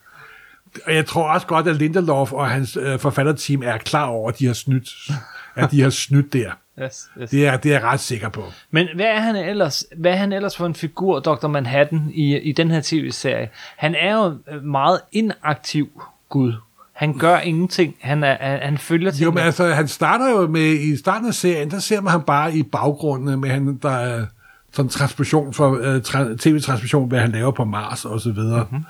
Og 0.86 0.96
jeg 0.96 1.06
tror 1.06 1.34
også 1.34 1.48
godt, 1.48 1.68
at 1.68 1.76
Lindelof 1.76 2.34
og 2.34 2.50
hans 2.50 2.78
øh, 2.82 3.00
forfatterteam 3.00 3.64
er 3.64 3.78
klar 3.78 4.06
over, 4.06 4.30
at 4.30 4.40
de 4.40 4.46
har 4.46 4.54
snydt, 4.54 4.90
at 5.56 5.72
de 5.72 5.82
har 5.82 5.90
snydt 5.90 6.34
der. 6.34 6.52
Yes, 6.82 7.10
yes. 7.22 7.30
Det, 7.30 7.48
er, 7.48 7.58
det 7.58 7.70
er 7.72 7.76
jeg 7.80 7.84
ret 7.84 8.00
sikker 8.00 8.30
på. 8.30 8.44
Men 8.72 8.88
hvad 8.96 9.06
er 9.06 9.20
han 9.20 9.36
ellers, 9.36 9.86
hvad 9.98 10.12
er 10.12 10.16
han 10.16 10.34
ellers 10.34 10.58
for 10.58 10.66
en 10.66 10.76
figur, 10.76 11.20
Dr. 11.20 11.48
Manhattan, 11.48 12.12
i, 12.14 12.38
i 12.38 12.52
den 12.52 12.72
her 12.72 12.82
tv-serie? 12.84 13.50
Han 13.78 13.96
er 13.96 14.16
jo 14.16 14.38
meget 14.62 15.02
inaktiv 15.12 16.02
Gud. 16.30 16.54
Han 16.96 17.18
gør 17.18 17.38
ingenting. 17.38 17.96
Han, 18.00 18.24
er, 18.24 18.66
han 18.66 18.78
følger 18.78 19.12
til. 19.12 19.24
Jo, 19.24 19.32
men 19.32 19.39
altså, 19.39 19.66
han 19.68 19.88
starter 19.88 20.30
jo 20.32 20.48
med, 20.48 20.62
i 20.62 20.98
starten 20.98 21.28
af 21.28 21.34
serien, 21.34 21.72
der 21.72 21.80
ser 21.80 22.02
man 22.02 22.12
ham 22.12 22.24
bare 22.24 22.58
i 22.58 22.64
baggrunden, 22.64 23.41
med 23.41 23.50
han, 23.50 23.80
der 23.82 23.89
er 23.89 24.26
sådan 24.72 24.89
transmission 24.89 25.54
for 25.54 25.70
uh, 25.70 25.96
tra- 25.96 26.38
tv-transmission, 26.38 27.10
hvad 27.10 27.20
han 27.20 27.32
laver 27.32 27.52
på 27.52 27.66
Mars 27.66 28.06
og 28.06 28.22
så 28.22 28.32
videre. 28.32 28.68
Mm-hmm. 28.72 28.86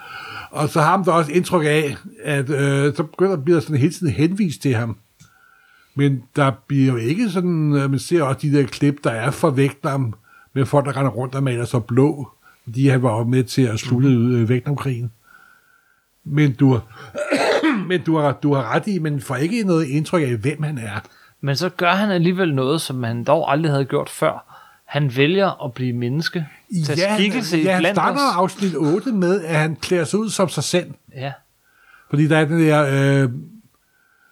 Og 0.51 0.70
så 0.70 0.82
har 0.82 0.97
han 0.97 1.06
der 1.06 1.12
også 1.12 1.32
indtryk 1.32 1.66
af, 1.66 1.95
at 2.24 2.49
uh, 2.49 2.95
så 2.95 3.03
begynder 3.12 3.38
bliver 3.38 3.60
sådan 3.60 3.78
hele 3.78 3.93
tiden 3.93 4.14
henvist 4.14 4.62
til 4.62 4.76
ham. 4.76 4.97
Men 5.95 6.24
der 6.36 6.51
bliver 6.68 6.91
jo 6.91 6.95
ikke 6.97 7.30
sådan, 7.30 7.72
uh, 7.72 7.91
man 7.91 7.99
ser 7.99 8.24
også 8.24 8.39
de 8.41 8.53
der 8.53 8.64
klip, 8.64 9.03
der 9.03 9.12
er 9.12 9.32
for 9.32 9.49
Vægtnam, 9.49 10.14
med 10.53 10.66
folk, 10.66 10.86
der 10.86 10.97
render 10.97 11.12
rundt 11.12 11.36
og 11.36 11.43
maler 11.43 11.66
sig 11.66 11.84
blå, 11.84 12.30
fordi 12.64 12.88
han 12.88 13.01
var 13.01 13.18
jo 13.18 13.24
med 13.24 13.43
til 13.43 13.62
at 13.62 13.80
slutte 13.80 14.10
mm-hmm. 14.10 14.49
Vægtnam-krigen. 14.49 15.12
Men 16.26 16.53
du, 16.53 16.80
men 17.89 18.01
du 18.01 18.17
har, 18.17 18.32
du 18.32 18.53
har 18.53 18.76
ret 18.76 18.88
i, 18.88 18.99
men 18.99 19.21
får 19.21 19.36
ikke 19.36 19.63
noget 19.63 19.86
indtryk 19.86 20.21
af, 20.21 20.36
hvem 20.36 20.63
han 20.63 20.78
er. 20.78 20.99
Men 21.41 21.55
så 21.55 21.69
gør 21.69 21.91
han 21.91 22.11
alligevel 22.11 22.53
noget, 22.53 22.82
som 22.82 23.03
han 23.03 23.23
dog 23.23 23.51
aldrig 23.51 23.71
havde 23.71 23.86
gjort 23.86 24.09
før. 24.09 24.61
Han 24.86 25.11
vælger 25.15 25.65
at 25.65 25.73
blive 25.73 25.93
menneske. 25.93 26.47
Til 26.86 26.97
ja, 26.97 27.15
skikkelse 27.15 27.57
ja, 27.57 27.76
han 27.76 27.95
starter 27.95 28.30
os. 28.30 28.36
afsnit 28.36 28.76
8 28.76 29.11
med, 29.11 29.41
at 29.41 29.55
han 29.55 29.76
klæder 29.76 30.03
sig 30.03 30.19
ud 30.19 30.30
som 30.30 30.49
sig 30.49 30.63
selv. 30.63 30.93
Ja. 31.15 31.32
Fordi 32.09 32.28
der 32.28 32.38
er 32.38 32.45
den 32.45 32.59
der 32.59 33.23
øh, 33.23 33.30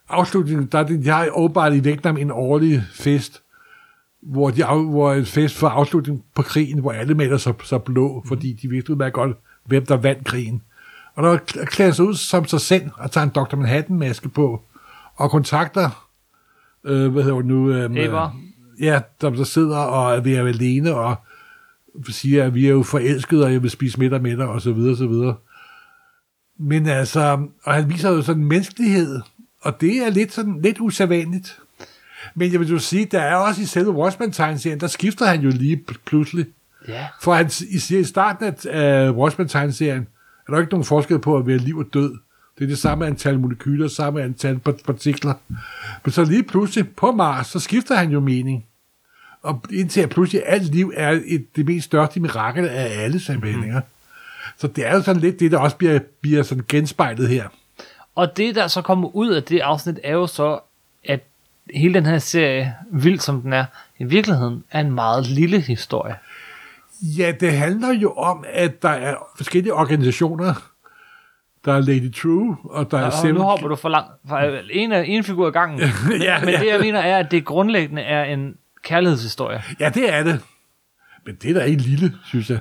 afslutning, 0.10 0.72
der 0.72 0.80
er 0.80 0.84
det, 0.84 1.06
de 1.06 1.10
har 1.10 1.28
åbenbart 1.32 1.74
i 1.74 1.80
Vietnam 1.80 2.18
en 2.18 2.32
årlig 2.32 2.84
fest, 2.94 3.42
hvor, 4.22 4.50
de 4.50 4.64
hvor 4.66 5.14
en 5.14 5.26
fest 5.26 5.56
for 5.56 5.68
afslutning 5.68 6.24
på 6.36 6.42
krigen, 6.42 6.80
hvor 6.80 6.92
alle 6.92 7.14
maler 7.14 7.38
sig, 7.38 7.54
sig 7.64 7.84
blå, 7.84 8.24
fordi 8.28 8.54
de 8.54 8.70
vidste 8.70 8.92
udmærket 8.92 9.14
godt, 9.14 9.38
hvem 9.66 9.86
der 9.86 9.98
vandt 9.98 10.26
krigen. 10.26 10.62
Og 11.16 11.24
der 11.24 11.38
klæder 11.66 11.92
sig 11.92 12.06
ud 12.06 12.16
som 12.16 12.46
sig 12.46 12.62
selv, 12.62 12.90
og 12.98 13.12
tager 13.12 13.26
en 13.26 13.32
Dr. 13.36 13.56
Manhattan-maske 13.56 14.30
på, 14.30 14.62
og 15.16 15.32
kontakter, 15.32 16.10
øh, 16.84 17.12
hvad 17.12 17.24
hedder 17.24 17.38
det 17.38 17.46
nu? 17.46 17.72
Øh, 17.72 18.06
Eber. 18.06 18.40
Ja, 18.80 19.02
der, 19.22 19.30
der 19.30 19.44
sidder 19.44 19.78
og 19.78 20.16
er 20.16 20.20
ved 20.20 20.36
at 20.36 20.46
være 20.46 20.54
alene, 20.54 20.96
og 20.96 21.16
siger, 22.10 22.46
at 22.46 22.54
vi 22.54 22.66
er 22.66 22.72
jo 22.72 22.84
forelskede, 22.84 23.46
og 23.46 23.54
jeg 23.54 23.64
vil 23.64 23.72
spise 23.72 24.00
middag 24.00 24.22
med 24.22 24.38
dig, 24.38 24.48
og 24.48 24.62
så 24.62 24.72
videre, 24.72 24.92
og 24.92 24.98
så 24.98 25.08
videre. 25.08 25.36
Men 26.60 26.88
altså, 26.88 27.48
og 27.64 27.74
han 27.74 27.90
viser 27.90 28.10
jo 28.10 28.22
sådan 28.22 28.42
en 28.42 28.48
menneskelighed, 28.48 29.22
og 29.62 29.82
det 29.82 29.98
er 29.98 30.10
lidt 30.10 30.34
sådan, 30.34 30.62
lidt 30.62 30.80
usædvanligt. 30.80 31.60
Men 32.36 32.52
jeg 32.52 32.60
vil 32.60 32.70
jo 32.70 32.80
sige, 32.80 33.06
der 33.06 33.22
er 33.22 33.36
også 33.36 33.62
i 33.62 33.66
selve 33.66 33.92
Watchmen-tegneserien, 33.92 34.80
der 34.80 34.88
skifter 34.88 35.26
han 35.26 35.42
jo 35.42 35.50
lige 35.50 35.84
pludselig. 36.06 36.46
Ja. 36.88 37.08
For 37.22 37.34
han 37.34 37.52
i 37.90 38.04
starten 38.04 38.56
af 38.70 39.10
uh, 39.10 39.18
Watchmen-tegneserien, 39.18 40.08
er 40.48 40.52
der 40.54 40.60
ikke 40.60 40.72
nogen 40.72 40.86
forskel 40.86 41.20
på 41.20 41.38
at 41.38 41.48
være 41.48 41.58
liv 41.58 41.78
og 41.78 41.86
død. 41.94 42.18
Det 42.58 42.64
er 42.64 42.68
det 42.68 42.78
samme 42.78 43.08
antal 43.08 43.40
molekyler, 43.40 43.88
samme 43.88 44.22
antal 44.22 44.60
partikler. 44.60 45.34
Men 46.04 46.12
så 46.12 46.24
lige 46.24 46.44
pludselig 46.44 46.90
på 46.90 47.12
Mars, 47.12 47.48
så 47.48 47.60
skifter 47.60 47.96
han 47.96 48.12
jo 48.12 48.20
mening. 48.20 48.66
Og 49.42 49.64
indtil 49.72 50.02
at 50.02 50.10
pludselig 50.10 50.44
alt 50.46 50.76
liv 50.76 50.94
er 50.96 51.22
et, 51.26 51.56
det 51.56 51.66
mest 51.66 51.86
største 51.86 52.20
mirakel 52.20 52.68
af 52.68 53.04
alle 53.04 53.20
sammenhænginger. 53.20 53.80
Mm. 53.80 53.86
Så 54.58 54.68
det 54.68 54.88
er 54.88 54.96
jo 54.96 55.02
sådan 55.02 55.22
lidt 55.22 55.40
det, 55.40 55.52
der 55.52 55.58
også 55.58 55.78
bliver, 55.78 56.00
bliver 56.22 56.44
sådan 56.44 56.64
genspejlet 56.68 57.30
her. 57.30 57.48
Og 58.16 58.38
det, 58.38 58.56
der 58.56 58.68
så 58.68 58.82
kommer 58.82 59.16
ud 59.16 59.30
af 59.30 59.44
det 59.44 59.60
afsnit, 59.60 60.00
er 60.04 60.14
jo 60.14 60.28
så, 60.28 60.60
at 61.06 61.20
hele 61.74 61.94
den 61.94 62.06
her 62.06 62.20
serie, 62.20 62.76
vild 62.92 63.20
som 63.20 63.42
den 63.42 63.54
er, 63.54 63.66
i 64.00 64.04
virkeligheden 64.04 64.64
er 64.72 64.80
en 64.80 64.92
meget 64.92 65.28
lille 65.28 65.60
historie. 65.60 66.16
Ja, 67.04 67.32
det 67.40 67.54
handler 67.54 67.94
jo 67.94 68.14
om, 68.14 68.46
at 68.48 68.82
der 68.82 68.90
er 68.90 69.16
forskellige 69.38 69.74
organisationer. 69.74 70.54
Der 71.66 71.74
er 71.74 71.80
Lady 71.80 72.14
True, 72.14 72.58
og 72.64 72.92
der 72.92 73.00
ja, 73.00 73.06
er 73.06 73.10
Seven... 73.10 73.36
nu 73.36 73.42
hopper 73.42 73.68
du 73.68 73.76
for 73.76 73.90
langt. 73.90 74.12
For 74.28 74.38
en, 74.72 74.92
af, 74.92 75.04
en 75.08 75.24
figur 75.24 75.48
i 75.48 75.52
gangen. 75.52 75.80
ja, 76.22 76.40
Men 76.40 76.50
ja. 76.50 76.60
det, 76.60 76.68
jeg 76.68 76.80
mener, 76.80 77.00
er, 77.00 77.20
at 77.20 77.32
det 77.32 77.46
grundlæggende 77.46 78.02
er 78.02 78.24
en 78.24 78.56
kærlighedshistorie. 78.84 79.64
Ja, 79.80 79.90
det 79.90 80.14
er 80.14 80.24
det. 80.24 80.40
Men 81.26 81.36
det 81.36 81.50
er 81.50 81.54
da 81.54 81.66
ikke 81.66 81.82
lille, 81.82 82.14
synes 82.26 82.50
jeg. 82.50 82.60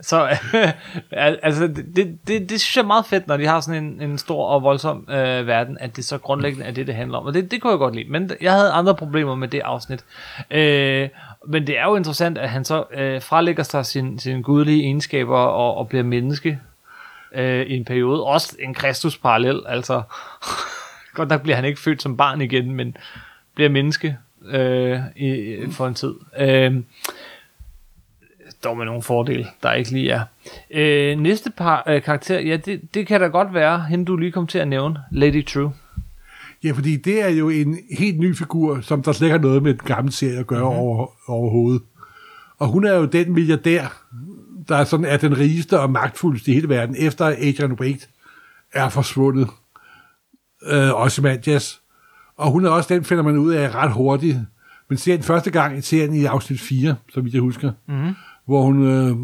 Så 0.00 0.28
altså, 1.12 1.66
det, 1.66 2.18
det, 2.26 2.50
det 2.50 2.60
synes 2.60 2.76
jeg 2.76 2.82
er 2.82 2.86
meget 2.86 3.06
fedt, 3.06 3.26
når 3.26 3.36
de 3.36 3.46
har 3.46 3.60
sådan 3.60 3.84
en, 3.84 4.02
en 4.02 4.18
stor 4.18 4.46
og 4.46 4.62
voldsom 4.62 5.08
øh, 5.10 5.46
verden, 5.46 5.78
at 5.80 5.96
det 5.96 6.04
så 6.04 6.18
grundlæggende 6.18 6.66
er 6.66 6.70
det, 6.70 6.86
det 6.86 6.94
handler 6.94 7.18
om. 7.18 7.26
Og 7.26 7.34
det, 7.34 7.50
det 7.50 7.62
kunne 7.62 7.70
jeg 7.70 7.78
godt 7.78 7.94
lide. 7.94 8.10
Men 8.10 8.30
jeg 8.40 8.52
havde 8.52 8.70
andre 8.70 8.94
problemer 8.94 9.34
med 9.34 9.48
det 9.48 9.60
afsnit. 9.60 10.04
Øh, 10.50 11.08
men 11.46 11.66
det 11.66 11.78
er 11.78 11.84
jo 11.84 11.96
interessant, 11.96 12.38
at 12.38 12.50
han 12.50 12.64
så 12.64 12.84
øh, 12.94 13.22
frelægger 13.22 13.62
sig 13.62 13.86
sine 13.86 14.20
sin 14.20 14.42
gudlige 14.42 14.82
egenskaber 14.82 15.38
og, 15.38 15.76
og 15.76 15.88
bliver 15.88 16.04
menneske 16.04 16.60
øh, 17.32 17.66
i 17.66 17.76
en 17.76 17.84
periode. 17.84 18.24
Også 18.24 18.56
en 18.58 18.74
Kristus-parallel. 18.74 19.62
Altså, 19.66 20.02
godt 21.14 21.28
nok 21.28 21.42
bliver 21.42 21.56
han 21.56 21.64
ikke 21.64 21.80
født 21.80 22.02
som 22.02 22.16
barn 22.16 22.40
igen, 22.40 22.70
men 22.70 22.96
bliver 23.54 23.70
menneske 23.70 24.16
øh, 24.46 25.00
i, 25.16 25.56
for 25.70 25.86
en 25.86 25.94
tid. 25.94 26.14
Øh, 26.38 26.74
dog 28.64 28.76
med 28.76 28.84
nogle 28.84 29.02
fordele, 29.02 29.46
der 29.62 29.72
ikke 29.72 29.90
lige 29.90 30.10
er. 30.10 30.22
Øh, 30.70 31.18
næste 31.18 31.50
par 31.50 31.84
øh, 31.86 32.02
karakter, 32.02 32.40
ja, 32.40 32.56
det, 32.56 32.94
det 32.94 33.06
kan 33.06 33.20
da 33.20 33.26
godt 33.26 33.54
være, 33.54 33.86
hende 33.90 34.04
du 34.04 34.16
lige 34.16 34.32
kom 34.32 34.46
til 34.46 34.58
at 34.58 34.68
nævne, 34.68 35.00
Lady 35.10 35.46
True. 35.46 35.72
Ja, 36.64 36.72
fordi 36.72 36.96
det 36.96 37.22
er 37.22 37.28
jo 37.28 37.48
en 37.48 37.78
helt 37.98 38.18
ny 38.18 38.36
figur, 38.36 38.80
som 38.80 39.02
der 39.02 39.12
slet 39.12 39.26
ikke 39.26 39.38
har 39.38 39.42
noget 39.42 39.62
med 39.62 39.74
den 39.74 39.86
gamle 39.86 40.12
serie 40.12 40.38
at 40.38 40.46
gøre 40.46 40.64
mm-hmm. 40.64 40.78
over, 40.78 41.30
overhovedet. 41.30 41.82
Og 42.58 42.68
hun 42.68 42.84
er 42.84 42.94
jo 42.94 43.04
den 43.04 43.32
milliardær, 43.32 44.04
der 44.68 44.84
sådan 44.84 45.06
er 45.06 45.16
den 45.16 45.38
rigeste 45.38 45.80
og 45.80 45.90
magtfuldeste 45.90 46.50
i 46.50 46.54
hele 46.54 46.68
verden, 46.68 46.96
efter 46.98 47.26
Adrian 47.26 47.72
Wade 47.72 48.06
er 48.72 48.88
forsvundet. 48.88 49.48
Øh, 50.66 50.94
også 50.94 51.22
Manjas. 51.22 51.80
Og 52.36 52.50
hun 52.50 52.64
er 52.64 52.70
også 52.70 52.94
den, 52.94 53.04
finder 53.04 53.24
man 53.24 53.36
ud 53.36 53.52
af 53.52 53.74
ret 53.74 53.92
hurtigt. 53.92 54.38
Men 54.88 54.98
ser 54.98 55.14
den 55.14 55.24
første 55.24 55.50
gang 55.50 55.78
i 55.78 55.80
serien 55.80 56.14
i 56.14 56.24
afsnit 56.24 56.60
4, 56.60 56.96
så 57.14 57.20
vidt 57.20 57.34
jeg 57.34 57.42
husker. 57.42 57.72
Mm-hmm. 57.88 58.14
Hvor 58.48 58.62
hun 58.62 58.86
øh, 58.86 59.16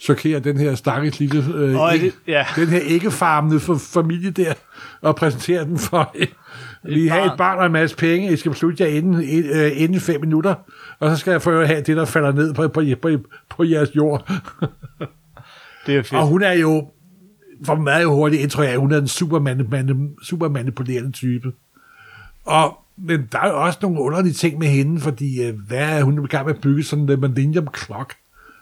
chokerer 0.00 0.40
den 0.40 0.56
her 0.58 0.74
stakkels 0.74 1.20
lille, 1.20 1.44
øh, 1.54 1.80
Og 1.80 1.92
det- 1.92 2.14
ja. 2.26 2.44
den 2.56 2.68
her 2.68 2.80
æggefarmende 2.84 3.60
familie 3.78 4.30
der, 4.30 4.54
og 5.00 5.16
præsenterer 5.16 5.64
den 5.64 5.78
for, 5.78 6.14
vi 6.94 7.06
har 7.08 7.20
et 7.32 7.38
barn 7.38 7.58
og 7.58 7.66
en 7.66 7.72
masse 7.72 7.96
penge, 7.96 8.32
I 8.32 8.36
skal 8.36 8.50
beslutte 8.52 8.84
jer 8.84 8.90
inden, 8.90 9.14
øh, 9.54 9.70
inden 9.74 10.00
fem 10.00 10.20
minutter, 10.20 10.54
og 11.00 11.10
så 11.10 11.16
skal 11.16 11.30
jeg 11.30 11.42
få 11.42 11.64
have 11.64 11.80
det, 11.82 11.96
der 11.96 12.04
falder 12.04 12.32
ned 12.32 12.54
på, 12.54 12.68
på, 12.68 12.82
på, 13.02 13.08
på 13.50 13.64
jeres 13.64 13.96
jord. 13.96 14.26
Det 15.86 15.96
er 15.96 16.02
fedt. 16.02 16.12
Og 16.12 16.26
hun 16.26 16.42
er 16.42 16.52
jo, 16.52 16.90
for 17.66 18.00
jo 18.02 18.14
hurtigt 18.14 18.42
indtryk 18.42 18.68
af, 18.68 18.76
hun 18.76 18.92
er 18.92 18.98
en 18.98 19.08
super, 19.08 19.40
mani- 19.40 19.74
mani- 19.74 20.24
super 20.24 20.48
manipulerende 20.48 21.12
type. 21.12 21.52
Og, 22.44 22.78
men 22.96 23.28
der 23.32 23.38
er 23.38 23.48
jo 23.48 23.62
også 23.64 23.78
nogle 23.82 24.00
underlige 24.00 24.32
ting 24.34 24.58
med 24.58 24.68
hende, 24.68 25.00
fordi 25.00 25.42
øh, 25.42 25.54
hvad 25.68 25.98
er 25.98 26.02
hun 26.02 26.24
i 26.24 26.26
gang 26.26 26.46
med 26.46 26.54
at 26.54 26.60
bygge 26.60 26.82
sådan 26.82 27.08
en 27.10 27.20
Millennium 27.20 27.68
Clock, 27.84 28.14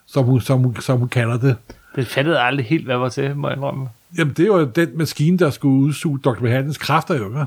som 0.07 0.24
hun, 0.24 0.40
som, 0.40 0.61
hun, 0.61 0.77
som 0.81 0.98
hun 0.98 1.09
kalder 1.09 1.39
det. 1.39 1.57
Det 1.97 2.07
fattede 2.07 2.39
jeg 2.39 2.47
aldrig 2.47 2.66
helt, 2.66 2.85
hvad 2.85 2.97
var 2.97 3.09
til, 3.09 3.36
må 3.36 3.48
jeg 3.48 3.57
indrømme. 3.57 3.89
Jamen, 4.19 4.35
det 4.36 4.43
er 4.43 4.47
jo 4.47 4.65
den 4.65 4.98
maskine, 4.98 5.39
der 5.39 5.51
skulle 5.51 5.74
udsuge 5.85 6.19
Dr. 6.19 6.43
Manhattans 6.43 6.78
kræfter, 6.78 7.15
jo. 7.16 7.27
ikke? 7.28 7.44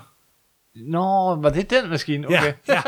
Nå, 0.76 1.36
var 1.36 1.50
det 1.50 1.70
den 1.70 1.90
maskine? 1.90 2.28
Ja, 2.30 2.40
Okay. 2.40 2.54
ja. 2.68 2.82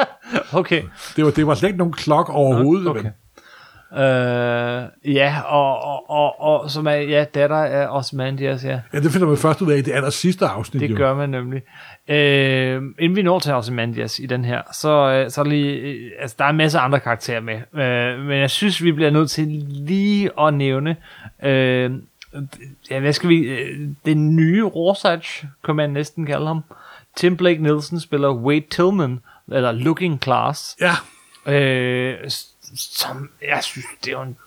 okay. 0.59 0.84
Det 1.15 1.26
var, 1.26 1.31
det 1.31 1.47
var 1.47 1.55
slet 1.55 1.69
ikke 1.69 1.77
nogen 1.77 1.93
klok 1.93 2.30
overhovedet. 2.30 2.88
Okay. 2.88 3.01
men- 3.03 3.11
Øh, 3.93 5.13
ja, 5.15 5.41
og, 5.45 5.83
og, 5.83 6.09
og, 6.09 6.41
og 6.41 6.71
som 6.71 6.87
er 6.87 6.91
ja, 6.91 7.23
datter 7.23 7.55
af 7.55 7.87
Osmandias, 7.97 8.63
ja. 8.63 8.79
Ja, 8.93 8.99
det 8.99 9.11
finder 9.11 9.27
man 9.27 9.37
først 9.37 9.61
ud 9.61 9.71
af 9.71 9.77
i 9.77 9.81
det 9.81 9.91
aller 9.91 10.09
sidste 10.09 10.45
afsnit. 10.45 10.81
Det 10.81 10.89
jo. 10.89 10.97
gør 10.97 11.13
man 11.13 11.29
nemlig. 11.29 11.61
Øh, 12.07 12.81
inden 12.99 13.15
vi 13.15 13.21
når 13.21 13.39
til 13.39 13.53
Ozymandias 13.53 14.19
i 14.19 14.25
den 14.25 14.45
her, 14.45 14.61
så, 14.73 14.89
øh, 14.89 15.31
så 15.31 15.41
er 15.41 15.45
lige, 15.45 15.73
øh, 15.73 16.11
altså 16.19 16.35
der 16.39 16.45
er 16.45 16.49
en 16.49 16.57
masse 16.57 16.79
andre 16.79 16.99
karakterer 16.99 17.39
med, 17.41 17.55
øh, 17.55 18.25
men 18.25 18.39
jeg 18.39 18.49
synes, 18.49 18.83
vi 18.83 18.91
bliver 18.91 19.09
nødt 19.09 19.29
til 19.29 19.47
lige 19.69 20.29
at 20.41 20.53
nævne, 20.53 20.95
øh, 21.43 21.91
ja, 22.91 22.99
hvad 22.99 23.13
skal 23.13 23.29
vi, 23.29 23.35
øh, 23.35 23.89
den 24.05 24.35
nye 24.35 24.63
Rorschach, 24.63 25.45
kan 25.65 25.75
man 25.75 25.89
næsten 25.89 26.25
kalde 26.25 26.47
ham. 26.47 26.63
Tim 27.15 27.37
Blake 27.37 27.63
Nielsen 27.63 27.99
spiller 27.99 28.33
Wade 28.33 28.65
Tillman, 28.69 29.19
eller 29.51 29.71
Looking 29.71 30.23
Class, 30.23 30.77
Ja, 30.81 30.93
øh, 31.53 32.29
som 32.75 33.29
jeg 33.47 33.63
synes, 33.63 33.85
det 34.03 34.07
er 34.07 34.17
jo 34.17 34.21
en 34.21 34.37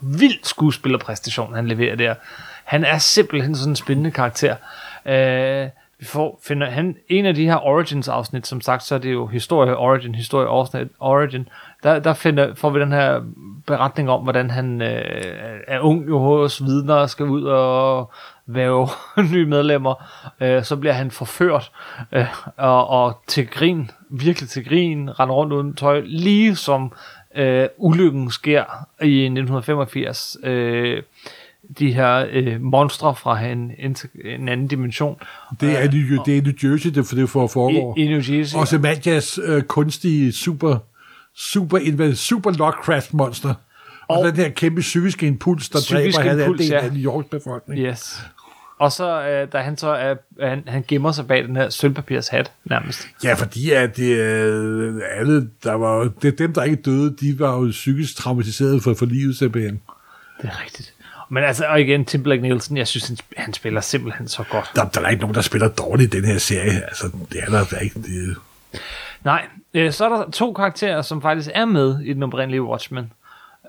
vild 0.00 0.38
skuespillerpræstation, 0.42 1.54
han 1.54 1.68
leverer 1.68 1.96
der. 1.96 2.14
Han 2.64 2.84
er 2.84 2.98
simpelthen 2.98 3.56
sådan 3.56 3.72
en 3.72 3.76
spændende 3.76 4.10
karakter. 4.10 4.56
Øh, 5.06 5.68
vi 5.98 6.04
får, 6.04 6.40
finder 6.42 6.70
han 6.70 6.96
en 7.08 7.26
af 7.26 7.34
de 7.34 7.44
her 7.44 7.66
Origins 7.66 8.08
afsnit, 8.08 8.46
som 8.46 8.60
sagt, 8.60 8.82
så 8.82 8.94
er 8.94 8.98
det 8.98 9.12
jo 9.12 9.26
historie 9.26 9.76
Origin, 9.76 10.14
historie 10.14 10.48
afsnit 10.48 10.88
Origin. 11.00 11.48
Der, 11.82 11.98
der 11.98 12.14
finder, 12.14 12.54
får 12.54 12.70
vi 12.70 12.80
den 12.80 12.92
her 12.92 13.20
beretning 13.66 14.10
om, 14.10 14.22
hvordan 14.22 14.50
han 14.50 14.82
øh, 14.82 15.60
er 15.68 15.80
ung 15.80 16.08
jo 16.08 16.18
hos 16.18 16.64
vidner 16.64 16.94
og 16.94 17.10
skal 17.10 17.26
ud 17.26 17.42
og 17.42 18.10
være 18.46 18.88
nye 19.32 19.46
medlemmer. 19.46 19.94
Øh, 20.40 20.64
så 20.64 20.76
bliver 20.76 20.92
han 20.92 21.10
forført 21.10 21.70
øh, 22.12 22.26
og, 22.56 22.88
og 22.88 23.22
til 23.26 23.46
grin, 23.46 23.90
virkelig 24.10 24.48
til 24.48 24.68
grin, 24.68 25.20
render 25.20 25.34
rundt 25.34 25.52
uden 25.52 25.74
tøj, 25.74 26.02
lige 26.04 26.56
som 26.56 26.92
øh, 27.36 27.68
ulykken 27.76 28.30
sker 28.30 28.64
i 29.02 29.24
1985. 29.24 30.36
Øh, 30.44 31.02
de 31.78 31.92
her 31.92 32.26
øh, 32.30 32.60
monstre 32.60 33.14
fra 33.14 33.44
en, 33.44 33.72
en, 33.78 33.96
en 34.24 34.48
anden 34.48 34.68
dimension 34.68 35.16
det 35.60 35.78
er, 35.78 35.90
New, 35.90 36.22
det 36.24 36.38
er 36.38 36.42
New 36.42 36.72
Jersey, 36.72 36.90
det, 36.90 37.06
for 37.06 37.14
det 37.14 37.30
for 37.30 37.46
foregår. 37.46 37.94
i, 37.96 38.00
i 38.00 38.08
New 38.08 38.20
Jersey. 38.28 38.58
Og 38.58 38.68
Semantias 38.68 39.38
øh, 39.44 39.62
kunstige 39.62 40.32
super, 40.32 40.76
super, 41.36 42.14
super 42.14 42.50
Lovecraft 42.50 43.14
monster. 43.14 43.54
Og, 44.08 44.18
og 44.18 44.24
den 44.24 44.36
her 44.36 44.48
kæmpe 44.48 44.80
psykiske 44.80 45.26
impuls, 45.26 45.68
der 45.68 45.78
dræber 45.90 46.20
halvdelen 46.20 46.70
ja. 46.70 46.78
af 46.78 46.92
New 46.92 47.02
Yorks 47.02 47.28
befolkning. 47.30 47.80
Yes. 47.80 48.20
Og 48.78 48.92
så, 48.92 49.22
øh, 49.22 49.52
da 49.52 49.58
han 49.58 49.76
så 49.76 49.88
er, 49.88 50.14
han, 50.40 50.62
han 50.66 50.84
gemmer 50.88 51.12
sig 51.12 51.26
bag 51.26 51.44
den 51.44 51.56
her 51.56 51.70
sølvpapirs 51.70 52.28
hat, 52.28 52.52
nærmest. 52.64 53.08
Ja, 53.24 53.34
fordi 53.34 53.70
at 53.70 53.96
det, 53.96 54.16
øh, 54.16 55.02
alle, 55.10 55.48
der 55.64 55.72
var, 55.72 56.10
det 56.22 56.38
dem, 56.38 56.52
der 56.52 56.62
ikke 56.62 56.82
døde, 56.82 57.16
de 57.20 57.38
var 57.38 57.56
jo 57.56 57.68
psykisk 57.70 58.16
traumatiseret 58.16 58.82
for, 58.82 58.94
for 58.94 59.06
livet 59.06 59.36
simpelthen. 59.36 59.80
Det 60.42 60.50
er 60.50 60.62
rigtigt. 60.64 60.94
Men 61.30 61.44
altså, 61.44 61.64
og 61.66 61.80
igen, 61.80 62.04
Tim 62.04 62.22
Blake 62.22 62.42
Nielsen, 62.42 62.76
jeg 62.76 62.88
synes, 62.88 63.08
han, 63.08 63.16
han 63.36 63.54
spiller 63.54 63.80
simpelthen 63.80 64.28
så 64.28 64.44
godt. 64.50 64.70
Der, 64.76 64.84
der 64.84 65.00
er 65.00 65.08
ikke 65.08 65.20
nogen, 65.20 65.34
der 65.34 65.40
spiller 65.40 65.68
dårligt 65.68 66.14
i 66.14 66.20
den 66.20 66.28
her 66.28 66.38
serie. 66.38 66.84
Altså, 66.84 67.10
det 67.32 67.40
er 67.42 67.50
der, 67.50 67.64
der 67.64 67.76
er 67.76 67.80
ikke... 67.80 68.02
Det, 68.02 68.36
Nej, 69.24 69.46
øh, 69.74 69.92
så 69.92 70.04
er 70.04 70.08
der 70.08 70.30
to 70.30 70.52
karakterer, 70.52 71.02
som 71.02 71.22
faktisk 71.22 71.50
er 71.54 71.64
med 71.64 72.00
i 72.00 72.12
den 72.12 72.22
oprindelige 72.22 72.62
Watchmen. 72.62 73.12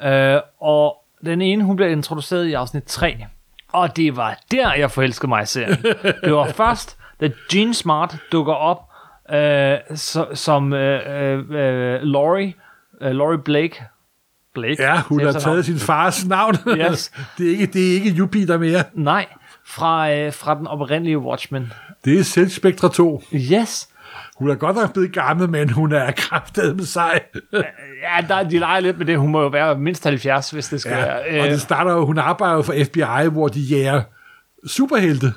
Øh, 0.03 0.39
og 0.61 1.03
den 1.25 1.41
ene, 1.41 1.63
hun 1.63 1.75
bliver 1.75 1.91
introduceret 1.91 2.45
i 2.45 2.53
afsnit 2.53 2.83
3. 2.83 3.25
Og 3.71 3.95
det 3.95 4.15
var 4.15 4.39
der, 4.51 4.73
jeg 4.73 4.91
forelskede 4.91 5.29
mig 5.29 5.43
i 5.43 5.45
serien. 5.45 5.77
Det 6.23 6.33
var 6.33 6.51
først, 6.51 6.97
da 7.21 7.29
Gene 7.51 7.73
Smart 7.73 8.17
dukker 8.31 8.53
op 8.53 8.89
øh, 9.33 9.77
så, 9.95 10.27
som 10.33 10.73
øh, 10.73 11.39
øh, 11.49 12.01
Laurie, 12.01 12.53
øh, 13.01 13.11
Laurie 13.11 13.37
Blake. 13.37 13.83
Blake? 14.53 14.83
ja, 14.83 15.01
hun 15.01 15.25
har 15.25 15.31
taget 15.31 15.65
sin 15.65 15.79
fars 15.79 16.25
navn. 16.25 16.55
Yes. 16.67 17.11
det, 17.37 17.47
er 17.47 17.51
ikke, 17.51 17.65
det 17.65 17.89
er 17.89 17.93
ikke 17.93 18.09
Jupiter 18.09 18.57
mere. 18.57 18.83
Nej, 18.93 19.25
fra, 19.65 20.11
øh, 20.11 20.33
fra 20.33 20.55
den 20.55 20.67
oprindelige 20.67 21.19
Watchmen. 21.19 21.73
Det 22.05 22.19
er 22.19 22.23
Selvspektra 22.23 22.89
2. 22.89 23.23
Yes. 23.33 23.89
Hun 24.39 24.49
er 24.49 24.55
godt 24.55 24.75
nok 24.75 24.93
blevet 24.93 25.13
gammel, 25.13 25.49
men 25.49 25.69
hun 25.69 25.91
er 25.91 26.11
kraftedet 26.11 26.75
med 26.75 26.85
sig. 26.85 27.21
Ja, 28.03 28.27
der, 28.27 28.49
de 28.49 28.59
leger 28.59 28.79
lidt 28.79 28.97
med 28.97 29.05
det. 29.05 29.17
Hun 29.19 29.31
må 29.31 29.41
jo 29.41 29.47
være 29.47 29.77
mindst 29.79 30.03
70, 30.03 30.51
hvis 30.51 30.67
det 30.67 30.81
skal 30.81 30.91
ja, 30.91 30.97
være. 31.05 31.19
og 31.41 31.45
Øh, 31.47 31.51
det 31.51 31.61
starter 31.61 31.91
jo, 31.91 32.05
hun 32.05 32.17
arbejder 32.17 32.55
jo 32.55 32.61
for 32.61 32.73
FBI, 32.85 33.27
hvor 33.31 33.47
de 33.47 33.59
jager 33.61 34.01
superhelte. 34.67 35.33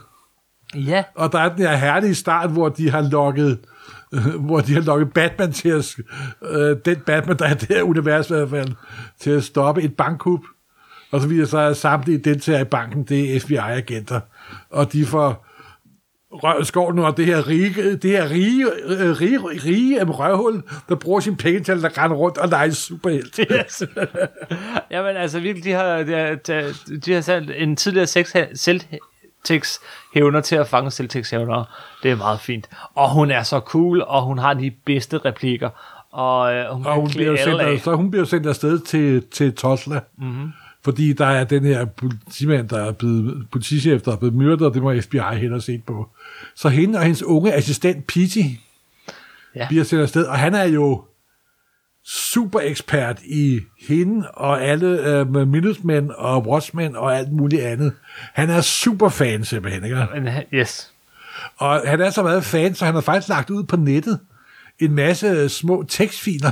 ja, 0.74 1.04
Og 1.14 1.32
der 1.32 1.38
er 1.38 1.48
den 1.48 1.58
her 1.58 1.76
herlige 1.76 2.14
start, 2.14 2.50
hvor 2.50 2.68
de 2.68 2.90
har 2.90 3.02
lukket 3.10 3.58
øh, 4.14 4.40
hvor 4.44 4.60
de 4.60 4.74
har 4.74 4.80
lukket 4.80 5.12
Batman 5.12 5.52
til 5.52 5.68
at, 5.68 5.96
øh, 6.50 6.76
den 6.84 6.96
Batman, 7.06 7.38
der 7.38 7.44
er 7.46 7.54
det 7.54 7.68
her 7.68 7.82
univers 7.82 8.30
i 8.30 8.34
hvert 8.34 8.50
fald, 8.50 8.72
til 9.20 9.30
at 9.30 9.44
stoppe 9.44 9.82
et 9.82 9.96
bankkup. 9.96 10.40
Og 11.12 11.20
så 11.20 11.28
viser 11.28 11.44
sig, 11.46 11.66
at 11.66 11.76
samtlige 11.76 12.18
deltagere 12.18 12.60
i 12.60 12.64
banken, 12.64 13.02
det 13.04 13.36
er 13.36 13.40
FBI-agenter. 13.40 14.20
Og 14.70 14.92
de 14.92 15.06
får 15.06 15.46
røv 16.32 16.64
skov 16.64 16.94
nu, 16.94 17.04
og 17.06 17.16
det 17.16 17.26
her 17.26 17.48
rige, 17.48 17.96
det 17.96 18.10
her 18.10 18.30
rige, 18.30 18.66
øh, 18.84 19.20
rige, 19.20 19.38
rige 19.38 20.00
af 20.00 20.18
røvhul, 20.18 20.62
der 20.88 20.94
bruger 20.94 21.20
sin 21.20 21.36
penge 21.36 21.60
til 21.60 21.72
at 21.72 21.98
rende 21.98 22.16
rundt 22.16 22.38
og 22.38 22.48
lege 22.48 22.72
superhelt. 22.72 23.40
Yes. 23.52 23.82
Jamen 24.90 25.16
altså 25.16 25.40
virkelig, 25.40 25.64
de 25.64 25.72
har, 25.72 26.02
de 26.02 26.12
har, 26.12 26.38
de 27.06 27.12
har 27.12 27.20
sat 27.20 27.50
en 27.56 27.76
tidligere 27.76 28.06
Celtics 28.56 29.80
hævner 30.14 30.40
til 30.40 30.56
at 30.56 30.68
fange 30.68 30.90
Celtics 30.90 31.30
hævnere. 31.30 31.64
Det 32.02 32.10
er 32.10 32.16
meget 32.16 32.40
fint. 32.40 32.68
Og 32.94 33.10
hun 33.10 33.30
er 33.30 33.42
så 33.42 33.58
cool, 33.60 34.02
og 34.02 34.22
hun 34.22 34.38
har 34.38 34.54
de 34.54 34.72
bedste 34.84 35.18
replikker. 35.18 35.70
Og, 36.12 36.54
øh, 36.54 36.66
hun, 36.70 36.86
Og 36.86 36.94
hun 36.94 37.10
bliver, 37.10 37.36
sendt, 37.36 37.60
af. 37.60 37.80
så 37.80 37.94
hun 37.94 38.10
bliver 38.10 38.24
sendt 38.24 38.46
afsted 38.46 38.78
til, 38.78 39.22
til 39.30 39.54
Tosla. 39.54 40.00
Mm-hmm. 40.18 40.52
Fordi 40.84 41.12
der 41.12 41.26
er 41.26 41.44
den 41.44 41.64
her 41.64 41.84
politimand, 41.84 42.68
der 42.68 42.82
er 42.84 42.92
blevet, 42.92 43.46
politichef, 43.52 44.02
der 44.02 44.12
er 44.12 44.16
blevet 44.16 44.34
myrdet, 44.34 44.66
og 44.66 44.74
det 44.74 44.82
må 44.82 45.00
FBI 45.00 45.18
hellere 45.36 45.60
se 45.60 45.82
på. 45.86 46.08
Så 46.54 46.68
hende 46.68 46.98
og 46.98 47.02
hendes 47.04 47.22
unge 47.22 47.54
assistent, 47.54 48.06
Pete, 48.06 48.40
Ja. 49.56 49.66
bliver 49.68 49.84
sendt 49.84 50.02
afsted, 50.02 50.24
og 50.24 50.38
han 50.38 50.54
er 50.54 50.64
jo 50.64 51.04
super 52.04 52.60
ekspert 52.60 53.20
i 53.24 53.60
hende 53.88 54.30
og 54.30 54.62
alle 54.62 54.86
øh, 55.08 55.30
med 55.32 55.44
Minutemen 55.46 56.10
og 56.18 56.46
Watchmen 56.48 56.96
og 56.96 57.16
alt 57.18 57.32
muligt 57.32 57.62
andet. 57.62 57.92
Han 58.32 58.50
er 58.50 58.60
super 58.60 59.08
fan 59.08 59.44
simpelthen, 59.44 59.84
ikke? 59.84 60.46
Yes. 60.54 60.92
Og 61.56 61.82
han 61.86 62.00
er 62.00 62.10
så 62.10 62.22
meget 62.22 62.44
fan, 62.44 62.74
så 62.74 62.84
han 62.84 62.94
har 62.94 63.00
faktisk 63.00 63.28
lagt 63.28 63.50
ud 63.50 63.64
på 63.64 63.76
nettet 63.76 64.20
en 64.78 64.94
masse 64.94 65.48
små 65.48 65.84
tekstfiler, 65.88 66.50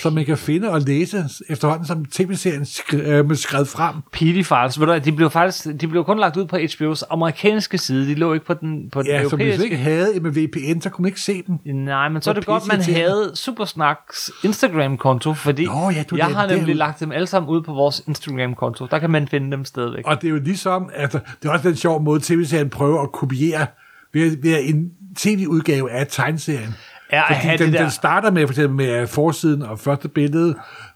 som 0.00 0.12
man 0.12 0.24
kan 0.24 0.38
finde 0.38 0.70
og 0.70 0.80
læse 0.80 1.24
efterhånden, 1.48 1.86
som 1.86 2.04
tv-serien 2.04 2.62
skri- 2.62 2.96
øh, 2.96 3.36
skrevet 3.36 3.68
frem. 3.68 3.94
Files, 4.14 4.80
ved 4.80 4.86
du, 4.86 4.98
de 5.04 5.12
blev 5.12 5.30
faktisk 5.30 5.80
de 5.80 5.88
blev 5.88 6.04
kun 6.04 6.18
lagt 6.18 6.36
ud 6.36 6.44
på 6.46 6.56
HBO's 6.56 7.02
amerikanske 7.10 7.78
side. 7.78 8.06
De 8.08 8.14
lå 8.14 8.32
ikke 8.34 8.46
på 8.46 8.54
den, 8.54 8.90
på 8.90 9.02
den 9.02 9.10
Ja, 9.10 9.16
så 9.16 9.22
hvis 9.22 9.32
europæiske. 9.32 9.58
du 9.58 9.62
ikke 9.64 9.76
havde 9.76 10.20
med 10.20 10.30
VPN, 10.30 10.80
så 10.80 10.90
kunne 10.90 11.02
man 11.02 11.08
ikke 11.08 11.20
se 11.20 11.42
den. 11.46 11.60
Nej, 11.84 12.08
men 12.08 12.22
så 12.22 12.30
er 12.30 12.34
det 12.34 12.46
godt, 12.46 12.66
man 12.68 12.80
havde 12.82 13.30
Supersnacks 13.34 14.30
Instagram-konto, 14.44 15.34
fordi 15.34 15.66
Nå, 15.66 15.90
ja, 15.90 16.02
du 16.10 16.16
jeg 16.16 16.26
har 16.26 16.46
nemlig 16.46 16.60
derude. 16.66 16.74
lagt 16.74 17.00
dem 17.00 17.12
alle 17.12 17.26
sammen 17.26 17.50
ud 17.50 17.62
på 17.62 17.72
vores 17.72 18.02
Instagram-konto. 18.06 18.86
Der 18.90 18.98
kan 18.98 19.10
man 19.10 19.28
finde 19.28 19.50
dem 19.56 19.64
stadigvæk. 19.64 20.04
Og 20.06 20.22
det 20.22 20.28
er 20.28 20.32
jo 20.32 20.40
ligesom, 20.44 20.90
altså, 20.94 21.18
det 21.42 21.48
er 21.48 21.52
også 21.52 21.68
den 21.68 21.76
sjov 21.76 22.02
måde, 22.02 22.20
tv-serien 22.20 22.70
prøver 22.70 23.02
at 23.02 23.12
kopiere 23.12 23.66
ved, 24.14 24.36
ved 24.42 24.58
en 24.62 24.90
tv-udgave 25.16 25.90
af 25.90 26.06
tegneserien. 26.10 26.74
Ja, 27.12 27.22
Fordi 27.34 27.56
den, 27.56 27.58
det 27.58 27.72
der- 27.72 27.82
den 27.82 27.90
starter 27.90 28.30
med, 28.30 28.46
for 28.46 28.52
eksempel 28.52 28.76
med 28.86 29.06
forsiden 29.06 29.62
og 29.62 29.78
første 29.78 30.08
billede, 30.08 30.54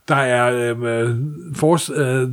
der 0.09 0.17
er 0.17 0.75
øh, 0.85 1.17
fors, 1.57 1.91
øh, 1.95 2.29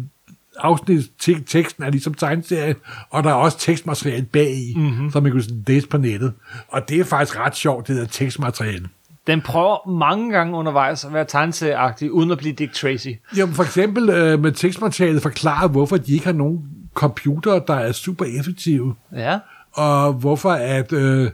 afsnit, 0.59 1.05
te- 1.19 1.43
teksten 1.43 1.83
er 1.83 1.89
ligesom 1.89 2.13
tegneserie, 2.13 2.75
og 3.09 3.23
der 3.23 3.29
er 3.29 3.33
også 3.33 3.59
tekstmateriale 3.59 4.25
bag 4.25 4.51
i, 4.51 4.73
Mhm. 4.75 4.85
mm-hmm. 4.85 5.11
som 5.11 5.23
man 5.23 5.31
kan 5.31 5.41
sådan 5.41 5.63
læse 5.67 5.87
på 5.87 5.97
nettet. 5.97 6.33
Og 6.67 6.89
det 6.89 6.99
er 6.99 7.03
faktisk 7.03 7.39
ret 7.39 7.55
sjovt, 7.55 7.87
det 7.87 7.95
der 7.95 8.05
tekstmateriale. 8.05 8.87
Den 9.27 9.41
prøver 9.41 9.89
mange 9.89 10.31
gange 10.31 10.57
undervejs 10.57 11.05
at 11.05 11.13
være 11.13 11.25
tegneserieagtig, 11.25 12.11
uden 12.11 12.31
at 12.31 12.37
blive 12.37 12.53
Dick 12.53 12.73
Tracy. 12.73 13.07
Jamen 13.37 13.55
for 13.55 13.63
eksempel 13.63 14.09
øh, 14.09 14.39
med 14.39 14.51
tekstmaterialet 14.51 15.21
forklare, 15.21 15.67
hvorfor 15.67 15.97
de 15.97 16.13
ikke 16.13 16.25
har 16.25 16.33
nogen 16.33 16.59
computer, 16.93 17.59
der 17.59 17.73
er 17.75 17.91
super 17.91 18.25
effektive. 18.39 18.95
Ja. 19.15 19.39
og 19.73 20.13
hvorfor 20.13 20.51
at 20.51 20.93
øh, 20.93 21.29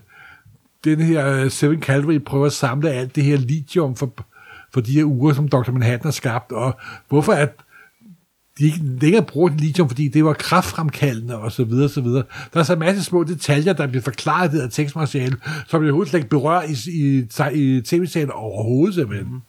den 0.84 1.00
her 1.02 1.28
øh, 1.28 1.52
Seven 1.52 1.82
Calvary 1.82 2.18
prøver 2.18 2.46
at 2.46 2.54
samle 2.54 2.92
alt 2.92 3.16
det 3.16 3.24
her 3.24 3.38
lithium 3.38 3.96
for, 3.96 4.14
for 4.74 4.82
de 4.82 4.92
her 4.92 5.04
uger, 5.06 5.34
som 5.34 5.48
Dr. 5.48 5.72
Manhattan 5.72 6.04
har 6.04 6.12
skabt, 6.12 6.52
og 6.52 6.80
hvorfor 7.10 7.34
at 7.34 7.50
de 8.58 8.66
ikke 8.66 8.80
længere 9.02 9.24
bruger 9.24 9.52
lithium, 9.58 9.90
fordi 9.90 10.08
det 10.08 10.26
var 10.26 10.34
kraftfremkaldende, 10.34 11.38
og 11.38 11.52
så 11.52 11.64
videre, 11.64 11.90
så 11.90 12.02
videre. 12.02 12.24
Der 12.54 12.60
er 12.60 12.64
så 12.64 12.74
en 12.74 12.80
masse 12.80 13.04
små 13.04 13.24
detaljer, 13.24 13.74
der 13.74 13.88
bliver 13.88 14.02
forklaret 14.02 14.50
i 14.50 14.52
det 14.52 14.62
her 14.62 14.70
tekstmateriale, 14.70 15.38
som 15.68 15.82
vi 15.82 15.88
overhovedet 15.88 16.14
ikke 16.14 16.30
berører 16.30 16.64
i, 16.64 16.76
i, 16.92 17.18
i 17.78 17.82
tv-serien 17.82 18.32
overhovedet, 18.32 18.96
simpelthen. 18.96 19.28
Mm. 19.34 19.42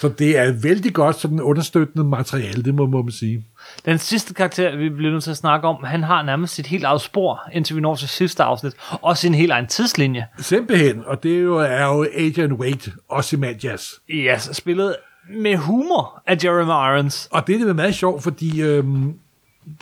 Så 0.00 0.08
det 0.08 0.38
er 0.38 0.52
vældig 0.52 0.94
godt 0.94 1.20
sådan 1.20 1.40
understøttende 1.40 2.04
materiale, 2.04 2.62
det 2.62 2.74
må, 2.74 2.86
må 2.86 3.02
man 3.02 3.12
sige. 3.12 3.44
Den 3.84 3.98
sidste 3.98 4.34
karakter, 4.34 4.76
vi 4.76 4.88
bliver 4.88 5.12
nødt 5.12 5.24
til 5.24 5.30
at 5.30 5.36
snakke 5.36 5.68
om, 5.68 5.84
han 5.84 6.02
har 6.02 6.22
nærmest 6.22 6.54
sit 6.54 6.66
helt 6.66 6.84
eget 6.84 7.00
spor, 7.00 7.40
indtil 7.52 7.76
vi 7.76 7.80
når 7.80 7.94
til 7.94 8.08
sidste 8.08 8.42
afsnit, 8.42 8.72
og 8.90 9.16
sin 9.16 9.34
helt 9.34 9.52
egen 9.52 9.66
tidslinje. 9.66 10.26
Simpelthen, 10.38 11.02
og 11.06 11.22
det 11.22 11.34
er 11.34 11.40
jo, 11.40 11.56
er 11.56 11.86
jo 11.86 12.06
Agent 12.16 12.52
Wade, 12.52 12.92
Ozymandias. 13.08 14.00
Yes, 14.10 14.50
spillet 14.52 14.96
med 15.28 15.56
humor 15.56 16.22
af 16.26 16.36
Jeremy 16.44 16.70
Irons. 16.70 17.28
Og 17.32 17.46
det 17.46 17.60
er 17.60 17.66
det 17.66 17.76
meget 17.76 17.94
sjovt, 17.94 18.22
fordi 18.22 18.62
øhm, 18.62 19.14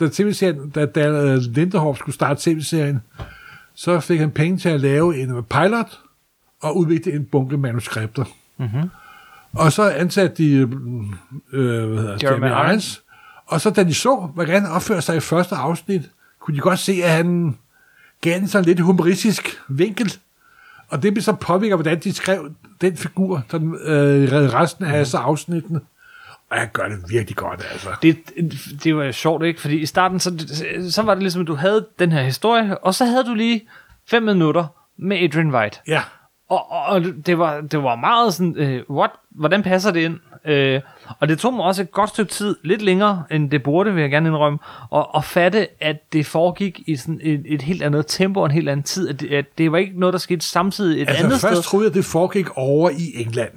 da, 0.01 0.09
TV-serien, 0.09 0.71
da, 0.71 0.87
da 0.87 1.09
øh, 1.09 1.37
Lindehoff 1.37 1.99
skulle 1.99 2.15
starte 2.15 2.41
tv-serien, 2.51 3.01
så 3.75 4.01
fik 4.01 4.21
han 4.21 4.31
penge 4.31 4.59
til 4.59 4.69
at 4.69 4.81
lave 4.81 5.21
en 5.21 5.45
pilot 5.45 5.99
og 6.63 6.77
udvikle 6.77 7.13
en 7.13 7.25
bunke 7.25 7.57
manuskripter. 7.57 8.25
Mm-hmm. 8.57 8.91
Og 9.53 9.73
så 9.73 9.91
ansatte 9.91 10.37
de 10.37 10.53
øh, 10.53 10.61
øh, 11.53 11.89
hvad 11.89 12.03
hedder, 12.03 12.19
Jeremy 12.23 12.47
Jeremy 12.47 12.71
Irons. 12.71 13.03
Og 13.49 13.61
så 13.61 13.71
da 13.71 13.85
de 13.85 13.95
så, 13.95 14.17
hvordan 14.35 14.63
han 14.63 14.73
opførte 14.73 15.03
sig 15.03 15.17
i 15.17 15.21
første 15.21 15.55
afsnit, 15.55 16.03
kunne 16.41 16.57
de 16.57 16.61
godt 16.61 16.79
se, 16.79 16.93
at 17.05 17.11
han 17.11 17.59
gav 18.21 18.39
den 18.39 18.49
sådan 18.49 18.65
lidt 18.65 18.81
humoristisk 18.81 19.61
vinkel. 19.69 20.15
Og 20.89 21.03
det 21.03 21.15
blev 21.15 21.23
så 21.23 21.33
påvirker, 21.33 21.77
hvordan 21.77 22.01
de 22.01 22.13
skrev 22.13 22.51
den 22.81 22.97
figur 22.97 23.43
sådan, 23.51 23.75
øh, 23.75 24.33
resten 24.33 24.85
af 24.85 25.07
mm. 25.15 25.19
afsnittene. 25.19 25.81
Og 26.51 26.57
jeg 26.57 26.69
gør 26.73 26.89
det 26.89 26.99
virkelig 27.09 27.37
godt, 27.37 27.67
altså. 27.73 27.89
Det, 28.03 28.19
det 28.85 28.97
var 28.97 29.13
sjovt, 29.13 29.45
ikke? 29.45 29.61
Fordi 29.61 29.77
i 29.79 29.87
starten, 29.87 30.21
så, 30.21 30.47
så 30.91 31.03
var 31.03 31.15
det 31.15 31.23
ligesom, 31.23 31.43
at 31.43 31.47
du 31.49 31.55
havde 31.55 31.87
den 31.99 32.13
her 32.13 32.23
historie, 32.23 32.79
og 32.79 32.95
så 32.95 33.05
havde 33.05 33.25
du 33.25 33.35
lige 33.35 33.69
fem 34.11 34.23
minutter 34.23 34.67
med 34.97 35.19
Adrian 35.19 35.55
White. 35.55 35.81
Ja. 35.87 36.03
Og, 36.49 36.73
og, 36.73 36.83
og 36.83 37.05
det, 37.27 37.39
var, 37.39 37.61
det 37.61 37.83
var 37.83 37.97
meget 37.97 38.35
sådan, 38.35 38.57
øh, 38.57 38.83
what? 38.91 39.11
hvordan 39.31 39.63
passer 39.63 39.91
det 39.91 40.01
ind? 40.01 40.19
Øh, 40.45 40.81
og 41.21 41.29
det 41.29 41.39
tog 41.39 41.55
mig 41.55 41.65
også 41.65 41.83
et 41.83 41.93
godt 41.93 42.11
stykke 42.11 42.33
tid, 42.33 42.57
lidt 42.63 42.83
længere 42.83 43.23
end 43.31 43.51
det 43.51 43.63
burde, 43.63 43.95
vil 43.95 44.01
jeg 44.01 44.11
gerne 44.11 44.29
indrømme, 44.29 44.59
at, 44.95 45.07
at 45.17 45.25
fatte, 45.25 45.67
at 45.81 46.13
det 46.13 46.27
foregik 46.27 46.81
i 46.87 46.97
sådan 46.97 47.21
et, 47.23 47.43
et 47.47 47.63
helt 47.63 47.83
andet 47.83 48.05
tempo 48.09 48.41
og 48.41 48.47
en 48.47 48.53
helt 48.53 48.69
anden 48.69 48.85
tid. 48.85 49.09
At 49.09 49.21
det, 49.21 49.31
at 49.31 49.45
det 49.59 49.73
var 49.73 49.79
ikke 49.79 50.01
noget, 50.01 50.13
der 50.13 50.19
skete 50.19 50.47
samtidig 50.47 51.03
et 51.03 51.09
Altså 51.09 51.25
andet 51.25 51.41
først 51.41 51.55
sted. 51.55 51.63
troede 51.63 51.87
jeg, 51.87 51.95
det 51.95 52.05
foregik 52.05 52.47
over 52.57 52.91
i 52.91 53.13
England. 53.23 53.53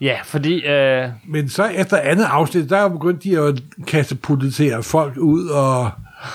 Ja, 0.00 0.16
fordi... 0.24 0.66
Øh, 0.66 1.08
Men 1.28 1.48
så 1.48 1.64
efter 1.64 1.96
andet 1.96 2.24
afsnit, 2.24 2.70
der 2.70 2.88
begyndte 2.88 3.30
de 3.30 3.38
at 3.38 3.62
katapultere 3.86 4.82
folk 4.82 5.16
ud, 5.16 5.46
og 5.48 5.90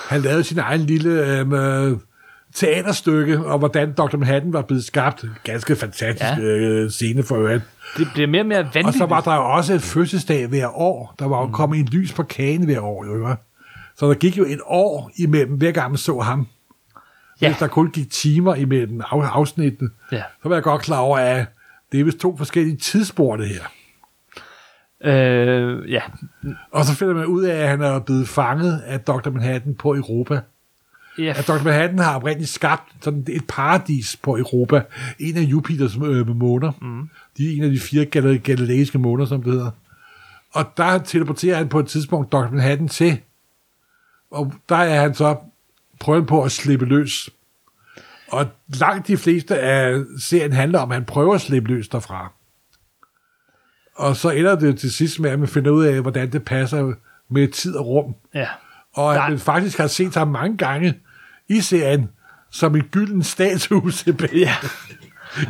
han 0.10 0.22
lavede 0.22 0.44
sin 0.44 0.60
egen 0.60 0.82
lille 0.82 1.40
øh, 1.40 1.98
teaterstykke, 2.56 3.46
og 3.46 3.60
hvordan 3.60 3.94
Dr. 3.94 4.18
Manhattan 4.18 4.54
var 4.54 4.62
blevet 4.62 4.84
skabt. 4.84 5.26
Ganske 5.44 5.76
fantastisk 5.76 6.32
Ja. 6.38 6.40
øh, 6.44 6.90
scene 6.90 7.24
for 7.24 7.36
øvrigt. 7.36 7.64
det 7.98 8.08
bliver 8.14 8.28
mere 8.28 8.42
og 8.42 8.46
mere 8.48 8.58
vanvittigt. 8.58 8.88
Og 8.88 8.94
så 8.94 9.06
var 9.06 9.22
der 9.22 9.36
jo 9.36 9.54
også 9.54 9.74
et 9.74 9.82
fødselsdag 9.82 10.48
hver 10.48 10.68
år. 10.82 11.16
Der 11.20 11.26
var 11.26 11.40
jo 11.42 11.48
kommet 11.48 11.80
en 11.80 11.86
lys 11.86 12.14
på 12.14 12.24
kagen 12.24 12.66
hver 12.66 12.80
år, 12.82 13.06
jo. 13.06 13.16
ikke? 13.16 13.36
Så 13.98 14.08
der 14.08 14.14
gik 14.14 14.38
jo 14.38 14.44
et 14.48 14.60
år 14.66 15.12
imellem, 15.18 15.58
hver 15.58 15.72
gang 15.72 15.92
man 15.92 15.98
så 15.98 16.20
ham. 16.20 16.48
Ja. 17.42 17.48
Hvis 17.48 17.58
der 17.58 17.68
kun 17.68 17.92
gik 17.92 18.10
timer 18.12 18.56
imellem 18.56 19.02
af- 19.02 19.06
afsnittene, 19.12 19.90
Ja. 20.12 20.24
så 20.44 20.50
var 20.50 20.56
jeg 20.56 20.64
godt 20.64 20.82
klar 20.82 21.00
over, 21.00 21.18
at 21.18 21.46
det 21.92 22.00
er 22.00 22.04
vist 22.04 22.18
to 22.18 22.38
forskellige 22.38 22.78
tidsspor, 22.78 23.36
det 23.36 23.48
her. 23.48 23.64
Øh, 25.06 25.92
ja, 25.92 26.02
Og 26.72 26.86
så 26.86 26.96
finder 26.96 27.14
man 27.14 27.26
ud 27.26 27.44
af, 27.44 27.56
at 27.64 27.70
han 27.70 27.82
er 27.82 28.00
blevet 28.00 28.28
fanget 28.28 28.82
af 28.86 29.00
Dr. 29.00 29.30
Manhattan 29.30 29.76
på 29.76 29.96
Europa. 29.96 30.40
Ja 31.18 31.34
At 31.38 31.48
Dr. 31.48 31.64
Manhattan 31.64 32.00
har 32.00 32.16
oprindeligt 32.16 32.50
skabt 32.52 32.94
sådan 33.02 33.26
et 33.30 33.44
paradis 33.48 34.16
på 34.16 34.38
Europa. 34.38 34.84
En 35.20 35.38
af 35.38 35.42
Jupiters 35.42 35.96
øh, 35.96 36.36
måner. 36.36 36.72
Mm. 36.82 37.10
De 37.38 37.52
er 37.52 37.56
en 37.58 37.64
af 37.64 37.70
de 37.72 37.80
fire 37.80 38.06
gal- 38.06 38.38
galileiske 38.38 38.98
måner, 39.00 39.26
som 39.26 39.44
det 39.44 39.54
hedder. 39.54 39.72
Og 40.54 40.66
der 40.78 40.98
teleporterer 40.98 41.58
han 41.58 41.70
på 41.70 41.80
et 41.80 41.88
tidspunkt 41.88 42.32
Dr. 42.32 42.50
Manhattan 42.52 42.88
til. 42.88 43.20
Og 44.32 44.54
der 44.70 44.76
er 44.76 45.02
han 45.02 45.14
så 45.14 45.38
prøvet 46.00 46.28
på 46.28 46.44
at 46.44 46.52
slippe 46.52 46.86
løs. 46.86 47.30
Og 48.28 48.48
langt 48.80 49.08
de 49.08 49.18
fleste 49.18 49.60
af 49.60 50.04
serien 50.20 50.54
handler 50.54 50.80
om, 50.80 50.92
at 50.92 50.96
han 50.96 51.06
prøver 51.06 51.36
at 51.36 51.42
slippe 51.42 51.70
løs 51.70 51.88
derfra. 51.88 52.32
Og 53.96 54.16
så 54.16 54.30
ender 54.30 54.56
det 54.56 54.80
til 54.80 54.94
sidst 54.94 55.20
med, 55.20 55.30
at 55.30 55.40
man 55.40 55.48
finder 55.48 55.72
ud 55.72 55.86
af, 55.86 56.02
hvordan 56.02 56.32
det 56.32 56.46
passer 56.46 56.94
med 57.30 57.48
tid 57.48 57.76
og 57.76 57.88
rum. 57.88 58.16
ja. 58.34 58.48
Og 58.94 59.16
man 59.16 59.40
faktisk 59.40 59.78
har 59.78 59.88
set 59.88 60.16
ham 60.16 60.28
mange 60.28 60.58
gange 60.58 60.94
i 61.50 61.62
serien 61.62 62.10
som 62.52 62.76
en 62.76 62.84
gylden 62.84 63.24
statue 63.24 63.92
tilbage. 63.92 64.40
ja. 64.40 64.56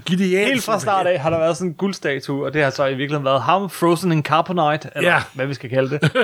Genialt. 0.05 0.47
Helt 0.49 0.64
fra 0.64 0.80
start 0.80 1.07
af 1.07 1.19
har 1.19 1.30
der 1.30 1.38
været 1.38 1.57
sådan 1.57 1.69
en 1.72 1.73
guldstatue, 1.76 2.45
og 2.45 2.53
det 2.53 2.64
har 2.64 2.69
så 2.69 2.85
i 2.85 2.89
virkeligheden 2.89 3.26
været 3.26 3.41
ham 3.41 3.69
frozen 3.69 4.11
in 4.11 4.23
carbonite, 4.23 4.89
eller 4.95 5.10
Ja. 5.11 5.22
hvad 5.34 5.45
vi 5.45 5.53
skal 5.53 5.69
kalde 5.69 5.89
det. 5.89 6.01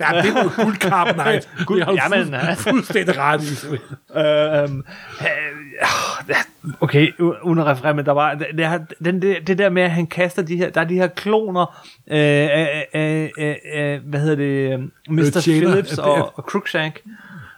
Ja, 0.00 0.22
det 0.22 0.34
var 0.34 0.42
jo. 0.42 0.50
Guld- 0.64 0.80
Det 0.80 1.84
har 1.84 1.92
du 1.92 1.98
Jamen, 2.02 2.24
fuld- 2.24 2.34
ja. 2.34 2.52
fuldstændig 2.54 3.18
ret 3.18 3.42
i. 3.42 3.54
simpelthen. 3.54 3.96
Øhm, 4.16 4.84
øh, 5.20 6.36
okay, 6.80 7.12
uden 7.42 7.58
at 7.58 7.66
referere, 7.66 7.94
men 7.94 8.04
der 8.06 8.12
var, 8.12 8.34
det, 8.34 8.94
den, 9.04 9.22
det, 9.22 9.46
det 9.46 9.58
der 9.58 9.70
med, 9.70 9.82
at 9.82 9.90
han 9.90 10.06
kaster 10.06 10.42
de 10.42 10.56
her, 10.56 10.70
der 10.70 10.80
er 10.80 10.84
de 10.84 10.94
her 10.94 11.06
kloner 11.06 11.84
øh, 12.10 12.16
af, 12.18 12.86
af, 12.92 13.30
af, 13.38 13.60
af, 13.74 13.98
hvad 14.00 14.20
hedder 14.20 14.36
det, 14.36 14.90
Mr. 15.08 15.20
Øh, 15.20 15.32
tjener. 15.42 15.66
Phillips 15.66 15.92
er- 15.98 16.02
og, 16.02 16.32
og 16.38 16.42
Crookshank. 16.42 17.00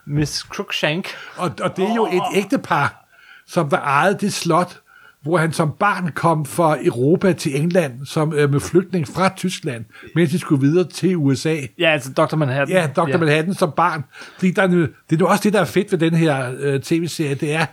Miss 0.07 0.39
Crookshank. 0.41 1.09
Og, 1.37 1.51
og 1.63 1.77
det 1.77 1.85
er 1.85 1.95
jo 1.95 2.07
et 2.07 2.23
ægtepar, 2.39 3.05
som 3.47 3.71
der 3.71 3.79
ejede 3.81 4.19
det 4.21 4.33
slot, 4.33 4.77
hvor 5.23 5.37
han 5.37 5.53
som 5.53 5.73
barn 5.79 6.13
kom 6.15 6.45
fra 6.45 6.77
Europa 6.85 7.33
til 7.33 7.61
England 7.61 8.07
som 8.07 8.33
øh, 8.35 8.51
med 8.53 8.61
flygtning 8.61 9.09
fra 9.09 9.33
Tyskland, 9.37 9.85
mens 10.15 10.31
de 10.31 10.39
skulle 10.39 10.61
videre 10.61 10.89
til 10.89 11.17
USA. 11.17 11.57
Ja, 11.79 11.93
altså 11.93 12.13
Dr. 12.13 12.37
Manhattan. 12.37 12.77
Ja, 12.77 12.87
Dr. 12.97 13.09
Ja. 13.09 13.17
Manhattan 13.17 13.55
som 13.55 13.73
barn. 13.77 14.05
Fordi 14.35 14.51
der 14.51 14.63
er, 14.63 14.67
det 14.67 14.89
er 15.13 15.17
nu 15.17 15.27
også 15.27 15.43
det, 15.45 15.53
der 15.53 15.61
er 15.61 15.65
fedt 15.65 15.93
ved 15.93 15.99
den 15.99 16.15
her 16.15 16.53
øh, 16.61 16.81
tv-serie, 16.81 17.35
det 17.35 17.55
er, 17.55 17.67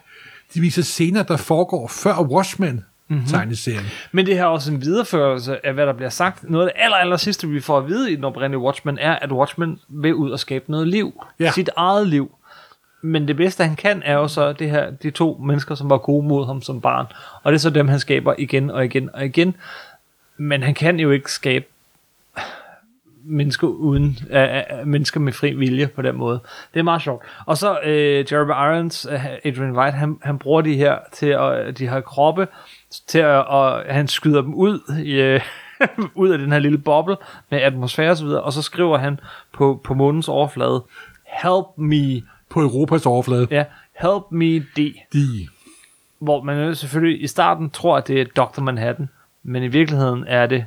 de 0.54 0.62
viser 0.62 0.82
scener, 0.82 1.24
der 1.24 1.38
foregår 1.38 1.88
før 1.88 2.22
Watchmen 2.22 2.84
tegneserien. 3.28 3.86
Men 4.12 4.26
det 4.26 4.36
her 4.36 4.44
er 4.44 4.48
også 4.48 4.72
en 4.72 4.82
videreførelse 4.82 5.66
af, 5.66 5.74
hvad 5.74 5.86
der 5.86 5.94
bliver 5.94 6.10
sagt. 6.10 6.50
Noget 6.50 6.68
af 6.68 6.74
det 6.76 6.84
aller, 6.84 6.98
aller 6.98 7.18
sidste, 7.18 7.48
vi 7.48 7.60
får 7.60 7.78
at 7.78 7.88
vide 7.88 8.12
i 8.12 8.16
den 8.16 8.24
oprindelige 8.24 8.60
Watchmen, 8.60 8.98
er, 8.98 9.16
at 9.16 9.32
Watchmen 9.32 9.80
vil 9.90 10.16
ud 10.16 10.32
og 10.32 10.40
skabe 10.40 10.72
noget 10.72 10.88
liv. 10.88 11.24
Ja. 11.40 11.52
Sit 11.52 11.70
eget 11.78 12.08
liv. 12.08 12.32
Men 13.02 13.28
det 13.28 13.36
bedste, 13.36 13.64
han 13.64 13.76
kan, 13.76 14.02
er 14.06 14.14
jo 14.14 14.28
så 14.28 14.54
det 14.54 14.70
her, 14.70 14.90
de 14.92 15.12
to 15.12 15.42
mennesker, 15.46 15.76
som 15.76 15.90
var 15.90 15.98
gode 15.98 16.28
mod 16.28 16.46
ham 16.46 16.62
som 16.62 16.82
barn. 16.82 17.06
Og 17.44 17.52
det 17.52 17.58
er 17.58 17.62
så 17.62 17.70
dem, 17.70 17.88
han 17.88 18.00
skaber 18.00 18.34
igen 18.38 18.72
og 18.72 18.86
igen 18.86 19.10
og 19.14 19.26
igen. 19.26 19.56
Men 20.38 20.64
han 20.64 20.74
kan 20.74 21.00
jo 21.00 21.12
ikke 21.12 21.32
skabe 21.32 21.66
mennesker 23.28 23.68
uden 23.68 24.18
uh, 24.32 24.80
uh, 24.80 24.88
mennesker 24.88 25.20
med 25.20 25.34
fri 25.34 25.54
vilje 25.54 25.88
på 25.88 26.02
den 26.02 26.16
måde. 26.16 26.40
Det 26.74 26.80
er 26.80 26.84
meget 26.84 27.02
sjovt. 27.02 27.26
Og 27.46 27.58
så 27.58 27.80
uh, 27.84 28.34
Jeremy 28.34 28.52
Irons, 28.52 29.08
uh, 29.12 29.26
Adrian 29.46 29.78
White, 29.78 29.98
han, 29.98 30.18
han 30.22 30.40
bruger 30.40 30.62
de 30.62 30.76
her 30.76 30.98
til 31.14 31.28
at, 31.28 31.78
de 31.78 31.90
her 31.90 32.02
kroppe 32.02 32.48
til 33.08 33.20
at, 33.20 33.46
og 33.48 33.84
han 33.90 34.08
skyder 34.08 34.42
dem 34.42 34.54
ud 34.54 34.80
i, 35.04 35.36
uh, 35.36 35.42
ud 36.24 36.30
af 36.30 36.38
den 36.38 36.52
her 36.52 36.60
lille 36.60 36.78
boble 36.78 37.18
med 37.50 37.62
atmosfære 37.62 38.12
og 38.12 38.18
så 38.18 38.26
videre, 38.26 38.42
og 38.42 38.54
så 38.54 38.62
skriver 38.62 38.98
han 38.98 39.20
på, 39.54 39.82
på 39.84 39.94
månens 39.94 40.28
overflade, 40.28 40.84
help 41.26 41.66
me, 41.78 42.22
på 42.50 42.62
Europas 42.62 43.06
overflade. 43.06 43.48
ja, 43.52 43.64
help 43.94 44.24
me 44.32 44.60
D, 44.60 44.96
De, 45.14 45.48
hvor 46.20 46.44
man 46.44 46.76
selvfølgelig 46.76 47.24
i 47.24 47.28
starten 47.28 47.70
tror, 47.70 47.98
at 47.98 48.08
det 48.08 48.22
er 48.22 48.26
Dr. 48.36 48.62
Manhattan, 48.62 49.10
men 49.44 49.64
i 49.64 49.68
virkeligheden 49.68 50.24
er 50.28 50.48
det 50.48 50.66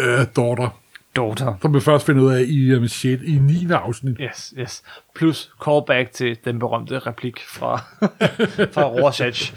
øh, 0.00 0.26
daughter, 0.36 0.68
Daughter. 1.16 1.54
som 1.62 1.74
vi 1.74 1.80
først 1.80 2.06
finder 2.06 2.22
ud 2.22 2.32
af 2.32 2.44
i, 2.48 2.74
um, 2.74 2.88
shit, 2.88 3.20
i 3.22 3.38
9. 3.38 3.66
afsnit. 3.70 4.16
Yes, 4.20 4.54
yes. 4.58 4.82
Plus 5.14 5.50
callback 5.64 6.12
til 6.12 6.36
den 6.44 6.58
berømte 6.58 6.98
replik 6.98 7.40
fra, 7.48 7.76
fra 8.74 8.82
Rorschach. 8.84 9.54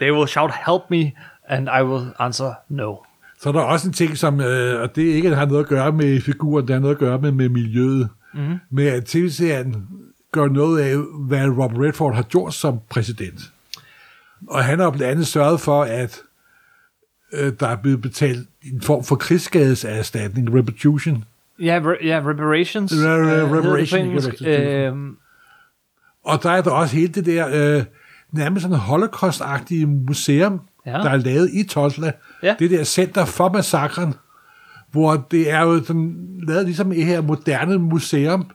They 0.00 0.12
will 0.12 0.28
shout, 0.28 0.50
help 0.66 0.82
me, 0.90 1.12
and 1.48 1.68
I 1.80 1.82
will 1.82 2.06
answer 2.18 2.52
no. 2.68 2.96
Så 3.40 3.48
er 3.48 3.52
der 3.52 3.60
også 3.60 3.88
en 3.88 3.92
ting, 3.92 4.18
som, 4.18 4.40
øh, 4.40 4.80
og 4.82 4.96
det 4.96 5.02
ikke 5.02 5.34
har 5.34 5.46
noget 5.46 5.60
at 5.60 5.68
gøre 5.68 5.92
med 5.92 6.20
figuren, 6.20 6.66
det 6.66 6.74
har 6.74 6.80
noget 6.80 6.94
at 6.94 6.98
gøre 6.98 7.18
med, 7.18 7.32
med 7.32 7.48
miljøet. 7.48 8.08
Mm. 8.34 8.58
Med 8.70 8.86
at 8.86 9.04
tv-serien 9.04 9.88
gør 10.32 10.46
noget 10.48 10.80
af, 10.82 10.96
hvad 11.26 11.46
Robert 11.48 11.80
Redford 11.80 12.14
har 12.14 12.22
gjort 12.22 12.54
som 12.54 12.78
præsident. 12.90 13.52
Og 14.48 14.64
han 14.64 14.78
har 14.78 14.90
blandt 14.90 15.04
andet 15.12 15.26
sørget 15.26 15.60
for, 15.60 15.82
at 15.84 16.20
øh, 17.32 17.52
der 17.60 17.68
er 17.68 17.76
blevet 17.76 18.02
betalt 18.02 18.48
en 18.62 18.80
form 18.82 19.04
for 19.04 19.16
krigsskadeserstatning, 19.16 20.54
restitution. 20.54 21.24
Ja, 21.58 21.80
re- 21.84 22.06
ja 22.06 22.22
reparations. 22.26 22.92
Re- 22.92 22.96
re- 22.96 22.98
øh, 23.08 23.26
hedder 23.26 23.40
det 23.40 23.48
på 23.50 23.56
reparation, 23.58 24.00
engelsk. 24.06 24.32
ikke 24.32 24.86
Øhm, 24.86 25.16
Og 26.24 26.42
der 26.42 26.50
er 26.50 26.62
der 26.62 26.70
også 26.70 26.96
hele 26.96 27.12
det 27.12 27.26
der 27.26 27.76
øh, 27.78 27.84
nærmest 28.32 28.62
sådan 28.62 28.76
holocaust-agtige 28.76 29.86
museum, 29.86 30.60
Ja. 30.86 30.90
der 30.92 31.10
er 31.10 31.16
lavet 31.16 31.50
i 31.52 31.62
Tulsa. 31.68 32.10
Ja. 32.42 32.54
Det 32.58 32.70
der 32.70 32.84
center 32.84 33.24
for 33.24 33.48
massakren, 33.48 34.14
hvor 34.90 35.26
det 35.30 35.50
er 35.50 35.60
jo 35.60 35.84
sådan, 35.84 36.16
lavet 36.48 36.64
ligesom 36.64 36.92
et 36.92 37.04
her 37.04 37.20
moderne 37.20 37.78
museum, 37.78 38.50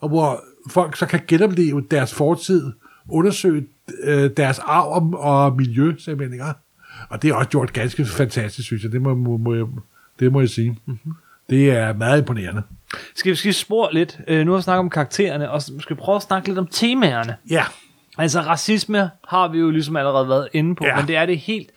og 0.00 0.08
hvor 0.08 0.44
folk 0.70 0.96
så 0.96 1.06
kan 1.06 1.20
genopleve 1.28 1.84
deres 1.90 2.14
fortid, 2.14 2.72
undersøge 3.08 3.66
øh, 4.02 4.30
deres 4.36 4.58
arv 4.58 4.86
og, 4.86 5.20
og 5.20 5.56
miljø, 5.56 5.94
simpelthen. 5.98 6.32
Ikke? 6.32 6.44
Og 7.08 7.22
det 7.22 7.30
er 7.30 7.34
også 7.34 7.50
gjort 7.50 7.72
ganske 7.72 8.04
fantastisk, 8.04 8.66
synes 8.66 8.82
jeg. 8.82 8.92
Det 8.92 9.02
må, 9.02 9.14
må, 9.14 9.36
må, 9.36 9.54
jeg, 9.54 9.64
det 10.20 10.32
må 10.32 10.40
jeg 10.40 10.48
sige. 10.48 10.78
Mm-hmm. 10.86 11.12
Det 11.50 11.70
er 11.70 11.92
meget 11.92 12.18
imponerende. 12.18 12.62
skal 13.14 13.30
vi 13.30 13.36
skal 13.36 13.54
spore 13.54 13.94
lidt? 13.94 14.20
Øh, 14.28 14.44
nu 14.46 14.52
har 14.52 14.58
vi 14.58 14.62
snakket 14.62 14.78
om 14.78 14.90
karaktererne, 14.90 15.50
og 15.50 15.62
skal 15.62 15.96
vi 15.96 16.00
prøve 16.00 16.16
at 16.16 16.22
snakke 16.22 16.48
lidt 16.48 16.58
om 16.58 16.66
temaerne. 16.66 17.36
Ja, 17.50 17.64
Altså 18.18 18.40
racisme 18.40 19.10
har 19.28 19.48
vi 19.48 19.58
jo 19.58 19.70
ligesom 19.70 19.96
allerede 19.96 20.28
været 20.28 20.48
inde 20.52 20.74
på. 20.74 20.84
Ja. 20.84 20.96
men 20.96 21.06
det 21.06 21.16
er 21.16 21.26
det 21.26 21.38
helt 21.38 21.70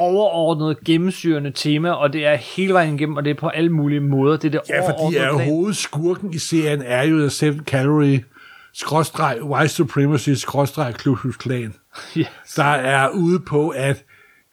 overordnede, 0.00 0.76
gennemsyrende 0.84 1.50
tema, 1.54 1.90
og 1.90 2.12
det 2.12 2.26
er 2.26 2.34
hele 2.36 2.72
vejen 2.72 2.94
igennem, 2.94 3.16
og 3.16 3.24
det 3.24 3.30
er 3.30 3.34
på 3.40 3.48
alle 3.48 3.70
mulige 3.70 4.00
måder. 4.00 4.36
Det 4.36 4.54
er 4.54 4.60
det 4.60 4.60
Ja, 4.68 4.88
fordi 4.90 5.16
er 5.16 5.34
plan. 5.34 5.48
hovedskurken 5.48 6.34
i 6.34 6.38
serien 6.38 6.82
er 6.86 7.02
jo 7.02 7.18
The 7.18 7.30
Seven 7.30 7.60
Calorie, 7.64 8.24
skråstreg, 8.74 9.38
White 9.44 9.68
Supremacy, 9.68 10.30
skråstreg, 10.30 10.94
Klux 10.94 11.18
Klan, 11.38 11.74
Yes. 12.16 12.26
der 12.56 12.64
er 12.64 13.08
ude 13.08 13.40
på 13.40 13.68
at 13.68 14.04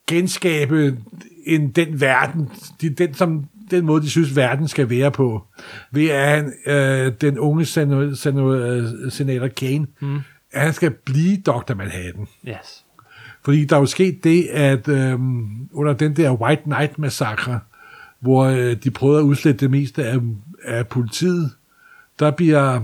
genskabe 0.08 0.98
en, 1.46 1.70
den 1.72 2.02
verden, 2.02 2.52
de, 2.82 2.90
den, 2.90 3.14
som, 3.14 3.46
den 3.72 3.86
måde, 3.86 4.02
de 4.02 4.10
synes, 4.10 4.36
verden 4.36 4.68
skal 4.68 4.90
være 4.90 5.12
på, 5.12 5.44
ved 5.92 6.10
at 6.10 6.28
han, 6.30 6.54
øh, 6.66 7.12
den 7.22 7.40
unge 7.40 7.66
senu, 7.66 8.16
senu, 8.16 8.54
øh, 8.54 9.12
senator 9.12 9.48
Kane, 9.48 9.88
mm. 10.02 10.16
at 10.52 10.62
han 10.62 10.74
skal 10.74 10.92
blive 11.06 11.38
Dr. 11.46 11.74
Manhattan. 11.76 12.28
Yes. 12.48 12.86
Fordi 13.48 13.66
der 13.66 13.76
er 13.76 13.80
jo 13.80 13.86
sket 13.86 14.24
det, 14.24 14.44
at 14.48 14.88
øhm, 14.88 15.70
under 15.74 15.94
den 15.94 16.16
der 16.16 16.32
White 16.32 16.62
Knight-massakre, 16.62 17.60
hvor 18.20 18.44
øh, 18.44 18.76
de 18.84 18.92
prøvede 18.92 19.20
at 19.20 19.24
udslette 19.24 19.60
det 19.60 19.72
meste 19.72 20.06
af, 20.06 20.20
af 20.64 20.88
politiet, 20.88 21.52
der 22.20 22.32
bliver, 22.32 22.76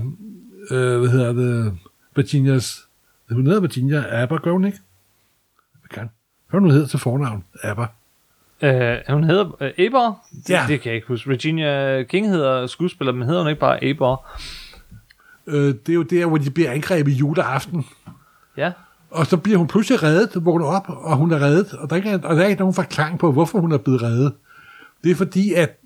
øh, 0.70 0.98
hvad 1.00 1.08
hedder 1.08 1.32
det, 1.32 1.78
Virginias, 2.16 2.84
hun 3.30 3.46
hedder 3.46 3.60
Virginia 3.60 4.22
Aber, 4.22 4.38
gør 4.38 4.52
hun 4.52 4.64
ikke? 4.64 4.78
Hvad 5.80 5.88
kan? 5.88 6.10
Hvad 6.50 6.60
hun 6.60 6.70
hedder 6.70 6.86
til 6.86 6.98
fornavn? 6.98 7.44
Aber. 7.62 7.86
Øh, 8.62 8.98
hun 9.08 9.24
hedder 9.24 9.62
øh. 9.62 9.70
Det, 9.78 10.50
Ja. 10.50 10.64
det 10.68 10.80
kan 10.80 10.88
jeg 10.90 10.94
ikke 10.96 11.08
huske. 11.08 11.30
Regina 11.30 12.02
King 12.02 12.28
hedder 12.28 12.66
skuespiller, 12.66 13.12
men 13.12 13.22
hedder 13.28 13.42
hun 13.42 13.50
ikke 13.50 13.60
bare 13.60 13.84
Aber? 13.84 14.36
Øh, 15.46 15.74
det 15.74 15.88
er 15.88 15.94
jo 15.94 16.02
der, 16.02 16.26
hvor 16.26 16.38
de 16.38 16.50
bliver 16.50 16.70
angrebet 16.70 17.12
juleaften. 17.12 17.84
Ja. 18.56 18.72
Og 19.14 19.26
så 19.26 19.36
bliver 19.36 19.58
hun 19.58 19.66
pludselig 19.66 20.02
reddet, 20.02 20.44
vågner 20.44 20.66
op, 20.66 20.84
og 20.88 21.16
hun 21.16 21.32
er 21.32 21.42
reddet, 21.42 21.72
og 21.72 21.90
der, 21.90 21.96
er 21.96 21.96
ikke, 21.96 22.28
og 22.28 22.36
der 22.36 22.42
er 22.42 22.46
ikke 22.46 22.60
nogen 22.60 22.74
forklaring 22.74 23.18
på, 23.18 23.32
hvorfor 23.32 23.60
hun 23.60 23.72
er 23.72 23.78
blevet 23.78 24.02
reddet. 24.02 24.32
Det 25.04 25.10
er 25.10 25.14
fordi, 25.14 25.52
at 25.52 25.80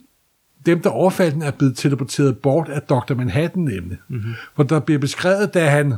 dem, 0.66 0.82
der 0.82 0.90
overfaldt 0.90 1.34
den, 1.34 1.42
er 1.42 1.50
blevet 1.50 1.76
teleporteret 1.76 2.38
bort 2.38 2.68
af 2.68 2.82
Dr. 2.82 3.14
Manhattan 3.14 3.62
nemlig. 3.62 3.98
Mm-hmm. 4.08 4.34
Hvor 4.54 4.64
der 4.64 4.80
bliver 4.80 4.98
beskrevet, 4.98 5.54
da 5.54 5.68
han 5.68 5.94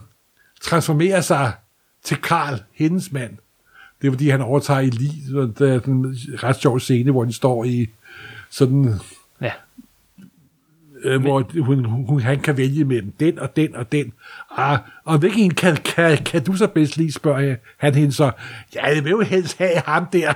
transformerer 0.60 1.20
sig 1.20 1.52
til 2.02 2.16
Karl, 2.16 2.62
hendes 2.72 3.12
mand. 3.12 3.36
Det 4.02 4.06
er 4.06 4.12
fordi, 4.12 4.28
han 4.28 4.40
overtager 4.40 4.80
i 4.80 4.90
lige, 4.90 5.40
og 5.40 5.58
der 5.58 5.72
er 5.72 5.80
en 5.80 6.16
ret 6.42 6.56
sjov 6.56 6.80
scene, 6.80 7.10
hvor 7.10 7.24
de 7.24 7.32
står 7.32 7.64
i 7.64 7.88
sådan. 8.50 8.94
Øh, 11.04 11.20
hvor 11.20 11.62
hun, 11.62 11.84
hun, 11.84 12.20
han 12.20 12.40
kan 12.40 12.56
vælge 12.56 12.84
mellem 12.84 13.12
den 13.20 13.38
og 13.38 13.56
den 13.56 13.76
og 13.76 13.92
den. 13.92 14.12
Ah, 14.56 14.78
og 15.04 15.18
hvilken 15.18 15.44
en 15.44 15.54
kan, 15.54 15.76
kan, 15.76 16.16
kan 16.18 16.44
du 16.44 16.52
så 16.56 16.66
bedst 16.66 16.96
lige, 16.96 17.12
spørger 17.12 17.38
jeg. 17.40 17.56
han 17.78 17.94
hende 17.94 18.12
så. 18.12 18.30
Ja, 18.74 18.86
jeg 18.94 19.04
vil 19.04 19.10
jo 19.10 19.20
helst 19.20 19.58
have 19.58 19.82
ham 19.86 20.06
der. 20.06 20.32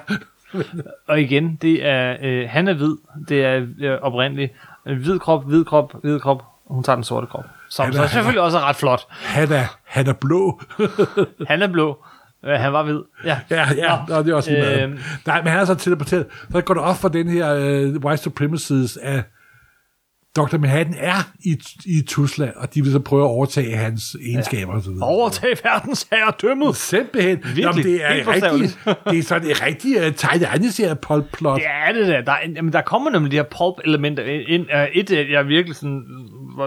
Og 1.08 1.20
igen, 1.20 1.58
det 1.62 1.86
er, 1.86 2.16
øh, 2.22 2.46
han 2.50 2.68
er 2.68 2.74
hvid. 2.74 2.96
Det 3.28 3.44
er 3.44 3.66
øh, 3.80 3.98
oprindeligt. 4.02 4.52
En 4.86 4.96
hvid 4.96 5.18
krop, 5.18 5.44
hvid 5.46 5.64
krop, 5.64 5.92
hvid 6.02 6.20
krop. 6.20 6.42
Hun 6.66 6.82
tager 6.84 6.96
den 6.96 7.04
sorte 7.04 7.26
krop. 7.26 7.44
Som 7.68 7.84
Han 7.84 7.94
er- 7.94 8.06
så 8.06 8.12
selvfølgelig 8.12 8.42
også 8.42 8.58
er 8.58 8.62
ret 8.68 8.76
flot. 8.76 9.00
Han 9.10 9.52
er, 9.52 9.64
han 9.84 10.06
er 10.06 10.12
blå. 10.12 10.60
Han 11.48 11.62
er 11.62 11.66
blå. 11.72 12.04
Øh, 12.44 12.52
Han 12.60 12.72
var 12.72 12.82
hvid. 12.82 13.00
Ja. 13.24 13.38
ja, 13.50 13.66
ja, 13.76 13.96
Nå, 14.08 14.18
det 14.22 14.28
er 14.28 14.34
også 14.34 14.52
øh, 14.56 14.98
Nej, 15.26 15.42
men 15.42 15.52
han 15.52 15.60
er 15.60 15.64
så 15.64 15.74
teleporteret. 15.74 16.26
Så 16.52 16.60
går 16.60 16.74
det 16.74 16.82
op 16.82 16.96
for 16.96 17.08
den 17.08 17.28
her 17.28 17.54
øh, 17.54 17.96
White 18.04 18.22
Supremacists, 18.22 18.96
at 19.02 19.22
Dr. 20.36 20.58
Manhattan 20.58 20.94
er 20.98 21.30
i, 21.44 21.56
i 21.86 22.02
Tusla, 22.06 22.50
og 22.56 22.74
de 22.74 22.82
vil 22.82 22.92
så 22.92 22.98
prøve 22.98 23.22
at 23.22 23.28
overtage 23.28 23.76
hans 23.76 24.16
egenskaber 24.26 24.72
og 24.72 24.82
så 24.82 24.90
videre. 24.90 25.08
Overtag 25.08 25.56
verdens 25.64 26.06
herredømmet. 26.12 26.76
Simpelthen. 26.76 27.38
Virkelig. 27.54 27.84
det 27.84 28.00
er 28.04 28.28
rigtig, 28.28 28.70
det 29.10 29.18
er 29.18 29.22
sådan 29.22 29.48
en 29.50 29.56
rigtig 29.66 29.96
uh, 30.06 30.14
tegneserie 30.16 30.96
plot. 31.32 31.56
Det 31.60 31.66
er 31.86 31.92
det 31.92 32.06
der. 32.08 32.20
Der, 32.20 32.32
er- 32.32 32.48
jamen, 32.56 32.72
der 32.72 32.80
kommer 32.82 33.10
nemlig 33.10 33.30
de 33.32 33.36
her 33.36 33.42
pulp-elementer 33.42 34.22
ind. 34.48 34.66
Uh, 34.74 34.96
et, 34.96 35.10
øh, 35.10 35.30
jeg 35.30 35.48
virkelig 35.48 35.76
sådan, 35.76 36.02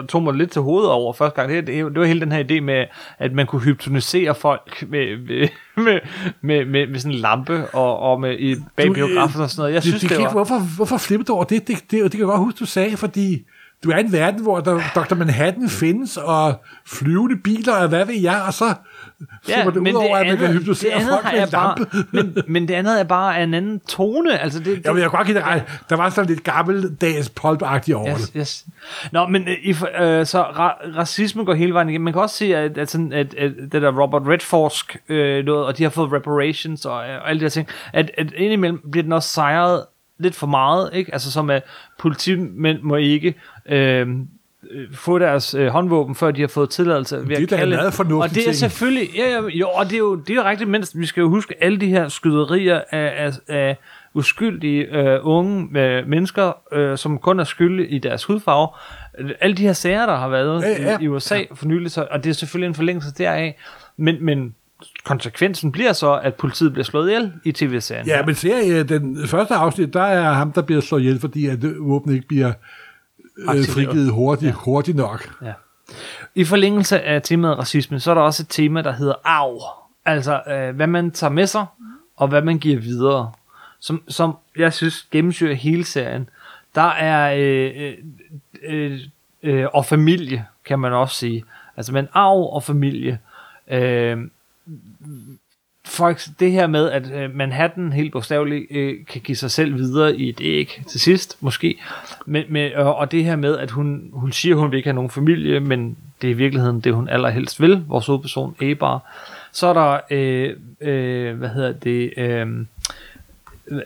tog 0.10 0.24
mig 0.24 0.34
lidt 0.34 0.52
til 0.52 0.62
hovedet 0.62 0.92
over 0.92 1.14
første 1.14 1.42
gang, 1.42 1.54
det, 1.54 1.68
det, 1.68 1.86
det 1.86 2.00
var 2.00 2.06
hele 2.06 2.20
den 2.22 2.32
her 2.32 2.44
idé 2.44 2.60
med, 2.62 2.86
at 3.20 3.34
man 3.34 3.46
kunne 3.46 3.62
hypnotisere 3.62 4.36
folk 4.36 4.84
med, 4.90 5.18
med, 5.28 5.48
med, 5.86 6.00
med, 6.42 6.66
med, 6.66 6.88
med 6.88 7.00
sådan 7.00 7.16
en 7.16 7.20
lampe 7.22 7.66
og, 7.74 8.00
og 8.00 8.22
med 8.22 8.40
i 8.40 8.56
bag 8.76 8.86
Du, 8.86 8.92
øh, 8.92 8.96
biografen 8.96 9.42
og 9.42 9.50
sådan 9.50 9.62
noget. 9.62 9.74
Jeg 9.74 9.82
det, 9.84 9.90
synes, 9.90 10.02
det, 10.02 10.10
det, 10.10 10.18
det 10.18 10.26
var... 10.26 10.32
Hvorfor, 10.32 10.76
hvorfor 10.76 10.98
flipper 10.98 11.26
du 11.26 11.34
over 11.34 11.44
det? 11.44 11.68
Det, 11.68 11.78
det, 11.78 11.92
det, 11.92 12.04
det 12.04 12.12
kan 12.12 12.20
jeg 12.20 12.28
godt 12.28 12.40
huske, 12.40 12.58
du 12.60 12.66
sagde, 12.66 12.98
fordi 12.98 13.46
du 13.84 13.90
er 13.92 13.98
i 13.98 14.02
en 14.02 14.12
verden, 14.14 14.42
hvor 14.42 14.60
der, 14.60 14.80
Dr. 14.96 15.16
Manhattan 15.16 15.70
findes, 15.70 16.18
og 16.18 16.62
flyvende 16.88 17.36
biler, 17.44 17.74
og 17.74 17.88
hvad 17.90 18.06
ved 18.06 18.16
jeg, 18.22 18.42
og 18.48 18.54
så 18.54 18.74
flipper 19.46 19.72
det 19.72 19.80
ud 19.80 19.94
over, 19.94 20.18
at 20.18 20.28
man 20.28 20.38
kan 20.38 20.48
det 20.48 20.54
hypnotisere 20.60 20.94
andet 20.94 21.10
folk 21.10 21.34
med 21.34 21.44
en 21.44 21.50
bare, 21.52 21.76
men, 22.12 22.38
men 22.48 22.68
det 22.68 22.74
andet 22.74 23.00
er 23.00 23.04
bare 23.04 23.44
en 23.44 23.54
anden 23.54 23.80
tone. 23.80 24.40
Altså 24.40 24.60
det, 24.60 24.66
det, 24.86 24.94
vil 24.94 25.02
jeg 25.02 25.10
kan 25.10 25.18
godt 25.18 25.28
give 25.28 25.40
dig. 25.40 25.64
Der 25.90 25.96
var 25.96 26.10
sådan 26.10 26.30
lidt 26.30 26.44
gammeldags 26.44 27.30
pulp 27.30 27.62
over 27.62 28.10
Yes, 28.10 28.30
det. 28.30 28.32
yes. 28.42 28.66
Nå, 29.12 29.28
men 29.28 29.48
øh, 29.48 29.56
i, 29.64 29.70
øh, 29.70 30.26
så 30.26 30.44
ra- 30.44 30.98
racisme 30.98 31.44
går 31.46 31.54
hele 31.54 31.74
vejen 31.74 31.90
igennem. 31.90 32.04
Man 32.04 32.14
kan 32.14 32.22
også 32.22 32.36
se, 32.36 32.56
at, 32.56 32.78
at, 32.78 32.90
sådan, 32.90 33.14
at, 33.14 33.34
at 33.34 33.52
det 33.72 33.82
der 33.82 34.02
Robert 34.02 34.22
Redforsk 34.28 34.98
øh, 35.10 35.46
noget, 35.46 35.66
og 35.66 35.78
de 35.78 35.84
har 35.84 35.90
fået 35.90 36.12
reparations 36.12 36.86
og, 36.86 37.10
øh, 37.10 37.16
og 37.22 37.30
alle 37.30 37.40
de 37.40 37.44
her 37.46 37.50
ting, 37.50 37.68
at, 37.94 38.12
at 38.18 38.32
indimellem 38.36 38.82
bliver 38.92 39.04
den 39.04 39.14
også 39.14 39.30
sejret 39.30 39.86
lidt 40.20 40.36
for 40.36 40.48
meget, 40.48 40.90
ikke? 40.94 41.14
Altså 41.14 41.32
som 41.32 41.50
at 41.50 41.64
politimænd 42.00 42.82
må 42.82 42.96
ikke 42.96 43.34
øh, 43.70 44.08
øh, 44.72 44.94
få 44.94 45.20
deres 45.20 45.54
øh, 45.54 45.68
håndvåben, 45.68 46.16
før 46.16 46.32
de 46.32 46.42
har 46.42 46.48
fået 46.48 46.70
tilladelse 46.70 47.18
ved 47.18 47.36
Det 47.36 47.44
er 47.44 47.48
da 47.48 47.56
kalde. 47.58 47.76
meget 47.76 47.94
fornuftig 47.94 48.22
Og 48.24 48.30
det 48.30 48.38
er 48.38 48.44
ting. 48.44 48.56
selvfølgelig, 48.56 49.10
ja, 49.16 49.30
ja, 49.30 49.42
jo, 49.48 49.70
og 49.70 49.86
det 49.86 49.94
er 49.94 49.98
jo, 49.98 50.16
det 50.16 50.30
er 50.30 50.36
jo 50.36 50.44
rigtigt, 50.44 50.70
men 50.70 50.84
vi 50.96 51.06
skal 51.06 51.22
jo 51.22 51.30
huske 51.30 51.64
alle 51.64 51.78
de 51.78 51.88
her 51.88 52.08
skyderier 52.08 52.82
af, 52.92 53.26
af, 53.26 53.32
af 53.48 53.78
uskyldige 54.14 54.84
øh, 54.98 55.20
unge 55.24 55.80
øh, 55.82 56.08
mennesker, 56.08 56.52
øh, 56.74 56.98
som 56.98 57.18
kun 57.18 57.40
er 57.40 57.44
skyldige 57.44 57.88
i 57.88 58.00
deres 58.00 58.24
hudfarve. 58.24 58.68
Alle 59.42 59.56
de 59.56 59.62
her 59.64 59.74
sager, 59.74 60.06
der 60.06 60.16
har 60.16 60.28
været 60.30 60.62
Ja, 60.62 60.82
ja. 60.92 60.98
i, 61.00 61.04
i 61.04 61.08
USA 61.08 61.40
for 61.56 61.66
nylig, 61.66 61.92
så, 61.92 62.08
og 62.12 62.24
det 62.24 62.30
er 62.30 62.34
selvfølgelig 62.34 62.68
en 62.68 62.76
forlængelse 62.76 63.12
deraf, 63.18 63.56
men, 63.98 64.16
men 64.26 64.56
konsekvensen 65.04 65.72
bliver 65.72 65.94
så, 65.94 66.14
at 66.24 66.36
politiet 66.36 66.74
bliver 66.74 66.84
slået 66.86 67.08
ihjel 67.10 67.32
i 67.44 67.52
tv-serien. 67.52 68.08
Ja, 68.08 68.26
men 68.26 68.36
serie, 68.36 68.84
den 68.84 69.28
første 69.28 69.54
afsnit, 69.54 69.94
der 69.94 70.02
er 70.02 70.34
ham, 70.34 70.52
der 70.52 70.62
bliver 70.62 70.82
slået 70.82 71.02
ihjel, 71.02 71.20
fordi 71.20 71.48
at 71.48 71.58
våbnet 71.80 72.14
ikke 72.14 72.28
bliver 72.28 72.54
øh, 73.40 73.66
frigivet 73.66 74.12
hurtigt, 74.12 74.50
ja. 74.50 74.56
hurtigt 74.56 74.98
nok. 74.98 75.30
Ja. 75.42 75.54
I 76.36 76.44
forlængelse 76.44 77.02
af 77.02 77.22
temaet 77.22 77.58
racisme, 77.58 78.00
så 78.00 78.12
er 78.12 78.16
der 78.16 78.22
også 78.22 78.44
et 78.44 78.50
tema, 78.50 78.82
der 78.82 78.92
hedder 78.92 79.14
arv. 79.24 79.62
Altså, 80.06 80.42
øh, 80.48 80.76
hvad 80.76 80.88
man 80.88 81.12
tager 81.12 81.32
med 81.32 81.48
sig, 81.48 81.66
og 82.16 82.28
hvad 82.28 82.42
man 82.42 82.60
giver 82.60 82.80
videre. 82.80 83.32
Som, 83.80 84.04
som 84.08 84.38
jeg 84.58 84.74
synes 84.74 85.08
gennemsyrer 85.12 85.54
hele 85.54 85.86
serien. 85.86 86.30
Der 86.76 86.82
er 86.82 87.34
øh, 87.38 87.72
øh, 87.84 87.94
øh, 88.64 89.00
øh, 89.44 89.68
og 89.74 89.86
familie, 89.86 90.46
kan 90.66 90.80
man 90.80 90.94
også 90.94 91.16
sige. 91.16 91.44
Altså, 91.78 91.94
men 91.94 92.08
arv 92.14 92.54
og 92.54 92.64
familie. 92.64 93.20
Øh, 93.68 94.18
for 95.88 96.18
det 96.40 96.52
her 96.52 96.68
med, 96.68 96.90
at 96.92 97.12
øh, 97.12 97.36
Manhattan 97.36 97.94
helt 97.94 98.12
bogstaveligt 98.12 98.66
øh, 98.72 99.06
kan 99.06 99.22
give 99.22 99.36
sig 99.36 99.52
selv 99.52 99.76
videre 99.76 100.16
i 100.16 100.30
et 100.30 100.42
æg 100.42 100.82
til 100.88 101.00
sidst, 101.00 101.38
måske. 101.42 101.80
Men, 102.26 102.44
med, 102.50 102.74
og, 102.74 102.96
og 102.96 103.12
det 103.12 103.24
her 103.24 103.36
med, 103.36 103.58
at 103.58 103.72
hun, 103.72 104.10
hun 104.14 104.32
siger, 104.32 104.56
hun 104.56 104.72
vil 104.72 104.78
ikke 104.78 104.88
have 104.88 104.96
nogen 104.96 105.10
familie, 105.10 105.60
men 105.60 105.98
det 106.22 106.28
er 106.28 106.32
i 106.32 106.38
virkeligheden 106.38 106.80
det, 106.80 106.94
hun 106.94 107.10
allerhelst 107.10 107.62
vil, 107.62 107.84
vores 107.88 108.06
hovedperson, 108.06 108.56
Abar. 108.62 109.14
Så 109.52 109.68
er 109.68 109.74
der, 109.74 110.00
øh, 110.12 110.54
øh, 110.82 111.38
hvad 111.38 111.50
hedder 111.50 111.72
det, 111.72 112.14
øh, 112.18 112.66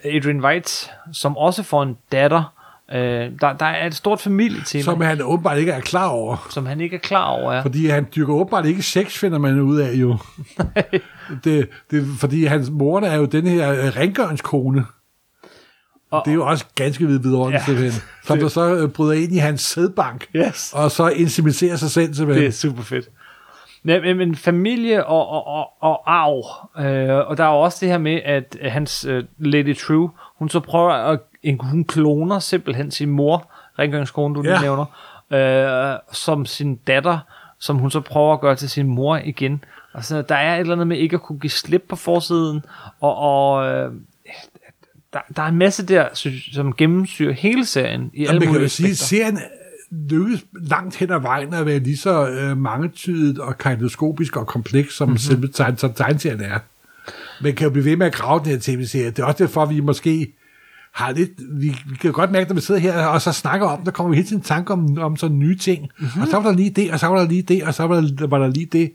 Adrian 0.04 0.46
White, 0.46 0.90
som 1.14 1.38
også 1.38 1.64
får 1.64 1.84
en 1.84 1.98
datter. 2.12 2.54
Øh, 2.94 3.32
der, 3.42 3.54
der 3.54 3.66
er 3.66 3.88
et 3.88 3.96
stort 3.96 4.20
familietema, 4.22 4.82
Som 4.84 5.02
han 5.02 5.22
åbenbart 5.22 5.58
ikke 5.58 5.72
er 5.72 5.80
klar 5.80 6.08
over. 6.08 6.48
som 6.50 6.66
han 6.66 6.82
ikke 6.82 6.96
er 6.96 7.00
klar 7.00 7.26
over. 7.26 7.54
Ja. 7.54 7.62
Fordi 7.62 7.88
han 7.88 8.08
dyrker 8.16 8.34
åbenbart 8.34 8.66
ikke 8.66 8.82
sex, 8.82 9.18
finder 9.18 9.38
man 9.38 9.60
ud 9.60 9.80
af 9.80 9.94
jo. 9.94 10.18
det, 11.44 11.70
det, 11.92 12.06
fordi 12.20 12.46
hans 12.46 12.70
mor 12.70 13.00
er 13.02 13.16
jo 13.16 13.26
den 13.26 13.48
her 13.48 13.72
øh, 13.72 13.78
rengøringskone. 13.78 14.86
Og, 16.12 16.22
det 16.26 16.32
er 16.32 16.36
jo 16.36 16.46
også 16.48 16.66
ganske 16.76 17.08
vidunderligt, 17.08 17.52
Ja. 17.54 17.58
ja. 17.60 17.66
simpelthen. 17.66 18.02
Som 18.24 18.40
der 18.40 18.48
så 18.48 18.76
øh, 18.76 18.90
bryder 18.90 19.14
ind 19.24 19.34
i 19.34 19.38
hans 19.38 19.62
sædbank. 19.62 20.26
Yes. 20.36 20.74
Og 20.76 20.92
så 20.92 21.08
inseminerer 21.10 21.76
sig 21.76 21.90
selv, 21.90 22.14
simpelthen. 22.14 22.42
Det 22.44 22.48
er 22.48 22.52
super 22.58 22.82
fedt. 22.84 23.06
Men, 23.84 24.02
men, 24.02 24.18
men 24.18 24.36
familie 24.36 25.06
og, 25.06 25.28
og, 25.30 25.48
og, 25.48 25.68
og 25.82 26.14
arv. 26.14 26.44
Øh, 26.86 27.28
og 27.30 27.38
der 27.38 27.44
er 27.44 27.48
jo 27.50 27.60
også 27.62 27.78
det 27.82 27.90
her 27.90 27.98
med, 27.98 28.20
at 28.26 28.58
hans 28.62 29.06
øh, 29.06 29.24
Lady 29.40 29.78
True, 29.78 30.10
hun 30.40 30.50
så 30.50 30.60
prøver 30.60 30.92
at, 30.92 31.20
en, 31.44 31.60
hun 31.62 31.84
kloner 31.84 32.40
simpelthen 32.40 32.92
sin 32.92 33.10
mor, 33.10 33.52
rengøringskone, 33.80 34.36
du 34.36 34.42
lige 34.42 34.54
Ja. 34.54 34.62
nævner, 34.62 34.86
øh, 35.94 36.00
som 36.12 36.46
sin 36.46 36.76
datter, 36.76 37.20
som 37.60 37.78
hun 37.78 37.92
så 37.92 38.00
prøver 38.00 38.34
at 38.34 38.42
gøre 38.42 38.56
til 38.56 38.70
sin 38.70 38.88
mor 38.88 39.18
igen. 39.24 39.64
Altså, 39.94 40.22
der 40.22 40.36
er 40.36 40.56
et 40.56 40.60
eller 40.60 40.74
andet 40.74 40.88
med 40.88 40.98
ikke 40.98 41.14
at 41.14 41.22
kunne 41.22 41.40
give 41.40 41.52
slip 41.52 41.84
på 41.90 41.96
forsiden, 41.96 42.62
og, 43.00 43.16
og 43.16 43.66
øh, 43.66 43.92
der, 45.14 45.20
der 45.36 45.42
er 45.44 45.48
en 45.48 45.58
masse 45.58 45.86
der, 45.86 46.08
som 46.54 46.74
gennemsyrer 46.76 47.34
hele 47.34 47.66
serien 47.66 48.12
i 48.14 48.26
Og 48.26 48.30
alle 48.30 48.40
man 48.40 48.42
kan 48.42 48.48
mulige 48.50 48.64
jo 48.64 48.70
sige, 48.70 48.90
aspekter. 48.92 49.06
serien 49.06 49.40
lykkes 50.10 50.46
langt 50.54 50.96
hen 50.96 51.12
ad 51.12 51.20
vejen 51.20 51.54
at 51.54 51.66
være 51.66 51.80
lige 51.80 51.98
så 51.98 52.28
øh, 52.30 52.58
mangetydigt 52.58 53.40
og 53.40 53.58
kaleidoskopisk 53.58 54.38
og 54.38 54.48
kompleks, 54.48 54.96
som 54.96 55.08
mm-hmm. 55.08 55.18
selve 55.18 55.48
tegn, 55.48 55.78
som 55.78 55.94
tegneserien 55.94 56.42
er. 56.42 56.60
Man 57.42 57.56
kan 57.56 57.64
jo 57.66 57.72
blive 57.72 57.86
ved 57.86 57.96
med 57.98 58.06
at 58.06 58.14
grave 58.14 58.40
den 58.40 58.48
her 58.48 58.60
tv-serie. 58.62 59.10
Det 59.12 59.20
er 59.20 59.26
også 59.26 59.44
derfor, 59.44 59.66
vi 59.66 59.80
måske 59.80 60.34
har 60.94 61.12
lidt... 61.12 61.32
Vi, 61.52 61.76
vi 61.86 61.96
kan 62.02 62.12
godt 62.12 62.32
mærke, 62.32 62.50
når 62.50 62.56
vi 62.56 62.62
sidder 62.62 62.82
her 62.82 63.06
og 63.06 63.22
så 63.22 63.32
snakker 63.32 63.68
om, 63.68 63.84
der 63.84 63.92
kommer 63.92 64.10
vi 64.10 64.16
hele 64.16 64.28
tiden 64.28 64.42
i 64.42 64.46
tanke 64.46 64.74
om, 64.74 64.98
om 64.98 65.18
sådan 65.18 65.40
nye 65.40 65.58
ting. 65.58 65.90
Mm-hmm. 65.98 66.22
Og 66.22 66.28
så 66.28 66.40
var 66.40 66.50
der 66.50 66.58
lige 66.58 66.70
det, 66.70 66.92
og 66.92 67.00
så 67.00 67.08
var 67.08 67.18
der 67.18 67.28
lige 67.28 67.42
det, 67.42 67.64
og 67.64 67.74
så 67.74 67.88
var 67.88 67.96
der, 67.96 68.28
var 68.28 68.38
der 68.38 68.48
lige 68.48 68.66
det. 68.66 68.92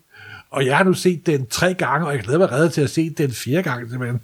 Og 0.50 0.66
jeg 0.66 0.76
har 0.76 0.84
nu 0.84 0.92
set 0.92 1.26
den 1.26 1.46
tre 1.46 1.74
gange, 1.74 2.06
og 2.06 2.12
jeg 2.12 2.22
glæder 2.22 2.38
mig 2.38 2.52
reddet 2.52 2.72
til 2.72 2.80
at 2.80 2.90
se 2.90 3.10
den 3.10 3.30
fire 3.30 3.62
gange, 3.62 3.90
simpelthen. 3.90 4.20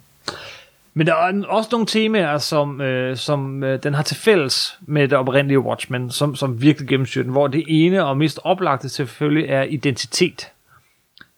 Men 0.93 1.07
der 1.07 1.13
er 1.13 1.45
også 1.47 1.69
nogle 1.71 1.87
temaer, 1.87 2.37
som, 2.37 2.81
øh, 2.81 3.17
som 3.17 3.63
øh, 3.63 3.83
den 3.83 3.93
har 3.93 4.03
til 4.03 4.17
fælles 4.17 4.79
med 4.81 5.01
det 5.07 5.13
oprindelige 5.13 5.59
Watchmen, 5.59 6.11
som, 6.11 6.35
som 6.35 6.61
virkelig 6.61 6.89
gennemsyrer 6.89 7.23
den, 7.23 7.31
hvor 7.31 7.47
det 7.47 7.63
ene 7.67 8.05
og 8.05 8.17
mest 8.17 8.39
oplagte 8.43 8.89
selvfølgelig 8.89 9.49
er 9.49 9.63
identitet. 9.63 10.49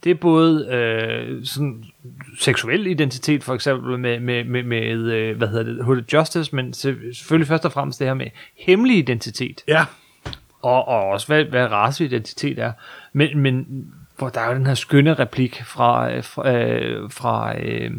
Det 0.05 0.11
er 0.11 0.15
både 0.15 0.67
øh, 0.67 1.45
sådan 1.45 1.83
seksuel 2.39 2.87
identitet, 2.87 3.43
for 3.43 3.53
eksempel 3.53 3.99
med, 3.99 4.19
med, 4.19 4.43
med, 4.43 4.63
med 4.63 5.11
øh, 5.11 5.37
hvad 5.37 5.47
hedder 5.47 5.63
det, 5.63 5.83
Hooded 5.83 6.03
Justice, 6.13 6.55
men 6.55 6.73
se- 6.73 7.13
selvfølgelig 7.13 7.47
først 7.47 7.65
og 7.65 7.71
fremmest 7.71 7.99
det 7.99 8.07
her 8.07 8.13
med 8.13 8.27
hemmelig 8.59 8.97
identitet, 8.97 9.61
Ja, 9.67 9.85
og, 10.61 10.87
og 10.87 11.03
også 11.03 11.27
hvad, 11.27 11.43
hvad 11.43 11.71
raceidentitet 11.71 12.59
er. 12.59 12.71
Men, 13.13 13.39
men 13.39 13.65
hvor 14.17 14.29
der 14.29 14.41
er 14.41 14.49
jo 14.49 14.55
den 14.55 14.65
her 14.67 14.73
skønne 14.73 15.13
replik 15.13 15.63
fra, 15.65 16.11
øh, 16.11 16.23
fra, 16.23 16.49
øh, 16.49 17.11
fra 17.11 17.59
øh, 17.59 17.91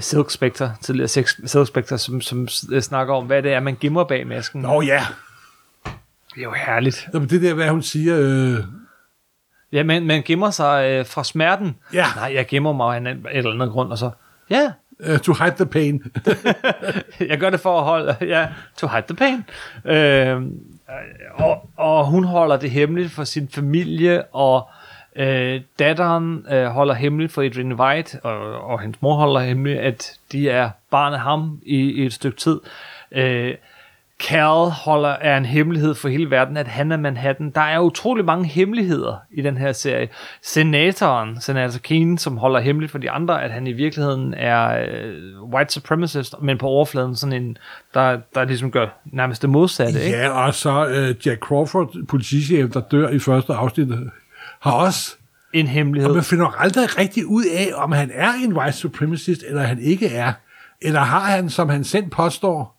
Silk 0.00 0.30
Spectre, 0.30 0.74
tidligere 0.80 1.08
Silk 1.08 1.66
Spectre, 1.66 1.98
som, 1.98 2.20
som 2.20 2.48
snakker 2.80 3.14
om, 3.14 3.26
hvad 3.26 3.42
det 3.42 3.52
er, 3.52 3.60
man 3.60 3.76
gemmer 3.80 4.04
bag 4.04 4.26
masken. 4.26 4.62
Nå 4.62 4.82
ja. 4.82 5.02
Det 6.34 6.40
er 6.40 6.42
jo 6.42 6.52
herligt. 6.66 7.08
Nå, 7.12 7.18
men 7.18 7.28
det 7.28 7.42
der, 7.42 7.54
hvad 7.54 7.68
hun 7.68 7.82
siger... 7.82 8.16
Øh, 8.20 8.64
Ja, 9.72 9.82
man, 9.82 10.06
man 10.06 10.22
gemmer 10.22 10.50
sig 10.50 10.90
øh, 10.90 11.06
fra 11.06 11.24
smerten. 11.24 11.76
Ja. 11.92 12.06
Nej, 12.16 12.32
jeg 12.34 12.46
gemmer 12.46 12.72
mig 12.72 12.94
af 12.94 13.00
en, 13.00 13.06
et 13.06 13.18
eller 13.32 13.52
andet 13.52 13.70
grund, 13.70 13.90
og 13.90 13.98
så, 13.98 14.10
ja, 14.50 14.72
uh, 15.12 15.18
to 15.18 15.32
hide 15.32 15.54
the 15.56 15.66
pain. 15.66 16.02
jeg 17.30 17.38
gør 17.38 17.50
det 17.50 17.60
for 17.60 17.78
at 17.78 17.84
holde, 17.84 18.16
ja, 18.20 18.46
to 18.76 18.88
hide 18.88 19.04
the 19.08 19.16
pain. 19.16 19.44
Øh, 19.84 20.42
og, 21.34 21.68
og 21.76 22.06
hun 22.06 22.24
holder 22.24 22.56
det 22.56 22.70
hemmeligt 22.70 23.12
for 23.12 23.24
sin 23.24 23.48
familie, 23.48 24.22
og 24.24 24.68
øh, 25.16 25.60
datteren 25.78 26.46
øh, 26.50 26.66
holder 26.66 26.94
hemmeligt 26.94 27.32
for 27.32 27.42
Adrian 27.42 27.72
White, 27.72 28.20
og, 28.22 28.60
og 28.60 28.80
hendes 28.80 29.02
mor 29.02 29.14
holder 29.14 29.40
hemmeligt, 29.40 29.78
at 29.78 30.18
de 30.32 30.50
er 30.50 30.70
barn 30.90 31.12
af 31.14 31.20
ham 31.20 31.60
i, 31.62 31.76
i 31.76 32.06
et 32.06 32.12
stykke 32.12 32.38
tid. 32.38 32.60
Øh, 33.12 33.54
Cal 34.22 34.70
holder 34.70 35.08
er 35.08 35.36
en 35.36 35.44
hemmelighed 35.44 35.94
for 35.94 36.08
hele 36.08 36.30
verden, 36.30 36.56
at 36.56 36.68
han 36.68 36.92
er 36.92 36.96
Manhattan. 36.96 37.50
Der 37.50 37.60
er 37.60 37.80
utrolig 37.80 38.24
mange 38.24 38.44
hemmeligheder 38.46 39.16
i 39.30 39.42
den 39.42 39.56
her 39.56 39.72
serie. 39.72 40.08
Senatoren, 40.42 41.40
Senator 41.40 41.78
Keene, 41.78 42.18
som 42.18 42.36
holder 42.36 42.60
hemmeligt 42.60 42.92
for 42.92 42.98
de 42.98 43.10
andre, 43.10 43.42
at 43.44 43.50
han 43.50 43.66
i 43.66 43.72
virkeligheden 43.72 44.34
er 44.34 44.86
øh, 44.92 45.42
white 45.42 45.72
supremacist, 45.72 46.34
men 46.42 46.58
på 46.58 46.66
overfladen 46.66 47.16
sådan 47.16 47.42
en, 47.42 47.58
der, 47.94 48.18
der 48.34 48.44
ligesom 48.44 48.70
gør 48.70 48.86
nærmest 49.04 49.42
det 49.42 49.50
modsatte. 49.50 50.04
Ikke? 50.04 50.18
Ja, 50.18 50.46
og 50.46 50.54
så 50.54 50.86
uh, 50.86 51.26
Jack 51.26 51.40
Crawford, 51.40 52.06
politichef, 52.08 52.70
der 52.70 52.80
dør 52.80 53.08
i 53.08 53.18
første 53.18 53.52
afsnit, 53.52 53.88
har 54.60 54.72
også... 54.72 55.14
En 55.52 55.66
hemmelighed. 55.66 56.10
Og 56.10 56.14
man 56.14 56.24
finder 56.24 56.46
aldrig 56.46 56.98
rigtig 56.98 57.26
ud 57.26 57.44
af, 57.44 57.70
om 57.74 57.92
han 57.92 58.10
er 58.14 58.32
en 58.44 58.52
white 58.52 58.76
supremacist, 58.76 59.44
eller 59.48 59.62
han 59.62 59.78
ikke 59.82 60.08
er. 60.08 60.32
Eller 60.82 61.00
har 61.00 61.20
han, 61.20 61.50
som 61.50 61.68
han 61.68 61.84
selv 61.84 62.06
påstår, 62.06 62.77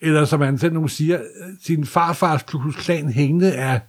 eller 0.00 0.24
som 0.24 0.40
han 0.40 0.58
selv 0.58 0.72
nu 0.72 0.88
siger, 0.88 1.18
sin 1.62 1.86
farfars 1.86 2.42
Klan 2.78 3.12
hængende 3.12 3.52
af 3.54 3.80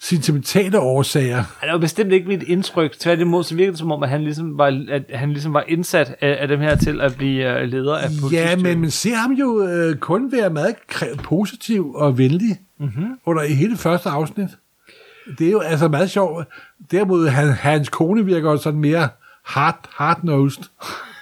sentimentale 0.00 0.80
årsager. 0.80 1.44
Han 1.60 1.68
er 1.68 1.72
jo 1.72 1.78
bestemt 1.78 2.12
ikke 2.12 2.28
mit 2.28 2.42
indtryk. 2.42 2.92
Tværtimod, 2.98 3.44
så 3.44 3.54
virker 3.54 3.72
det 3.72 3.78
som 3.78 3.92
om, 3.92 4.02
at 4.02 4.08
han 4.08 4.22
ligesom 4.22 4.58
var, 4.58 4.84
at 4.90 5.02
han 5.14 5.32
ligesom 5.32 5.54
var 5.54 5.64
indsat 5.68 6.16
af, 6.20 6.36
af 6.40 6.48
dem 6.48 6.60
her 6.60 6.76
til 6.76 7.00
at 7.00 7.16
blive 7.16 7.60
øh, 7.60 7.68
leder 7.68 7.96
af 7.96 8.08
Ja, 8.10 8.20
politistyrken. 8.20 8.62
men 8.62 8.80
man 8.80 8.90
ser 8.90 9.14
ham 9.14 9.32
jo 9.32 9.66
øh, 9.66 9.96
kun 9.96 10.32
være 10.32 10.50
meget 10.50 10.76
positiv 11.22 11.94
og 11.94 12.18
venlig 12.18 12.58
mm-hmm. 12.80 13.18
under 13.26 13.42
i 13.42 13.52
hele 13.52 13.76
første 13.76 14.08
afsnit. 14.08 14.48
Det 15.38 15.46
er 15.46 15.50
jo 15.50 15.60
altså 15.60 15.88
meget 15.88 16.10
sjovt. 16.10 16.46
Derimod, 16.90 17.28
han, 17.28 17.48
hans 17.48 17.88
kone 17.88 18.24
virker 18.24 18.50
jo 18.50 18.56
sådan 18.56 18.80
mere 18.80 19.08
hard, 19.44 19.88
hard-nosed. 19.90 20.62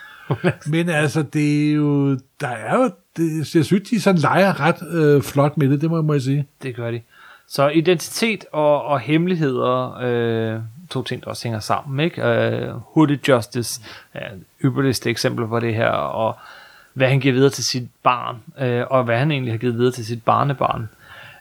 men 0.72 0.88
altså, 0.88 1.22
det 1.22 1.68
er 1.70 1.72
jo... 1.72 2.18
Der 2.40 2.48
er 2.48 2.76
jo... 2.82 2.90
Det, 3.16 3.54
jeg 3.54 3.64
synes, 3.64 3.88
de 3.90 4.00
sådan 4.00 4.20
leger 4.20 4.60
ret 4.60 4.88
øh, 4.92 5.22
flot 5.22 5.56
med 5.56 5.70
det, 5.70 5.80
det 5.80 5.90
må, 5.90 6.02
må 6.02 6.12
jeg 6.12 6.22
sige. 6.22 6.46
Det 6.62 6.76
gør 6.76 6.90
de. 6.90 7.00
Så 7.48 7.68
identitet 7.68 8.44
og, 8.52 8.84
og 8.84 9.00
hemmeligheder, 9.00 9.98
øh, 10.02 10.60
to 10.90 11.02
ting, 11.02 11.22
der 11.24 11.30
også 11.30 11.42
hænger 11.44 11.60
sammen, 11.60 12.00
ikke? 12.04 12.22
Øh, 12.22 12.68
Hooded 12.76 13.18
Justice 13.28 13.80
er 14.14 14.32
et 14.32 14.40
ypperligste 14.64 15.10
eksempel 15.10 15.46
på 15.46 15.60
det 15.60 15.74
her, 15.74 15.88
og 15.90 16.36
hvad 16.94 17.08
han 17.08 17.20
giver 17.20 17.34
videre 17.34 17.50
til 17.50 17.64
sit 17.64 17.88
barn, 18.02 18.36
øh, 18.60 18.84
og 18.90 19.04
hvad 19.04 19.18
han 19.18 19.30
egentlig 19.30 19.52
har 19.52 19.58
givet 19.58 19.74
videre 19.78 19.92
til 19.92 20.06
sit 20.06 20.22
barnebarn. 20.24 20.88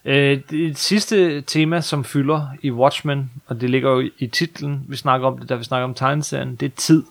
Øh, 0.05 0.39
det 0.49 0.77
sidste 0.77 1.41
tema, 1.41 1.81
som 1.81 2.03
fylder 2.03 2.47
i 2.61 2.71
Watchmen, 2.71 3.31
og 3.47 3.61
det 3.61 3.69
ligger 3.69 3.91
jo 3.91 4.09
i- 4.19 4.27
titlen, 4.27 4.85
vi 4.87 4.95
snakker 4.95 5.27
om 5.27 5.37
det, 5.37 5.49
da 5.49 5.55
vi 5.55 5.63
snakker 5.63 5.83
om 5.83 5.93
tegneserien, 5.93 6.55
det 6.55 6.65
er 6.65 6.75
tid. 6.75 7.03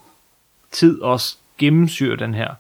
Tid 0.73 1.01
også 1.03 1.37
gennemsyrer 1.59 2.17
den 2.17 2.35
her. 2.35 2.55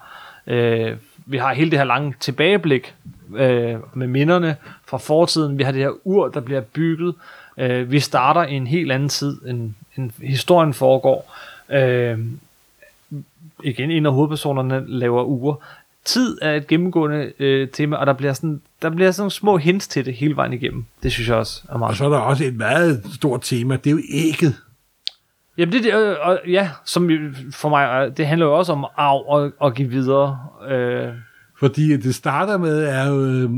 Øh, 0.46 0.96
vi 1.28 1.36
har 1.36 1.54
hele 1.54 1.70
det 1.70 1.78
her 1.78 1.86
lange 1.86 2.14
tilbageblik 2.20 2.94
øh, 3.36 3.76
med 3.94 4.06
minderne 4.06 4.56
fra 4.86 4.98
fortiden. 4.98 5.58
Vi 5.58 5.62
har 5.62 5.72
det 5.72 5.80
her 5.80 6.06
ur, 6.06 6.28
der 6.28 6.40
bliver 6.40 6.60
bygget. 6.60 7.14
Øh, 7.58 7.90
vi 7.90 8.00
starter 8.00 8.44
i 8.44 8.54
en 8.54 8.66
helt 8.66 8.92
anden 8.92 9.08
tid, 9.08 9.40
end, 9.46 9.72
end 9.96 10.10
historien 10.22 10.74
foregår. 10.74 11.36
Øh, 11.70 12.18
igen, 13.64 13.90
en 13.90 14.06
af 14.06 14.12
hovedpersonerne 14.12 14.84
laver 14.86 15.24
uger. 15.24 15.54
Tid 16.04 16.38
er 16.42 16.54
et 16.54 16.66
gennemgående 16.66 17.32
øh, 17.38 17.68
tema, 17.68 17.96
og 17.96 18.06
der 18.06 18.12
bliver, 18.12 18.32
sådan, 18.32 18.60
der 18.82 18.90
bliver 18.90 19.10
sådan 19.10 19.30
små 19.30 19.56
hints 19.56 19.88
til 19.88 20.04
det 20.04 20.14
hele 20.14 20.36
vejen 20.36 20.52
igennem. 20.52 20.84
Det 21.02 21.12
synes 21.12 21.28
jeg 21.28 21.36
også 21.36 21.62
er 21.68 21.78
meget 21.78 21.90
Og 21.90 21.96
så 21.96 22.04
er 22.04 22.08
der 22.08 22.18
også 22.18 22.44
et 22.44 22.56
meget 22.56 23.02
stort 23.14 23.40
tema, 23.42 23.76
det 23.76 23.86
er 23.86 23.94
jo 23.94 24.00
ægget. 24.10 24.56
Jamen 25.58 25.72
det, 25.72 25.84
det 25.84 25.94
og, 26.18 26.40
ja, 26.46 26.70
som 26.84 27.10
for 27.52 27.68
mig, 27.68 28.16
det 28.16 28.26
handler 28.26 28.46
jo 28.46 28.58
også 28.58 28.72
om 28.72 28.86
arv 28.96 29.24
og, 29.28 29.52
og 29.58 29.74
give 29.74 29.88
videre. 29.88 30.38
Øh, 30.68 31.08
Fordi 31.58 31.96
det 31.96 32.14
starter 32.14 32.58
med, 32.58 32.84
er 32.84 33.08
jo 33.08 33.24
øh, 33.24 33.50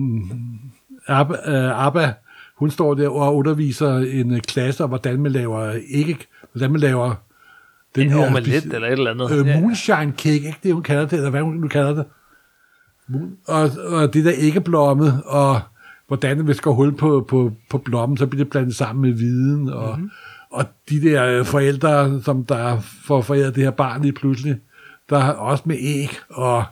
Abba, 1.06 1.34
øh, 1.46 1.86
Abba, 1.86 2.12
hun 2.56 2.70
står 2.70 2.94
der 2.94 3.08
og 3.08 3.36
underviser 3.36 3.96
en 3.96 4.40
klasse 4.40 4.84
om, 4.84 4.90
hvordan 4.90 5.22
man 5.22 5.32
laver 5.32 5.72
ikke, 5.88 6.26
hvordan 6.52 6.70
man 6.70 6.80
laver 6.80 7.14
den 7.94 8.04
en 8.04 8.10
her 8.10 8.26
omelet 8.26 8.64
eller 8.64 8.88
et 8.88 8.92
eller 8.92 9.10
andet. 9.10 9.38
øh, 9.38 9.46
moonshine 9.46 10.12
cake, 10.18 10.34
ikke 10.34 10.58
det 10.62 10.74
hun 10.74 10.82
kalder 10.82 11.06
det, 11.06 11.12
eller 11.12 11.30
hvad 11.30 11.42
hun 11.42 11.56
nu 11.56 11.68
kalder 11.68 11.94
det. 11.94 12.04
og, 13.46 13.70
og 13.86 14.14
det 14.14 14.24
der 14.24 14.32
æggeblomme, 14.36 15.24
og 15.24 15.60
hvordan 16.08 16.38
hvis 16.38 16.60
går 16.60 16.72
hul 16.72 16.96
på, 16.96 17.26
på, 17.28 17.52
på 17.70 17.78
blommen, 17.78 18.18
så 18.18 18.26
bliver 18.26 18.44
det 18.44 18.50
blandet 18.50 18.76
sammen 18.76 19.02
med 19.02 19.18
viden, 19.18 19.68
og, 19.68 19.94
mm-hmm. 19.96 20.10
Og 20.50 20.64
de 20.88 21.02
der 21.02 21.42
forældre, 21.44 22.22
som 22.22 22.44
der 22.44 22.80
får 23.06 23.22
foræret 23.22 23.54
det 23.54 23.64
her 23.64 23.70
barn 23.70 24.02
lige 24.02 24.12
pludselig, 24.12 24.56
der 25.10 25.18
er 25.18 25.32
også 25.32 25.62
med 25.66 25.76
æg, 25.80 26.18
og 26.30 26.64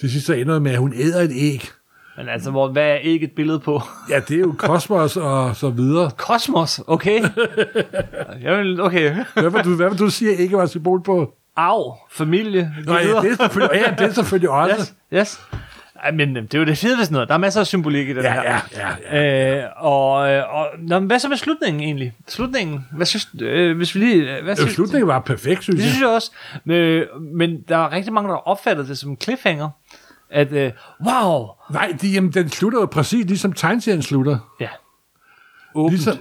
til 0.00 0.10
sidst 0.10 0.26
så 0.26 0.32
ender 0.32 0.52
det 0.52 0.62
med, 0.62 0.72
at 0.72 0.78
hun 0.78 0.92
æder 0.96 1.20
et 1.20 1.32
æg. 1.34 1.68
Men 2.16 2.28
altså, 2.28 2.50
hvor, 2.50 2.68
hvad 2.68 2.88
er 2.90 2.94
ikke 2.94 3.26
et 3.26 3.32
billede 3.32 3.60
på? 3.60 3.82
Ja, 4.10 4.20
det 4.20 4.36
er 4.36 4.40
jo 4.40 4.54
kosmos 4.58 5.16
og 5.16 5.56
så 5.56 5.70
videre. 5.70 6.10
Kosmos, 6.28 6.80
okay. 6.86 7.20
Vil, 8.42 8.80
okay. 8.80 9.14
Hvad 9.34 9.50
vil 9.50 9.64
du, 9.64 9.76
hvad 9.76 9.90
vil 9.90 9.98
du 9.98 10.10
sige, 10.10 10.36
ikke 10.36 10.56
var 10.56 10.66
symbol 10.66 11.02
på? 11.02 11.34
Arv, 11.56 11.98
familie. 12.10 12.74
Nå, 12.84 12.94
ja, 12.94 13.20
det 13.20 13.32
er 13.32 13.36
selvfølgelig, 13.36 13.80
ja, 13.86 13.94
det 13.98 14.10
er 14.10 14.12
selvfølgelig 14.12 14.50
også. 14.50 14.92
Yes, 15.14 15.18
yes. 15.20 15.40
Ej, 16.02 16.10
men 16.10 16.36
øh, 16.36 16.42
det 16.42 16.54
er 16.54 16.58
jo 16.58 16.64
det 16.64 16.78
fede 16.78 16.96
ved 16.98 17.04
sådan 17.04 17.12
noget. 17.12 17.28
Der 17.28 17.34
er 17.34 17.38
masser 17.38 17.60
af 17.60 17.66
symbolik 17.66 18.08
i 18.08 18.12
det 18.14 18.22
Ja, 18.22 18.32
her. 18.32 18.42
ja, 18.76 18.88
ja, 19.12 19.62
Øh, 19.62 19.64
og, 19.76 20.32
øh, 20.32 20.54
og 20.54 20.66
nå, 20.78 20.98
men 20.98 21.06
hvad 21.06 21.18
så 21.18 21.28
med 21.28 21.36
slutningen 21.36 21.82
egentlig? 21.82 22.12
Slutningen, 22.28 22.86
hvad 22.92 23.06
synes, 23.06 23.28
øh, 23.40 23.76
hvis 23.76 23.94
vi 23.94 24.00
lige... 24.00 24.36
øh, 24.36 24.42
Hvad 24.44 24.52
Øh, 24.52 24.56
synes, 24.56 24.72
Slutningen 24.72 25.08
var 25.08 25.18
perfekt, 25.20 25.62
synes 25.62 25.76
det 25.76 25.84
jeg. 25.84 25.90
synes 25.92 26.00
jeg 26.02 26.08
også. 26.10 26.30
Men, 26.64 27.04
men 27.36 27.60
der 27.68 27.76
er 27.76 27.92
rigtig 27.92 28.12
mange, 28.12 28.28
der 28.30 28.34
opfatter 28.48 28.84
det 28.84 28.98
som 28.98 29.10
en 29.10 29.16
cliffhanger. 29.22 29.68
At, 30.30 30.52
øh, 30.52 30.70
wow! 31.06 31.46
Nej, 31.72 31.96
de, 32.02 32.08
jamen, 32.08 32.30
den 32.32 32.48
slutter 32.48 32.80
jo 32.80 32.86
præcis 32.86 33.26
ligesom 33.26 33.52
tegneserien 33.52 34.02
slutter. 34.02 34.38
Ja. 34.60 34.68
Åbent. 35.74 35.92
Ligesom, 35.92 36.16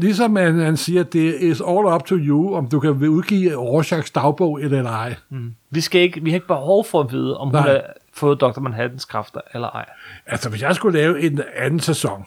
ligesom 0.00 0.30
man, 0.30 0.54
man 0.54 0.76
siger, 0.76 1.02
det 1.02 1.34
is 1.40 1.60
all 1.68 1.86
up 1.94 2.04
to 2.06 2.14
you, 2.16 2.54
om 2.54 2.68
du 2.68 2.80
kan 2.80 2.90
udgive 2.90 3.54
Rorschachs 3.56 4.10
dagbog 4.10 4.62
eller 4.62 4.90
ej. 4.90 5.14
Mm. 5.30 5.54
Vi, 5.70 5.80
skal 5.80 6.00
ikke, 6.00 6.20
vi 6.22 6.30
har 6.30 6.34
ikke 6.34 6.46
behov 6.46 6.84
for 6.84 7.00
at 7.00 7.12
vide, 7.12 7.36
om 7.38 7.48
hun 7.48 7.54
Nej. 7.54 7.82
Fået 8.20 8.40
Dr. 8.40 8.60
Manhattans 8.60 9.04
kræfter 9.04 9.40
eller 9.54 9.68
ej. 9.68 9.86
Altså, 10.26 10.50
hvis 10.50 10.62
jeg 10.62 10.74
skulle 10.74 10.98
lave 10.98 11.20
en 11.22 11.40
anden 11.56 11.80
sæson, 11.80 12.24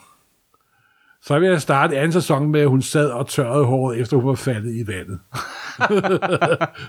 så 1.21 1.33
ville 1.39 1.51
jeg 1.51 1.61
starte 1.61 1.97
anden 1.97 2.11
sæson 2.11 2.47
med, 2.51 2.61
at 2.61 2.67
hun 2.69 2.81
sad 2.81 3.09
og 3.09 3.27
tørrede 3.27 3.65
håret, 3.65 3.99
efter 3.99 4.17
hun 4.17 4.27
var 4.27 4.35
faldet 4.35 4.75
i 4.75 4.87
vandet. 4.87 5.19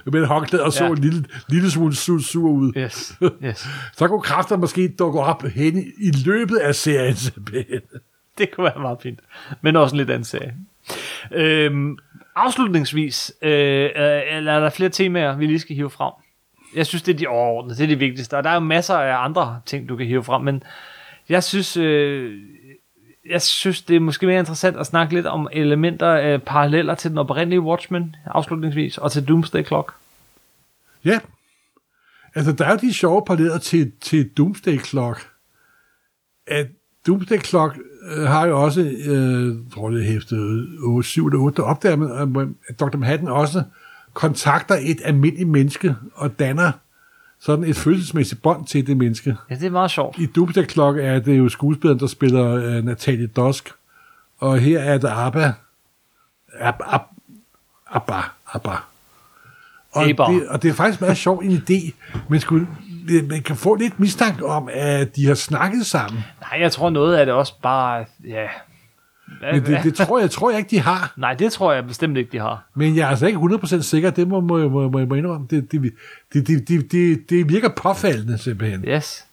med 0.13 0.27
håndklæde 0.27 0.63
og 0.65 0.73
så 0.73 0.85
Ja. 0.85 0.91
en 0.91 0.99
lille, 0.99 1.25
lille 1.49 1.71
smule 1.71 1.95
sur, 1.95 2.19
sur 2.21 2.51
ud. 2.51 2.73
Yes, 2.77 3.19
yes. 3.45 3.67
Så 3.99 4.09
kunne 4.09 4.23
kræfter 4.23 4.57
måske 4.57 4.95
dukke 4.99 5.21
op 5.21 5.43
hen 5.43 5.79
i, 5.79 6.11
løbet 6.25 6.57
af 6.57 6.75
serien. 6.75 7.15
Det 8.39 8.51
kunne 8.55 8.65
være 8.65 8.81
meget 8.83 8.99
fint. 9.03 9.21
Men 9.63 9.77
også 9.77 9.95
en 9.95 9.99
lidt 9.99 10.11
anden 10.11 10.25
serie. 10.25 10.55
Øhm, 11.33 11.99
afslutningsvis, 12.37 13.33
øh, 13.43 13.51
eller 14.31 14.53
er 14.53 14.61
der 14.61 14.71
flere 14.71 14.91
temaer, 14.91 15.37
vi 15.37 15.47
lige 15.47 15.59
skal 15.59 15.77
hive 15.77 15.91
frem? 15.91 16.13
Jeg 16.75 16.87
synes, 16.87 17.03
det 17.03 17.13
er 17.13 17.19
de 17.19 17.27
overordnede, 17.27 17.77
det 17.77 17.83
er 17.83 17.89
det 17.89 18.01
vigtigste. 18.01 18.37
Og 18.37 18.45
der 18.45 18.51
er 18.51 18.55
jo 18.55 18.61
masser 18.61 18.95
af 18.95 19.25
andre 19.25 19.61
ting, 19.67 19.89
du 19.89 19.97
kan 19.97 20.07
hive 20.07 20.25
frem, 20.25 20.43
men 20.43 20.63
jeg 21.29 21.45
synes, 21.45 21.77
øh, 21.77 22.41
jeg 23.31 23.43
synes, 23.43 23.83
det 23.83 23.97
er 23.97 24.01
måske 24.01 24.27
mere 24.27 24.39
interessant 24.39 24.77
at 24.77 24.87
snakke 24.87 25.15
lidt 25.15 25.27
om 25.27 25.49
elementer 25.53 26.11
øh, 26.11 26.39
paralleller 26.39 26.95
til 26.95 27.11
den 27.11 27.19
oprindelige 27.19 27.61
Watchmen, 27.61 28.17
afslutningsvis, 28.27 28.99
og 28.99 29.13
til 29.13 29.29
Doomsday 29.29 29.67
Clock. 29.67 29.95
Ja. 31.05 31.19
Altså, 32.35 32.53
der 32.53 32.65
er 32.65 32.71
jo 32.71 32.77
de 32.77 32.95
sjove 32.95 33.23
paralleller 33.27 33.59
til, 33.59 33.93
til 34.01 34.29
Doomsday 34.29 34.81
Clock. 34.81 35.29
At 36.47 36.67
Doomsday 37.07 37.39
Clock 37.39 37.79
øh, 38.17 38.23
har 38.23 38.47
jo 38.47 38.63
også, 38.63 38.81
øh, 38.81 39.47
jeg 39.47 39.73
tror 39.75 39.91
det 39.91 40.01
er 40.01 40.13
hæftet 40.13 40.39
øh, 40.39 40.95
8, 40.95 41.09
7 41.09 41.27
eller 41.27 41.41
8, 41.41 41.57
der 41.57 41.63
opdager 41.63 41.97
man, 41.97 42.37
øh, 42.43 42.49
at 42.69 42.81
Dr. 42.81 42.97
Manhattan 42.97 43.29
også 43.29 43.63
kontakter 44.15 44.75
et 44.81 45.01
almindeligt 45.05 45.49
menneske 45.49 45.97
og 46.15 46.39
danner 46.39 46.73
sådan 47.41 47.65
et 47.65 47.77
følelsesmæssigt 47.77 48.43
bånd 48.43 48.67
til 48.67 48.87
det 48.87 48.97
menneske. 48.97 49.37
Ja, 49.51 49.55
det 49.55 49.65
er 49.65 49.71
meget 49.71 49.91
sjovt. 49.91 50.19
I 50.19 50.27
Doomsday 50.27 50.69
Clock 50.69 50.99
er 50.99 51.19
det 51.19 51.39
jo 51.39 51.49
skuespilleren, 51.49 52.01
der 52.01 52.07
spiller 52.07 52.55
øh, 52.55 52.85
Natalie 52.85 53.27
Dusk, 53.27 53.73
og 54.39 54.59
her 54.59 54.81
er 54.81 54.99
det 54.99 55.09
Abba. 55.09 55.53
Ab, 56.61 56.75
ab, 56.87 57.03
Abba. 57.87 58.23
Abba. 58.53 58.77
Og 59.93 60.11
Eber. 60.11 60.29
det, 60.29 60.49
og 60.49 60.63
det 60.63 60.69
er 60.69 60.75
faktisk 60.75 61.01
meget 61.01 61.17
sjov 61.17 61.39
en 61.39 61.63
idé, 61.69 61.93
men 62.29 62.41
skulle, 62.41 62.67
man 63.29 63.43
kan 63.43 63.57
få 63.57 63.75
lidt 63.75 64.01
mistanke 64.01 64.47
om, 64.47 64.69
at 64.73 65.17
de 65.17 65.27
har 65.27 65.35
snakket 65.35 65.87
sammen. 65.87 66.25
Nej, 66.41 66.61
jeg 66.61 66.73
tror 66.73 66.91
noget 66.91 67.17
af 67.17 67.27
det 67.27 67.35
også 67.35 67.53
bare, 67.63 68.05
ja... 68.25 68.47
Men 69.41 69.65
det, 69.67 69.81
det 69.85 69.95
tror 69.95 70.19
jeg, 70.21 70.31
tror 70.31 70.51
jeg 70.51 70.59
ikke, 70.59 70.71
de 70.71 70.81
har. 70.81 71.13
Nej, 71.17 71.35
det 71.35 71.53
tror 71.53 71.73
jeg 71.73 71.87
bestemt 71.87 72.17
ikke, 72.17 72.33
de 72.33 72.39
har. 72.39 72.65
Men 72.75 72.97
jeg 72.97 73.03
er 73.03 73.09
altså 73.09 73.27
ikke 73.27 73.39
100% 73.39 73.81
sikker, 73.83 74.11
det 74.11 74.29
må, 74.29 74.41
må, 74.41 74.69
må, 74.69 74.89
må 74.89 74.99
jeg 74.99 75.09
må 75.09 75.15
indrømme. 75.15 75.47
Det, 75.51 75.73
det, 75.73 75.83
det, 76.33 76.49
det, 76.49 76.69
det, 76.69 76.93
det, 76.93 77.31
det 77.31 77.49
virker 77.49 77.69
påfaldende 77.69 78.39
simpelthen. 78.39 78.85
Yes. 78.89 79.25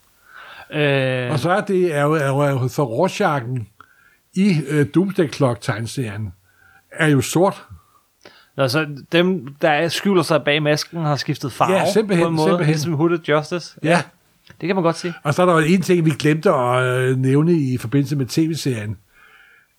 Øh, 0.73 1.31
Og 1.31 1.39
så 1.39 1.51
er 1.51 1.61
det 1.61 1.95
er 1.95 2.01
jo, 2.03 2.13
er 2.13 2.27
jo, 2.27 2.37
er 2.37 2.67
så 2.67 2.85
Rorschach'en 2.85 3.63
i 4.33 4.57
uh, 4.71 4.85
Doomsday 4.95 5.33
Clock-tegneserien 5.33 6.33
er 6.91 7.07
jo 7.07 7.21
sort. 7.21 7.65
Nå, 8.57 8.67
så 8.67 8.87
dem, 9.11 9.55
der 9.61 9.87
skjuler 9.87 10.23
sig 10.23 10.43
bag 10.43 10.63
masken, 10.63 10.99
har 11.01 11.15
skiftet 11.15 11.51
farve 11.53 11.73
Ja, 11.73 11.91
simpelthen, 11.91 12.25
på 12.25 12.29
en 12.29 12.35
måde, 12.35 12.47
simpelthen. 12.49 12.73
ligesom 12.73 12.93
Hooded 12.93 13.19
Justice. 13.29 13.79
Ja. 13.83 14.01
Det 14.61 14.67
kan 14.67 14.75
man 14.75 14.83
godt 14.83 14.97
sige. 14.97 15.13
Og 15.23 15.33
så 15.33 15.41
er 15.41 15.45
der 15.45 15.57
en 15.57 15.81
ting, 15.81 16.05
vi 16.05 16.09
glemte 16.09 16.49
at 16.49 16.83
øh, 16.83 17.17
nævne 17.17 17.53
i 17.53 17.77
forbindelse 17.77 18.15
med 18.15 18.25
tv-serien. 18.25 18.97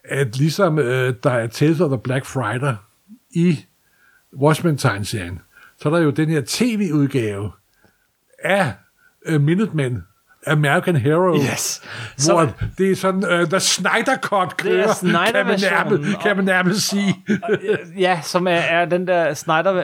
At 0.04 0.38
ligesom 0.38 0.78
øh, 0.78 1.14
der 1.22 1.30
er 1.30 1.46
of 1.80 1.88
the 1.88 1.98
Black 2.04 2.24
Friday 2.26 2.74
i 3.30 3.64
Watchmen-tegneserien, 4.40 5.40
så 5.80 5.88
er 5.88 5.92
der 5.92 6.00
jo 6.00 6.10
den 6.10 6.28
her 6.28 6.42
tv-udgave 6.46 7.52
af 8.44 8.72
øh, 9.26 9.40
Minutemen, 9.40 10.04
American 10.46 10.96
Hero. 10.96 11.36
Yes. 11.36 11.82
Hvor 12.14 12.46
Så- 12.46 12.48
det 12.78 12.90
er 12.90 12.96
sådan, 12.96 13.24
øh, 13.30 13.50
der 13.50 13.58
Snyder 13.58 14.16
Cut 14.22 14.56
kører, 14.56 14.86
kan, 15.00 15.46
man 15.46 15.60
nærmest, 15.60 16.18
kan 16.22 16.36
man 16.36 16.44
nærmest 16.44 16.88
sige. 16.88 17.16
Ja, 17.98 18.20
som 18.22 18.46
er, 18.46 18.50
er 18.50 18.84
den 18.84 19.06
der 19.06 19.34
Snyder 19.34 19.74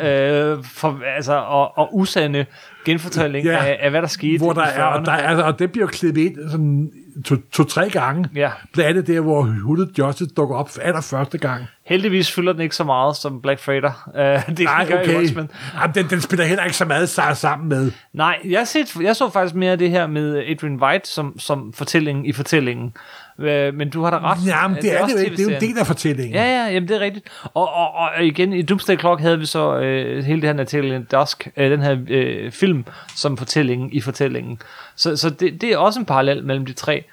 øh, 0.58 0.64
for, 0.64 1.00
altså, 1.16 1.32
og, 1.34 1.78
og 1.78 1.96
usande 1.96 2.46
genfortælling 2.92 3.46
Ja. 3.46 3.64
af, 3.64 3.78
af, 3.80 3.90
hvad 3.90 4.02
der 4.02 4.08
skete 4.08 4.38
hvor 4.38 4.52
der 4.52 4.62
er, 4.62 4.82
og, 4.84 4.94
40'erne. 5.00 5.04
der 5.04 5.12
er, 5.12 5.42
og 5.42 5.58
det 5.58 5.72
bliver 5.72 5.86
klippet 5.86 6.20
ind 6.22 6.50
sådan 6.50 6.90
to- 7.24 7.36
to-tre 7.52 7.90
gange. 7.90 8.28
Ja. 8.34 8.50
Blandt 8.72 8.88
andet 8.90 9.06
der, 9.06 9.20
hvor 9.20 9.42
Hooded 9.64 9.86
Justice 9.98 10.30
dukker 10.36 10.56
op 10.56 10.70
for 10.70 10.80
allerførste 10.80 11.38
gang. 11.38 11.64
Heldigvis 11.86 12.32
fylder 12.32 12.52
den 12.52 12.62
ikke 12.62 12.76
så 12.76 12.84
meget 12.84 13.16
som 13.16 13.40
Black 13.42 13.60
Freighter. 13.60 14.08
Uh, 14.14 14.56
det 14.56 14.64
Nej, 14.64 14.86
gør 14.88 15.00
okay. 15.00 15.16
Watchmen. 15.16 15.50
Jamen, 15.80 15.94
den, 15.94 16.06
den 16.10 16.20
spiller 16.20 16.44
heller 16.46 16.64
ikke 16.64 16.76
så 16.76 16.84
meget 16.84 17.18
sa- 17.18 17.34
sammen 17.34 17.68
med. 17.68 17.90
Nej, 18.12 18.38
jeg, 18.44 18.68
set, 18.68 18.96
jeg 19.02 19.16
så 19.16 19.30
faktisk 19.30 19.54
mere 19.54 19.72
af 19.72 19.78
det 19.78 19.90
her 19.90 20.06
med 20.06 20.38
Adrian 20.38 20.82
White 20.82 21.08
som, 21.08 21.38
som 21.38 21.72
fortællingen 21.72 22.24
i 22.26 22.32
fortællingen. 22.32 22.92
Øh, 23.40 23.74
men 23.74 23.90
du 23.90 24.02
har 24.02 24.10
da 24.10 24.18
ret. 24.18 24.46
Jamen, 24.46 24.74
det, 24.74 24.82
det 24.82 24.92
er, 24.96 25.02
også 25.02 25.16
det 25.16 25.22
jo 25.22 25.24
ikke. 25.24 25.36
Det 25.36 25.46
er 25.46 25.50
jo 25.50 25.56
en 25.56 25.60
del 25.60 25.78
af 25.78 25.86
fortællingen. 25.86 26.34
Ja, 26.34 26.42
ja, 26.64 26.72
jamen 26.72 26.88
det 26.88 26.96
er 26.96 27.00
rigtigt. 27.00 27.28
Og, 27.44 27.72
og, 27.74 27.94
og 27.94 28.24
igen, 28.24 28.52
i 28.52 28.62
Doomsday 28.62 28.98
Clock 28.98 29.20
havde 29.20 29.38
vi 29.38 29.46
så 29.46 29.78
øh, 29.78 30.24
hele 30.24 30.40
det 30.40 30.48
her 30.48 30.54
Natalia 30.54 31.02
Dusk, 31.12 31.48
øh, 31.56 31.70
den 31.70 31.82
her 31.82 31.96
øh, 32.08 32.52
film, 32.52 32.84
som 33.16 33.36
fortællingen 33.36 33.92
i 33.92 34.00
fortællingen. 34.00 34.58
Så, 34.96 35.16
så 35.16 35.30
det, 35.30 35.60
det 35.60 35.72
er 35.72 35.76
også 35.78 36.00
en 36.00 36.06
parallel 36.06 36.44
mellem 36.44 36.66
de 36.66 36.72
tre. 36.72 37.04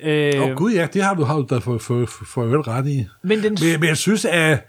Øh, 0.00 0.32
Åh 0.36 0.42
oh, 0.48 0.54
gud 0.56 0.72
ja, 0.72 0.86
det 0.92 1.02
har 1.02 1.14
du, 1.14 1.24
har 1.24 1.34
du 1.36 1.46
da 1.50 1.54
for, 1.58 1.78
for, 1.78 2.06
for, 2.06 2.24
for 2.24 2.68
ret 2.68 2.86
i. 2.86 3.06
Men 3.22 3.42
den- 3.42 3.56
men, 3.62 3.80
men 3.80 3.88
jeg 3.88 3.96
synes, 3.96 4.24
at 4.24 4.66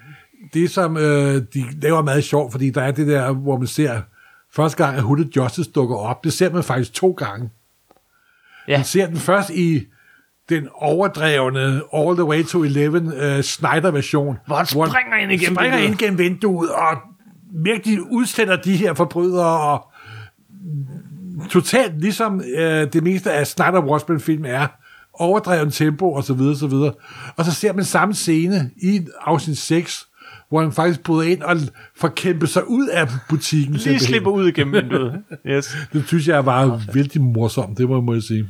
det 0.54 0.70
som 0.72 0.98
øh, 0.98 1.34
de 1.54 1.66
laver 1.82 1.98
er 1.98 2.02
meget 2.04 2.24
sjovt, 2.24 2.52
fordi 2.52 2.70
der 2.70 2.82
er 2.82 2.92
det 2.92 3.08
der, 3.08 3.32
hvor 3.32 3.58
man 3.58 3.68
ser 3.68 4.02
første 4.56 4.84
gang, 4.84 4.98
at 4.98 5.04
Hooded 5.04 5.26
Justice 5.36 5.72
dukker 5.72 5.96
op. 5.96 6.24
Det 6.24 6.34
ser 6.34 6.50
man 6.50 6.64
faktisk 6.64 6.94
to 6.94 7.12
gange. 7.12 7.50
Ja. 8.68 8.78
Man 8.78 8.86
ser 8.86 9.08
den 9.08 9.18
først 9.18 9.50
i 9.50 9.84
den 10.50 10.68
overdrevne 10.76 11.82
All 11.94 12.16
the 12.16 12.24
Way 12.24 12.44
to 12.44 12.64
11 12.64 12.98
uh, 12.98 13.42
Snyder-version. 13.42 14.38
Hvor 14.48 14.56
han 14.56 14.66
springer 14.66 15.18
ind 15.18 15.32
igennem 15.32 15.56
springer 15.56 15.78
vinduet. 15.78 15.90
ind 15.90 15.98
gennem 15.98 16.20
vinduet 16.20 16.70
og 16.70 16.98
virkelig 17.64 18.02
udsætter 18.12 18.56
de 18.56 18.76
her 18.76 18.94
forbrydere 18.94 19.60
og 19.60 19.88
totalt 21.50 22.02
ligesom 22.02 22.42
øh, 22.58 22.94
det 22.94 23.04
meste 23.04 23.32
af 23.32 23.48
Snyder 23.48 23.82
Watchmen-film 23.82 24.46
er, 24.46 24.68
overdreven 25.14 25.72
tempo 25.72 26.12
og 26.12 26.24
så 26.24 26.34
videre, 26.34 26.56
så 26.56 26.68
videre. 26.68 26.94
Og 27.36 27.46
så 27.46 27.52
ser 27.52 27.74
man 27.74 27.86
samme 27.86 28.14
scene 28.14 28.70
i 28.78 29.02
afsnit 29.22 29.58
6, 29.58 30.08
hvor 30.50 30.62
han 30.62 30.72
faktisk 30.72 31.04
bryder 31.04 31.32
ind 31.32 31.42
og 31.42 31.58
får 31.96 32.08
kæmpet 32.08 32.50
sig 32.50 32.70
ud 32.70 32.88
af 32.88 33.08
butikken. 33.30 33.72
lige 33.74 33.84
simpelthen. 33.84 34.08
slipper 34.08 34.32
ud 34.32 34.48
igennem 34.48 34.74
vinduet. 34.74 35.14
Yes. 35.48 35.78
Det 35.94 36.08
synes 36.08 36.28
jeg 36.28 36.46
var 36.46 36.82
vældig 36.94 37.22
morsomt, 37.22 37.78
det 37.78 37.90
må, 37.90 38.02
må 38.02 38.14
jeg 38.14 38.24
sige. 38.24 38.50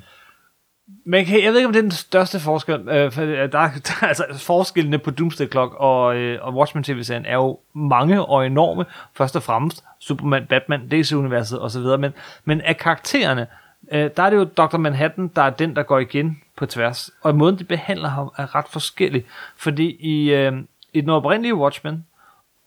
Men 1.08 1.26
kan, 1.26 1.44
jeg 1.44 1.52
ved 1.52 1.60
ikke, 1.60 1.68
om 1.68 1.74
det 1.74 1.80
er 1.80 1.84
den 1.84 1.92
største 1.92 2.40
forskel. 2.40 2.88
Øh, 2.90 3.12
for 3.12 3.22
øh, 3.22 3.52
der, 3.52 3.70
der, 3.88 4.08
altså, 4.08 4.26
forskellene 4.38 4.98
på 4.98 5.12
Doomsday 5.12 5.52
Clock 5.52 5.74
og, 5.78 6.16
øh, 6.16 6.40
og 6.42 6.54
Watchmen 6.54 6.84
TV-serien 6.84 7.26
er 7.26 7.36
jo 7.36 7.60
mange 7.74 8.26
og 8.26 8.46
enorme. 8.46 8.86
Først 9.14 9.36
og 9.36 9.44
fremmest 9.44 9.84
Superman, 10.00 10.46
Batman, 10.46 10.88
DC-universet 10.92 11.62
osv. 11.62 12.00
Men, 12.00 12.14
men 12.46 12.62
af 12.62 12.78
karaktererne, 12.78 13.48
øh, 13.92 14.10
der 14.18 14.24
er 14.24 14.30
det 14.30 14.38
jo 14.38 14.44
Dr. 14.44 14.78
Manhattan, 14.78 15.32
der 15.36 15.42
er 15.42 15.50
den, 15.50 15.76
der 15.76 15.84
går 15.84 16.00
igen 16.00 16.42
på 16.58 16.66
tværs. 16.66 17.10
Og 17.22 17.36
måden, 17.36 17.60
de 17.60 17.64
behandler 17.64 18.10
ham, 18.10 18.32
er 18.38 18.56
ret 18.56 18.68
forskellig. 18.70 19.26
Fordi 19.58 19.98
i, 20.00 20.34
øh, 20.34 20.54
i 20.94 21.02
den 21.02 21.10
oprindelige 21.10 21.56
Watchmen 21.56 22.06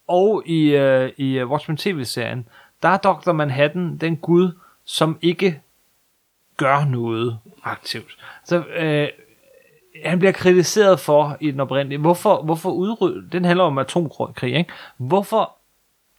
og 0.09 0.43
i, 0.47 0.77
øh, 0.77 1.13
i 1.17 1.45
Watchmen 1.45 1.77
TV-serien, 1.77 2.49
der 2.83 2.89
er 2.89 2.97
Dr. 2.97 3.33
Manhattan 3.33 3.97
den 3.97 4.17
gud, 4.17 4.53
som 4.85 5.19
ikke 5.23 5.61
gør 6.59 6.85
noget 6.85 7.39
aktivt. 7.65 8.17
Så 8.45 8.63
øh, 8.79 9.09
han 10.05 10.19
bliver 10.19 10.33
kritiseret 10.33 11.01
for 11.01 11.37
i 11.41 11.51
den 11.51 11.61
oprindelige. 11.61 11.99
Hvorfor, 11.99 12.43
hvorfor 12.43 12.71
udrydde... 12.71 13.29
Den 13.33 13.45
handler 13.45 13.65
om 13.65 13.79
atomkrig, 13.79 14.55
ikke? 14.57 14.71
Hvorfor 14.99 15.53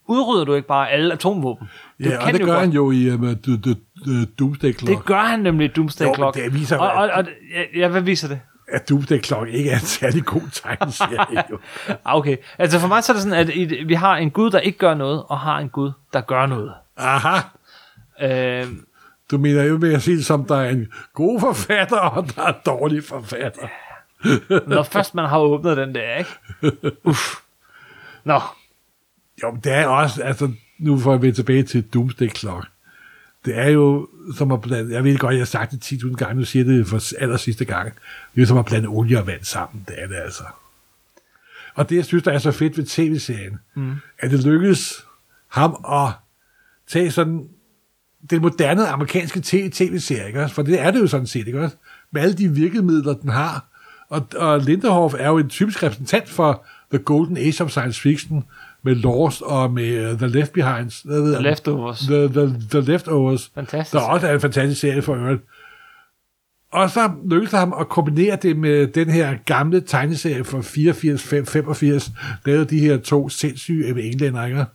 udrydder 0.08 0.46
du 0.46 0.54
ikke 0.54 0.68
bare 0.68 0.90
alle 0.90 1.14
atomvåben? 1.14 1.68
Du 2.04 2.10
Ja, 2.10 2.26
og 2.26 2.34
det 2.34 2.40
gør 2.42 2.46
godt- 2.48 2.60
han 2.60 2.70
jo 2.70 2.92
i 2.92 3.10
um, 3.14 3.36
du, 3.36 3.56
du, 3.58 3.74
du, 4.06 4.26
Doomsday 4.40 4.78
Clock. 4.78 4.98
Det 4.98 5.06
gør 5.06 5.22
han 5.22 5.40
nemlig 5.40 5.66
i 5.66 5.68
Doomsday 5.74 6.06
Jo, 6.06 6.14
Clock. 6.16 6.36
det 6.36 6.54
viser, 6.54 6.78
og, 6.78 6.92
og, 6.92 7.10
og, 7.14 7.26
ja, 7.76 7.88
hvad 7.88 8.02
viser 8.02 8.28
det? 8.28 8.40
At 8.72 8.90
Doomsday 8.90 9.24
Clock 9.24 9.50
ikke 9.50 9.70
er 9.70 9.76
en 9.76 9.80
særlig 9.82 10.26
god 10.26 10.42
tegneserie. 10.52 11.44
jo. 11.52 11.58
Ah, 11.90 12.16
Okay, 12.16 12.38
altså 12.58 12.80
for 12.80 12.88
mig 12.88 13.04
så 13.04 13.12
er 13.12 13.14
det 13.16 13.24
sådan, 13.24 13.38
at 13.40 13.88
vi 13.88 13.94
har 13.94 14.16
en 14.18 14.32
Gud, 14.32 14.52
der 14.52 14.60
ikke 14.60 14.78
gør 14.78 14.94
noget, 14.94 15.24
og 15.28 15.40
har 15.40 15.60
en 15.60 15.70
Gud, 15.70 15.92
der 16.14 16.22
gør 16.22 16.46
noget. 16.46 16.74
Aha. 16.98 17.38
Øh, 18.22 18.66
Du 19.32 19.38
mener 19.38 19.64
jo 19.64 19.78
med 19.78 19.94
at 19.94 20.02
sige 20.02 20.18
det 20.18 20.26
som, 20.26 20.46
der 20.46 20.56
er 20.56 20.70
en 20.70 20.88
god 21.14 21.40
forfatter, 21.40 22.00
og 22.00 22.36
der 22.36 22.42
er 22.42 22.48
en 22.48 22.60
dårlig 22.66 23.04
forfatter. 23.04 23.68
når 24.70 24.84
først 24.84 25.16
man 25.16 25.26
har 25.26 25.40
åbnet 25.40 25.78
den 25.78 25.96
der, 25.96 26.18
ikke? 26.18 26.32
Uff. 27.04 27.36
Nå, 28.24 28.42
Jo, 29.44 29.58
det 29.64 29.72
er 29.72 29.88
også, 29.88 30.24
altså, 30.24 30.52
nu 30.80 31.00
får 31.00 31.12
jeg 31.12 31.22
vende 31.22 31.36
tilbage 31.36 31.64
til 31.64 31.84
Doomsday 31.94 32.30
Clock. 32.36 32.68
Det 33.46 33.58
er 33.58 33.68
jo 33.68 34.08
som 34.36 34.52
at 34.52 34.62
blande, 34.62 34.94
jeg 34.94 35.04
ved 35.04 35.18
godt, 35.18 35.34
jeg 35.34 35.40
har 35.40 35.46
sagt 35.46 35.72
det 35.72 35.92
10.000 36.04 36.16
gange, 36.16 36.36
nu 36.36 36.46
siger 36.46 36.66
jeg 36.66 36.74
det 36.74 36.88
for 36.88 37.22
aller 37.22 37.38
sidste 37.38 37.66
gang. 37.66 37.86
Det 37.86 38.38
er 38.38 38.42
jo 38.42 38.46
som 38.46 38.58
at 38.58 38.66
blande 38.66 38.88
olie 38.88 39.20
og 39.20 39.28
vand 39.28 39.44
sammen, 39.44 39.86
det 39.88 40.02
er 40.02 40.08
det 40.08 40.16
altså. 40.16 40.44
Og 41.76 41.90
det, 41.90 41.96
jeg 41.96 42.06
synes, 42.06 42.24
der 42.24 42.32
er 42.32 42.38
så 42.38 42.52
fedt 42.52 42.78
ved 42.78 42.86
tv-serien, 42.86 43.60
mm. 43.76 43.96
at 44.20 44.32
det 44.32 44.44
lykkes 44.44 45.06
ham 45.48 45.86
at 45.92 46.12
tage 46.88 47.12
sådan 47.12 47.50
den 48.30 48.42
moderne 48.42 48.88
amerikanske 48.88 49.42
tv-serie, 49.72 50.28
ikke? 50.28 50.50
For 50.50 50.62
det 50.62 50.82
er 50.82 50.92
det 50.92 51.00
jo 51.00 51.08
sådan 51.08 51.28
set, 51.28 51.48
ikke 51.48 51.62
også? 51.62 51.76
Med 52.12 52.22
alle 52.22 52.34
de 52.34 52.48
virkemidler, 52.48 53.14
den 53.14 53.30
har. 53.30 53.66
Og, 54.10 54.28
og 54.36 54.60
Lindehoff 54.60 55.16
er 55.20 55.30
jo 55.30 55.38
en 55.38 55.50
typisk 55.50 55.84
repræsentant 55.84 56.30
for 56.30 56.66
The 56.92 57.00
Golden 57.00 57.38
Age 57.38 57.64
of 57.64 57.70
Science 57.70 58.02
Fiction, 58.02 58.44
med 58.84 58.96
Lost 58.96 59.42
og 59.42 59.72
med 59.72 60.12
uh, 60.12 60.18
The 60.18 60.28
Left 60.28 60.54
Behinds. 60.54 61.02
Hvad 61.02 61.22
ved 61.22 61.34
The 61.34 61.36
jeg? 61.36 61.52
Leftovers. 61.52 62.00
The, 62.00 62.28
the, 62.28 62.56
the 62.72 62.82
Leftovers. 62.82 63.52
Fantastisk. 63.56 63.94
Der 63.94 64.00
også 64.00 64.28
er 64.28 64.34
en 64.34 64.42
fantastisk 64.42 64.82
serie 64.82 65.02
for 65.02 65.16
øvrigt. 65.16 65.42
Og 66.72 66.90
så 66.90 67.12
lykkedes 67.30 67.50
det 67.50 67.60
ham 67.60 67.74
at 67.80 67.90
kombinere 67.90 68.38
det 68.42 68.58
med 68.58 68.88
den 68.88 69.10
her 69.10 69.36
gamle 69.46 69.82
tegneserie 69.82 70.44
fra 70.44 70.60
84-85, 70.60 72.12
lavede 72.46 72.66
de 72.66 72.80
her 72.80 72.98
to 72.98 73.30
sindssyge 73.30 73.88
englænder, 74.04 74.46
ikke? 74.46 74.66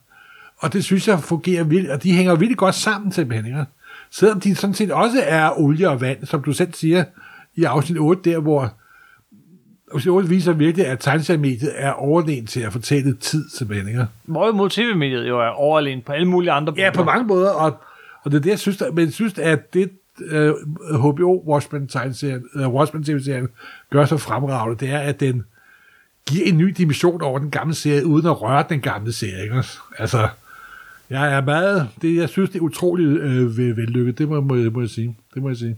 Og 0.65 0.73
det 0.73 0.85
synes 0.85 1.09
jeg 1.09 1.21
fungerer 1.21 1.65
vildt, 1.65 1.91
og 1.91 2.03
de 2.03 2.13
hænger 2.13 2.35
virkelig 2.35 2.57
godt 2.57 2.75
sammen 2.75 3.13
simpelthen, 3.13 3.47
ikke? 3.47 3.65
Selvom 4.11 4.41
de 4.41 4.55
sådan 4.55 4.75
set 4.75 4.91
også 4.91 5.23
er 5.27 5.61
olie 5.61 5.91
og 5.91 6.01
vand, 6.01 6.27
som 6.27 6.43
du 6.43 6.53
selv 6.53 6.75
siger 6.75 7.05
i 7.57 7.65
afsnit 7.65 7.99
8 7.99 8.31
der, 8.31 8.39
hvor 8.39 8.75
afsnit 9.93 10.13
8 10.13 10.29
viser 10.29 10.53
virkelig, 10.53 10.87
at 10.87 10.99
tegneseriemediet 11.01 11.73
er 11.77 11.93
overlegen 11.93 12.47
til 12.47 12.61
at 12.61 12.73
fortælle 12.73 13.17
tid 13.17 13.51
simpelthen, 13.51 13.89
ikke? 13.89 14.07
hvorimod 14.25 14.71
tv-mediet 14.71 15.29
jo 15.29 15.41
er 15.41 15.49
overalene 15.49 16.03
på 16.03 16.13
alle 16.13 16.29
mulige 16.29 16.53
andre 16.53 16.75
Ja, 16.77 16.91
på 16.95 17.05
mange 17.05 17.27
måder, 17.27 17.51
og, 17.51 17.77
og 18.23 18.31
det 18.31 18.37
er 18.37 18.43
det, 18.43 18.51
jeg 18.51 18.59
synes, 18.59 18.77
der, 18.77 18.93
men 18.93 19.05
jeg 19.05 19.13
synes, 19.13 19.39
at 19.39 19.75
det 19.75 19.91
uh, 20.33 21.11
HBO 21.11 21.43
Watchmen, 21.47 21.91
uh, 22.55 22.75
Watchmen 22.75 23.05
TV-serien 23.05 23.49
gør 23.91 24.05
så 24.05 24.17
fremragende, 24.17 24.87
det 24.87 24.95
er, 24.95 24.99
at 24.99 25.21
den 25.21 25.45
giver 26.27 26.47
en 26.47 26.59
ny 26.59 26.69
dimension 26.69 27.23
over 27.23 27.39
den 27.39 27.51
gamle 27.51 27.75
serie, 27.75 28.07
uden 28.07 28.27
at 28.27 28.43
røre 28.43 28.65
den 28.69 28.81
gamle 28.81 29.13
serie, 29.13 29.43
ikke? 29.43 29.65
Altså, 29.99 30.29
jeg 31.21 31.35
er 31.35 31.41
meget, 31.45 31.89
det, 32.03 32.17
jeg 32.17 32.29
synes, 32.29 32.51
det 32.51 32.59
er 32.59 32.63
utroligt 32.63 33.11
øh, 33.21 33.57
vel- 33.59 33.77
vellykket, 33.77 34.19
det 34.19 34.29
må, 34.29 34.41
må, 34.41 34.55
må 34.55 34.81
jeg 34.81 34.89
sige, 34.91 35.17
det 35.35 35.43
må 35.43 35.49
jeg 35.49 35.57
sige. 35.57 35.77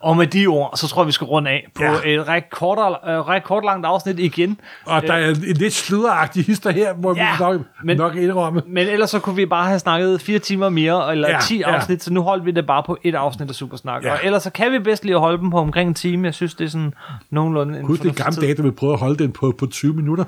Og 0.00 0.16
med 0.16 0.26
de 0.26 0.46
ord, 0.46 0.76
så 0.76 0.88
tror 0.88 1.02
jeg, 1.02 1.06
vi 1.06 1.12
skal 1.12 1.24
runde 1.24 1.50
af 1.50 1.68
på 1.74 1.82
Ja. 1.82 1.92
et 2.14 2.28
ret, 2.28 2.50
kortere, 2.50 2.96
øh, 3.14 3.28
ret 3.28 3.44
kort 3.44 3.64
langt 3.64 3.86
afsnit 3.86 4.18
igen. 4.18 4.60
Og 4.86 5.02
der 5.02 5.12
er 5.12 5.28
en 5.30 5.36
lidt 5.36 5.72
sludderagtig 5.72 6.44
hister 6.44 6.70
her, 6.70 6.94
må 7.02 7.14
Ja, 7.16 7.32
vi 7.32 7.44
nok, 7.44 7.60
men- 7.84 7.96
nok 7.96 8.16
indrømme. 8.16 8.62
Men 8.66 8.88
ellers 8.88 9.10
så 9.10 9.18
kunne 9.18 9.36
vi 9.36 9.46
bare 9.46 9.66
have 9.66 9.78
snakket 9.78 10.20
fire 10.20 10.38
timer 10.38 10.68
mere, 10.68 11.12
eller 11.12 11.28
Ja, 11.28 11.34
ja, 11.34 11.40
10 11.40 11.58
ja. 11.58 11.74
afsnit, 11.74 12.02
så 12.02 12.12
nu 12.12 12.20
holdt 12.22 12.44
vi 12.46 12.50
det 12.50 12.66
bare 12.66 12.82
på 12.86 12.98
et 13.02 13.14
afsnit 13.14 13.48
af 13.48 13.54
Supersnak. 13.54 14.04
Ja. 14.04 14.12
Og 14.12 14.18
ellers 14.24 14.42
så 14.42 14.50
kan 14.50 14.72
vi 14.72 14.78
bedst 14.78 15.04
lige 15.04 15.14
at 15.14 15.20
holde 15.20 15.38
dem 15.38 15.50
på 15.50 15.58
omkring 15.58 15.88
en 15.88 15.94
time. 15.94 16.24
Jeg 16.26 16.34
synes, 16.34 16.54
det 16.54 16.64
er 16.64 16.68
sådan 16.68 16.94
nogenlunde 17.30 17.78
en 17.78 17.84
Husk 17.86 18.02
det 18.02 18.16
gamle 18.16 18.40
dage, 18.40 18.54
der 18.54 18.62
vil 18.62 18.72
prøve 18.72 18.92
at 18.92 18.98
holde 18.98 19.16
den 19.24 19.32
på, 19.32 19.54
på 19.58 19.66
20 19.66 19.94
minutter. 19.94 20.24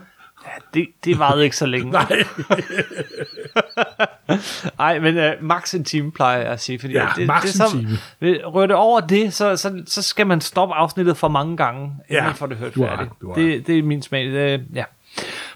Det, 0.74 0.86
det 1.04 1.18
varede 1.18 1.44
ikke 1.44 1.56
så 1.56 1.66
længe. 1.66 1.90
Nej. 1.98 2.06
Nej, 4.78 4.98
men 4.98 5.16
uh, 5.18 5.44
max 5.44 5.74
en 5.74 5.84
time 5.84 6.12
plejer 6.12 6.38
jeg 6.38 6.46
at 6.52 6.60
sige. 6.60 6.78
Fordi 6.78 6.92
Ja, 6.94 7.06
det, 7.16 7.26
max 7.26 7.42
det, 7.42 7.54
en 7.54 7.60
er 7.62 7.66
så, 7.68 7.76
time. 7.76 7.88
Ved- 8.20 8.44
Rører 8.44 8.66
det 8.66 8.76
over 8.76 9.00
det, 9.00 9.34
så, 9.34 9.56
så, 9.56 9.82
så 9.86 10.02
skal 10.02 10.26
man 10.26 10.40
stoppe 10.40 10.74
afsnittet 10.74 11.16
for 11.16 11.28
mange 11.28 11.56
gange, 11.56 11.82
inden 11.84 12.00
Ja, 12.10 12.24
man 12.24 12.34
får 12.34 12.46
det 12.46 12.56
hørt 12.56 12.74
færdigt. 12.74 13.10
Det, 13.34 13.66
det 13.66 13.78
er 13.78 13.82
min 13.82 14.02
smag. 14.02 14.24
Det, 14.26 14.64
ja. 14.74 14.84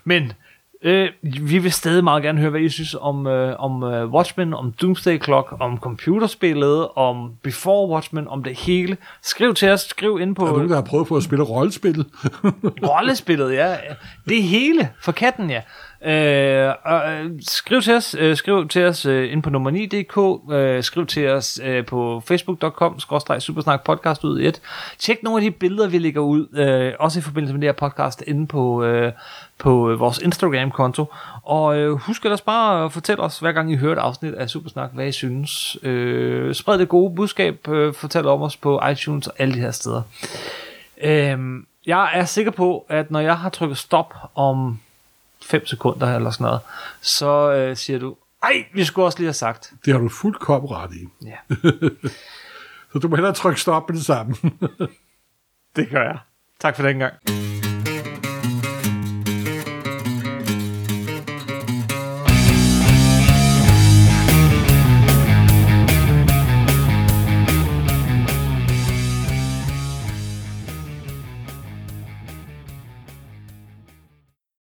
Men 0.05 0.33
øh, 0.83 1.09
vi 1.23 1.59
vil 1.59 1.73
stadig 1.73 2.05
meget 2.05 2.23
gerne 2.23 2.41
høre, 2.41 2.51
hvad 2.51 2.61
I 2.61 2.69
synes 2.69 2.97
om, 3.01 3.27
øh, 3.27 3.57
om 3.59 3.83
øh, 3.83 4.11
Watchmen, 4.11 4.55
om 4.55 4.73
Doomsday 4.73 5.25
Clock, 5.25 5.55
om 5.61 5.79
computerspillet, 5.79 6.89
om 6.97 7.33
Before 7.43 7.89
Watchmen, 7.89 8.29
om 8.29 8.43
det 8.43 8.59
hele. 8.59 8.97
Skriv 9.23 9.55
til 9.55 9.69
os, 9.69 9.81
skriv 9.81 10.19
ind 10.21 10.35
på 10.35 10.47
er 10.47 10.53
nogen, 10.53 10.69
der 10.69 10.75
har 10.75 10.83
prøvet 10.83 11.07
på 11.07 11.17
at 11.17 11.23
spille 11.23 11.45
rollespillet. 11.45 12.07
rollespillet, 12.91 13.55
ja. 13.55 13.77
Det 14.29 14.43
hele 14.43 14.89
for 15.01 15.13
katten, 15.13 15.51
ja. 15.51 15.61
Øh, 16.05 16.75
og, 16.85 17.13
øh, 17.13 17.31
skriv 17.41 17.81
til 17.81 17.95
os, 17.95 18.17
øh, 18.19 18.37
skriv 18.37 18.69
til 18.69 18.85
os 18.85 19.07
øh, 19.07 19.33
ind 19.33 19.43
på 19.43 19.51
nummer 19.51 19.71
9.dk, 19.71 20.53
øh, 20.53 20.83
skriv 20.83 21.07
til 21.07 21.29
os 21.29 21.61
øh, 21.65 21.87
på 21.87 22.23
facebook.com, 22.27 23.01
supersnak 23.41 23.85
podcast 23.85 24.25
ud 24.25 24.41
i 24.41 24.47
et. 24.47 24.61
Tjek 24.99 25.23
nogle 25.23 25.45
af 25.45 25.51
de 25.51 25.59
billeder, 25.59 25.89
vi 25.89 25.99
lægger 25.99 26.21
ud, 26.21 26.47
øh, 26.57 26.93
også 27.01 27.19
i 27.19 27.23
forbindelse 27.23 27.55
med 27.55 27.61
det 27.61 27.69
her 27.69 27.89
podcast, 27.89 28.23
inde 28.27 28.47
på, 28.47 28.85
øh, 28.85 29.13
på 29.61 29.91
øh, 29.91 30.01
vores 30.01 30.19
Instagram-konto. 30.19 31.05
Og 31.43 31.79
øh, 31.79 31.93
husk 31.93 32.25
ellers 32.25 32.41
bare 32.41 32.85
at 32.85 32.93
fortælle 32.93 33.23
os, 33.23 33.39
hver 33.39 33.53
gang 33.53 33.73
I 33.73 33.77
hører 33.77 33.93
et 33.93 33.99
afsnit 33.99 34.35
af 34.35 34.51
Supersnak, 34.51 34.91
hvad 34.93 35.07
I 35.07 35.13
synes. 35.13 35.77
Øh, 35.83 36.55
spred 36.55 36.79
det 36.79 36.89
gode 36.89 37.15
budskab, 37.15 37.69
øh, 37.69 37.95
fortæl 37.95 38.27
om 38.27 38.43
os 38.43 38.57
på 38.57 38.81
iTunes 38.93 39.27
og 39.27 39.35
alle 39.39 39.55
de 39.55 39.61
her 39.61 39.71
steder. 39.71 40.03
Øhm, 41.03 41.67
jeg 41.87 42.11
er 42.15 42.25
sikker 42.25 42.51
på, 42.51 42.87
at 42.89 43.11
når 43.11 43.21
jeg 43.21 43.39
har 43.39 43.49
trykket 43.49 43.79
stop 43.79 44.15
om 44.35 44.79
5 45.43 45.67
sekunder 45.67 46.17
eller 46.17 46.31
sådan 46.31 46.45
noget, 46.45 46.61
så 47.01 47.53
øh, 47.53 47.77
siger 47.77 47.99
du, 47.99 48.17
ej, 48.43 48.65
vi 48.75 48.85
skulle 48.85 49.07
også 49.07 49.19
lige 49.19 49.27
have 49.27 49.35
sagt. 49.35 49.73
Det 49.85 49.93
har 49.93 50.01
du 50.01 50.09
fuldkommen 50.09 50.71
ret 50.71 50.91
i. 50.95 51.27
Ja, 51.27 51.57
Så 52.93 52.99
du 52.99 53.09
må 53.09 53.17
hellere 53.17 53.35
trykke 53.35 53.61
stop 53.61 53.89
med 53.89 53.97
det 53.97 54.07
samme. 54.07 54.35
det 55.77 55.89
gør 55.91 56.03
jeg. 56.03 56.19
Tak 56.61 56.77
for 56.77 56.83
den 56.83 56.99
gang. 56.99 57.15